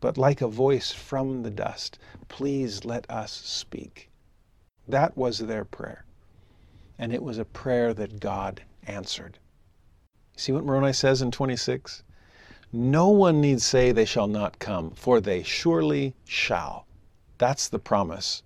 but 0.01 0.17
like 0.17 0.41
a 0.41 0.49
voice 0.49 0.91
from 0.91 1.43
the 1.43 1.51
dust, 1.51 1.99
please 2.29 2.85
let 2.85 3.11
us 3.11 3.31
speak. 3.33 4.11
That 4.89 5.17
was 5.17 5.39
their 5.39 5.65
prayer. 5.65 6.06
And 6.99 7.13
it 7.13 7.23
was 7.23 7.39
a 7.39 7.45
prayer 7.45 7.93
that 7.95 8.21
God 8.21 8.63
answered. 8.87 9.39
See 10.37 10.53
what 10.53 10.65
Moroni 10.65 10.93
says 10.93 11.23
in 11.23 11.31
26? 11.31 12.03
No 12.73 13.09
one 13.09 13.41
need 13.41 13.63
say 13.63 13.93
they 13.93 14.05
shall 14.05 14.27
not 14.27 14.59
come, 14.59 14.91
for 14.91 15.21
they 15.21 15.43
surely 15.43 16.15
shall. 16.25 16.87
That's 17.39 17.69
the 17.69 17.79
promise. 17.79 18.43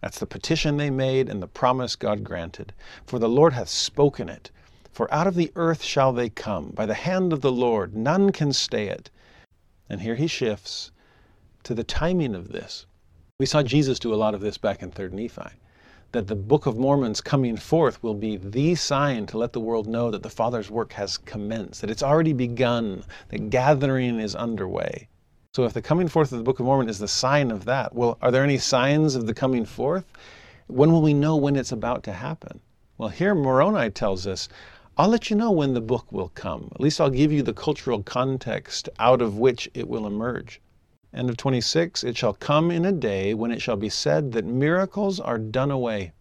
That's 0.00 0.18
the 0.18 0.26
petition 0.26 0.76
they 0.76 0.90
made 0.90 1.28
and 1.28 1.42
the 1.42 1.48
promise 1.48 1.96
God 1.96 2.22
granted. 2.22 2.72
For 3.06 3.18
the 3.18 3.28
Lord 3.28 3.52
hath 3.52 3.68
spoken 3.68 4.28
it. 4.28 4.50
For 4.92 5.12
out 5.12 5.26
of 5.26 5.34
the 5.34 5.52
earth 5.56 5.82
shall 5.82 6.12
they 6.12 6.30
come. 6.30 6.70
By 6.70 6.86
the 6.86 6.94
hand 6.94 7.32
of 7.32 7.40
the 7.40 7.52
Lord 7.52 7.94
none 7.94 8.32
can 8.32 8.52
stay 8.52 8.88
it. 8.88 9.10
And 9.90 10.00
here 10.00 10.14
he 10.14 10.26
shifts 10.26 10.90
to 11.64 11.74
the 11.74 11.84
timing 11.84 12.34
of 12.34 12.52
this. 12.52 12.86
We 13.38 13.46
saw 13.46 13.62
Jesus 13.62 13.98
do 13.98 14.14
a 14.14 14.16
lot 14.16 14.34
of 14.34 14.40
this 14.40 14.56
back 14.56 14.82
in 14.82 14.90
3rd 14.90 15.12
Nephi. 15.12 15.56
That 16.12 16.28
the 16.28 16.36
Book 16.36 16.66
of 16.66 16.78
Mormon's 16.78 17.20
coming 17.20 17.56
forth 17.56 18.02
will 18.02 18.14
be 18.14 18.36
the 18.36 18.74
sign 18.74 19.26
to 19.26 19.38
let 19.38 19.52
the 19.52 19.60
world 19.60 19.86
know 19.86 20.10
that 20.10 20.22
the 20.22 20.30
Father's 20.30 20.70
work 20.70 20.92
has 20.94 21.18
commenced, 21.18 21.80
that 21.80 21.90
it's 21.90 22.02
already 22.02 22.32
begun, 22.32 23.02
that 23.28 23.50
gathering 23.50 24.20
is 24.20 24.34
underway. 24.34 25.08
So 25.54 25.64
if 25.64 25.72
the 25.72 25.82
coming 25.82 26.08
forth 26.08 26.32
of 26.32 26.38
the 26.38 26.44
Book 26.44 26.60
of 26.60 26.66
Mormon 26.66 26.88
is 26.88 26.98
the 26.98 27.08
sign 27.08 27.50
of 27.50 27.64
that, 27.64 27.94
well, 27.94 28.18
are 28.22 28.30
there 28.30 28.44
any 28.44 28.58
signs 28.58 29.14
of 29.14 29.26
the 29.26 29.34
coming 29.34 29.64
forth? 29.64 30.04
When 30.68 30.92
will 30.92 31.02
we 31.02 31.14
know 31.14 31.36
when 31.36 31.56
it's 31.56 31.72
about 31.72 32.02
to 32.04 32.12
happen? 32.12 32.60
Well, 32.98 33.08
here 33.08 33.34
Moroni 33.34 33.90
tells 33.90 34.26
us, 34.26 34.48
I'll 34.98 35.08
let 35.08 35.28
you 35.28 35.36
know 35.36 35.50
when 35.50 35.74
the 35.74 35.80
book 35.80 36.10
will 36.10 36.30
come. 36.30 36.70
At 36.74 36.80
least 36.80 37.00
I'll 37.00 37.10
give 37.10 37.30
you 37.32 37.42
the 37.42 37.52
cultural 37.52 38.02
context 38.02 38.88
out 38.98 39.20
of 39.20 39.38
which 39.38 39.68
it 39.74 39.88
will 39.88 40.06
emerge. 40.06 40.60
End 41.16 41.30
of 41.30 41.38
26, 41.38 42.04
it 42.04 42.14
shall 42.14 42.34
come 42.34 42.70
in 42.70 42.84
a 42.84 42.92
day 42.92 43.32
when 43.32 43.50
it 43.50 43.62
shall 43.62 43.76
be 43.76 43.88
said 43.88 44.32
that 44.32 44.44
miracles 44.44 45.18
are 45.18 45.38
done 45.38 45.70
away, 45.70 46.12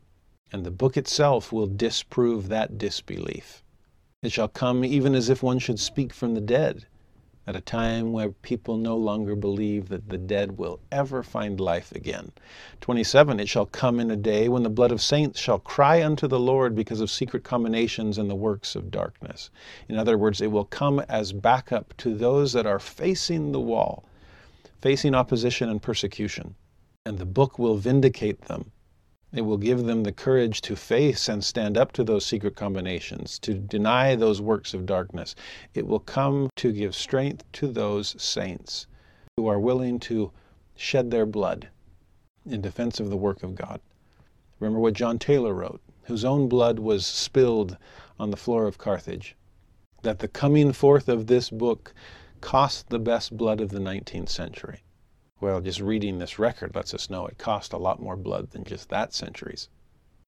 and 0.53 0.65
the 0.65 0.71
book 0.71 0.95
itself 0.95 1.51
will 1.51 1.67
disprove 1.67 2.47
that 2.47 2.77
disbelief. 2.77 3.61
It 4.23 4.31
shall 4.31 4.47
come 4.47 4.85
even 4.85 5.13
as 5.13 5.27
if 5.27 5.43
one 5.43 5.59
should 5.59 5.81
speak 5.81 6.13
from 6.13 6.33
the 6.33 6.39
dead 6.39 6.85
at 7.45 7.57
a 7.57 7.61
time 7.61 8.13
where 8.13 8.31
people 8.31 8.77
no 8.77 8.95
longer 8.95 9.35
believe 9.35 9.89
that 9.89 10.07
the 10.07 10.17
dead 10.17 10.57
will 10.57 10.79
ever 10.93 11.21
find 11.21 11.59
life 11.59 11.91
again. 11.91 12.31
27 12.79 13.39
It 13.39 13.49
shall 13.49 13.65
come 13.65 13.99
in 13.99 14.09
a 14.09 14.15
day 14.15 14.47
when 14.47 14.63
the 14.63 14.69
blood 14.69 14.93
of 14.93 15.01
saints 15.01 15.39
shall 15.39 15.59
cry 15.59 16.01
unto 16.01 16.25
the 16.25 16.39
Lord 16.39 16.73
because 16.73 17.01
of 17.01 17.11
secret 17.11 17.43
combinations 17.43 18.17
and 18.17 18.29
the 18.29 18.35
works 18.35 18.77
of 18.77 18.91
darkness. 18.91 19.49
In 19.89 19.97
other 19.97 20.17
words, 20.17 20.39
it 20.39 20.51
will 20.51 20.63
come 20.63 21.01
as 21.01 21.33
backup 21.33 21.93
to 21.97 22.15
those 22.15 22.53
that 22.53 22.65
are 22.65 22.79
facing 22.79 23.51
the 23.51 23.59
wall, 23.59 24.05
facing 24.82 25.15
opposition 25.15 25.69
and 25.69 25.82
persecution. 25.82 26.55
And 27.05 27.17
the 27.17 27.26
book 27.26 27.59
will 27.59 27.78
vindicate 27.78 28.41
them 28.41 28.71
it 29.36 29.41
will 29.41 29.57
give 29.57 29.84
them 29.84 30.03
the 30.03 30.13
courage 30.13 30.61
to 30.61 30.78
face 30.78 31.28
and 31.28 31.43
stand 31.43 31.78
up 31.78 31.91
to 31.91 32.05
those 32.05 32.26
secret 32.26 32.55
combinations, 32.55 33.38
to 33.39 33.53
deny 33.53 34.15
those 34.15 34.39
works 34.39 34.73
of 34.73 34.86
darkness. 34.86 35.36
It 35.73 35.86
will 35.86 35.99
come 35.99 36.49
to 36.55 36.71
give 36.71 36.95
strength 36.95 37.43
to 37.53 37.67
those 37.67 38.15
saints 38.21 38.88
who 39.36 39.47
are 39.47 39.59
willing 39.59 39.99
to 40.01 40.32
shed 40.76 41.11
their 41.11 41.26
blood 41.26 41.67
in 42.45 42.61
defense 42.61 43.01
of 43.01 43.09
the 43.09 43.17
work 43.17 43.43
of 43.43 43.55
God. 43.55 43.82
Remember 44.61 44.80
what 44.80 44.93
John 44.93 45.19
Taylor 45.19 45.53
wrote, 45.53 45.82
whose 46.03 46.23
own 46.23 46.47
blood 46.47 46.80
was 46.80 47.05
spilled 47.05 47.76
on 48.17 48.32
the 48.32 48.38
floor 48.38 48.67
of 48.67 48.78
Carthage, 48.78 49.36
that 50.03 50.19
the 50.19 50.30
coming 50.30 50.71
forth 50.71 51.09
of 51.09 51.28
this 51.28 51.49
book 51.49 51.93
cost 52.45 52.89
the 52.89 52.99
hmm. 52.99 53.03
best 53.03 53.35
blood 53.35 53.59
of 53.59 53.71
the 53.71 53.79
19th 53.79 54.29
century. 54.29 54.83
Well, 55.41 55.61
just 55.61 55.79
reading 55.79 56.19
this 56.19 56.37
record 56.37 56.75
lets 56.75 56.93
us 56.93 57.09
know 57.09 57.25
it 57.25 57.39
cost 57.39 57.73
a 57.73 57.77
lot 57.77 57.99
more 57.99 58.15
blood 58.15 58.51
than 58.51 58.63
just 58.63 58.87
that 58.89 59.15
century's, 59.15 59.67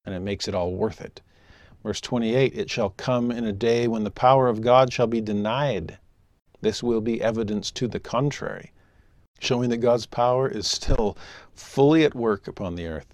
and 0.03 0.15
it 0.15 0.21
makes 0.21 0.47
it 0.47 0.55
all 0.55 0.73
worth 0.73 0.99
it. 0.99 1.21
Verse 1.83 2.01
28 2.01 2.55
It 2.55 2.71
shall 2.71 2.89
come 2.89 3.29
in 3.29 3.45
a 3.45 3.53
day 3.53 3.87
when 3.87 4.03
the 4.03 4.09
power 4.09 4.47
of 4.47 4.61
God 4.61 4.91
shall 4.91 5.05
be 5.05 5.21
denied. 5.21 5.99
This 6.59 6.81
will 6.81 7.01
be 7.01 7.21
evidence 7.21 7.69
to 7.73 7.87
the 7.87 7.99
contrary, 7.99 8.71
showing 9.39 9.69
that 9.69 9.77
God's 9.77 10.07
power 10.07 10.49
is 10.49 10.65
still 10.65 11.15
fully 11.53 12.03
at 12.03 12.15
work 12.15 12.47
upon 12.47 12.73
the 12.73 12.87
earth. 12.87 13.13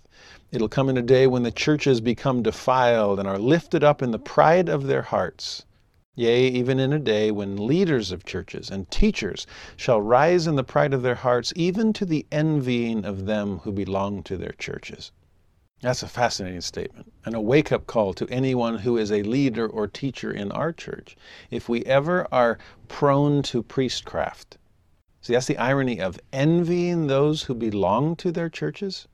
It'll 0.49 0.69
come 0.69 0.87
in 0.87 0.95
a 0.95 1.01
day 1.01 1.27
when 1.27 1.43
the 1.43 1.51
churches 1.51 1.99
become 1.99 2.41
defiled 2.41 3.19
and 3.19 3.27
are 3.27 3.37
lifted 3.37 3.83
up 3.83 4.01
in 4.01 4.11
the 4.11 4.17
pride 4.17 4.69
of 4.69 4.87
their 4.87 5.01
hearts 5.01 5.65
Yea, 6.15 6.47
even 6.47 6.79
in 6.79 6.93
a 6.93 6.99
day 6.99 7.31
when 7.31 7.65
leaders 7.65 8.11
of 8.11 8.23
churches 8.23 8.69
and 8.69 8.91
teachers 8.91 9.47
shall 9.75 9.99
rise 9.99 10.45
in 10.45 10.55
the 10.55 10.63
pride 10.63 10.93
of 10.93 11.01
their 11.01 11.15
hearts, 11.15 11.51
even 11.55 11.91
to 11.91 12.05
the 12.05 12.27
envying 12.31 13.03
of 13.03 13.25
them 13.25 13.57
who 13.59 13.71
belong 13.71 14.21
to 14.21 14.37
their 14.37 14.51
churches. 14.51 15.11
That's 15.81 16.03
a 16.03 16.07
fascinating 16.07 16.61
statement 16.61 17.11
and 17.25 17.33
a 17.33 17.41
wake 17.41 17.71
up 17.71 17.87
call 17.87 18.13
to 18.13 18.27
anyone 18.29 18.77
who 18.77 18.95
is 18.95 19.11
a 19.11 19.23
leader 19.23 19.67
or 19.67 19.87
teacher 19.87 20.31
in 20.31 20.51
our 20.51 20.71
church. 20.71 21.17
If 21.49 21.67
we 21.67 21.83
ever 21.85 22.27
are 22.31 22.59
prone 22.87 23.41
to 23.43 23.63
priestcraft, 23.63 24.59
see, 25.19 25.33
that's 25.33 25.47
the 25.47 25.57
irony 25.57 25.99
of 25.99 26.19
envying 26.31 27.07
those 27.07 27.41
who 27.41 27.55
belong 27.55 28.15
to 28.17 28.31
their 28.31 28.49
churches. 28.49 29.07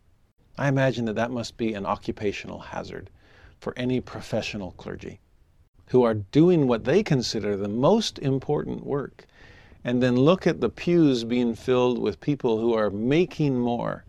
I 0.57 0.67
imagine 0.67 1.05
that 1.05 1.15
that 1.15 1.31
must 1.31 1.55
be 1.55 1.73
an 1.73 1.85
occupational 1.85 2.59
hazard 2.59 3.09
for 3.57 3.73
any 3.77 4.01
professional 4.01 4.71
clergy 4.71 5.21
who 5.89 6.03
are 6.03 6.13
doing 6.13 6.67
what 6.67 6.83
they 6.83 7.03
consider 7.03 7.57
the 7.57 7.67
most 7.67 8.19
important 8.19 8.85
work, 8.85 9.25
and 9.83 10.01
then 10.01 10.15
look 10.15 10.45
at 10.45 10.61
the 10.61 10.69
pews 10.69 11.23
being 11.23 11.55
filled 11.55 11.99
with 11.99 12.21
people 12.21 12.59
who 12.59 12.73
are 12.73 12.89
making 12.89 13.57
more, 13.57 14.05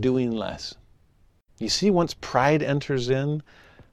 doing 0.00 0.32
less. 0.32 0.74
You 1.58 1.68
see, 1.68 1.90
once 1.90 2.14
pride 2.14 2.62
enters 2.62 3.08
in, 3.08 3.42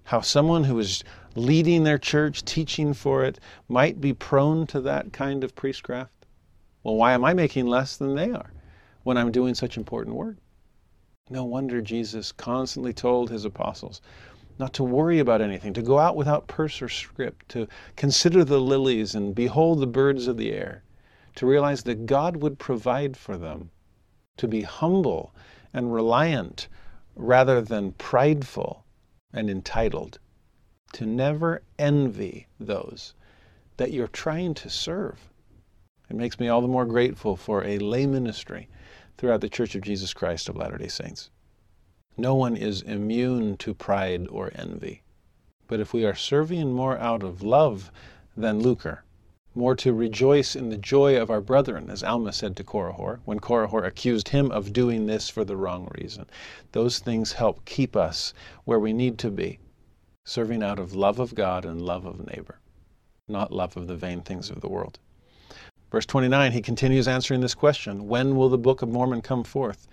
how 0.06 0.22
someone 0.22 0.64
who 0.64 0.77
is 0.80 1.03
leading 1.35 1.84
their 1.84 1.98
church, 1.98 2.44
teaching 2.45 2.94
for 2.94 3.23
it, 3.23 3.40
might 3.68 4.02
be 4.02 4.14
prone 4.14 4.68
to 4.68 4.81
that 4.81 5.14
kind 5.14 5.44
of 5.44 5.56
priestcraft. 5.56 6.26
Well, 6.84 6.95
why 6.95 7.14
am 7.14 7.23
I 7.23 7.34
making 7.34 7.68
less 7.68 7.95
than 7.95 8.15
they 8.15 8.31
are 8.31 8.52
when 9.03 9.18
I'm 9.18 9.31
doing 9.31 9.56
such 9.56 9.77
important 9.77 10.15
work? 10.15 10.38
No 11.30 11.45
wonder 11.45 11.81
Jesus 11.81 12.31
constantly 12.31 12.91
told 12.91 13.30
his 13.30 13.45
apostles, 13.45 14.02
not 14.59 14.73
to 14.73 14.84
worry 14.84 15.19
about 15.19 15.41
anything, 15.41 15.73
to 15.73 15.81
go 15.81 15.99
out 15.99 16.15
without 16.15 16.47
purse 16.47 16.81
or 16.81 16.89
scrip, 16.89 17.47
to 17.49 17.67
consider 17.95 18.43
the 18.43 18.59
lilies 18.59 19.15
and 19.15 19.35
behold 19.35 19.80
the 19.80 19.88
birds 19.88 20.27
of 20.27 20.38
the 20.38 20.51
air, 20.51 20.84
to 21.35 21.45
realize 21.45 21.84
that 21.84 22.05
God 22.05 22.38
would 22.38 22.59
provide 22.59 23.17
for 23.17 23.38
them, 23.38 23.71
to 24.38 24.47
be 24.47 24.61
humble 24.61 25.34
and 25.73 25.93
reliant 25.93 26.67
rather 27.15 27.61
than 27.61 27.93
prideful 27.93 28.85
and 29.34 29.49
entitled, 29.49 30.19
to 30.93 31.05
never 31.05 31.63
envy 31.80 32.47
those 32.59 33.15
that 33.77 33.91
you're 33.91 34.07
trying 34.07 34.53
to 34.53 34.69
serve. 34.69 35.30
It 36.09 36.15
makes 36.15 36.39
me 36.39 36.47
all 36.47 36.61
the 36.61 36.67
more 36.67 36.85
grateful 36.85 37.35
for 37.35 37.63
a 37.63 37.80
lay 37.80 38.05
ministry 38.05 38.69
throughout 39.17 39.41
the 39.41 39.49
Church 39.49 39.73
of 39.73 39.81
Jesus 39.81 40.13
Christ 40.13 40.49
of 40.49 40.55
Latter 40.55 40.77
day 40.77 40.88
Saints. 40.88 41.31
No 42.18 42.35
one 42.35 42.56
is 42.56 42.81
immune 42.81 43.57
to 43.57 43.73
pride 43.73 44.27
or 44.30 44.52
envy. 44.53 45.02
But 45.68 45.80
if 45.80 45.94
we 45.94 46.06
are 46.06 46.14
serving 46.14 46.72
more 46.72 46.98
out 46.99 47.23
of 47.23 47.41
love 47.41 47.91
than 48.38 48.60
lucre, 48.60 49.03
more 49.56 49.76
to 49.76 49.94
rejoice 49.94 50.56
in 50.56 50.69
the 50.69 50.77
joy 50.77 51.19
of 51.19 51.30
our 51.30 51.41
brethren, 51.41 51.90
as 51.90 52.03
Alma 52.03 52.34
said 52.34 52.56
to 52.56 52.64
Korihor, 52.64 53.19
when 53.26 53.40
Korihor 53.40 53.85
accused 53.85 54.30
him 54.30 54.52
of 54.52 54.73
doing 54.73 55.06
this 55.06 55.30
for 55.30 55.44
the 55.44 55.56
wrong 55.56 55.91
reason. 55.99 56.26
Those 56.72 56.99
things 56.99 57.34
help 57.34 57.65
keep 57.65 57.95
us 57.95 58.34
where 58.65 58.80
we 58.80 58.94
need 58.94 59.18
to 59.19 59.31
be, 59.31 59.60
serving 60.26 60.64
out 60.64 60.80
of 60.80 60.94
love 60.94 61.19
of 61.19 61.35
God 61.35 61.65
and 61.65 61.81
love 61.81 62.06
of 62.06 62.27
neighbor, 62.27 62.60
not 63.27 63.52
love 63.52 63.77
of 63.77 63.88
the 63.88 63.95
vain 63.95 64.22
things 64.22 64.49
of 64.49 64.61
the 64.61 64.69
world. 64.69 64.99
Verse 65.91 66.06
29, 66.07 66.52
he 66.52 66.61
continues 66.61 67.07
answering 67.07 67.41
this 67.41 67.53
question 67.53 68.07
When 68.07 68.35
will 68.35 68.49
the 68.49 68.57
Book 68.57 68.81
of 68.81 68.90
Mormon 68.90 69.22
come 69.22 69.44
forth? 69.44 69.88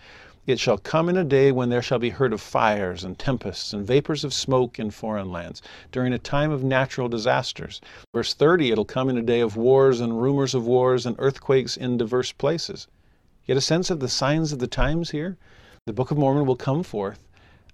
It 0.46 0.58
shall 0.58 0.78
come 0.78 1.10
in 1.10 1.18
a 1.18 1.22
day 1.24 1.52
when 1.52 1.68
there 1.68 1.82
shall 1.82 1.98
be 1.98 2.08
heard 2.08 2.32
of 2.32 2.40
fires 2.40 3.04
and 3.04 3.18
tempests 3.18 3.74
and 3.74 3.86
vapors 3.86 4.24
of 4.24 4.32
smoke 4.32 4.78
in 4.78 4.90
foreign 4.90 5.30
lands, 5.30 5.60
during 5.92 6.14
a 6.14 6.18
time 6.18 6.50
of 6.50 6.64
natural 6.64 7.10
disasters. 7.10 7.78
Verse 8.14 8.32
30, 8.32 8.70
it'll 8.70 8.86
come 8.86 9.10
in 9.10 9.18
a 9.18 9.22
day 9.22 9.40
of 9.40 9.58
wars 9.58 10.00
and 10.00 10.22
rumors 10.22 10.54
of 10.54 10.66
wars 10.66 11.04
and 11.04 11.14
earthquakes 11.18 11.76
in 11.76 11.98
diverse 11.98 12.32
places. 12.32 12.88
Get 13.46 13.58
a 13.58 13.60
sense 13.60 13.90
of 13.90 14.00
the 14.00 14.08
signs 14.08 14.50
of 14.50 14.60
the 14.60 14.66
times 14.66 15.10
here? 15.10 15.36
The 15.84 15.92
Book 15.92 16.10
of 16.10 16.16
Mormon 16.16 16.46
will 16.46 16.56
come 16.56 16.82
forth 16.84 17.22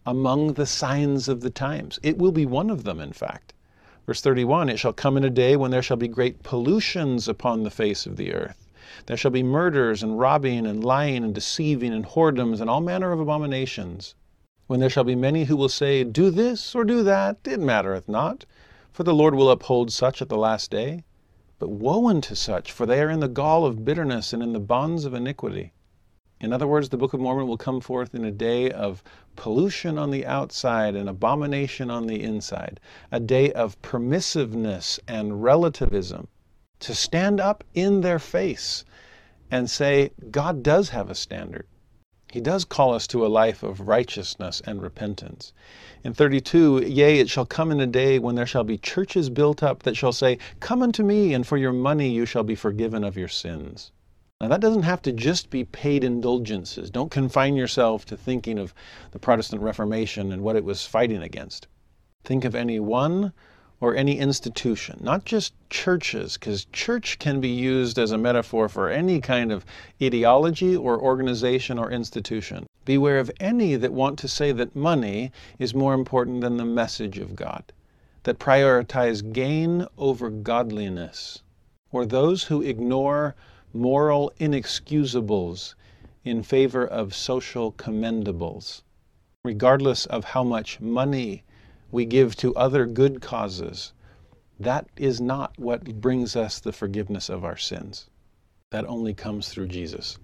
among 0.05 0.55
the 0.55 0.67
signs 0.67 1.29
of 1.29 1.43
the 1.43 1.51
times. 1.51 2.01
It 2.03 2.19
will 2.19 2.33
be 2.33 2.47
one 2.47 2.69
of 2.69 2.83
them, 2.83 2.99
in 2.99 3.13
fact. 3.13 3.53
Verse 4.07 4.21
31 4.21 4.71
It 4.71 4.81
shall 4.81 4.93
come 4.93 5.17
in 5.17 5.23
a 5.23 5.31
day 5.31 5.55
when 5.55 5.71
there 5.71 5.83
shall 5.83 5.97
be 5.97 6.09
great 6.09 6.43
pollutions 6.43 7.29
upon 7.29 7.63
the 7.63 7.71
face 7.71 8.07
of 8.07 8.17
the 8.17 8.35
earth. 8.35 8.66
There 9.07 9.17
shall 9.17 9.33
be 9.33 9.43
murders 9.43 10.01
and 10.05 10.17
robbing 10.17 10.65
and 10.65 10.85
lying 10.85 11.25
and 11.25 11.35
deceiving 11.35 11.93
and 11.93 12.07
whoredoms 12.07 12.61
and 12.61 12.71
all 12.71 12.81
manner 12.81 13.11
of 13.11 13.19
abominations. 13.19 14.15
When 14.69 14.79
there 14.79 14.89
shall 14.89 15.03
be 15.03 15.17
many 15.17 15.47
who 15.47 15.57
will 15.57 15.69
say, 15.69 16.05
Do 16.05 16.31
this 16.31 16.73
or 16.73 16.85
do 16.85 17.03
that, 17.03 17.39
it 17.45 17.59
mattereth 17.59 18.09
not, 18.09 18.45
for 18.93 19.03
the 19.03 19.13
Lord 19.13 19.35
will 19.35 19.51
uphold 19.51 19.91
such 19.91 20.23
at 20.23 20.29
the 20.29 20.37
last 20.37 20.71
day. 20.71 21.03
But 21.59 21.71
woe 21.71 22.07
unto 22.07 22.37
such, 22.37 22.71
for 22.71 22.87
they 22.87 23.03
are 23.03 23.11
in 23.11 23.19
the 23.19 23.27
gall 23.27 23.65
of 23.67 23.85
bitterness 23.85 24.33
and 24.33 24.41
in 24.41 24.53
the 24.53 24.61
bonds 24.61 25.05
of 25.05 25.15
iniquity. 25.15 25.73
In 26.39 26.53
other 26.53 26.69
words, 26.69 26.91
the 26.91 26.97
Book 26.97 27.13
of 27.13 27.19
Mormon 27.19 27.49
will 27.49 27.57
come 27.57 27.81
forth 27.81 28.15
in 28.15 28.25
a 28.25 28.31
day 28.31 28.71
of 28.71 29.03
pollution 29.35 29.99
on 29.99 30.11
the 30.13 30.25
outside 30.25 30.95
and 30.95 31.09
abomination 31.09 31.91
on 31.91 32.07
the 32.07 32.23
inside, 32.23 32.79
a 33.11 33.19
day 33.19 33.51
of 33.53 33.83
permissiveness 33.83 35.01
and 35.09 35.43
relativism, 35.43 36.29
to 36.81 36.95
stand 36.95 37.41
up 37.41 37.65
in 37.75 38.01
their 38.01 38.19
face 38.19 38.85
and 39.51 39.71
say, 39.71 40.11
God 40.31 40.63
does 40.63 40.91
have 40.91 41.11
a 41.11 41.15
standard. 41.15 41.67
He 42.33 42.41
does 42.41 42.65
call 42.65 42.93
us 42.93 43.07
to 43.09 43.25
a 43.25 43.29
life 43.29 43.63
of 43.63 43.87
righteousness 43.89 44.61
and 44.67 44.83
repentance. 44.83 45.53
In 46.03 46.13
32, 46.13 46.83
yea, 46.83 47.21
it 47.21 47.31
shall 47.31 47.47
come 47.47 47.71
in 47.71 47.81
a 47.81 47.87
day 47.87 48.19
when 48.19 48.35
there 48.35 48.47
shall 48.47 48.65
be 48.65 48.77
churches 48.77 49.31
built 49.31 49.63
up 49.63 49.85
that 49.85 49.97
shall 49.97 50.13
say, 50.13 50.39
Come 50.61 50.83
unto 50.83 51.03
me, 51.03 51.33
and 51.33 51.47
for 51.47 51.57
your 51.57 51.73
money 51.73 52.11
you 52.11 52.27
shall 52.27 52.43
be 52.43 52.55
forgiven 52.55 53.05
of 53.05 53.17
your 53.17 53.29
sins. 53.29 53.93
Now, 54.41 54.49
that 54.49 54.61
doesn't 54.61 54.83
have 54.83 55.01
to 55.03 55.13
just 55.13 55.49
be 55.49 55.65
paid 55.65 56.05
indulgences. 56.05 56.91
Don't 56.91 57.11
confine 57.11 57.57
yourself 57.57 58.05
to 58.07 58.17
thinking 58.17 58.59
of 58.59 58.75
the 59.13 59.19
Protestant 59.19 59.63
Reformation 59.63 60.31
and 60.31 60.43
what 60.43 60.57
it 60.57 60.65
was 60.65 60.85
fighting 60.85 61.23
against. 61.23 61.69
Think 62.23 62.45
of 62.45 62.55
any 62.55 62.79
one 62.79 63.33
or 63.81 63.95
any 63.95 64.19
institution, 64.19 64.99
not 65.03 65.25
just 65.25 65.53
churches, 65.69 66.39
because 66.39 66.65
church 66.73 67.19
can 67.19 67.41
be 67.41 67.49
used 67.49 67.99
as 67.99 68.11
a 68.11 68.19
metaphor 68.19 68.69
for 68.69 68.89
any 68.89 69.21
kind 69.21 69.53
of 69.53 69.67
ideology 70.03 70.75
or 70.75 70.99
organization 70.99 71.79
or 71.79 71.91
institution. 71.91 72.67
Beware 72.87 73.19
of 73.19 73.31
any 73.39 73.77
that 73.77 73.93
want 73.93 74.19
to 74.21 74.29
say 74.29 74.51
that 74.53 74.75
money 74.75 75.31
is 75.59 75.75
more 75.75 75.93
important 75.93 76.41
than 76.41 76.57
the 76.57 76.65
message 76.65 77.19
of 77.19 77.37
God, 77.37 77.65
that 78.23 78.39
prioritize 78.39 79.33
gain 79.33 79.87
over 79.99 80.31
godliness, 80.31 81.43
or 81.93 82.07
those 82.07 82.45
who 82.45 82.63
ignore 82.63 83.35
moral 83.75 84.33
inexcusables 84.41 85.75
in 86.25 86.43
favor 86.43 86.87
of 86.87 87.15
social 87.15 87.73
commendables, 87.73 88.81
regardless 89.45 90.07
of 90.07 90.25
how 90.25 90.43
much 90.43 90.81
money 90.81 91.43
we 91.91 92.05
give 92.05 92.37
to 92.37 92.55
other 92.55 92.87
good 92.87 93.21
causes. 93.21 93.93
That 94.59 94.89
is 94.97 95.21
not 95.21 95.59
what 95.59 96.01
brings 96.01 96.35
us 96.37 96.61
the 96.61 96.73
forgiveness 96.73 97.29
of 97.29 97.45
our 97.45 97.57
sins. 97.57 98.09
That 98.71 98.87
only 98.87 99.15
comes 99.15 99.49
through 99.49 99.69
Jesus. 99.69 100.19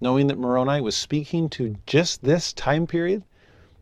Knowing 0.00 0.26
that 0.26 0.38
Moroni 0.38 0.80
was 0.80 0.96
speaking 0.96 1.48
to 1.50 1.76
just 1.86 2.22
this 2.22 2.52
time 2.52 2.86
period, 2.86 3.24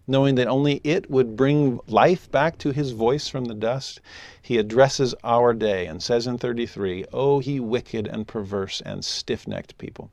knowing 0.06 0.34
that 0.34 0.46
only 0.46 0.80
it 0.84 1.10
would 1.10 1.36
bring 1.36 1.80
life 1.86 2.30
back 2.30 2.58
to 2.58 2.72
his 2.72 2.90
voice 2.92 3.28
from 3.28 3.46
the 3.46 3.54
dust, 3.54 4.00
he 4.42 4.58
addresses 4.58 5.14
our 5.24 5.54
day 5.54 5.86
and 5.86 6.02
says 6.02 6.26
in 6.26 6.36
33, 6.36 7.06
O 7.12 7.40
ye 7.40 7.58
wicked 7.58 8.06
and 8.06 8.28
perverse 8.28 8.82
and 8.82 9.04
stiff 9.04 9.48
necked 9.48 9.78
people, 9.78 10.10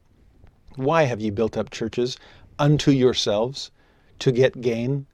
why 0.75 1.03
have 1.03 1.19
ye 1.19 1.29
built 1.29 1.57
up 1.57 1.69
churches 1.69 2.17
unto 2.57 2.91
yourselves 2.91 3.71
to 4.19 4.31
get 4.31 4.61
gain? 4.61 5.05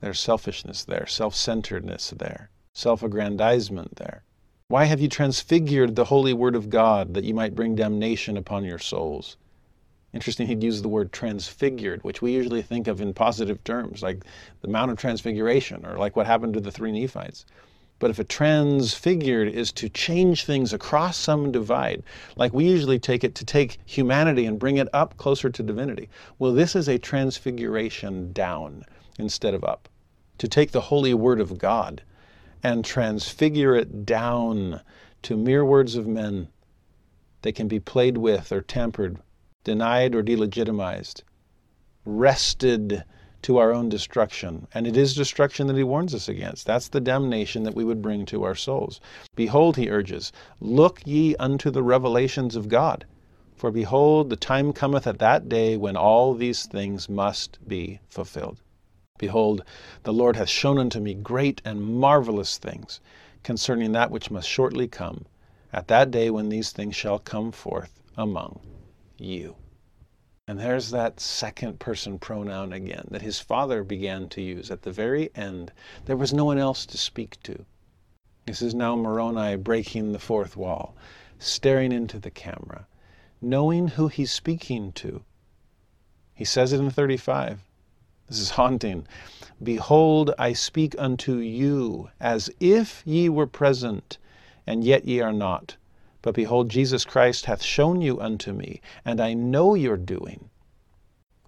There's 0.00 0.18
selfishness 0.18 0.82
there, 0.84 1.06
self 1.06 1.34
centeredness 1.34 2.08
there, 2.16 2.48
self 2.72 3.02
aggrandizement 3.02 3.96
there. 3.96 4.22
Why 4.68 4.84
have 4.84 4.98
you 4.98 5.08
transfigured 5.08 5.94
the 5.94 6.06
holy 6.06 6.32
word 6.32 6.56
of 6.56 6.70
God 6.70 7.12
that 7.12 7.24
you 7.24 7.34
might 7.34 7.54
bring 7.54 7.74
damnation 7.74 8.38
upon 8.38 8.64
your 8.64 8.78
souls? 8.78 9.36
Interesting, 10.14 10.46
he'd 10.46 10.62
use 10.62 10.80
the 10.80 10.88
word 10.88 11.12
transfigured, 11.12 12.02
which 12.02 12.22
we 12.22 12.32
usually 12.32 12.62
think 12.62 12.88
of 12.88 13.02
in 13.02 13.12
positive 13.12 13.62
terms, 13.62 14.02
like 14.02 14.24
the 14.62 14.68
Mount 14.68 14.90
of 14.90 14.96
Transfiguration 14.96 15.84
or 15.84 15.98
like 15.98 16.16
what 16.16 16.26
happened 16.26 16.54
to 16.54 16.60
the 16.60 16.72
three 16.72 16.92
Nephites. 16.92 17.44
But 17.98 18.10
if 18.10 18.18
a 18.18 18.24
transfigured 18.24 19.48
is 19.48 19.70
to 19.72 19.90
change 19.90 20.46
things 20.46 20.72
across 20.72 21.18
some 21.18 21.52
divide, 21.52 22.02
like 22.36 22.54
we 22.54 22.64
usually 22.64 22.98
take 22.98 23.22
it 23.22 23.34
to 23.34 23.44
take 23.44 23.78
humanity 23.84 24.46
and 24.46 24.58
bring 24.58 24.78
it 24.78 24.88
up 24.94 25.18
closer 25.18 25.50
to 25.50 25.62
divinity, 25.62 26.08
well, 26.38 26.54
this 26.54 26.74
is 26.74 26.88
a 26.88 26.96
transfiguration 26.96 28.32
down 28.32 28.86
instead 29.20 29.54
of 29.54 29.62
up. 29.62 29.88
To 30.38 30.48
take 30.48 30.72
the 30.72 30.80
holy 30.80 31.14
word 31.14 31.40
of 31.40 31.58
God 31.58 32.02
and 32.62 32.84
transfigure 32.84 33.76
it 33.76 34.04
down 34.04 34.80
to 35.22 35.36
mere 35.36 35.64
words 35.64 35.96
of 35.96 36.06
men 36.06 36.48
that 37.42 37.54
can 37.54 37.68
be 37.68 37.80
played 37.80 38.18
with 38.18 38.50
or 38.50 38.60
tampered 38.60 39.18
denied 39.64 40.14
or 40.14 40.22
delegitimized, 40.22 41.22
wrested 42.04 43.04
to 43.42 43.58
our 43.58 43.72
own 43.72 43.88
destruction. 43.88 44.66
And 44.74 44.86
it 44.86 44.96
is 44.96 45.14
destruction 45.14 45.66
that 45.66 45.76
he 45.76 45.82
warns 45.82 46.14
us 46.14 46.28
against. 46.28 46.66
That's 46.66 46.88
the 46.88 47.00
damnation 47.00 47.62
that 47.64 47.74
we 47.74 47.84
would 47.84 48.02
bring 48.02 48.26
to 48.26 48.44
our 48.44 48.54
souls. 48.54 49.00
Behold, 49.34 49.76
he 49.76 49.90
urges, 49.90 50.32
look 50.60 51.00
ye 51.06 51.36
unto 51.36 51.70
the 51.70 51.82
revelations 51.82 52.56
of 52.56 52.68
God. 52.68 53.06
For 53.54 53.70
behold, 53.70 54.30
the 54.30 54.36
time 54.36 54.72
cometh 54.72 55.06
at 55.06 55.18
that 55.18 55.48
day 55.48 55.76
when 55.76 55.96
all 55.96 56.34
these 56.34 56.66
things 56.66 57.08
must 57.08 57.58
be 57.66 58.00
fulfilled. 58.08 58.60
Behold, 59.20 59.62
the 60.04 60.14
Lord 60.14 60.36
hath 60.36 60.48
shown 60.48 60.78
unto 60.78 60.98
me 60.98 61.12
great 61.12 61.60
and 61.62 61.82
marvelous 61.82 62.56
things 62.56 63.00
concerning 63.42 63.92
that 63.92 64.10
which 64.10 64.30
must 64.30 64.48
shortly 64.48 64.88
come, 64.88 65.26
at 65.74 65.88
that 65.88 66.10
day 66.10 66.30
when 66.30 66.48
these 66.48 66.72
things 66.72 66.96
shall 66.96 67.18
come 67.18 67.52
forth 67.52 68.00
among 68.16 68.60
you. 69.18 69.56
And 70.48 70.58
there's 70.58 70.90
that 70.92 71.20
second 71.20 71.78
person 71.78 72.18
pronoun 72.18 72.72
again 72.72 73.08
that 73.10 73.20
his 73.20 73.38
father 73.38 73.84
began 73.84 74.26
to 74.30 74.40
use 74.40 74.70
at 74.70 74.80
the 74.80 74.90
very 74.90 75.28
end. 75.34 75.70
There 76.06 76.16
was 76.16 76.32
no 76.32 76.46
one 76.46 76.56
else 76.56 76.86
to 76.86 76.96
speak 76.96 77.42
to. 77.42 77.66
This 78.46 78.62
is 78.62 78.74
now 78.74 78.96
Moroni 78.96 79.56
breaking 79.56 80.12
the 80.12 80.18
fourth 80.18 80.56
wall, 80.56 80.96
staring 81.38 81.92
into 81.92 82.18
the 82.18 82.30
camera, 82.30 82.86
knowing 83.42 83.88
who 83.88 84.08
he's 84.08 84.32
speaking 84.32 84.92
to. 84.92 85.22
He 86.32 86.46
says 86.46 86.72
it 86.72 86.80
in 86.80 86.88
35. 86.90 87.60
This 88.30 88.38
is 88.38 88.50
haunting. 88.50 89.08
Behold, 89.60 90.32
I 90.38 90.52
speak 90.52 90.94
unto 90.96 91.38
you 91.38 92.10
as 92.20 92.48
if 92.60 93.02
ye 93.04 93.28
were 93.28 93.48
present, 93.48 94.18
and 94.68 94.84
yet 94.84 95.04
ye 95.04 95.20
are 95.20 95.32
not. 95.32 95.76
But 96.22 96.36
behold, 96.36 96.68
Jesus 96.68 97.04
Christ 97.04 97.46
hath 97.46 97.60
shown 97.60 98.00
you 98.00 98.20
unto 98.20 98.52
me, 98.52 98.80
and 99.04 99.20
I 99.20 99.34
know 99.34 99.74
your 99.74 99.96
doing. 99.96 100.48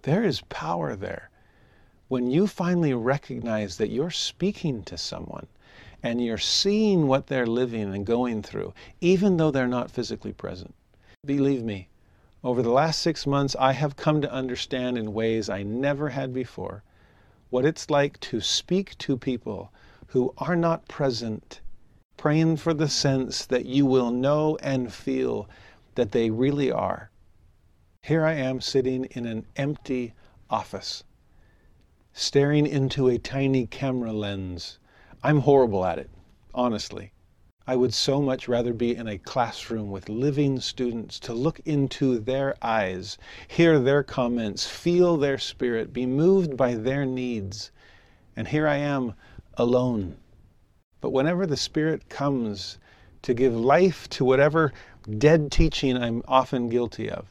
There 0.02 0.24
is 0.24 0.40
power 0.48 0.96
there. 0.96 1.30
When 2.08 2.32
you 2.32 2.48
finally 2.48 2.94
recognize 2.94 3.76
that 3.76 3.90
you're 3.90 4.10
speaking 4.10 4.82
to 4.82 4.98
someone 4.98 5.46
and 6.02 6.20
you're 6.20 6.36
seeing 6.36 7.06
what 7.06 7.28
they're 7.28 7.46
living 7.46 7.94
and 7.94 8.04
going 8.04 8.42
through, 8.42 8.74
even 9.00 9.36
though 9.36 9.52
they're 9.52 9.68
not 9.68 9.92
physically 9.92 10.32
present. 10.32 10.74
Believe 11.24 11.62
me, 11.62 11.90
over 12.44 12.62
the 12.62 12.70
last 12.70 13.00
six 13.00 13.26
months, 13.26 13.54
I 13.58 13.72
have 13.72 13.96
come 13.96 14.20
to 14.20 14.32
understand 14.32 14.98
in 14.98 15.14
ways 15.14 15.48
I 15.48 15.62
never 15.62 16.08
had 16.08 16.34
before 16.34 16.82
what 17.50 17.64
it's 17.64 17.90
like 17.90 18.18
to 18.20 18.40
speak 18.40 18.96
to 18.98 19.16
people 19.16 19.72
who 20.08 20.34
are 20.38 20.56
not 20.56 20.88
present 20.88 21.60
praying 22.16 22.56
for 22.56 22.72
the 22.72 22.88
sense 22.88 23.46
that 23.46 23.66
you 23.66 23.84
will 23.84 24.10
know 24.10 24.56
and 24.62 24.92
feel 24.92 25.48
that 25.94 26.12
they 26.12 26.30
really 26.30 26.70
are. 26.70 27.10
Here 28.02 28.24
I 28.24 28.34
am 28.34 28.60
sitting 28.60 29.06
in 29.06 29.26
an 29.26 29.46
empty 29.56 30.14
office, 30.48 31.04
staring 32.12 32.66
into 32.66 33.08
a 33.08 33.18
tiny 33.18 33.66
camera 33.66 34.12
lens. 34.12 34.78
I'm 35.22 35.40
horrible 35.40 35.84
at 35.84 35.98
it, 35.98 36.10
honestly. 36.54 37.12
I 37.64 37.76
would 37.76 37.94
so 37.94 38.20
much 38.20 38.48
rather 38.48 38.72
be 38.72 38.96
in 38.96 39.06
a 39.06 39.18
classroom 39.18 39.92
with 39.92 40.08
living 40.08 40.58
students 40.58 41.20
to 41.20 41.32
look 41.32 41.60
into 41.60 42.18
their 42.18 42.56
eyes, 42.60 43.18
hear 43.46 43.78
their 43.78 44.02
comments, 44.02 44.66
feel 44.66 45.16
their 45.16 45.38
spirit, 45.38 45.92
be 45.92 46.04
moved 46.04 46.56
by 46.56 46.74
their 46.74 47.06
needs. 47.06 47.70
And 48.34 48.48
here 48.48 48.66
I 48.66 48.78
am 48.78 49.14
alone. 49.54 50.16
But 51.00 51.10
whenever 51.10 51.46
the 51.46 51.56
Spirit 51.56 52.08
comes 52.08 52.78
to 53.22 53.34
give 53.34 53.54
life 53.54 54.08
to 54.10 54.24
whatever 54.24 54.72
dead 55.18 55.52
teaching 55.52 55.96
I'm 55.96 56.22
often 56.26 56.68
guilty 56.68 57.10
of, 57.10 57.30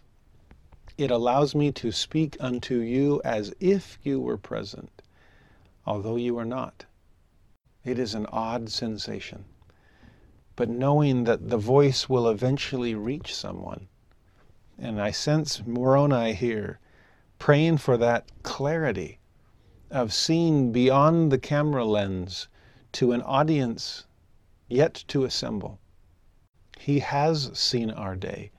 it 0.98 1.12
allows 1.12 1.56
me 1.56 1.72
to 1.74 1.92
speak 1.92 2.38
unto 2.40 2.76
you 2.76 3.22
as 3.26 3.54
if 3.60 4.00
you 4.04 4.22
were 4.22 4.38
present, 4.38 5.02
although 5.86 6.16
you 6.16 6.38
are 6.38 6.46
not. 6.46 6.86
It 7.84 8.00
is 8.00 8.14
an 8.14 8.28
odd 8.28 8.70
sensation. 8.70 9.44
But 10.56 10.70
knowing 10.70 11.24
that 11.24 11.50
the 11.50 11.58
voice 11.58 12.10
will 12.10 12.28
eventually 12.28 12.94
reach 12.94 13.34
someone, 13.34 13.88
and 14.78 15.02
I 15.02 15.12
sense 15.12 15.66
Moroni 15.66 16.34
here 16.34 16.80
praying 17.40 17.78
for 17.78 17.98
that 17.98 18.30
clarity 18.44 19.20
of 19.90 20.14
seeing 20.14 20.72
beyond 20.72 21.32
the 21.32 21.38
camera 21.38 21.86
lens 21.86 22.48
to 22.94 23.12
an 23.12 23.22
audience 23.22 24.06
yet 24.68 25.04
to 25.08 25.24
assemble. 25.24 25.80
He 26.80 27.00
has 27.00 27.52
seen 27.58 27.92
our 27.92 28.16
day. 28.16 28.52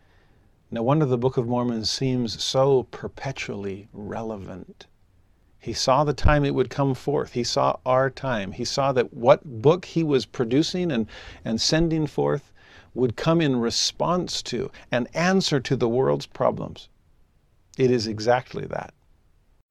No 0.70 0.82
wonder 0.82 1.04
the 1.04 1.18
Book 1.18 1.36
of 1.36 1.46
Mormon 1.46 1.84
seems 1.84 2.42
so 2.42 2.84
perpetually 2.84 3.88
relevant. 3.92 4.86
He 5.62 5.72
saw 5.72 6.02
the 6.02 6.12
time 6.12 6.44
it 6.44 6.56
would 6.56 6.70
come 6.70 6.92
forth. 6.92 7.34
He 7.34 7.44
saw 7.44 7.76
our 7.86 8.10
time. 8.10 8.50
He 8.50 8.64
saw 8.64 8.90
that 8.90 9.14
what 9.14 9.62
book 9.62 9.84
he 9.84 10.02
was 10.02 10.26
producing 10.26 10.90
and, 10.90 11.06
and 11.44 11.60
sending 11.60 12.08
forth 12.08 12.52
would 12.94 13.14
come 13.14 13.40
in 13.40 13.60
response 13.60 14.42
to 14.42 14.72
and 14.90 15.06
answer 15.14 15.60
to 15.60 15.76
the 15.76 15.88
world's 15.88 16.26
problems. 16.26 16.88
It 17.78 17.92
is 17.92 18.08
exactly 18.08 18.66
that. 18.66 18.92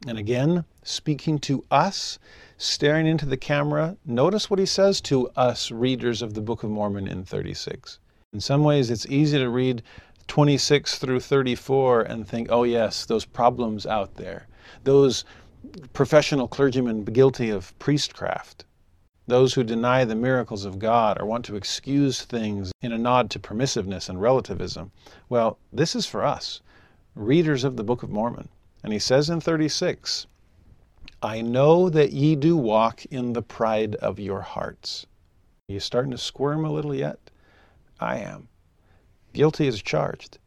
And 0.07 0.17
again, 0.17 0.63
speaking 0.81 1.39
to 1.39 1.65
us, 1.69 2.19
staring 2.57 3.05
into 3.05 3.25
the 3.25 3.35
camera, 3.35 3.97
notice 4.05 4.49
what 4.49 4.59
he 4.59 4.65
says 4.65 5.01
to 5.01 5.27
us 5.35 5.71
readers 5.71 6.21
of 6.21 6.35
the 6.35 6.41
Book 6.41 6.63
of 6.63 6.69
Mormon 6.69 7.05
in 7.05 7.25
36. 7.25 7.99
In 8.31 8.39
some 8.39 8.63
ways, 8.63 8.89
it's 8.89 9.05
easy 9.07 9.39
to 9.39 9.49
read 9.49 9.83
26 10.27 10.99
through 10.99 11.19
34 11.19 12.03
and 12.03 12.25
think, 12.25 12.47
oh, 12.49 12.63
yes, 12.63 13.05
those 13.05 13.25
problems 13.25 13.85
out 13.85 14.15
there, 14.15 14.47
those 14.85 15.25
professional 15.93 16.47
clergymen 16.47 17.03
guilty 17.03 17.49
of 17.49 17.77
priestcraft, 17.79 18.65
those 19.27 19.53
who 19.53 19.63
deny 19.63 20.03
the 20.03 20.15
miracles 20.15 20.65
of 20.65 20.79
God 20.79 21.19
or 21.19 21.25
want 21.25 21.45
to 21.45 21.55
excuse 21.55 22.23
things 22.23 22.71
in 22.81 22.91
a 22.91 22.97
nod 22.97 23.29
to 23.31 23.39
permissiveness 23.39 24.09
and 24.09 24.21
relativism. 24.21 24.91
Well, 25.29 25.57
this 25.71 25.95
is 25.95 26.05
for 26.05 26.23
us, 26.23 26.61
readers 27.15 27.63
of 27.63 27.77
the 27.77 27.83
Book 27.83 28.03
of 28.03 28.09
Mormon. 28.09 28.49
And 28.83 28.91
he 28.91 28.99
says 28.99 29.29
in 29.29 29.39
36, 29.39 30.25
I 31.21 31.41
know 31.41 31.89
that 31.89 32.13
ye 32.13 32.35
do 32.35 32.57
walk 32.57 33.05
in 33.05 33.33
the 33.33 33.43
pride 33.43 33.95
of 33.95 34.19
your 34.19 34.41
hearts. 34.41 35.05
Are 35.69 35.73
you 35.73 35.79
starting 35.79 36.11
to 36.11 36.17
squirm 36.17 36.65
a 36.65 36.71
little 36.71 36.95
yet? 36.95 37.29
I 37.99 38.17
am. 38.17 38.47
Guilty 39.33 39.67
is 39.67 39.81
charged. 39.83 40.39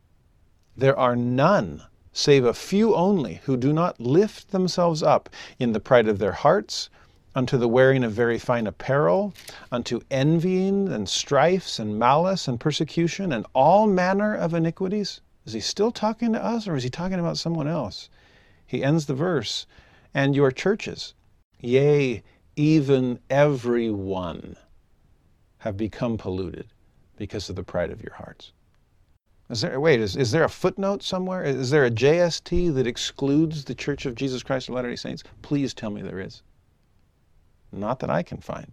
There 0.76 0.98
are 0.98 1.14
none, 1.14 1.82
save 2.14 2.44
a 2.44 2.54
few 2.54 2.94
only, 2.94 3.40
who 3.44 3.56
do 3.56 3.72
not 3.72 4.00
lift 4.00 4.52
themselves 4.52 5.02
up 5.02 5.28
in 5.58 5.72
the 5.72 5.80
pride 5.80 6.06
of 6.08 6.20
their 6.20 6.32
hearts, 6.32 6.88
unto 7.34 7.58
the 7.58 7.68
wearing 7.68 8.04
of 8.04 8.12
very 8.12 8.38
fine 8.38 8.66
apparel, 8.66 9.34
unto 9.72 10.00
envying 10.10 10.88
and 10.92 11.08
strifes 11.08 11.80
and 11.80 11.98
malice 11.98 12.46
and 12.46 12.60
persecution 12.60 13.32
and 13.32 13.44
all 13.52 13.88
manner 13.88 14.32
of 14.32 14.54
iniquities. 14.54 15.20
Is 15.44 15.52
he 15.52 15.60
still 15.60 15.90
talking 15.90 16.32
to 16.32 16.42
us 16.42 16.68
or 16.68 16.76
is 16.76 16.84
he 16.84 16.90
talking 16.90 17.18
about 17.18 17.36
someone 17.36 17.66
else? 17.66 18.08
He 18.64 18.84
ends 18.84 19.06
the 19.06 19.14
verse, 19.14 19.66
and 20.14 20.36
your 20.36 20.52
churches, 20.52 21.14
yea, 21.58 22.22
even 22.54 23.18
every 23.28 23.90
one, 23.90 24.56
have 25.58 25.76
become 25.76 26.16
polluted 26.16 26.68
because 27.16 27.50
of 27.50 27.56
the 27.56 27.64
pride 27.64 27.90
of 27.90 28.02
your 28.02 28.14
hearts. 28.14 28.52
Is 29.50 29.60
there, 29.60 29.78
wait, 29.78 30.00
is, 30.00 30.16
is 30.16 30.30
there 30.30 30.44
a 30.44 30.48
footnote 30.48 31.02
somewhere? 31.02 31.42
Is 31.42 31.68
there 31.68 31.84
a 31.84 31.90
JST 31.90 32.74
that 32.74 32.86
excludes 32.86 33.64
the 33.64 33.74
Church 33.74 34.06
of 34.06 34.14
Jesus 34.14 34.42
Christ 34.42 34.68
of 34.68 34.74
Latter 34.74 34.88
day 34.88 34.96
Saints? 34.96 35.22
Please 35.42 35.74
tell 35.74 35.90
me 35.90 36.00
there 36.00 36.18
is. 36.18 36.42
Not 37.70 37.98
that 37.98 38.08
I 38.08 38.22
can 38.22 38.38
find. 38.38 38.72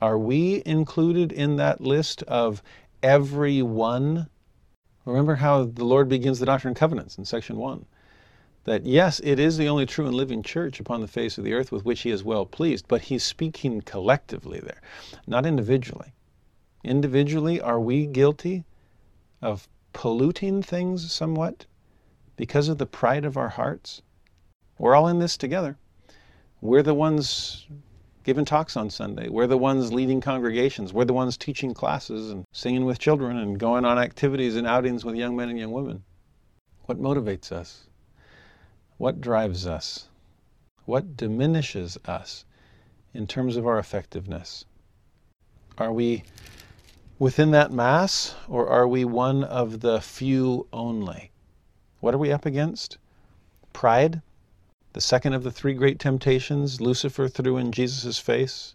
Are 0.00 0.18
we 0.18 0.62
included 0.64 1.32
in 1.32 1.56
that 1.56 1.80
list 1.80 2.22
of 2.24 2.62
every 3.02 3.60
one? 3.60 4.28
Remember 5.04 5.34
how 5.34 5.64
the 5.64 5.84
Lord 5.84 6.08
begins 6.08 6.38
the 6.38 6.46
Doctrine 6.46 6.70
and 6.70 6.76
Covenants 6.76 7.18
in 7.18 7.24
section 7.24 7.56
1. 7.56 7.86
That 8.64 8.86
yes, 8.86 9.20
it 9.24 9.40
is 9.40 9.56
the 9.56 9.68
only 9.68 9.84
true 9.84 10.06
and 10.06 10.14
living 10.14 10.44
church 10.44 10.78
upon 10.78 11.00
the 11.00 11.08
face 11.08 11.38
of 11.38 11.44
the 11.44 11.54
earth 11.54 11.72
with 11.72 11.84
which 11.84 12.02
He 12.02 12.10
is 12.10 12.22
well 12.22 12.46
pleased, 12.46 12.86
but 12.86 13.02
He's 13.02 13.24
speaking 13.24 13.80
collectively 13.80 14.60
there, 14.60 14.80
not 15.26 15.44
individually. 15.44 16.12
Individually, 16.84 17.60
are 17.60 17.80
we 17.80 18.06
guilty 18.06 18.64
of 19.44 19.68
polluting 19.92 20.62
things 20.62 21.12
somewhat 21.12 21.66
because 22.36 22.68
of 22.68 22.78
the 22.78 22.86
pride 22.86 23.24
of 23.24 23.36
our 23.36 23.50
hearts. 23.50 24.02
We're 24.78 24.94
all 24.94 25.06
in 25.06 25.18
this 25.18 25.36
together. 25.36 25.76
We're 26.60 26.82
the 26.82 26.94
ones 26.94 27.66
giving 28.24 28.46
talks 28.46 28.76
on 28.76 28.88
Sunday. 28.88 29.28
We're 29.28 29.46
the 29.46 29.58
ones 29.58 29.92
leading 29.92 30.22
congregations. 30.22 30.94
We're 30.94 31.04
the 31.04 31.12
ones 31.12 31.36
teaching 31.36 31.74
classes 31.74 32.30
and 32.30 32.44
singing 32.52 32.86
with 32.86 32.98
children 32.98 33.36
and 33.36 33.60
going 33.60 33.84
on 33.84 33.98
activities 33.98 34.56
and 34.56 34.66
outings 34.66 35.04
with 35.04 35.14
young 35.14 35.36
men 35.36 35.50
and 35.50 35.58
young 35.58 35.72
women. 35.72 36.02
What 36.86 36.98
motivates 36.98 37.52
us? 37.52 37.86
What 38.96 39.20
drives 39.20 39.66
us? 39.66 40.08
What 40.86 41.16
diminishes 41.16 41.98
us 42.06 42.46
in 43.12 43.26
terms 43.26 43.56
of 43.56 43.66
our 43.66 43.78
effectiveness? 43.78 44.64
Are 45.76 45.92
we 45.92 46.24
within 47.18 47.52
that 47.52 47.70
mass, 47.70 48.34
or 48.48 48.68
are 48.68 48.88
we 48.88 49.04
one 49.04 49.44
of 49.44 49.80
the 49.80 50.00
few 50.00 50.66
only? 50.72 51.30
What 52.00 52.12
are 52.12 52.18
we 52.18 52.32
up 52.32 52.44
against? 52.44 52.98
Pride, 53.72 54.20
the 54.94 55.00
second 55.00 55.32
of 55.32 55.44
the 55.44 55.50
three 55.50 55.74
great 55.74 55.98
temptations 55.98 56.80
Lucifer 56.80 57.28
threw 57.28 57.56
in 57.56 57.72
Jesus' 57.72 58.18
face. 58.18 58.74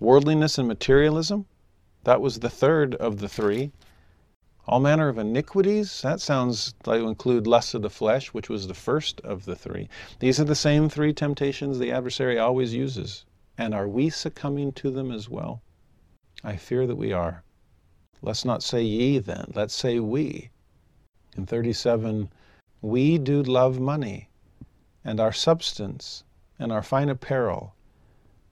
Worldliness 0.00 0.58
and 0.58 0.68
materialism, 0.68 1.46
that 2.04 2.20
was 2.20 2.38
the 2.38 2.50
third 2.50 2.94
of 2.96 3.20
the 3.20 3.28
three. 3.28 3.72
All 4.66 4.80
manner 4.80 5.08
of 5.08 5.16
iniquities, 5.16 6.02
that 6.02 6.20
sounds 6.20 6.74
like 6.84 7.00
include 7.00 7.46
lust 7.46 7.74
of 7.74 7.82
the 7.82 7.90
flesh, 7.90 8.34
which 8.34 8.50
was 8.50 8.66
the 8.66 8.74
first 8.74 9.20
of 9.22 9.46
the 9.46 9.56
three. 9.56 9.88
These 10.18 10.38
are 10.38 10.44
the 10.44 10.54
same 10.54 10.88
three 10.88 11.14
temptations 11.14 11.78
the 11.78 11.90
adversary 11.90 12.38
always 12.38 12.74
uses. 12.74 13.24
And 13.56 13.74
are 13.74 13.88
we 13.88 14.10
succumbing 14.10 14.72
to 14.72 14.90
them 14.90 15.10
as 15.10 15.28
well? 15.30 15.62
I 16.44 16.56
fear 16.56 16.86
that 16.86 16.96
we 16.96 17.12
are. 17.12 17.44
Let's 18.20 18.44
not 18.44 18.62
say 18.62 18.82
ye 18.82 19.18
then, 19.18 19.52
let's 19.54 19.74
say 19.74 20.00
we. 20.00 20.50
In 21.36 21.46
37, 21.46 22.30
we 22.82 23.16
do 23.18 23.42
love 23.42 23.78
money 23.78 24.28
and 25.04 25.20
our 25.20 25.32
substance 25.32 26.24
and 26.58 26.72
our 26.72 26.82
fine 26.82 27.08
apparel 27.08 27.74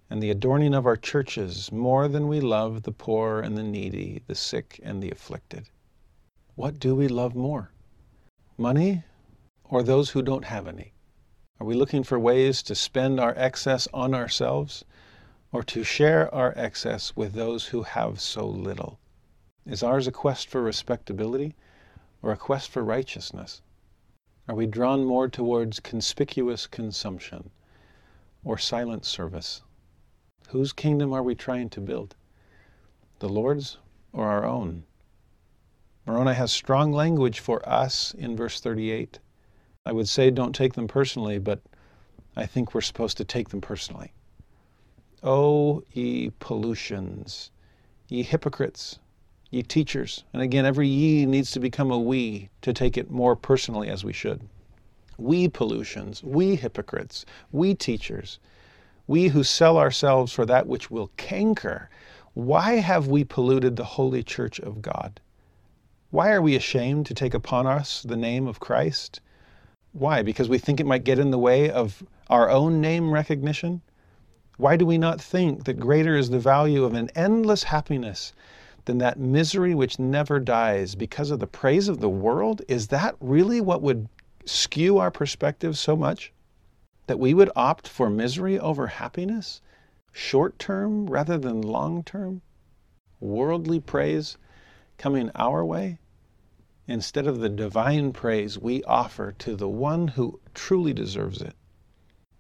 and 0.09 0.23
the 0.23 0.31
adorning 0.31 0.73
of 0.73 0.87
our 0.87 0.97
churches 0.97 1.73
more 1.73 2.07
than 2.07 2.29
we 2.29 2.41
love 2.41 2.85
the 2.85 2.93
poor 2.93 3.41
and 3.41 3.59
the 3.59 3.63
needy, 3.63 4.23
the 4.29 4.35
sick 4.37 4.79
and 4.83 5.03
the 5.03 5.11
afflicted. 5.11 5.69
What 6.55 6.79
do 6.79 6.95
we 6.95 7.09
love 7.09 7.35
more? 7.35 7.73
Money 8.57 9.03
or 9.65 9.83
those 9.83 10.11
who 10.11 10.23
don't 10.23 10.45
have 10.45 10.69
any? 10.69 10.93
Are 11.59 11.67
we 11.67 11.75
looking 11.75 12.05
for 12.05 12.19
ways 12.19 12.63
to 12.63 12.75
spend 12.75 13.19
our 13.19 13.35
excess 13.37 13.89
on 13.93 14.15
ourselves 14.15 14.85
or 15.51 15.63
to 15.65 15.83
share 15.83 16.33
our 16.33 16.53
excess 16.57 17.17
with 17.17 17.33
those 17.33 17.67
who 17.67 17.83
have 17.83 18.21
so 18.21 18.47
little? 18.47 19.01
Is 19.67 19.83
ours 19.83 20.07
a 20.07 20.13
quest 20.13 20.49
for 20.49 20.63
respectability 20.63 21.57
or 22.23 22.31
a 22.31 22.37
quest 22.37 22.71
for 22.71 22.85
righteousness? 22.85 23.63
Are 24.47 24.55
we 24.55 24.65
drawn 24.65 25.05
more 25.05 25.29
towards 25.29 25.81
conspicuous 25.81 26.69
consumption 26.69 27.51
or 28.45 28.59
silent 28.59 29.05
service? 29.05 29.63
Whose 30.51 30.73
kingdom 30.73 31.13
are 31.13 31.23
we 31.23 31.35
trying 31.35 31.69
to 31.71 31.81
build? 31.81 32.15
The 33.19 33.29
Lord's 33.29 33.79
or 34.13 34.29
our 34.29 34.45
own? 34.45 34.85
Moroni 36.07 36.35
has 36.35 36.53
strong 36.53 36.93
language 36.93 37.41
for 37.41 37.69
us 37.69 38.15
in 38.15 38.37
verse 38.37 38.61
38. 38.61 39.19
I 39.85 39.91
would 39.91 40.09
say 40.09 40.31
don't 40.31 40.55
take 40.55 40.75
them 40.75 40.87
personally, 40.87 41.41
but 41.41 41.61
I 42.37 42.47
think 42.47 42.73
we're 42.73 42.83
supposed 42.83 43.17
to 43.17 43.25
take 43.25 43.49
them 43.49 43.61
personally. 43.61 44.13
O 45.25 45.83
ye 45.93 46.31
pollutions, 46.39 47.51
ye 48.09 48.23
hypocrites, 48.23 49.01
ye 49.51 49.63
teachers. 49.63 50.25
And 50.33 50.43
again, 50.43 50.67
every 50.67 50.89
ye 50.89 51.27
needs 51.27 51.51
to 51.53 51.61
become 51.61 51.91
a 51.91 51.99
we 51.99 52.51
to 52.63 52.73
take 52.73 52.97
it 52.97 53.11
more 53.11 53.37
personally 53.37 53.89
as 53.89 54.05
we 54.05 54.13
should. 54.13 54.41
We 55.19 55.49
pollutions, 55.49 56.23
we 56.23 56.57
hypocrites, 56.57 57.25
we 57.53 57.75
teachers, 57.75 58.39
we 59.07 59.29
who 59.29 59.45
sell 59.45 59.79
ourselves 59.79 60.33
for 60.33 60.45
that 60.47 60.67
which 60.67 60.91
will 60.91 61.11
canker, 61.17 61.89
why 62.35 62.75
have 62.75 63.07
we 63.07 63.25
polluted 63.25 63.77
the 63.77 63.85
holy 63.85 64.23
church 64.23 64.59
of 64.59 64.83
God? 64.83 65.21
Why 66.11 66.33
are 66.33 66.43
we 66.43 66.55
ashamed 66.55 67.07
to 67.07 67.15
take 67.15 67.33
upon 67.33 67.67
us 67.67 68.03
the 68.03 68.17
name 68.17 68.47
of 68.47 68.61
Christ? 68.61 69.21
Why? 69.93 70.23
Because 70.23 70.49
we 70.49 70.59
think 70.59 70.81
it 70.81 70.87
might 70.87 71.05
get 71.05 71.19
in 71.19 71.31
the 71.31 71.39
way 71.39 71.71
of 71.71 72.03
our 72.29 72.51
own 72.51 72.81
name 72.81 73.11
recognition? 73.11 73.81
Why 74.59 74.77
do 74.77 74.85
we 74.85 74.99
not 74.99 75.21
think 75.21 75.65
that 75.65 75.81
greater 75.81 76.17
is 76.17 76.31
the 76.31 76.39
value 76.39 76.85
of 76.85 76.95
an 76.95 77.11
endless 77.15 77.63
happiness 77.63 78.33
than 78.87 78.99
that 78.99 79.19
misery 79.19 79.75
which 79.75 79.99
never 79.99 80.41
dies 80.41 80.95
because 80.95 81.31
of 81.31 81.39
the 81.41 81.47
praise 81.47 81.89
of 81.89 82.01
the 82.01 82.09
world? 82.09 82.63
Is 82.69 82.89
that 82.89 83.17
really 83.21 83.61
what 83.61 83.83
would 83.83 84.09
skew 84.45 84.99
our 84.99 85.11
perspective 85.11 85.77
so 85.77 85.97
much? 85.97 86.33
That 87.07 87.19
we 87.19 87.35
would 87.35 87.51
opt 87.55 87.87
for 87.87 88.09
misery 88.09 88.59
over 88.59 88.87
happiness? 88.87 89.61
Short 90.13 90.59
term 90.59 91.07
rather 91.07 91.37
than 91.37 91.61
long 91.61 92.03
term? 92.03 92.43
Worldly 93.21 93.81
praise 93.81 94.37
coming 94.99 95.31
our 95.35 95.65
way? 95.65 95.99
Instead 96.87 97.27
of 97.27 97.41
the 97.41 97.49
divine 97.49 98.13
praise 98.13 98.57
we 98.59 98.85
offer 98.85 99.33
to 99.33 99.57
the 99.57 99.69
one 99.69 100.09
who 100.09 100.41
truly 100.55 100.93
deserves 100.93 101.43
it. 101.43 101.55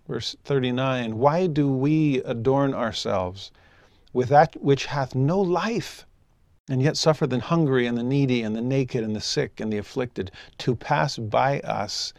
Verse 0.06 0.36
39 0.44 1.18
Why 1.18 1.48
do 1.48 1.68
we 1.68 2.18
adorn 2.18 2.72
ourselves 2.72 3.50
with 4.12 4.28
that 4.28 4.62
which 4.62 4.86
hath 4.86 5.16
no 5.16 5.40
life? 5.40 6.06
And 6.68 6.82
yet 6.82 6.96
suffer 6.96 7.26
the 7.26 7.38
hungry 7.40 7.86
and 7.86 7.96
the 7.96 8.02
needy 8.02 8.42
and 8.42 8.56
the 8.56 8.60
naked 8.60 9.04
and 9.04 9.14
the 9.14 9.20
sick 9.20 9.60
and 9.60 9.72
the 9.72 9.78
afflicted 9.78 10.30
to 10.58 10.74
pass 10.74 11.16
by 11.16 11.60
us, 11.60 12.12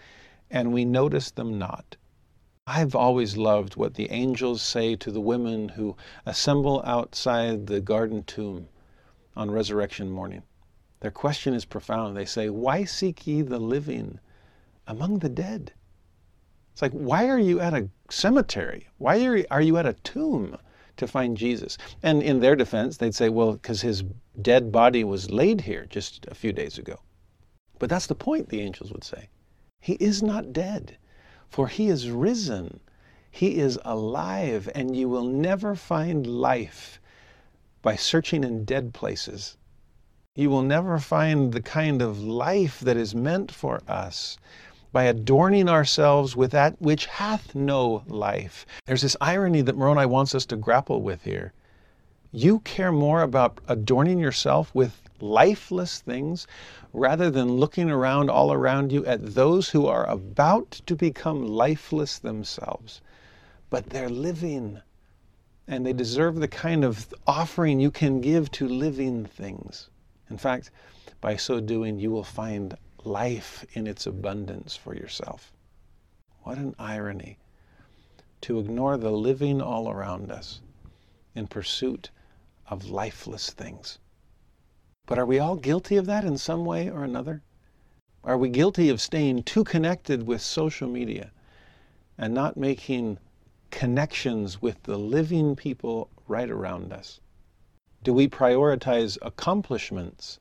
and 0.49 0.71
we 0.71 0.85
notice 0.85 1.31
them 1.31 1.57
not. 1.57 1.97
I've 2.65 2.95
always 2.95 3.37
loved 3.37 3.75
what 3.75 3.93
the 3.93 4.11
angels 4.11 4.61
say 4.61 4.95
to 4.97 5.11
the 5.11 5.21
women 5.21 5.69
who 5.69 5.95
assemble 6.25 6.81
outside 6.85 7.67
the 7.67 7.79
garden 7.79 8.23
tomb 8.23 8.67
on 9.35 9.51
resurrection 9.51 10.09
morning. 10.09 10.43
Their 10.99 11.11
question 11.11 11.53
is 11.53 11.65
profound. 11.65 12.17
They 12.17 12.25
say, 12.25 12.49
Why 12.49 12.83
seek 12.83 13.27
ye 13.27 13.41
the 13.41 13.59
living 13.59 14.19
among 14.87 15.19
the 15.19 15.29
dead? 15.29 15.73
It's 16.77 16.81
like, 16.83 16.91
why 16.91 17.27
are 17.27 17.39
you 17.39 17.59
at 17.59 17.73
a 17.73 17.89
cemetery? 18.11 18.87
Why 18.99 19.45
are, 19.49 19.61
you 19.61 19.77
at 19.77 19.87
a 19.87 19.93
tomb? 19.93 20.57
To 20.97 21.07
find 21.07 21.37
Jesus. 21.37 21.77
And 22.03 22.21
in 22.21 22.39
their 22.39 22.55
defense, 22.55 22.97
they'd 22.97 23.15
say, 23.15 23.29
well, 23.29 23.53
because 23.53 23.81
his 23.81 24.03
dead 24.41 24.71
body 24.71 25.03
was 25.03 25.31
laid 25.31 25.61
here 25.61 25.85
just 25.89 26.25
a 26.27 26.35
few 26.35 26.51
days 26.51 26.77
ago. 26.77 26.99
But 27.79 27.89
that's 27.89 28.07
the 28.07 28.15
point, 28.15 28.49
the 28.49 28.61
angels 28.61 28.91
would 28.91 29.03
say. 29.03 29.29
He 29.79 29.93
is 29.93 30.23
not 30.23 30.53
dead, 30.53 30.97
for 31.47 31.67
he 31.67 31.87
is 31.87 32.09
risen. 32.09 32.79
He 33.29 33.57
is 33.57 33.79
alive, 33.85 34.69
and 34.73 34.95
you 34.95 35.07
will 35.07 35.25
never 35.25 35.75
find 35.75 36.25
life 36.25 36.99
by 37.81 37.95
searching 37.95 38.43
in 38.43 38.65
dead 38.65 38.93
places. 38.93 39.57
You 40.35 40.49
will 40.49 40.63
never 40.63 40.99
find 40.99 41.51
the 41.51 41.61
kind 41.61 42.01
of 42.01 42.21
life 42.21 42.79
that 42.79 42.97
is 42.97 43.15
meant 43.15 43.51
for 43.51 43.81
us 43.87 44.37
by 44.91 45.03
adorning 45.03 45.69
ourselves 45.69 46.35
with 46.35 46.51
that 46.51 46.81
which 46.81 47.05
hath 47.05 47.53
no 47.53 48.03
life. 48.07 48.65
There's 48.85 49.01
this 49.01 49.17
irony 49.19 49.61
that 49.61 49.77
Moroni 49.77 50.05
wants 50.05 50.33
us 50.33 50.45
to 50.47 50.55
grapple 50.55 51.01
with 51.01 51.23
here. 51.23 51.53
You 52.31 52.59
care 52.59 52.91
more 52.91 53.21
about 53.21 53.59
adorning 53.67 54.19
yourself 54.19 54.73
with 54.73 55.01
lifeless 55.19 55.99
things 55.99 56.47
rather 56.93 57.29
than 57.29 57.57
looking 57.57 57.89
around 57.89 58.29
all 58.29 58.51
around 58.51 58.91
you 58.91 59.05
at 59.05 59.33
those 59.33 59.69
who 59.69 59.87
are 59.87 60.05
about 60.09 60.71
to 60.85 60.95
become 60.95 61.45
lifeless 61.45 62.19
themselves. 62.19 63.01
But 63.69 63.89
they're 63.89 64.09
living, 64.09 64.79
and 65.67 65.85
they 65.85 65.93
deserve 65.93 66.35
the 66.35 66.47
kind 66.47 66.83
of 66.83 67.13
offering 67.25 67.79
you 67.79 67.91
can 67.91 68.21
give 68.21 68.51
to 68.51 68.67
living 68.67 69.25
things. 69.25 69.89
In 70.29 70.37
fact, 70.37 70.71
by 71.19 71.35
so 71.35 71.59
doing, 71.59 71.99
you 71.99 72.11
will 72.11 72.23
find 72.23 72.77
life 73.07 73.65
in 73.73 73.87
its 73.87 74.05
mm-hmm. 74.05 74.19
abundance 74.19 74.75
for 74.75 74.93
yourself. 74.93 75.53
What 76.43 76.57
an 76.57 76.75
irony 76.77 77.37
to 78.41 78.59
ignore 78.59 78.97
the 78.97 79.11
living 79.11 79.61
all 79.61 79.89
around 79.89 80.31
us 80.31 80.61
in 81.33 81.47
pursuit 81.47 82.09
of 82.67 82.89
lifeless 82.89 83.49
things. 83.49 83.97
But 85.05 85.17
are 85.17 85.25
we 85.25 85.39
all 85.39 85.55
guilty 85.55 85.95
of 85.95 86.05
that 86.07 86.25
in 86.25 86.37
some 86.37 86.65
way 86.65 86.89
or 86.89 87.03
another? 87.03 87.41
Are 88.23 88.37
we 88.37 88.49
guilty 88.49 88.89
of 88.89 88.99
staying 88.99 89.43
too 89.43 89.63
connected 89.63 90.27
with 90.27 90.41
social 90.41 90.89
media 90.89 91.31
and 92.17 92.33
not 92.33 92.57
making 92.57 93.19
connections 93.71 94.61
with 94.61 94.83
the 94.83 94.97
living 94.97 95.55
people 95.55 96.09
right 96.27 96.49
around 96.49 96.91
us? 96.91 97.21
Do 98.03 98.13
we 98.13 98.27
prioritize 98.27 99.17
accomplishments 99.21 100.39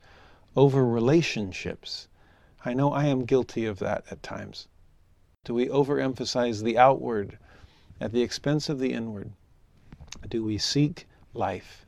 over 0.56 0.84
relationships 0.84 2.08
I 2.66 2.74
know 2.74 2.92
I 2.92 3.04
am 3.04 3.26
guilty 3.26 3.64
of 3.64 3.78
that 3.78 4.04
at 4.10 4.24
times. 4.24 4.66
Do 5.44 5.54
we 5.54 5.68
overemphasize 5.68 6.64
the 6.64 6.76
outward 6.76 7.38
at 8.00 8.10
the 8.10 8.22
expense 8.22 8.68
of 8.68 8.80
the 8.80 8.92
inward? 8.92 9.30
Do 10.28 10.42
we 10.42 10.58
seek 10.58 11.06
life 11.32 11.86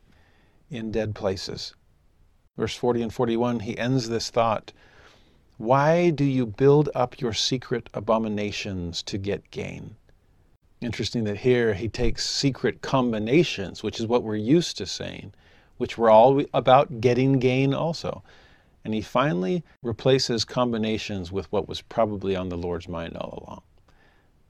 in 0.71 0.89
dead 0.89 1.15
places? 1.15 1.75
Verse 2.55 2.75
40 2.75 3.01
and 3.01 3.13
41, 3.13 3.59
he 3.59 3.77
ends 3.77 4.07
this 4.07 4.29
thought 4.29 4.71
Why 5.57 6.11
do 6.11 6.23
you 6.23 6.45
build 6.45 6.87
up 6.95 7.19
your 7.19 7.33
secret 7.33 7.89
abominations 7.93 9.03
to 9.03 9.17
get 9.17 9.51
gain? 9.51 9.97
Interesting 10.79 11.25
that 11.25 11.39
here 11.39 11.73
he 11.73 11.89
takes 11.89 12.25
secret 12.25 12.81
combinations, 12.81 13.83
which 13.83 13.99
is 13.99 14.07
what 14.07 14.23
we're 14.23 14.37
used 14.37 14.77
to 14.77 14.85
saying, 14.85 15.33
which 15.75 15.97
were 15.97 16.09
all 16.09 16.41
about 16.53 17.01
getting 17.01 17.37
gain 17.39 17.73
also. 17.73 18.23
And 18.89 18.95
he 18.95 19.01
finally 19.01 19.63
replaces 19.83 20.43
combinations 20.43 21.31
with 21.31 21.51
what 21.51 21.69
was 21.69 21.79
probably 21.79 22.35
on 22.35 22.49
the 22.49 22.57
Lord's 22.57 22.87
mind 22.87 23.15
all 23.15 23.43
along. 23.45 23.61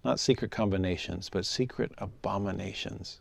Not 0.06 0.18
secret 0.18 0.50
combinations, 0.50 1.30
but 1.30 1.46
secret 1.46 1.92
abominations. 1.98 3.20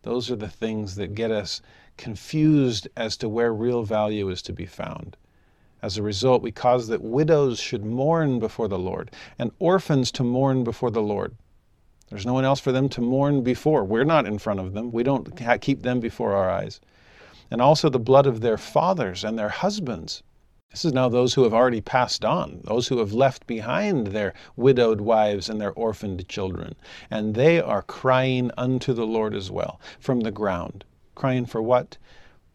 Those 0.00 0.30
are 0.30 0.36
the 0.36 0.48
things 0.48 0.94
that 0.94 1.14
get 1.14 1.30
us 1.30 1.60
confused 1.98 2.88
as 2.96 3.18
to 3.18 3.28
where 3.28 3.52
real 3.52 3.82
value 3.82 4.30
is 4.30 4.40
to 4.40 4.54
be 4.54 4.64
found. 4.64 5.18
As 5.82 5.98
a 5.98 6.02
result, 6.02 6.40
we 6.40 6.50
cause 6.50 6.88
that 6.88 7.02
widows 7.02 7.58
should 7.60 7.84
mourn 7.84 8.38
before 8.38 8.68
the 8.68 8.78
Lord 8.78 9.10
and 9.38 9.50
orphans 9.58 10.10
to 10.12 10.24
mourn 10.24 10.64
before 10.64 10.90
the 10.90 11.02
Lord. 11.02 11.36
There's 12.08 12.24
no 12.24 12.32
one 12.32 12.46
else 12.46 12.60
for 12.60 12.72
them 12.72 12.88
to 12.88 13.02
mourn 13.02 13.42
before. 13.42 13.84
We're 13.84 14.04
not 14.04 14.24
in 14.24 14.38
front 14.38 14.60
of 14.60 14.72
them. 14.72 14.92
We 14.92 15.02
don't 15.02 15.38
keep 15.60 15.82
them 15.82 16.00
before 16.00 16.32
our 16.32 16.48
eyes 16.48 16.80
and 17.50 17.60
also 17.60 17.88
the 17.88 17.98
blood 17.98 18.26
of 18.26 18.40
their 18.40 18.58
fathers 18.58 19.24
and 19.24 19.38
their 19.38 19.48
husbands. 19.48 20.22
This 20.70 20.84
is 20.84 20.92
now 20.92 21.08
those 21.08 21.34
who 21.34 21.42
have 21.42 21.52
already 21.52 21.80
passed 21.80 22.24
on, 22.24 22.60
those 22.62 22.86
who 22.86 22.98
have 22.98 23.12
left 23.12 23.46
behind 23.48 24.08
their 24.08 24.34
widowed 24.54 25.00
wives 25.00 25.48
and 25.48 25.60
their 25.60 25.72
orphaned 25.72 26.28
children. 26.28 26.76
And 27.10 27.34
they 27.34 27.60
are 27.60 27.82
crying 27.82 28.52
unto 28.56 28.92
the 28.92 29.06
Lord 29.06 29.34
as 29.34 29.50
well 29.50 29.80
from 29.98 30.20
the 30.20 30.30
ground. 30.30 30.84
Crying 31.16 31.44
for 31.44 31.60
what? 31.60 31.98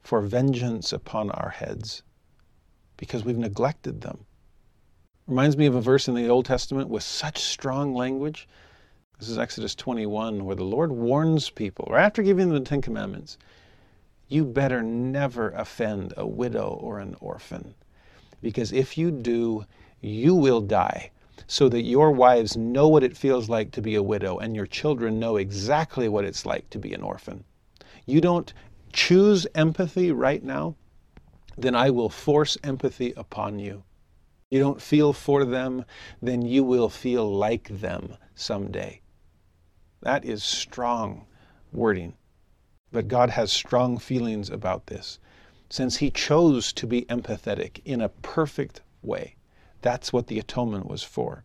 For 0.02 0.22
vengeance 0.22 0.94
upon 0.94 1.30
our 1.32 1.50
heads, 1.50 2.04
because 2.96 3.26
we've 3.26 3.38
neglected 3.38 4.00
them. 4.00 4.26
Reminds 5.28 5.58
me 5.58 5.66
of 5.66 5.76
a 5.76 5.82
verse 5.82 6.08
in 6.08 6.16
the 6.16 6.30
Old 6.30 6.46
Testament 6.46 6.90
with 6.90 7.04
such 7.04 7.40
strong 7.40 7.94
language. 7.94 8.48
This 9.20 9.28
is 9.28 9.38
Exodus 9.38 9.76
21, 9.76 10.46
where 10.46 10.56
the 10.56 10.64
Lord 10.64 10.92
warns 10.92 11.50
people, 11.50 11.88
right 11.90 12.06
after 12.06 12.24
giving 12.24 12.48
them 12.48 12.58
the 12.58 12.70
Ten 12.70 12.82
Commandments, 12.82 13.38
you 14.28 14.46
better 14.46 14.82
never 14.82 15.52
offend 15.52 16.14
a 16.18 16.26
widow 16.26 16.78
or 16.82 17.00
an 17.00 17.16
orphan. 17.20 17.76
Because 18.42 18.72
if 18.72 18.98
you 18.98 19.12
do, 19.12 19.66
you 20.02 20.36
will 20.36 20.62
die, 20.62 21.12
so 21.48 21.70
that 21.70 21.84
your 21.84 22.12
wives 22.12 22.58
know 22.58 22.88
what 22.88 23.04
it 23.04 23.18
feels 23.18 23.50
like 23.50 23.72
to 23.72 23.82
be 23.82 23.96
a 23.96 24.04
widow 24.04 24.38
and 24.38 24.56
your 24.56 24.66
children 24.66 25.20
know 25.20 25.38
exactly 25.38 26.10
what 26.10 26.26
it's 26.26 26.46
like 26.46 26.70
to 26.70 26.80
be 26.80 26.94
an 26.94 27.02
orphan. 27.02 27.44
You 28.06 28.22
don't 28.22 28.54
choose 28.94 29.46
empathy 29.56 30.12
right 30.12 30.44
now, 30.44 30.76
then 31.58 31.76
I 31.76 31.90
will 31.90 32.10
force 32.10 32.58
empathy 32.64 33.14
upon 33.16 33.60
you. 33.60 33.84
You 34.52 34.60
don't 34.60 34.82
feel 34.82 35.12
for 35.14 35.44
them, 35.44 35.86
then 36.22 36.42
you 36.42 36.64
will 36.64 36.90
feel 36.90 37.30
like 37.30 37.68
them 37.68 38.16
someday. 38.36 39.02
That 40.02 40.24
is 40.24 40.44
strong 40.44 41.26
wording. 41.72 42.14
But 42.96 43.10
God 43.10 43.32
has 43.32 43.52
strong 43.52 43.98
feelings 43.98 44.50
about 44.50 44.88
this, 44.88 45.20
since 45.70 45.98
He 45.98 46.10
chose 46.10 46.72
to 46.72 46.88
be 46.88 47.02
empathetic 47.10 47.82
in 47.84 48.00
a 48.00 48.08
perfect 48.08 48.84
way. 49.02 49.36
That's 49.82 50.14
what 50.14 50.28
the 50.28 50.40
atonement 50.40 50.88
was 50.88 51.04
for. 51.04 51.44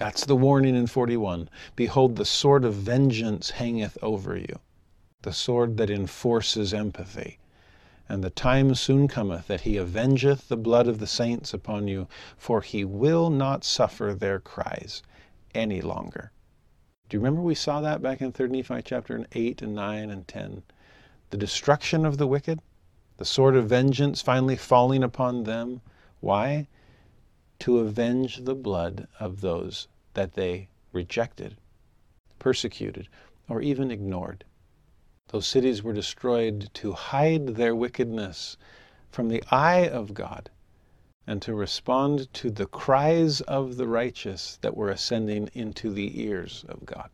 That's 0.00 0.24
the 0.26 0.34
warning 0.34 0.74
in 0.74 0.88
41. 0.88 1.48
Behold, 1.76 2.16
the 2.16 2.24
sword 2.24 2.64
of 2.64 2.74
vengeance 2.74 3.50
hangeth 3.50 3.96
over 4.02 4.36
you, 4.36 4.58
the 5.22 5.32
sword 5.32 5.76
that 5.76 5.88
enforces 5.88 6.74
empathy. 6.74 7.38
And 8.08 8.24
the 8.24 8.30
time 8.30 8.74
soon 8.74 9.06
cometh 9.06 9.46
that 9.46 9.60
he 9.60 9.76
avengeth 9.76 10.48
the 10.48 10.56
blood 10.56 10.88
of 10.88 10.98
the 10.98 11.06
saints 11.06 11.54
upon 11.54 11.86
you, 11.86 12.08
for 12.36 12.60
he 12.60 12.84
will 12.84 13.30
not 13.30 13.62
suffer 13.62 14.16
their 14.18 14.40
cries 14.40 15.04
any 15.54 15.80
longer. 15.80 16.32
Do 17.08 17.16
you 17.16 17.20
remember 17.20 17.40
we 17.40 17.54
saw 17.54 17.80
that 17.82 18.02
back 18.02 18.20
in 18.20 18.32
3 18.32 18.48
Nephi 18.48 18.82
chapter 18.82 19.24
8 19.30 19.62
and 19.62 19.76
9 19.76 20.10
and 20.10 20.26
10? 20.26 20.64
The 21.30 21.36
destruction 21.36 22.04
of 22.04 22.18
the 22.18 22.26
wicked, 22.26 22.60
the 23.16 23.24
sword 23.24 23.54
of 23.54 23.68
vengeance 23.68 24.20
finally 24.20 24.56
falling 24.56 25.04
upon 25.04 25.44
them. 25.44 25.82
Why? 26.18 26.66
To 27.60 27.78
avenge 27.78 28.38
the 28.38 28.56
blood 28.56 29.06
of 29.20 29.40
those 29.40 29.86
that 30.14 30.34
they 30.34 30.68
rejected, 30.92 31.56
persecuted, 32.40 33.08
or 33.48 33.60
even 33.60 33.92
ignored. 33.92 34.44
Those 35.28 35.46
cities 35.46 35.84
were 35.84 35.92
destroyed 35.92 36.70
to 36.74 36.90
hide 36.90 37.54
their 37.54 37.76
wickedness 37.76 38.56
from 39.10 39.28
the 39.28 39.44
eye 39.52 39.86
of 39.86 40.12
God 40.12 40.50
and 41.26 41.42
to 41.42 41.54
respond 41.54 42.32
to 42.34 42.50
the 42.50 42.66
cries 42.66 43.40
of 43.42 43.76
the 43.76 43.88
righteous 43.88 44.58
that 44.62 44.76
were 44.76 44.90
ascending 44.90 45.48
into 45.54 45.90
the 45.92 46.20
ears 46.22 46.64
of 46.68 46.86
God. 46.86 47.10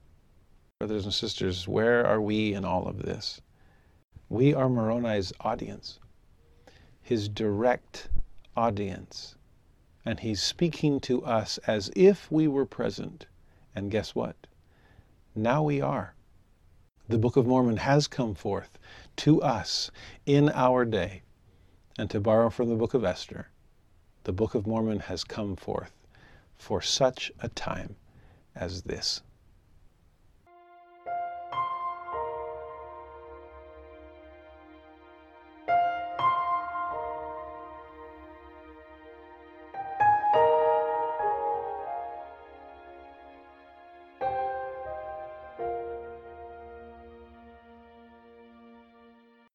Brothers 0.79 1.05
and 1.05 1.15
sisters, 1.15 1.67
where 1.67 2.07
are 2.07 2.21
we 2.21 2.53
in 2.53 2.65
all 2.65 2.87
of 2.87 3.03
this? 3.03 3.41
We 4.29 4.53
are 4.53 4.69
Moroni's 4.69 5.33
audience, 5.41 5.99
his 7.01 7.29
direct 7.29 8.09
audience. 8.57 9.37
And 10.05 10.21
he's 10.21 10.43
speaking 10.43 10.99
to 11.01 11.25
us 11.25 11.59
as 11.67 11.91
if 11.95 12.31
we 12.31 12.49
were 12.49 12.67
present. 12.67 13.27
And 13.75 13.91
guess 13.91 14.15
what? 14.15 14.37
Now 15.35 15.63
we 15.63 15.81
are 15.81 16.15
the 17.09 17.19
Book 17.19 17.37
of 17.37 17.47
Mormon 17.47 17.77
has 17.77 18.07
come 18.07 18.35
forth 18.35 18.79
to 19.17 19.43
us 19.43 19.91
in 20.25 20.49
our 20.51 20.85
day. 20.87 21.23
And 21.99 22.09
to 22.09 22.21
borrow 22.21 22.49
from 22.49 22.71
the 22.71 22.75
Book 22.75 22.95
of 22.95 23.05
Esther, 23.05 23.49
the 24.25 24.33
Book 24.33 24.55
of 24.55 24.67
Mormon 24.67 25.01
has 25.01 25.25
come 25.25 25.57
forth 25.57 25.93
for 26.57 26.81
such 26.81 27.33
a 27.41 27.49
time 27.49 27.97
as 28.55 28.83
this. 28.83 29.23